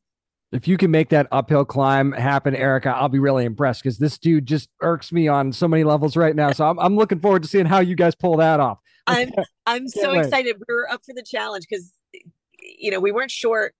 if 0.52 0.68
you 0.68 0.78
can 0.78 0.90
make 0.90 1.10
that 1.10 1.28
uphill 1.32 1.64
climb 1.64 2.12
happen, 2.12 2.56
Erica, 2.56 2.90
I'll 2.90 3.10
be 3.10 3.20
really 3.20 3.46
impressed 3.46 3.84
because 3.84 4.00
this 4.00 4.18
dude 4.18 4.46
just 4.46 4.70
irks 4.82 5.12
me 5.12 5.28
on 5.28 5.52
so 5.52 5.68
many 5.68 5.84
levels 5.84 6.18
right 6.18 6.36
now. 6.36 6.52
So 6.52 6.68
I'm, 6.68 6.80
I'm 6.80 6.96
looking 6.96 7.20
forward 7.20 7.44
to 7.44 7.50
seeing 7.50 7.66
how 7.66 7.80
you 7.80 7.96
guys 7.96 8.16
pull 8.16 8.38
that 8.38 8.60
off. 8.60 8.80
I'm 9.08 9.32
I'm 9.66 9.88
so 9.88 10.14
wait. 10.14 10.26
excited. 10.26 10.58
We're 10.68 10.88
up 10.88 11.02
for 11.06 11.14
the 11.16 11.24
challenge 11.24 11.66
because 11.70 11.94
you 12.60 12.92
know 12.92 13.00
we 13.00 13.12
weren't 13.12 13.32
sure. 13.32 13.72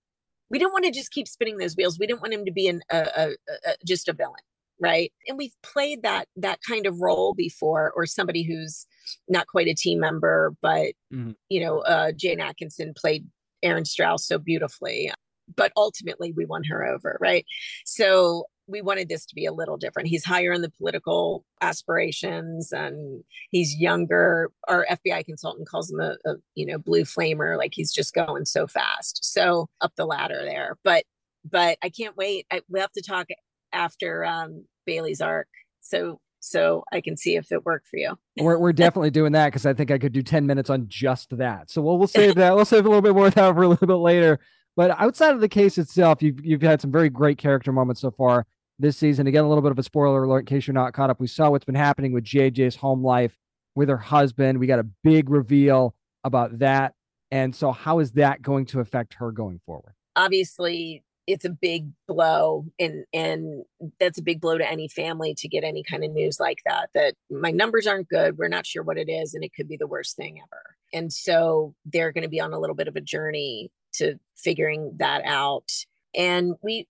We 0.50 0.58
didn't 0.58 0.72
want 0.72 0.84
to 0.84 0.90
just 0.90 1.12
keep 1.12 1.28
spinning 1.28 1.58
those 1.58 1.76
wheels. 1.76 1.98
We 1.98 2.06
didn't 2.06 2.22
want 2.22 2.34
him 2.34 2.44
to 2.44 2.50
be 2.50 2.66
an, 2.66 2.82
a, 2.90 3.06
a, 3.16 3.28
a, 3.28 3.74
just 3.86 4.08
a 4.08 4.12
villain, 4.12 4.34
right? 4.80 5.12
And 5.28 5.38
we've 5.38 5.54
played 5.62 6.02
that 6.02 6.26
that 6.36 6.58
kind 6.66 6.86
of 6.86 7.00
role 7.00 7.34
before, 7.34 7.92
or 7.94 8.06
somebody 8.06 8.42
who's 8.42 8.86
not 9.28 9.46
quite 9.46 9.68
a 9.68 9.74
team 9.74 10.00
member, 10.00 10.54
but 10.60 10.94
mm-hmm. 11.12 11.32
you 11.48 11.60
know, 11.60 11.80
uh, 11.80 12.10
Jane 12.12 12.40
Atkinson 12.40 12.92
played 12.94 13.26
Erin 13.62 13.84
Strauss 13.84 14.26
so 14.26 14.38
beautifully 14.38 15.12
but 15.56 15.72
ultimately 15.76 16.32
we 16.32 16.44
won 16.44 16.64
her 16.64 16.86
over, 16.86 17.18
right? 17.20 17.44
So 17.84 18.44
we 18.66 18.80
wanted 18.82 19.08
this 19.08 19.26
to 19.26 19.34
be 19.34 19.46
a 19.46 19.52
little 19.52 19.76
different. 19.76 20.08
He's 20.08 20.24
higher 20.24 20.52
in 20.52 20.62
the 20.62 20.70
political 20.70 21.44
aspirations 21.60 22.72
and 22.72 23.24
he's 23.50 23.76
younger. 23.76 24.50
Our 24.68 24.86
FBI 24.90 25.24
consultant 25.24 25.68
calls 25.68 25.90
him 25.90 26.00
a, 26.00 26.16
a, 26.24 26.34
you 26.54 26.66
know 26.66 26.78
blue 26.78 27.02
flamer, 27.02 27.58
like 27.58 27.72
he's 27.74 27.92
just 27.92 28.14
going 28.14 28.44
so 28.44 28.66
fast. 28.66 29.24
So 29.24 29.68
up 29.80 29.92
the 29.96 30.06
ladder 30.06 30.42
there. 30.44 30.78
But 30.84 31.04
but 31.50 31.78
I 31.82 31.88
can't 31.88 32.16
wait. 32.16 32.46
I, 32.50 32.60
we 32.68 32.80
have 32.80 32.92
to 32.92 33.02
talk 33.02 33.26
after 33.72 34.24
um, 34.24 34.66
Bailey's 34.86 35.20
arc. 35.20 35.48
So 35.80 36.20
so 36.40 36.84
I 36.90 37.00
can 37.02 37.16
see 37.16 37.36
if 37.36 37.52
it 37.52 37.64
worked 37.64 37.86
for 37.88 37.98
you. 37.98 38.18
We're, 38.38 38.58
we're 38.58 38.72
definitely 38.72 39.10
doing 39.10 39.32
that 39.32 39.48
because 39.48 39.66
I 39.66 39.74
think 39.74 39.90
I 39.90 39.98
could 39.98 40.12
do 40.12 40.22
10 40.22 40.46
minutes 40.46 40.70
on 40.70 40.86
just 40.88 41.36
that. 41.36 41.70
So 41.70 41.82
we'll, 41.82 41.98
we'll 41.98 42.08
save 42.08 42.34
that. 42.36 42.56
We'll 42.56 42.64
save 42.64 42.86
a 42.86 42.88
little 42.88 43.02
bit 43.02 43.14
more 43.14 43.26
of 43.26 43.34
that 43.34 43.54
for 43.54 43.62
a 43.62 43.68
little 43.68 43.86
bit 43.86 43.94
later. 43.94 44.40
But 44.80 44.98
outside 44.98 45.34
of 45.34 45.42
the 45.42 45.48
case 45.50 45.76
itself, 45.76 46.22
you've 46.22 46.42
you've 46.42 46.62
had 46.62 46.80
some 46.80 46.90
very 46.90 47.10
great 47.10 47.36
character 47.36 47.70
moments 47.70 48.00
so 48.00 48.10
far 48.10 48.46
this 48.78 48.96
season. 48.96 49.26
Again, 49.26 49.44
a 49.44 49.46
little 49.46 49.60
bit 49.60 49.72
of 49.72 49.78
a 49.78 49.82
spoiler 49.82 50.24
alert 50.24 50.38
in 50.38 50.46
case 50.46 50.66
you're 50.66 50.72
not 50.72 50.94
caught 50.94 51.10
up. 51.10 51.20
We 51.20 51.26
saw 51.26 51.50
what's 51.50 51.66
been 51.66 51.74
happening 51.74 52.14
with 52.14 52.24
JJ's 52.24 52.76
home 52.76 53.04
life 53.04 53.36
with 53.74 53.90
her 53.90 53.98
husband. 53.98 54.58
We 54.58 54.66
got 54.66 54.78
a 54.78 54.86
big 55.04 55.28
reveal 55.28 55.94
about 56.24 56.60
that. 56.60 56.94
And 57.30 57.54
so 57.54 57.72
how 57.72 57.98
is 57.98 58.12
that 58.12 58.40
going 58.40 58.64
to 58.68 58.80
affect 58.80 59.12
her 59.18 59.32
going 59.32 59.60
forward? 59.66 59.92
Obviously, 60.16 61.04
it's 61.26 61.44
a 61.44 61.50
big 61.50 61.90
blow 62.08 62.64
and 62.78 63.04
and 63.12 63.64
that's 63.98 64.18
a 64.18 64.22
big 64.22 64.40
blow 64.40 64.56
to 64.56 64.66
any 64.66 64.88
family 64.88 65.34
to 65.34 65.46
get 65.46 65.62
any 65.62 65.82
kind 65.82 66.04
of 66.04 66.10
news 66.12 66.40
like 66.40 66.62
that 66.64 66.88
that 66.94 67.16
my 67.30 67.50
numbers 67.50 67.86
aren't 67.86 68.08
good 68.08 68.38
we're 68.38 68.48
not 68.48 68.66
sure 68.66 68.82
what 68.82 68.96
it 68.96 69.10
is 69.10 69.34
and 69.34 69.44
it 69.44 69.52
could 69.54 69.68
be 69.68 69.76
the 69.76 69.86
worst 69.86 70.16
thing 70.16 70.38
ever 70.38 70.62
and 70.92 71.12
so 71.12 71.74
they're 71.84 72.10
going 72.10 72.22
to 72.22 72.28
be 72.28 72.40
on 72.40 72.52
a 72.52 72.58
little 72.58 72.74
bit 72.74 72.88
of 72.88 72.96
a 72.96 73.00
journey 73.00 73.70
to 73.94 74.18
figuring 74.36 74.94
that 74.98 75.22
out. 75.24 75.70
And 76.14 76.54
we, 76.62 76.88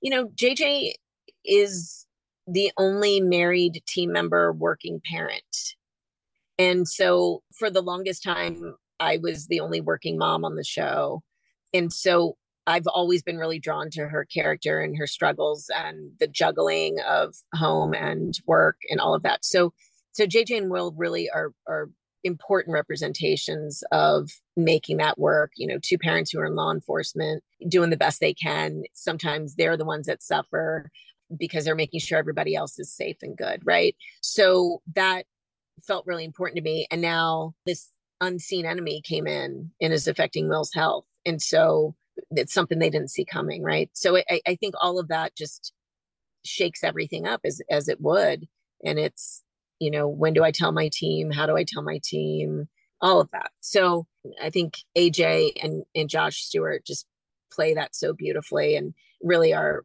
you 0.00 0.10
know, 0.10 0.28
JJ 0.28 0.94
is 1.44 2.06
the 2.46 2.72
only 2.76 3.20
married 3.20 3.82
team 3.86 4.12
member 4.12 4.52
working 4.52 5.00
parent. 5.04 5.74
And 6.58 6.88
so 6.88 7.42
for 7.58 7.70
the 7.70 7.82
longest 7.82 8.22
time, 8.22 8.76
I 8.98 9.18
was 9.18 9.46
the 9.46 9.60
only 9.60 9.80
working 9.80 10.16
mom 10.16 10.44
on 10.44 10.56
the 10.56 10.64
show. 10.64 11.22
And 11.74 11.92
so 11.92 12.36
I've 12.66 12.86
always 12.86 13.22
been 13.22 13.36
really 13.36 13.58
drawn 13.58 13.90
to 13.90 14.08
her 14.08 14.24
character 14.24 14.80
and 14.80 14.96
her 14.96 15.06
struggles 15.06 15.70
and 15.74 16.12
the 16.18 16.26
juggling 16.26 16.96
of 17.06 17.34
home 17.54 17.94
and 17.94 18.34
work 18.46 18.76
and 18.90 19.00
all 19.00 19.14
of 19.14 19.22
that. 19.22 19.44
So 19.44 19.72
So 20.12 20.26
JJ 20.26 20.56
and 20.56 20.70
Will 20.70 20.92
really 20.96 21.28
are 21.30 21.52
are 21.68 21.90
important 22.26 22.74
representations 22.74 23.82
of 23.92 24.30
making 24.56 24.98
that 24.98 25.18
work. 25.18 25.52
You 25.56 25.66
know, 25.66 25.78
two 25.80 25.96
parents 25.96 26.30
who 26.30 26.40
are 26.40 26.46
in 26.46 26.54
law 26.54 26.72
enforcement 26.72 27.42
doing 27.68 27.90
the 27.90 27.96
best 27.96 28.20
they 28.20 28.34
can. 28.34 28.82
Sometimes 28.92 29.54
they're 29.54 29.76
the 29.76 29.84
ones 29.84 30.06
that 30.06 30.22
suffer 30.22 30.90
because 31.36 31.64
they're 31.64 31.74
making 31.74 32.00
sure 32.00 32.18
everybody 32.18 32.54
else 32.54 32.78
is 32.78 32.92
safe 32.92 33.16
and 33.22 33.36
good, 33.36 33.60
right? 33.64 33.96
So 34.20 34.82
that 34.94 35.24
felt 35.82 36.06
really 36.06 36.24
important 36.24 36.56
to 36.56 36.62
me. 36.62 36.86
And 36.90 37.00
now 37.00 37.54
this 37.64 37.88
unseen 38.20 38.66
enemy 38.66 39.02
came 39.02 39.26
in 39.26 39.70
and 39.80 39.92
is 39.92 40.08
affecting 40.08 40.48
Will's 40.48 40.72
health. 40.72 41.04
And 41.24 41.40
so 41.40 41.94
it's 42.30 42.54
something 42.54 42.78
they 42.78 42.90
didn't 42.90 43.10
see 43.10 43.24
coming, 43.24 43.62
right? 43.62 43.90
So 43.92 44.16
I, 44.16 44.40
I 44.46 44.54
think 44.56 44.74
all 44.80 44.98
of 44.98 45.08
that 45.08 45.36
just 45.36 45.72
shakes 46.44 46.84
everything 46.84 47.26
up 47.26 47.40
as 47.44 47.60
as 47.70 47.88
it 47.88 48.00
would. 48.00 48.46
And 48.84 48.98
it's, 48.98 49.42
you 49.78 49.90
know, 49.90 50.08
when 50.08 50.32
do 50.32 50.44
I 50.44 50.50
tell 50.50 50.72
my 50.72 50.88
team? 50.92 51.30
How 51.30 51.46
do 51.46 51.56
I 51.56 51.64
tell 51.64 51.82
my 51.82 52.00
team? 52.02 52.68
All 53.00 53.20
of 53.20 53.30
that. 53.32 53.50
So 53.60 54.06
I 54.42 54.50
think 54.50 54.78
AJ 54.96 55.52
and, 55.62 55.84
and 55.94 56.08
Josh 56.08 56.44
Stewart 56.44 56.84
just 56.86 57.06
play 57.52 57.74
that 57.74 57.94
so 57.94 58.12
beautifully 58.12 58.76
and 58.76 58.94
really 59.22 59.52
are 59.52 59.84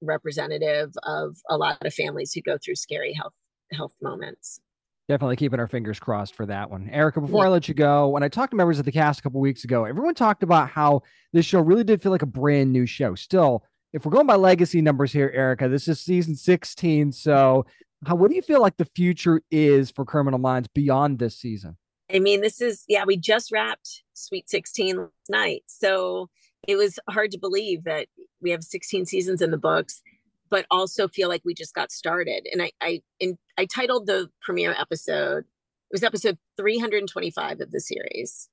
representative 0.00 0.92
of 1.04 1.36
a 1.48 1.56
lot 1.56 1.84
of 1.84 1.94
families 1.94 2.32
who 2.32 2.40
go 2.40 2.58
through 2.58 2.76
scary 2.76 3.12
health 3.12 3.34
health 3.72 3.94
moments. 4.00 4.60
Definitely 5.08 5.36
keeping 5.36 5.58
our 5.58 5.68
fingers 5.68 5.98
crossed 5.98 6.34
for 6.34 6.44
that 6.46 6.70
one. 6.70 6.88
Erica, 6.90 7.20
before 7.20 7.44
yeah. 7.44 7.48
I 7.48 7.52
let 7.52 7.68
you 7.68 7.74
go, 7.74 8.08
when 8.08 8.22
I 8.22 8.28
talked 8.28 8.50
to 8.50 8.56
members 8.56 8.78
of 8.78 8.84
the 8.84 8.92
cast 8.92 9.20
a 9.20 9.22
couple 9.22 9.40
weeks 9.40 9.64
ago, 9.64 9.84
everyone 9.84 10.14
talked 10.14 10.42
about 10.42 10.68
how 10.68 11.02
this 11.32 11.46
show 11.46 11.60
really 11.60 11.84
did 11.84 12.02
feel 12.02 12.12
like 12.12 12.22
a 12.22 12.26
brand 12.26 12.72
new 12.72 12.84
show. 12.84 13.14
Still, 13.14 13.64
if 13.94 14.04
we're 14.04 14.12
going 14.12 14.26
by 14.26 14.36
legacy 14.36 14.82
numbers 14.82 15.10
here, 15.12 15.30
Erica, 15.34 15.68
this 15.68 15.88
is 15.88 16.00
season 16.00 16.34
16. 16.34 17.12
So, 17.12 17.64
how 18.06 18.14
what 18.14 18.30
do 18.30 18.36
you 18.36 18.42
feel 18.42 18.60
like 18.60 18.76
the 18.76 18.88
future 18.94 19.42
is 19.50 19.90
for 19.90 20.04
Criminal 20.04 20.38
Minds 20.38 20.68
beyond 20.74 21.18
this 21.18 21.36
season? 21.36 21.76
I 22.12 22.20
mean, 22.20 22.40
this 22.40 22.60
is 22.60 22.84
yeah, 22.88 23.04
we 23.04 23.16
just 23.16 23.52
wrapped 23.52 24.02
Sweet 24.14 24.48
16 24.48 24.96
last 24.96 25.10
night. 25.28 25.62
So, 25.66 26.28
it 26.66 26.76
was 26.76 26.98
hard 27.08 27.30
to 27.32 27.38
believe 27.38 27.84
that 27.84 28.08
we 28.42 28.50
have 28.50 28.62
16 28.62 29.06
seasons 29.06 29.40
in 29.42 29.50
the 29.50 29.58
books 29.58 30.02
but 30.50 30.66
also 30.70 31.08
feel 31.08 31.28
like 31.28 31.42
we 31.44 31.54
just 31.54 31.74
got 31.74 31.92
started. 31.92 32.46
And 32.50 32.62
I 32.62 32.72
I 32.80 33.00
in, 33.20 33.38
I 33.56 33.66
titled 33.66 34.06
the 34.06 34.28
premiere 34.40 34.74
episode. 34.78 35.44
It 35.90 35.94
was 35.94 36.02
episode 36.02 36.38
325 36.56 37.60
of 37.60 37.70
the 37.70 37.80
series, 37.80 38.48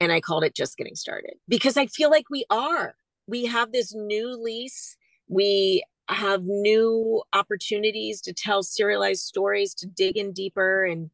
and 0.00 0.12
I 0.12 0.20
called 0.20 0.44
it 0.44 0.54
"Just 0.54 0.76
Getting 0.76 0.94
Started" 0.94 1.34
because 1.48 1.76
I 1.76 1.86
feel 1.86 2.10
like 2.10 2.30
we 2.30 2.44
are. 2.50 2.94
We 3.26 3.46
have 3.46 3.72
this 3.72 3.94
new 3.94 4.40
lease. 4.40 4.96
We 5.28 5.84
have 6.08 6.42
new 6.44 7.22
opportunities 7.32 8.20
to 8.22 8.32
tell 8.32 8.62
serialized 8.62 9.22
stories, 9.22 9.74
to 9.74 9.86
dig 9.86 10.16
in 10.16 10.32
deeper, 10.32 10.84
and 10.84 11.10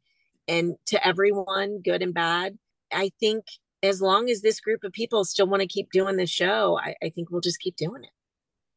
and 0.46 0.76
to 0.86 1.06
everyone, 1.06 1.80
good 1.82 2.02
and 2.02 2.14
bad. 2.14 2.58
I 2.92 3.10
think 3.18 3.44
as 3.82 4.00
long 4.00 4.30
as 4.30 4.40
this 4.40 4.60
group 4.60 4.84
of 4.84 4.92
people 4.92 5.24
still 5.24 5.46
want 5.46 5.60
to 5.60 5.68
keep 5.68 5.90
doing 5.92 6.16
the 6.16 6.26
show, 6.26 6.78
I, 6.82 6.94
I 7.02 7.10
think 7.10 7.30
we'll 7.30 7.40
just 7.40 7.60
keep 7.60 7.76
doing 7.76 8.04
it 8.04 8.10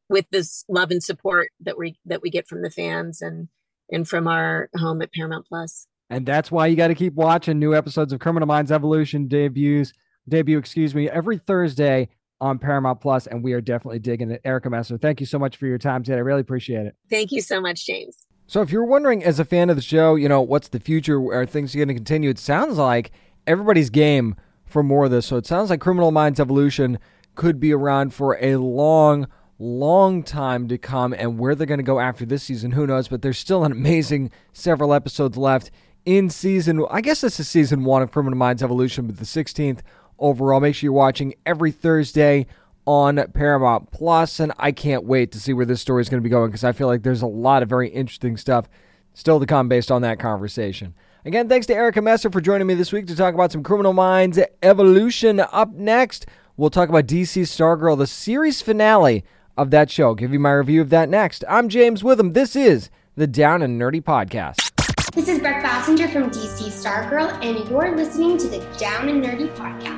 with 0.10 0.26
this 0.32 0.64
love 0.70 0.92
and 0.92 1.04
support 1.04 1.50
that 1.62 1.78
we 1.78 1.98
that 2.06 2.22
we 2.22 2.30
get 2.30 2.48
from 2.48 2.62
the 2.62 2.72
fans 2.72 3.22
and 3.22 3.48
and 3.92 4.08
from 4.08 4.28
our 4.28 4.70
home 4.76 5.02
at 5.02 5.14
Paramount 5.14 5.46
Plus. 5.48 5.88
And 6.10 6.26
that's 6.26 6.52
why 6.52 6.68
you 6.68 6.76
got 6.76 6.88
to 6.88 6.96
keep 6.96 7.14
watching 7.14 7.60
new 7.60 7.76
episodes 7.76 8.14
of 8.14 8.20
Criminal 8.20 8.48
Minds 8.48 8.72
Evolution 8.72 9.28
debuts 9.28 9.94
debut, 10.28 10.58
excuse 10.58 10.94
me, 10.94 11.10
every 11.10 11.38
Thursday 11.38 12.10
on 12.40 12.60
Paramount 12.60 13.02
Plus, 13.02 13.28
and 13.28 13.44
we 13.44 13.54
are 13.54 13.62
definitely 13.62 14.00
digging 14.00 14.32
it. 14.32 14.42
Erica 14.46 14.70
Messer, 14.70 14.98
thank 14.98 15.20
you 15.20 15.26
so 15.26 15.40
much 15.40 15.58
for 15.58 15.66
your 15.66 15.78
time 15.78 16.04
today. 16.04 16.18
I 16.18 16.22
really 16.22 16.42
appreciate 16.42 16.86
it. 16.86 16.96
Thank 17.10 17.32
you 17.32 17.42
so 17.42 17.60
much, 17.60 17.86
James. 17.86 18.26
So, 18.48 18.62
if 18.62 18.72
you're 18.72 18.86
wondering, 18.86 19.24
as 19.24 19.40
a 19.40 19.46
fan 19.46 19.70
of 19.70 19.76
the 19.76 19.82
show, 19.82 20.16
you 20.16 20.30
know 20.30 20.42
what's 20.42 20.70
the 20.70 20.80
future? 20.80 21.20
Are 21.34 21.46
things 21.46 21.76
going 21.76 21.90
to 21.90 21.94
continue? 21.94 22.30
It 22.30 22.40
sounds 22.40 22.78
like 22.78 23.12
everybody's 23.46 23.90
game 23.90 24.36
for 24.66 24.84
more 24.84 25.06
of 25.06 25.12
this. 25.12 25.26
So, 25.26 25.38
it 25.38 25.46
sounds 25.46 25.70
like 25.70 25.82
Criminal 25.82 26.12
Minds 26.12 26.40
Evolution 26.40 27.00
could 27.36 27.60
be 27.60 27.74
around 27.74 28.14
for 28.14 28.38
a 28.42 28.56
long, 28.56 29.28
long 29.60 30.24
time 30.24 30.68
to 30.70 30.78
come. 30.78 31.14
And 31.14 31.38
where 31.38 31.56
they're 31.56 31.68
going 31.68 31.80
to 31.80 31.84
go 31.84 32.00
after 32.00 32.26
this 32.26 32.44
season, 32.44 32.72
who 32.72 32.88
knows? 32.88 33.10
But 33.10 33.22
there's 33.22 33.38
still 33.38 33.66
an 33.66 33.72
amazing 33.72 34.32
several 34.54 34.94
episodes 34.94 35.38
left 35.38 35.70
in 36.06 36.30
season. 36.30 36.86
I 36.90 37.02
guess 37.02 37.20
this 37.20 37.40
is 37.42 37.50
season 37.50 37.84
one 37.84 38.02
of 38.02 38.12
Criminal 38.12 38.38
Minds 38.38 38.64
Evolution, 38.64 39.08
but 39.08 39.18
the 39.18 39.26
16th 39.26 39.82
overall. 40.20 40.60
Make 40.60 40.76
sure 40.76 40.88
you're 40.88 40.94
watching 40.94 41.36
every 41.46 41.72
Thursday 41.72 42.48
on 42.86 43.24
Paramount 43.34 43.92
Plus, 43.92 44.40
and 44.40 44.54
I 44.58 44.72
can't 44.72 45.04
wait 45.04 45.32
to 45.34 45.40
see 45.40 45.54
where 45.54 45.66
this 45.66 45.82
story 45.82 46.02
is 46.02 46.10
going 46.10 46.22
to 46.22 46.24
be 46.24 46.30
going 46.30 46.50
because 46.50 46.64
I 46.64 46.72
feel 46.72 46.88
like 46.88 47.04
there's 47.04 47.22
a 47.22 47.28
lot 47.28 47.62
of 47.62 47.70
very 47.70 47.90
interesting 47.90 48.38
stuff 48.38 48.70
still 49.14 49.40
to 49.40 49.46
come 49.46 49.68
based 49.68 49.92
on 49.92 50.02
that 50.04 50.20
conversation. 50.20 50.94
Again, 51.26 51.50
thanks 51.50 51.68
to 51.68 51.76
Erica 51.76 52.02
Messer 52.02 52.32
for 52.32 52.40
joining 52.40 52.68
me 52.68 52.76
this 52.76 52.94
week 52.94 53.08
to 53.08 53.16
talk 53.16 53.34
about 53.34 53.52
some 53.52 53.62
Criminal 53.62 53.92
Minds 53.92 54.40
Evolution. 54.64 55.42
Up 55.42 55.74
next, 55.74 56.26
we'll 56.56 56.70
talk 56.70 56.88
about 56.88 57.08
DC 57.08 57.42
Stargirl, 57.42 57.98
the 57.98 58.08
series 58.08 58.62
finale 58.62 59.26
of 59.58 59.72
that 59.72 59.92
show. 59.92 60.06
I'll 60.08 60.16
give 60.16 60.32
you 60.32 60.40
my 60.40 60.54
review 60.54 60.80
of 60.80 60.90
that 60.92 61.10
next. 61.10 61.44
I'm 61.50 61.68
James 61.68 62.04
Witham. 62.04 62.32
This 62.32 62.56
is 62.56 62.90
the 63.16 63.28
Down 63.28 63.62
and 63.62 63.82
Nerdy 63.82 64.02
Podcast. 64.02 64.72
This 65.14 65.28
is 65.28 65.40
Brec 65.40 65.64
Bassinger 65.64 66.14
from 66.14 66.30
DC 66.30 66.68
Stargirl, 66.68 67.44
and 67.44 67.68
you're 67.70 67.96
listening 67.98 68.38
to 68.38 68.48
the 68.48 68.60
Down 68.78 69.10
and 69.10 69.22
Nerdy 69.22 69.54
Podcast. 69.56 69.97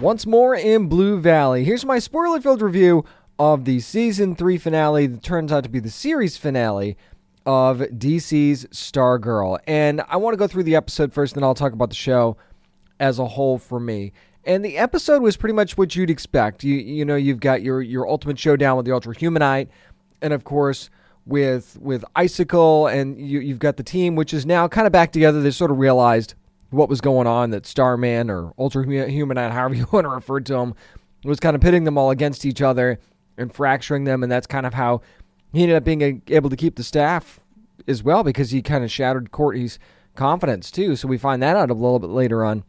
Once 0.00 0.24
more 0.24 0.54
in 0.54 0.86
Blue 0.86 1.20
Valley. 1.20 1.62
Here's 1.62 1.84
my 1.84 1.98
spoiler 1.98 2.40
filled 2.40 2.62
review 2.62 3.04
of 3.38 3.66
the 3.66 3.80
season 3.80 4.34
three 4.34 4.56
finale 4.56 5.06
that 5.06 5.22
turns 5.22 5.52
out 5.52 5.62
to 5.64 5.68
be 5.68 5.78
the 5.78 5.90
series 5.90 6.38
finale 6.38 6.96
of 7.44 7.80
DC's 7.80 8.64
Stargirl. 8.68 9.58
And 9.66 10.00
I 10.08 10.16
want 10.16 10.32
to 10.32 10.38
go 10.38 10.46
through 10.46 10.62
the 10.62 10.74
episode 10.74 11.12
first, 11.12 11.34
then 11.34 11.44
I'll 11.44 11.52
talk 11.52 11.74
about 11.74 11.90
the 11.90 11.96
show 11.96 12.38
as 12.98 13.18
a 13.18 13.26
whole 13.26 13.58
for 13.58 13.78
me. 13.78 14.12
And 14.44 14.64
the 14.64 14.78
episode 14.78 15.20
was 15.20 15.36
pretty 15.36 15.52
much 15.52 15.76
what 15.76 15.94
you'd 15.94 16.08
expect. 16.08 16.64
You 16.64 16.76
you 16.76 17.04
know 17.04 17.16
you've 17.16 17.40
got 17.40 17.60
your 17.60 17.82
your 17.82 18.08
ultimate 18.08 18.38
showdown 18.38 18.78
with 18.78 18.86
the 18.86 18.92
Ultra 18.92 19.14
Humanite, 19.14 19.68
and 20.22 20.32
of 20.32 20.44
course 20.44 20.88
with 21.26 21.76
with 21.78 22.06
Icicle, 22.16 22.86
and 22.86 23.20
you 23.20 23.40
you've 23.40 23.58
got 23.58 23.76
the 23.76 23.82
team 23.82 24.16
which 24.16 24.32
is 24.32 24.46
now 24.46 24.66
kind 24.66 24.86
of 24.86 24.94
back 24.94 25.12
together. 25.12 25.42
They 25.42 25.50
sort 25.50 25.70
of 25.70 25.78
realized 25.78 26.36
what 26.70 26.88
was 26.88 27.00
going 27.00 27.26
on. 27.26 27.50
That 27.50 27.66
Starman 27.66 28.30
or 28.30 28.52
Ultra 28.58 28.84
Humanite, 28.84 29.52
however 29.52 29.74
you 29.74 29.86
want 29.92 30.04
to 30.04 30.10
refer 30.10 30.40
to 30.40 30.54
him, 30.54 30.74
was 31.24 31.40
kind 31.40 31.54
of 31.54 31.60
pitting 31.60 31.84
them 31.84 31.98
all 31.98 32.10
against 32.10 32.44
each 32.44 32.62
other 32.62 32.98
and 33.36 33.52
fracturing 33.52 34.04
them, 34.04 34.22
and 34.22 34.30
that's 34.30 34.46
kind 34.46 34.66
of 34.66 34.74
how 34.74 35.02
he 35.52 35.62
ended 35.62 35.76
up 35.76 35.84
being 35.84 36.22
able 36.28 36.50
to 36.50 36.56
keep 36.56 36.76
the 36.76 36.84
staff 36.84 37.40
as 37.86 38.02
well 38.02 38.22
because 38.22 38.50
he 38.50 38.62
kind 38.62 38.84
of 38.84 38.90
shattered 38.90 39.30
Courtney's 39.30 39.78
confidence 40.14 40.70
too. 40.70 40.96
So 40.96 41.08
we 41.08 41.18
find 41.18 41.42
that 41.42 41.56
out 41.56 41.70
a 41.70 41.74
little 41.74 41.98
bit 41.98 42.10
later 42.10 42.44
on 42.44 42.64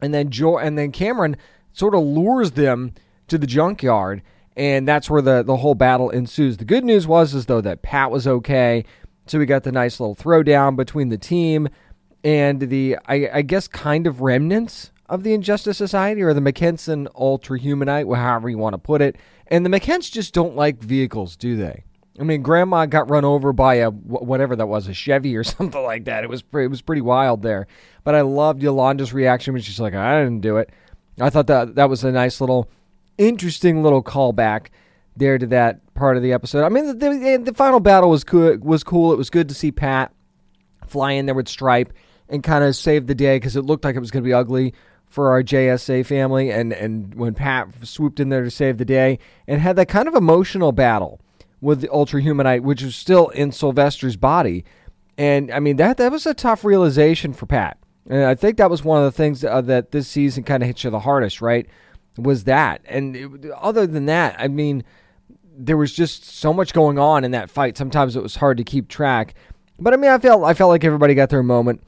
and 0.00 0.14
then 0.14 0.30
jo- 0.30 0.58
and 0.58 0.78
then 0.78 0.92
Cameron 0.92 1.36
sort 1.72 1.94
of 1.94 2.02
lures 2.02 2.52
them 2.52 2.92
to 3.28 3.38
the 3.38 3.46
junkyard, 3.46 4.22
and 4.56 4.86
that's 4.86 5.10
where 5.10 5.22
the 5.22 5.42
the 5.42 5.56
whole 5.56 5.74
battle 5.74 6.10
ensues. 6.10 6.56
The 6.56 6.64
good 6.64 6.84
news 6.84 7.06
was 7.06 7.34
is 7.34 7.46
though 7.46 7.60
that 7.60 7.82
Pat 7.82 8.10
was 8.10 8.26
okay, 8.26 8.84
so 9.26 9.38
we 9.38 9.46
got 9.46 9.62
the 9.62 9.72
nice 9.72 10.00
little 10.00 10.16
throwdown 10.16 10.76
between 10.76 11.08
the 11.08 11.18
team 11.18 11.68
and 12.24 12.60
the 12.60 12.98
I, 13.06 13.30
I 13.32 13.42
guess 13.42 13.68
kind 13.68 14.06
of 14.06 14.20
remnants 14.20 14.92
of 15.08 15.24
the 15.24 15.34
Injustice 15.34 15.76
Society 15.76 16.22
or 16.22 16.32
the 16.32 16.40
McKensen 16.40 17.08
Ultra 17.14 17.58
Humanite, 17.58 18.16
however 18.16 18.48
you 18.48 18.58
want 18.58 18.74
to 18.74 18.78
put 18.78 19.02
it. 19.02 19.16
And 19.48 19.66
the 19.66 19.70
Mahkents 19.70 20.10
just 20.10 20.32
don't 20.32 20.54
like 20.54 20.80
vehicles, 20.80 21.36
do 21.36 21.56
they? 21.56 21.84
I 22.18 22.22
mean, 22.22 22.42
Grandma 22.42 22.86
got 22.86 23.10
run 23.10 23.24
over 23.24 23.52
by 23.52 23.76
a 23.76 23.90
whatever 23.90 24.54
that 24.54 24.66
was, 24.66 24.86
a 24.86 24.94
Chevy 24.94 25.36
or 25.36 25.44
something 25.44 25.82
like 25.82 26.04
that. 26.04 26.22
It 26.22 26.30
was 26.30 26.44
it 26.54 26.68
was 26.68 26.82
pretty 26.82 27.02
wild 27.02 27.42
there. 27.42 27.66
But 28.04 28.14
I 28.14 28.20
loved 28.20 28.62
Yolanda's 28.62 29.12
reaction 29.12 29.52
when 29.54 29.62
she's 29.62 29.80
like, 29.80 29.94
"I 29.94 30.22
didn't 30.22 30.40
do 30.40 30.58
it." 30.58 30.70
I 31.20 31.30
thought 31.30 31.48
that 31.48 31.74
that 31.74 31.88
was 31.88 32.04
a 32.04 32.12
nice 32.12 32.40
little, 32.40 32.70
interesting 33.18 33.82
little 33.82 34.02
callback 34.02 34.68
there 35.16 35.38
to 35.38 35.46
that 35.48 35.94
part 35.94 36.16
of 36.16 36.22
the 36.22 36.32
episode. 36.32 36.64
I 36.64 36.68
mean, 36.68 36.86
the, 36.86 36.94
the, 36.94 37.42
the 37.44 37.54
final 37.54 37.80
battle 37.80 38.10
was 38.10 38.24
cool. 38.24 38.56
Was 38.58 38.84
cool. 38.84 39.12
It 39.12 39.18
was 39.18 39.30
good 39.30 39.48
to 39.48 39.54
see 39.54 39.72
Pat 39.72 40.12
fly 40.86 41.12
in 41.12 41.26
there 41.26 41.34
with 41.34 41.48
Stripe 41.48 41.92
and 42.30 42.42
kind 42.42 42.64
of 42.64 42.74
saved 42.76 43.08
the 43.08 43.14
day 43.14 43.36
because 43.36 43.56
it 43.56 43.62
looked 43.62 43.84
like 43.84 43.96
it 43.96 44.00
was 44.00 44.10
going 44.10 44.22
to 44.22 44.28
be 44.28 44.32
ugly 44.32 44.72
for 45.10 45.30
our 45.30 45.42
JSA 45.42 46.06
family. 46.06 46.50
And 46.50 46.72
and 46.72 47.14
when 47.14 47.34
Pat 47.34 47.68
swooped 47.82 48.20
in 48.20 48.30
there 48.30 48.44
to 48.44 48.50
save 48.50 48.78
the 48.78 48.84
day 48.84 49.18
and 49.46 49.60
had 49.60 49.76
that 49.76 49.88
kind 49.88 50.08
of 50.08 50.14
emotional 50.14 50.72
battle 50.72 51.20
with 51.60 51.80
the 51.80 51.92
Ultra 51.92 52.22
Humanite, 52.22 52.62
which 52.62 52.82
was 52.82 52.96
still 52.96 53.28
in 53.28 53.52
Sylvester's 53.52 54.16
body. 54.16 54.64
And 55.18 55.50
I 55.50 55.60
mean 55.60 55.76
that 55.76 55.98
that 55.98 56.12
was 56.12 56.24
a 56.24 56.32
tough 56.32 56.64
realization 56.64 57.32
for 57.32 57.46
Pat. 57.46 57.76
And 58.08 58.24
I 58.24 58.34
think 58.34 58.56
that 58.56 58.70
was 58.70 58.82
one 58.82 58.98
of 58.98 59.04
the 59.04 59.16
things 59.16 59.44
uh, 59.44 59.60
that 59.62 59.90
this 59.90 60.08
season 60.08 60.42
kind 60.44 60.62
of 60.62 60.66
hit 60.66 60.82
you 60.84 60.90
the 60.90 61.00
hardest, 61.00 61.42
right? 61.42 61.66
Was 62.16 62.44
that. 62.44 62.80
And 62.86 63.16
it, 63.16 63.50
other 63.52 63.86
than 63.86 64.06
that, 64.06 64.36
I 64.38 64.48
mean, 64.48 64.84
there 65.56 65.76
was 65.76 65.92
just 65.92 66.24
so 66.24 66.52
much 66.52 66.72
going 66.72 66.98
on 66.98 67.24
in 67.24 67.32
that 67.32 67.50
fight. 67.50 67.76
Sometimes 67.76 68.16
it 68.16 68.22
was 68.22 68.36
hard 68.36 68.56
to 68.56 68.64
keep 68.64 68.88
track. 68.88 69.34
But 69.78 69.92
I 69.92 69.96
mean, 69.96 70.10
I 70.10 70.18
felt 70.18 70.44
I 70.44 70.54
felt 70.54 70.70
like 70.70 70.84
everybody 70.84 71.14
got 71.14 71.30
their 71.30 71.42
moment 71.42 71.82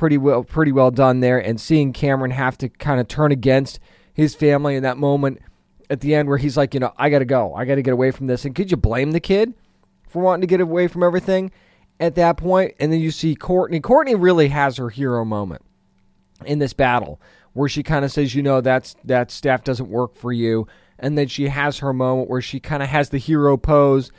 pretty 0.00 0.16
well 0.16 0.42
pretty 0.42 0.72
well 0.72 0.90
done 0.90 1.20
there 1.20 1.38
and 1.38 1.60
seeing 1.60 1.92
Cameron 1.92 2.30
have 2.30 2.56
to 2.56 2.70
kind 2.70 2.98
of 2.98 3.06
turn 3.06 3.32
against 3.32 3.78
his 4.14 4.34
family 4.34 4.74
in 4.74 4.82
that 4.82 4.96
moment 4.96 5.40
at 5.90 6.00
the 6.00 6.14
end 6.14 6.26
where 6.26 6.38
he's 6.38 6.56
like, 6.56 6.72
you 6.72 6.80
know, 6.80 6.94
I 6.96 7.10
got 7.10 7.18
to 7.18 7.26
go. 7.26 7.52
I 7.54 7.66
got 7.66 7.74
to 7.74 7.82
get 7.82 7.92
away 7.92 8.10
from 8.10 8.26
this. 8.26 8.46
And 8.46 8.54
could 8.54 8.70
you 8.70 8.78
blame 8.78 9.10
the 9.10 9.20
kid 9.20 9.52
for 10.08 10.22
wanting 10.22 10.40
to 10.40 10.46
get 10.46 10.62
away 10.62 10.88
from 10.88 11.02
everything? 11.02 11.52
at 12.00 12.14
that 12.14 12.38
point? 12.38 12.74
and 12.80 12.90
then 12.90 12.98
you 12.98 13.10
see 13.10 13.34
Courtney. 13.34 13.78
Courtney 13.78 14.14
really 14.14 14.48
has 14.48 14.78
her 14.78 14.88
hero 14.88 15.22
moment 15.22 15.60
in 16.46 16.60
this 16.60 16.72
battle 16.72 17.20
where 17.52 17.68
she 17.68 17.82
kind 17.82 18.02
of 18.02 18.10
says, 18.10 18.34
you 18.34 18.42
know, 18.42 18.62
that's 18.62 18.96
that 19.04 19.30
staff 19.30 19.64
doesn't 19.64 19.90
work 19.90 20.16
for 20.16 20.32
you, 20.32 20.66
and 20.98 21.18
then 21.18 21.28
she 21.28 21.48
has 21.48 21.80
her 21.80 21.92
moment 21.92 22.30
where 22.30 22.40
she 22.40 22.58
kind 22.58 22.82
of 22.82 22.88
has 22.88 23.10
the 23.10 23.18
hero 23.18 23.58
pose 23.58 24.10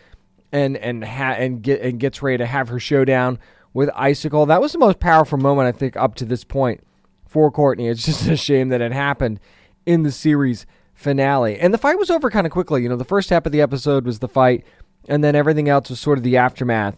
and 0.51 0.77
and 0.77 1.03
ha- 1.03 1.37
and 1.39 1.63
get 1.63 1.81
and 1.81 1.99
gets 1.99 2.21
ready 2.21 2.37
to 2.37 2.45
have 2.45 2.69
her 2.69 2.79
showdown 2.79 3.39
with 3.73 3.89
Icicle. 3.95 4.45
That 4.45 4.61
was 4.61 4.73
the 4.73 4.79
most 4.79 4.99
powerful 4.99 5.37
moment 5.37 5.67
I 5.67 5.77
think 5.77 5.95
up 5.95 6.15
to 6.15 6.25
this 6.25 6.43
point 6.43 6.83
for 7.27 7.51
Courtney. 7.51 7.87
It's 7.87 8.05
just 8.05 8.27
a 8.27 8.37
shame 8.37 8.69
that 8.69 8.81
it 8.81 8.91
happened 8.91 9.39
in 9.85 10.03
the 10.03 10.11
series 10.11 10.65
finale. 10.93 11.59
And 11.59 11.73
the 11.73 11.77
fight 11.77 11.97
was 11.97 12.09
over 12.11 12.29
kind 12.29 12.45
of 12.45 12.51
quickly. 12.51 12.83
You 12.83 12.89
know, 12.89 12.95
the 12.95 13.03
first 13.03 13.29
half 13.29 13.45
of 13.45 13.51
the 13.51 13.61
episode 13.61 14.05
was 14.05 14.19
the 14.19 14.27
fight, 14.27 14.65
and 15.07 15.23
then 15.23 15.35
everything 15.35 15.69
else 15.69 15.89
was 15.89 15.99
sort 15.99 16.17
of 16.17 16.23
the 16.23 16.37
aftermath 16.37 16.97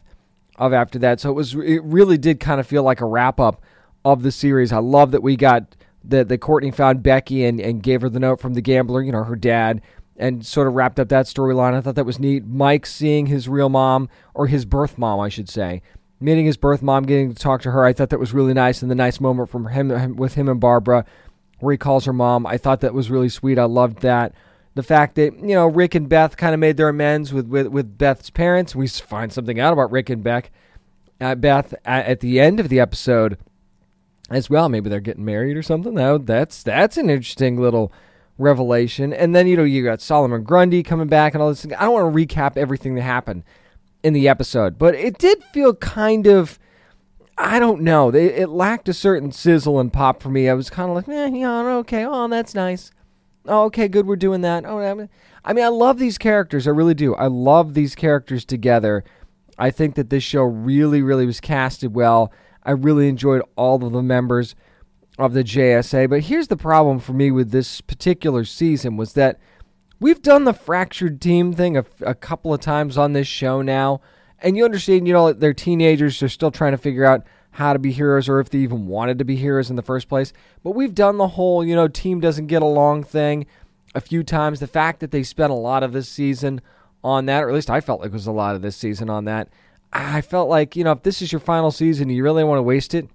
of 0.57 0.73
after 0.73 0.99
that. 0.99 1.19
So 1.19 1.29
it 1.29 1.33
was 1.33 1.55
it 1.55 1.83
really 1.83 2.17
did 2.17 2.39
kind 2.39 2.59
of 2.59 2.67
feel 2.67 2.83
like 2.83 3.01
a 3.01 3.05
wrap 3.05 3.39
up 3.39 3.61
of 4.05 4.23
the 4.23 4.31
series. 4.31 4.71
I 4.71 4.79
love 4.79 5.11
that 5.11 5.23
we 5.23 5.35
got 5.35 5.75
that 6.03 6.27
that 6.27 6.39
Courtney 6.39 6.71
found 6.71 7.01
Becky 7.01 7.45
and, 7.45 7.59
and 7.59 7.81
gave 7.81 8.01
her 8.01 8.09
the 8.09 8.19
note 8.19 8.41
from 8.41 8.53
the 8.53 8.61
gambler, 8.61 9.01
you 9.01 9.11
know, 9.11 9.23
her 9.23 9.35
dad, 9.35 9.81
and 10.17 10.45
sort 10.45 10.67
of 10.67 10.73
wrapped 10.73 10.99
up 10.99 11.09
that 11.09 11.25
storyline. 11.25 11.73
I 11.73 11.81
thought 11.81 11.95
that 11.95 12.05
was 12.05 12.19
neat. 12.19 12.45
Mike 12.45 12.85
seeing 12.85 13.27
his 13.27 13.47
real 13.47 13.69
mom, 13.69 14.09
or 14.33 14.47
his 14.47 14.65
birth 14.65 14.97
mom, 14.97 15.19
I 15.19 15.29
should 15.29 15.49
say, 15.49 15.81
meeting 16.23 16.45
his 16.45 16.57
birth 16.57 16.81
mom, 16.81 17.03
getting 17.03 17.33
to 17.33 17.39
talk 17.39 17.61
to 17.63 17.71
her. 17.71 17.83
I 17.83 17.93
thought 17.93 18.09
that 18.09 18.19
was 18.19 18.33
really 18.33 18.53
nice, 18.53 18.81
and 18.81 18.89
the 18.89 18.95
nice 18.95 19.19
moment 19.19 19.49
from 19.49 19.67
him 19.67 20.15
with 20.15 20.35
him 20.35 20.47
and 20.47 20.59
Barbara, 20.59 21.05
where 21.59 21.73
he 21.73 21.77
calls 21.77 22.05
her 22.05 22.13
mom. 22.13 22.47
I 22.47 22.57
thought 22.57 22.81
that 22.81 22.93
was 22.93 23.11
really 23.11 23.29
sweet. 23.29 23.59
I 23.59 23.65
loved 23.65 23.99
that. 23.99 24.33
The 24.75 24.83
fact 24.83 25.15
that 25.15 25.37
you 25.37 25.53
know 25.53 25.67
Rick 25.67 25.95
and 25.95 26.07
Beth 26.07 26.37
kind 26.37 26.53
of 26.53 26.59
made 26.59 26.77
their 26.77 26.89
amends 26.89 27.33
with, 27.33 27.47
with, 27.47 27.67
with 27.67 27.97
Beth's 27.97 28.29
parents. 28.29 28.73
We 28.73 28.87
find 28.87 29.31
something 29.31 29.59
out 29.59 29.73
about 29.73 29.91
Rick 29.91 30.09
and 30.09 30.23
Beck, 30.23 30.51
uh, 31.19 31.35
Beth 31.35 31.73
at, 31.85 32.05
at 32.05 32.19
the 32.21 32.39
end 32.39 32.59
of 32.59 32.69
the 32.69 32.79
episode 32.79 33.37
as 34.29 34.49
well. 34.49 34.69
Maybe 34.69 34.89
they're 34.89 35.01
getting 35.01 35.25
married 35.25 35.57
or 35.57 35.63
something. 35.63 35.93
That, 35.95 36.25
that's 36.25 36.63
that's 36.63 36.97
an 36.97 37.09
interesting 37.09 37.59
little 37.59 37.91
revelation. 38.37 39.13
And 39.13 39.35
then 39.35 39.45
you 39.47 39.57
know 39.57 39.63
you 39.65 39.83
got 39.83 40.01
Solomon 40.01 40.43
Grundy 40.43 40.83
coming 40.83 41.07
back 41.07 41.33
and 41.33 41.43
all 41.43 41.49
this. 41.49 41.65
I 41.65 41.83
don't 41.83 41.93
want 41.93 42.15
to 42.15 42.25
recap 42.25 42.55
everything 42.55 42.95
that 42.95 43.01
happened 43.01 43.43
in 44.03 44.13
the 44.13 44.27
episode, 44.27 44.77
but 44.77 44.95
it 44.95 45.17
did 45.17 45.43
feel 45.53 45.73
kind 45.73 46.27
of. 46.27 46.59
I 47.35 47.57
don't 47.57 47.81
know. 47.81 48.09
It, 48.09 48.49
lacked 48.49 48.87
a 48.87 48.93
certain 48.93 49.31
sizzle 49.31 49.79
and 49.79 49.91
pop 49.91 50.21
for 50.21 50.29
me. 50.29 50.47
I 50.47 50.53
was 50.53 50.69
kind 50.69 50.91
of 50.91 50.95
like, 50.95 51.09
eh, 51.09 51.31
yeah, 51.33 51.63
okay, 51.77 52.05
oh, 52.05 52.27
that's 52.27 52.53
nice. 52.53 52.91
Oh, 53.47 53.63
okay, 53.63 53.87
good, 53.87 54.05
we're 54.05 54.17
doing 54.17 54.41
that. 54.41 54.65
Oh, 54.67 54.77
I 55.43 55.53
mean, 55.53 55.65
I 55.65 55.69
love 55.69 55.97
these 55.97 56.19
characters. 56.19 56.67
I 56.67 56.71
really 56.71 56.93
do. 56.93 57.15
I 57.15 57.25
love 57.25 57.73
these 57.73 57.95
characters 57.95 58.45
together. 58.45 59.03
I 59.57 59.71
think 59.71 59.95
that 59.95 60.11
this 60.11 60.23
show 60.23 60.43
really, 60.43 61.01
really 61.01 61.25
was 61.25 61.39
casted 61.39 61.95
well. 61.95 62.31
I 62.63 62.71
really 62.71 63.09
enjoyed 63.09 63.41
all 63.55 63.83
of 63.83 63.91
the 63.91 64.03
members 64.03 64.55
of 65.17 65.33
the 65.33 65.43
JSA. 65.43 66.09
But 66.09 66.21
here's 66.21 66.47
the 66.47 66.57
problem 66.57 66.99
for 66.99 67.13
me 67.13 67.31
with 67.31 67.51
this 67.51 67.81
particular 67.81 68.45
season 68.45 68.95
was 68.95 69.13
that 69.13 69.39
we've 70.03 70.21
done 70.21 70.43
the 70.43 70.53
fractured 70.53 71.21
team 71.21 71.53
thing 71.53 71.77
a, 71.77 71.85
a 72.01 72.13
couple 72.13 72.53
of 72.53 72.59
times 72.59 72.97
on 72.97 73.13
this 73.13 73.25
show 73.25 73.61
now. 73.61 74.01
And 74.39 74.57
you 74.57 74.65
understand, 74.65 75.07
you 75.07 75.13
know, 75.13 75.31
they're 75.31 75.53
teenagers, 75.53 76.19
they're 76.19 76.27
still 76.27 76.51
trying 76.51 76.73
to 76.73 76.77
figure 76.77 77.05
out 77.05 77.25
how 77.51 77.71
to 77.71 77.79
be 77.79 77.93
heroes 77.93 78.27
or 78.27 78.41
if 78.41 78.49
they 78.49 78.57
even 78.57 78.87
wanted 78.87 79.17
to 79.19 79.23
be 79.23 79.37
heroes 79.37 79.69
in 79.69 79.77
the 79.77 79.81
first 79.81 80.09
place. 80.09 80.33
But 80.61 80.71
we've 80.71 80.93
done 80.93 81.17
the 81.17 81.29
whole, 81.29 81.63
you 81.63 81.73
know, 81.73 81.87
team 81.87 82.19
doesn't 82.19 82.47
get 82.47 82.61
along 82.61 83.05
thing 83.05 83.45
a 83.95 84.01
few 84.01 84.23
times. 84.23 84.59
The 84.59 84.67
fact 84.67 84.99
that 84.99 85.11
they 85.11 85.23
spent 85.23 85.51
a 85.51 85.55
lot 85.55 85.83
of 85.83 85.93
this 85.93 86.09
season 86.09 86.59
on 87.01 87.25
that, 87.27 87.41
or 87.41 87.47
at 87.47 87.55
least 87.55 87.69
I 87.69 87.79
felt 87.79 88.01
like 88.01 88.07
it 88.09 88.13
was 88.13 88.27
a 88.27 88.33
lot 88.33 88.55
of 88.55 88.61
this 88.61 88.75
season 88.75 89.09
on 89.09 89.23
that, 89.23 89.47
I 89.93 90.19
felt 90.19 90.49
like, 90.49 90.75
you 90.75 90.83
know, 90.83 90.91
if 90.91 91.03
this 91.03 91.21
is 91.21 91.31
your 91.31 91.39
final 91.39 91.71
season, 91.71 92.09
you 92.09 92.23
really 92.23 92.43
want 92.43 92.57
to 92.57 92.63
waste 92.63 92.93
it 92.93 93.07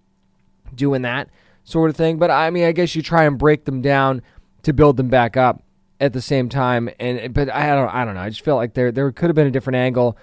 doing 0.74 1.03
that 1.03 1.28
sort 1.64 1.91
of 1.91 1.97
thing. 1.97 2.16
But 2.16 2.30
I 2.30 2.49
mean, 2.49 2.64
I 2.64 2.72
guess 2.72 2.95
you 2.95 3.03
try 3.03 3.24
and 3.24 3.36
break 3.36 3.66
them 3.66 3.82
down 3.82 4.22
to 4.62 4.72
build 4.72 4.97
them 4.97 5.09
back 5.09 5.36
up 5.36 5.62
at 6.01 6.13
the 6.13 6.23
same 6.23 6.49
time. 6.49 6.89
And 6.99 7.33
but 7.35 7.51
I 7.51 7.75
don't, 7.75 7.93
I 7.93 8.05
don't 8.05 8.15
know. 8.15 8.21
I 8.21 8.29
just 8.29 8.45
feel 8.45 8.57
like 8.57 8.75
there 8.75 8.93
there 8.93 9.11
could 9.13 9.29
have 9.29 9.37
been 9.37 9.47
a 9.47 9.53
different 9.53 9.77
angle 9.77 10.17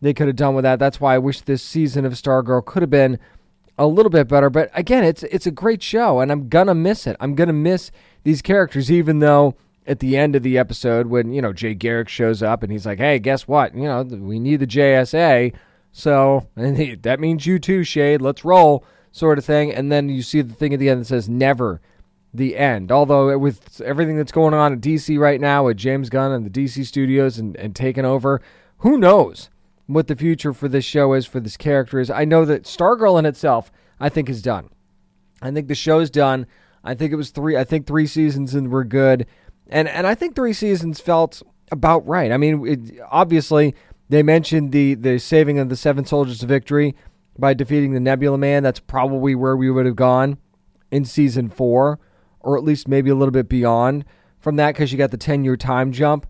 they 0.00 0.14
could 0.14 0.26
have 0.26 0.36
done 0.36 0.54
with 0.54 0.62
that. 0.62 0.78
That's 0.78 1.00
why 1.00 1.14
I 1.14 1.18
wish 1.18 1.40
this 1.40 1.62
season 1.62 2.04
of 2.04 2.12
Stargirl 2.12 2.64
could 2.64 2.82
have 2.82 2.90
been 2.90 3.18
a 3.76 3.86
little 3.86 4.10
bit 4.10 4.28
better. 4.28 4.50
But 4.50 4.70
again, 4.74 5.04
it's 5.04 5.22
it's 5.24 5.46
a 5.46 5.50
great 5.50 5.82
show, 5.82 6.20
and 6.20 6.30
I'm 6.30 6.48
gonna 6.48 6.74
miss 6.74 7.06
it. 7.06 7.16
I'm 7.20 7.34
gonna 7.34 7.52
miss 7.52 7.90
these 8.24 8.42
characters, 8.42 8.90
even 8.90 9.18
though 9.18 9.56
at 9.86 10.00
the 10.00 10.16
end 10.16 10.36
of 10.36 10.42
the 10.42 10.58
episode 10.58 11.06
when 11.06 11.32
you 11.32 11.42
know 11.42 11.52
Jay 11.52 11.74
Garrick 11.74 12.08
shows 12.08 12.42
up 12.42 12.62
and 12.62 12.70
he's 12.70 12.86
like, 12.86 12.98
"Hey, 12.98 13.18
guess 13.18 13.48
what? 13.48 13.74
You 13.74 13.84
know 13.84 14.02
we 14.02 14.38
need 14.38 14.60
the 14.60 14.66
JSA." 14.66 15.54
So 15.92 16.48
and 16.56 16.76
he, 16.76 16.94
that 16.96 17.20
means 17.20 17.46
you 17.46 17.58
too, 17.58 17.84
Shade. 17.84 18.22
Let's 18.22 18.44
roll, 18.44 18.84
sort 19.12 19.38
of 19.38 19.44
thing. 19.44 19.72
And 19.72 19.90
then 19.90 20.08
you 20.08 20.22
see 20.22 20.42
the 20.42 20.54
thing 20.54 20.72
at 20.74 20.80
the 20.80 20.88
end 20.88 21.00
that 21.00 21.06
says 21.06 21.28
"Never." 21.28 21.80
The 22.34 22.56
end. 22.56 22.92
Although 22.92 23.36
with 23.38 23.80
everything 23.80 24.16
that's 24.16 24.32
going 24.32 24.54
on 24.54 24.72
at 24.72 24.80
DC 24.80 25.18
right 25.18 25.40
now 25.40 25.64
with 25.64 25.76
James 25.78 26.10
Gunn 26.10 26.32
and 26.32 26.44
the 26.44 26.50
DC 26.50 26.84
studios 26.84 27.38
and, 27.38 27.56
and 27.56 27.74
taking 27.74 28.04
over, 28.04 28.42
who 28.78 28.98
knows 28.98 29.48
what 29.86 30.06
the 30.06 30.14
future 30.14 30.52
for 30.52 30.68
this 30.68 30.84
show 30.84 31.14
is, 31.14 31.26
for 31.26 31.40
this 31.40 31.56
character 31.56 31.98
is. 31.98 32.10
I 32.10 32.24
know 32.24 32.44
that 32.44 32.64
Stargirl 32.64 33.18
in 33.18 33.24
itself, 33.26 33.72
I 33.98 34.10
think, 34.10 34.28
is 34.28 34.42
done. 34.42 34.68
I 35.40 35.50
think 35.50 35.68
the 35.68 35.74
show 35.74 36.00
is 36.00 36.10
done. 36.10 36.46
I 36.84 36.94
think 36.94 37.12
it 37.12 37.16
was 37.16 37.30
three. 37.30 37.56
I 37.56 37.64
think 37.64 37.86
three 37.86 38.06
seasons 38.06 38.54
and 38.54 38.70
we're 38.70 38.84
good, 38.84 39.26
and 39.68 39.88
and 39.88 40.06
I 40.06 40.14
think 40.14 40.34
three 40.34 40.52
seasons 40.52 41.00
felt 41.00 41.42
about 41.70 42.06
right. 42.06 42.32
I 42.32 42.36
mean, 42.36 42.66
it, 42.66 43.00
obviously 43.10 43.74
they 44.08 44.22
mentioned 44.22 44.72
the 44.72 44.94
the 44.94 45.18
saving 45.18 45.58
of 45.58 45.68
the 45.68 45.76
Seven 45.76 46.04
Soldiers 46.04 46.42
of 46.42 46.48
Victory 46.48 46.94
by 47.38 47.54
defeating 47.54 47.92
the 47.92 48.00
Nebula 48.00 48.38
Man. 48.38 48.62
That's 48.62 48.80
probably 48.80 49.34
where 49.34 49.56
we 49.56 49.70
would 49.70 49.86
have 49.86 49.96
gone 49.96 50.38
in 50.90 51.04
season 51.04 51.50
four, 51.50 51.98
or 52.48 52.56
at 52.56 52.64
least 52.64 52.88
maybe 52.88 53.10
a 53.10 53.14
little 53.14 53.32
bit 53.32 53.48
beyond 53.48 54.04
from 54.38 54.56
that, 54.56 54.72
because 54.72 54.90
you 54.90 54.98
got 54.98 55.10
the 55.10 55.16
ten 55.16 55.44
year 55.44 55.56
time 55.56 55.92
jump 55.92 56.26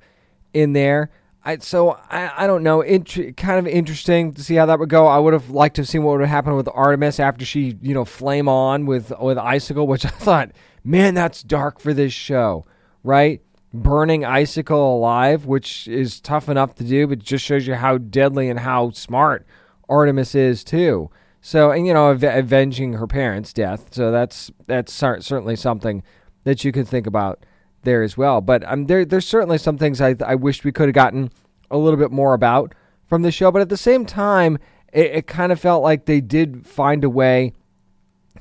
in 0.52 0.72
there. 0.72 1.10
I, 1.44 1.58
so 1.58 1.90
I, 2.10 2.44
I 2.44 2.46
don't 2.46 2.62
know. 2.62 2.80
It, 2.80 3.36
kind 3.36 3.58
of 3.58 3.66
interesting 3.66 4.34
to 4.34 4.42
see 4.42 4.56
how 4.56 4.66
that 4.66 4.78
would 4.78 4.88
go. 4.88 5.06
I 5.06 5.18
would 5.18 5.32
have 5.32 5.50
liked 5.50 5.76
to 5.76 5.82
have 5.82 5.88
seen 5.88 6.02
what 6.02 6.12
would 6.12 6.20
have 6.20 6.28
happened 6.28 6.56
with 6.56 6.68
Artemis 6.74 7.20
after 7.20 7.44
she, 7.44 7.78
you 7.80 7.94
know, 7.94 8.04
flame 8.04 8.48
on 8.48 8.84
with 8.86 9.12
with 9.20 9.38
Icicle, 9.38 9.86
which 9.86 10.04
I 10.06 10.10
thought, 10.10 10.50
man, 10.84 11.14
that's 11.14 11.42
dark 11.42 11.80
for 11.80 11.94
this 11.94 12.12
show, 12.12 12.66
right? 13.04 13.40
burning 13.72 14.24
icicle 14.24 14.96
alive, 14.96 15.46
which 15.46 15.86
is 15.88 16.20
tough 16.20 16.48
enough 16.48 16.74
to 16.76 16.84
do, 16.84 17.06
but 17.06 17.18
just 17.18 17.44
shows 17.44 17.66
you 17.66 17.74
how 17.74 17.98
deadly 17.98 18.48
and 18.48 18.60
how 18.60 18.90
smart 18.90 19.46
Artemis 19.88 20.34
is 20.34 20.64
too. 20.64 21.10
So, 21.40 21.70
and 21.70 21.86
you 21.86 21.94
know, 21.94 22.10
av- 22.10 22.22
avenging 22.22 22.94
her 22.94 23.06
parents' 23.06 23.52
death. 23.52 23.94
So 23.94 24.10
that's 24.10 24.50
that's 24.66 24.92
certainly 24.92 25.56
something 25.56 26.02
that 26.44 26.64
you 26.64 26.72
can 26.72 26.84
think 26.84 27.06
about 27.06 27.44
there 27.82 28.02
as 28.02 28.16
well. 28.16 28.40
But 28.40 28.64
um, 28.70 28.86
there 28.86 29.04
there's 29.04 29.26
certainly 29.26 29.58
some 29.58 29.78
things 29.78 30.00
I 30.00 30.14
I 30.24 30.34
wish 30.34 30.64
we 30.64 30.72
could 30.72 30.88
have 30.88 30.94
gotten 30.94 31.30
a 31.70 31.78
little 31.78 31.98
bit 31.98 32.10
more 32.10 32.34
about 32.34 32.74
from 33.06 33.22
the 33.22 33.30
show. 33.30 33.50
But 33.50 33.62
at 33.62 33.68
the 33.68 33.76
same 33.76 34.04
time, 34.04 34.58
it, 34.92 35.06
it 35.06 35.26
kind 35.26 35.52
of 35.52 35.60
felt 35.60 35.82
like 35.82 36.06
they 36.06 36.20
did 36.20 36.66
find 36.66 37.04
a 37.04 37.10
way 37.10 37.52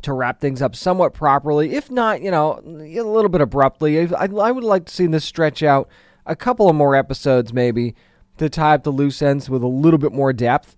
to 0.02 0.14
wrap 0.14 0.40
things 0.40 0.62
up 0.62 0.76
somewhat 0.76 1.14
properly, 1.14 1.74
if 1.74 1.90
not, 1.90 2.22
you 2.22 2.30
know, 2.30 2.62
a 2.64 3.02
little 3.02 3.30
bit 3.30 3.42
abruptly. 3.42 4.00
I, 4.14 4.26
I 4.26 4.52
would 4.52 4.64
like 4.64 4.86
to 4.86 4.94
see 4.94 5.08
this 5.08 5.26
stretch 5.26 5.64
out 5.64 5.90
a 6.26 6.36
couple 6.36 6.70
of 6.70 6.76
more 6.76 6.96
episodes, 6.96 7.52
maybe, 7.52 7.96
to 8.38 8.50
tie 8.50 8.76
up 8.76 8.84
the 8.84 8.92
loose 8.92 9.22
ends 9.22 9.50
with 9.50 9.64
a 9.64 9.68
little 9.68 9.98
bit 9.98 10.12
more 10.12 10.34
depth. 10.34 10.76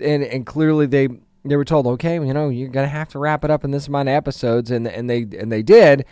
And 0.00 0.22
and 0.22 0.44
clearly 0.44 0.86
they 0.86 1.08
they 1.50 1.56
were 1.56 1.64
told, 1.64 1.86
okay, 1.86 2.14
you 2.14 2.32
know, 2.32 2.48
you're 2.48 2.68
gonna 2.68 2.88
have 2.88 3.08
to 3.10 3.18
wrap 3.18 3.44
it 3.44 3.50
up 3.50 3.64
in 3.64 3.70
this 3.70 3.88
amount 3.88 4.08
of 4.08 4.14
episodes, 4.14 4.70
and 4.70 4.86
and 4.86 5.08
they 5.08 5.22
and 5.22 5.50
they 5.50 5.62
did, 5.62 6.04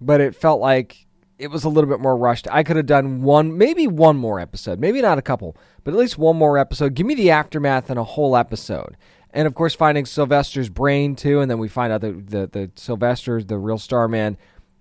but 0.00 0.20
it 0.20 0.34
felt 0.34 0.60
like 0.60 1.06
it 1.38 1.48
was 1.48 1.64
a 1.64 1.68
little 1.68 1.90
bit 1.90 2.00
more 2.00 2.16
rushed. 2.16 2.46
I 2.50 2.62
could 2.62 2.76
have 2.76 2.86
done 2.86 3.22
one, 3.22 3.58
maybe 3.58 3.86
one 3.86 4.16
more 4.16 4.38
episode, 4.38 4.78
maybe 4.78 5.02
not 5.02 5.18
a 5.18 5.22
couple, 5.22 5.56
but 5.82 5.92
at 5.92 5.98
least 5.98 6.16
one 6.16 6.36
more 6.36 6.58
episode. 6.58 6.94
Give 6.94 7.06
me 7.06 7.14
the 7.14 7.30
aftermath 7.30 7.90
in 7.90 7.98
a 7.98 8.04
whole 8.04 8.36
episode 8.36 8.96
and 9.34 9.48
of 9.48 9.54
course 9.54 9.74
finding 9.74 10.06
Sylvester's 10.06 10.70
brain 10.70 11.16
too, 11.16 11.40
and 11.40 11.50
then 11.50 11.58
we 11.58 11.68
find 11.68 11.92
out 11.92 12.00
that 12.00 12.30
the 12.30 12.46
the 12.46 12.70
Sylvester, 12.76 13.42
the 13.42 13.58
real 13.58 13.78
Starman, 13.78 14.38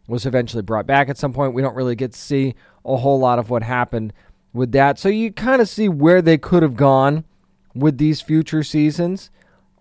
was 0.08 0.26
eventually 0.26 0.62
brought 0.62 0.86
back 0.86 1.10
at 1.10 1.18
some 1.18 1.34
point. 1.34 1.54
We 1.54 1.62
don't 1.62 1.76
really 1.76 1.96
get 1.96 2.14
to 2.14 2.20
see 2.20 2.54
a 2.86 2.96
whole 2.96 3.20
lot 3.20 3.40
of 3.40 3.50
what 3.50 3.64
happened 3.64 4.14
with 4.54 4.72
that, 4.74 5.00
so 5.00 5.10
you 5.10 5.34
kind 5.34 5.62
of 5.62 5.68
see 5.68 5.90
where 5.90 6.22
they 6.22 6.38
could 6.38 6.64
have 6.64 6.76
gone 6.76 7.26
with 7.74 7.98
these 7.98 8.22
future 8.22 8.62
seasons 8.62 9.32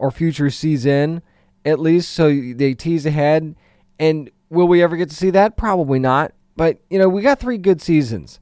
or 0.03 0.11
future 0.11 0.51
season 0.51 1.23
at 1.65 1.79
least. 1.79 2.11
So 2.11 2.29
they 2.29 2.75
tease 2.75 3.07
ahead, 3.07 3.55
and 4.01 4.31
will 4.51 4.67
we 4.67 4.83
ever 4.83 4.97
get 4.97 5.09
to 5.11 5.17
see 5.17 5.31
that? 5.31 5.57
Probably 5.57 6.01
not. 6.01 6.33
But 6.57 6.81
you 6.91 6.99
know, 6.99 7.09
we 7.09 7.23
got 7.23 7.39
three 7.39 7.57
good 7.57 7.81
seasons 7.81 8.41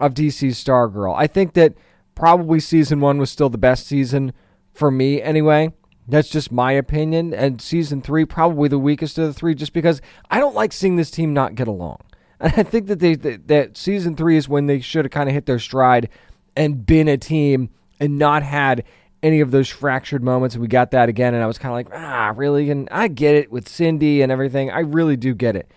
of 0.00 0.14
DC's 0.14 0.62
Stargirl. 0.64 1.14
I 1.16 1.26
think 1.26 1.52
that 1.52 1.74
probably 2.14 2.58
season 2.58 3.00
one 3.00 3.18
was 3.18 3.30
still 3.30 3.50
the 3.50 3.58
best 3.58 3.86
season 3.86 4.32
for 4.72 4.90
me 4.90 5.20
anyway. 5.20 5.74
That's 6.08 6.30
just 6.30 6.50
my 6.50 6.72
opinion. 6.72 7.34
And 7.34 7.60
season 7.60 8.00
three, 8.00 8.24
probably 8.24 8.68
the 8.68 8.78
weakest 8.78 9.18
of 9.18 9.26
the 9.26 9.34
three, 9.34 9.54
just 9.54 9.74
because 9.74 10.00
I 10.30 10.40
don't 10.40 10.54
like 10.54 10.72
seeing 10.72 10.96
this 10.96 11.10
team 11.10 11.34
not 11.34 11.54
get 11.54 11.68
along. 11.68 11.98
And 12.40 12.52
I 12.56 12.62
think 12.64 12.88
that 12.88 12.98
they 12.98 13.14
that, 13.14 13.46
that 13.46 13.76
season 13.76 14.16
three 14.16 14.36
is 14.36 14.48
when 14.48 14.66
they 14.66 14.80
should 14.80 15.04
have 15.04 15.12
kind 15.12 15.28
of 15.28 15.34
hit 15.34 15.46
their 15.46 15.60
stride 15.60 16.08
and 16.56 16.84
been 16.84 17.08
a 17.08 17.16
team 17.16 17.70
and 18.00 18.18
not 18.18 18.42
had 18.42 18.84
any 19.24 19.40
of 19.40 19.50
those 19.50 19.70
fractured 19.70 20.22
moments. 20.22 20.56
We 20.56 20.68
got 20.68 20.90
that 20.90 21.08
again, 21.08 21.32
and 21.34 21.42
I 21.42 21.46
was 21.46 21.56
kind 21.56 21.72
of 21.72 21.76
like, 21.76 21.98
ah, 21.98 22.34
really? 22.36 22.70
And 22.70 22.88
I 22.92 23.08
get 23.08 23.34
it 23.34 23.50
with 23.50 23.68
Cindy 23.68 24.20
and 24.20 24.30
everything. 24.30 24.70
I 24.70 24.80
really 24.80 25.16
do 25.16 25.34
get 25.34 25.56
it. 25.56 25.70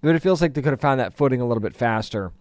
But 0.00 0.14
it 0.14 0.22
feels 0.22 0.40
like 0.40 0.54
they 0.54 0.62
could 0.62 0.72
have 0.72 0.80
found 0.80 1.00
that 1.00 1.12
footing 1.12 1.40
a 1.40 1.46
little 1.46 1.60
bit 1.60 1.76
faster, 1.76 2.32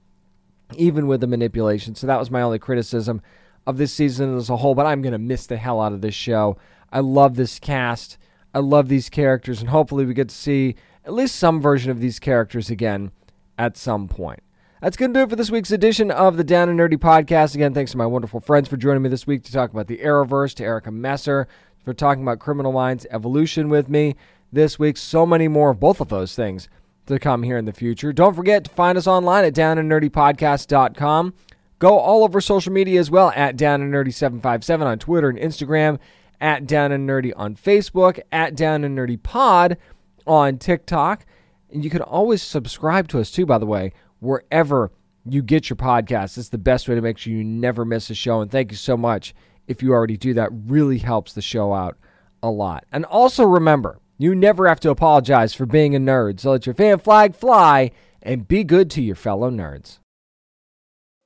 even 0.77 1.05
with 1.07 1.19
the 1.19 1.27
manipulation. 1.27 1.95
So 1.95 2.07
that 2.07 2.19
was 2.19 2.31
my 2.31 2.41
only 2.41 2.59
criticism 2.59 3.21
of 3.67 3.77
this 3.77 3.93
season 3.93 4.37
as 4.37 4.49
a 4.49 4.57
whole. 4.57 4.73
But 4.73 4.85
I'm 4.85 5.01
going 5.01 5.11
to 5.11 5.19
miss 5.19 5.45
the 5.47 5.57
hell 5.57 5.81
out 5.81 5.91
of 5.91 6.01
this 6.01 6.15
show. 6.15 6.57
I 6.91 7.01
love 7.01 7.35
this 7.35 7.59
cast. 7.59 8.17
I 8.53 8.59
love 8.59 8.87
these 8.87 9.09
characters, 9.09 9.59
and 9.59 9.69
hopefully 9.69 10.05
we 10.05 10.13
get 10.13 10.29
to 10.29 10.35
see 10.35 10.75
at 11.03 11.13
least 11.13 11.35
some 11.35 11.59
version 11.59 11.91
of 11.91 11.99
these 11.99 12.19
characters 12.19 12.69
again 12.69 13.11
at 13.57 13.75
some 13.75 14.07
point. 14.07 14.42
That's 14.83 14.97
going 14.97 15.13
to 15.13 15.19
do 15.21 15.23
it 15.23 15.29
for 15.29 15.37
this 15.37 15.49
week's 15.49 15.71
edition 15.71 16.11
of 16.11 16.35
the 16.35 16.43
Down 16.43 16.67
and 16.67 16.77
Nerdy 16.77 16.97
podcast. 16.97 17.55
Again, 17.55 17.73
thanks 17.73 17.91
to 17.91 17.97
my 17.97 18.05
wonderful 18.05 18.41
friends 18.41 18.67
for 18.67 18.75
joining 18.75 19.01
me 19.01 19.07
this 19.07 19.25
week 19.25 19.41
to 19.43 19.51
talk 19.53 19.71
about 19.71 19.87
the 19.87 19.99
Arrowverse, 19.99 20.53
to 20.55 20.65
Erica 20.65 20.91
Messer 20.91 21.47
for 21.85 21.93
talking 21.93 22.21
about 22.21 22.39
Criminal 22.39 22.73
Minds 22.73 23.07
Evolution 23.09 23.69
with 23.69 23.87
me 23.87 24.17
this 24.51 24.77
week. 24.77 24.97
So 24.97 25.25
many 25.25 25.47
more 25.47 25.69
of 25.69 25.79
both 25.79 26.01
of 26.01 26.09
those 26.09 26.35
things 26.35 26.67
to 27.05 27.17
come 27.17 27.43
here 27.43 27.55
in 27.55 27.63
the 27.63 27.71
future. 27.71 28.11
Don't 28.11 28.35
forget 28.35 28.65
to 28.65 28.71
find 28.71 28.97
us 28.97 29.07
online 29.07 29.45
at 29.45 29.53
downandnerdypodcast.com. 29.53 31.33
Go 31.79 31.97
all 31.97 32.25
over 32.25 32.41
social 32.41 32.73
media 32.73 32.99
as 32.99 33.09
well 33.09 33.31
at 33.37 33.55
Down 33.55 33.81
and 33.81 33.93
Nerdy 33.93 34.13
757 34.13 34.85
on 34.85 34.99
Twitter 34.99 35.29
and 35.29 35.39
Instagram, 35.39 35.97
at 36.41 36.67
Down 36.67 36.91
and 36.91 37.07
Nerdy 37.07 37.31
on 37.37 37.55
Facebook, 37.55 38.19
at 38.33 38.53
Down 38.53 38.83
and 38.83 38.97
Nerdy 38.97 39.23
Pod 39.23 39.77
on 40.27 40.57
TikTok. 40.57 41.25
And 41.71 41.85
you 41.85 41.89
can 41.89 42.01
always 42.01 42.41
subscribe 42.41 43.07
to 43.07 43.21
us 43.21 43.31
too, 43.31 43.45
by 43.45 43.57
the 43.57 43.65
way 43.65 43.93
wherever 44.23 44.91
you 45.25 45.41
get 45.41 45.69
your 45.69 45.77
podcast. 45.77 46.37
It's 46.37 46.49
the 46.49 46.57
best 46.57 46.87
way 46.87 46.95
to 46.95 47.01
make 47.01 47.17
sure 47.17 47.33
you 47.33 47.43
never 47.43 47.85
miss 47.85 48.09
a 48.09 48.15
show. 48.15 48.41
And 48.41 48.51
thank 48.51 48.71
you 48.71 48.77
so 48.77 48.97
much 48.97 49.33
if 49.67 49.81
you 49.81 49.91
already 49.91 50.17
do 50.17 50.33
that. 50.33 50.49
Really 50.51 50.97
helps 50.97 51.33
the 51.33 51.41
show 51.41 51.73
out 51.73 51.97
a 52.41 52.49
lot. 52.49 52.85
And 52.91 53.05
also 53.05 53.43
remember, 53.45 53.99
you 54.17 54.35
never 54.35 54.67
have 54.67 54.79
to 54.81 54.89
apologize 54.89 55.53
for 55.53 55.65
being 55.65 55.95
a 55.95 55.99
nerd. 55.99 56.39
So 56.39 56.51
let 56.51 56.65
your 56.65 56.75
fan 56.75 56.99
flag 56.99 57.35
fly 57.35 57.91
and 58.21 58.47
be 58.47 58.63
good 58.63 58.89
to 58.91 59.01
your 59.01 59.15
fellow 59.15 59.49
nerds. 59.49 59.99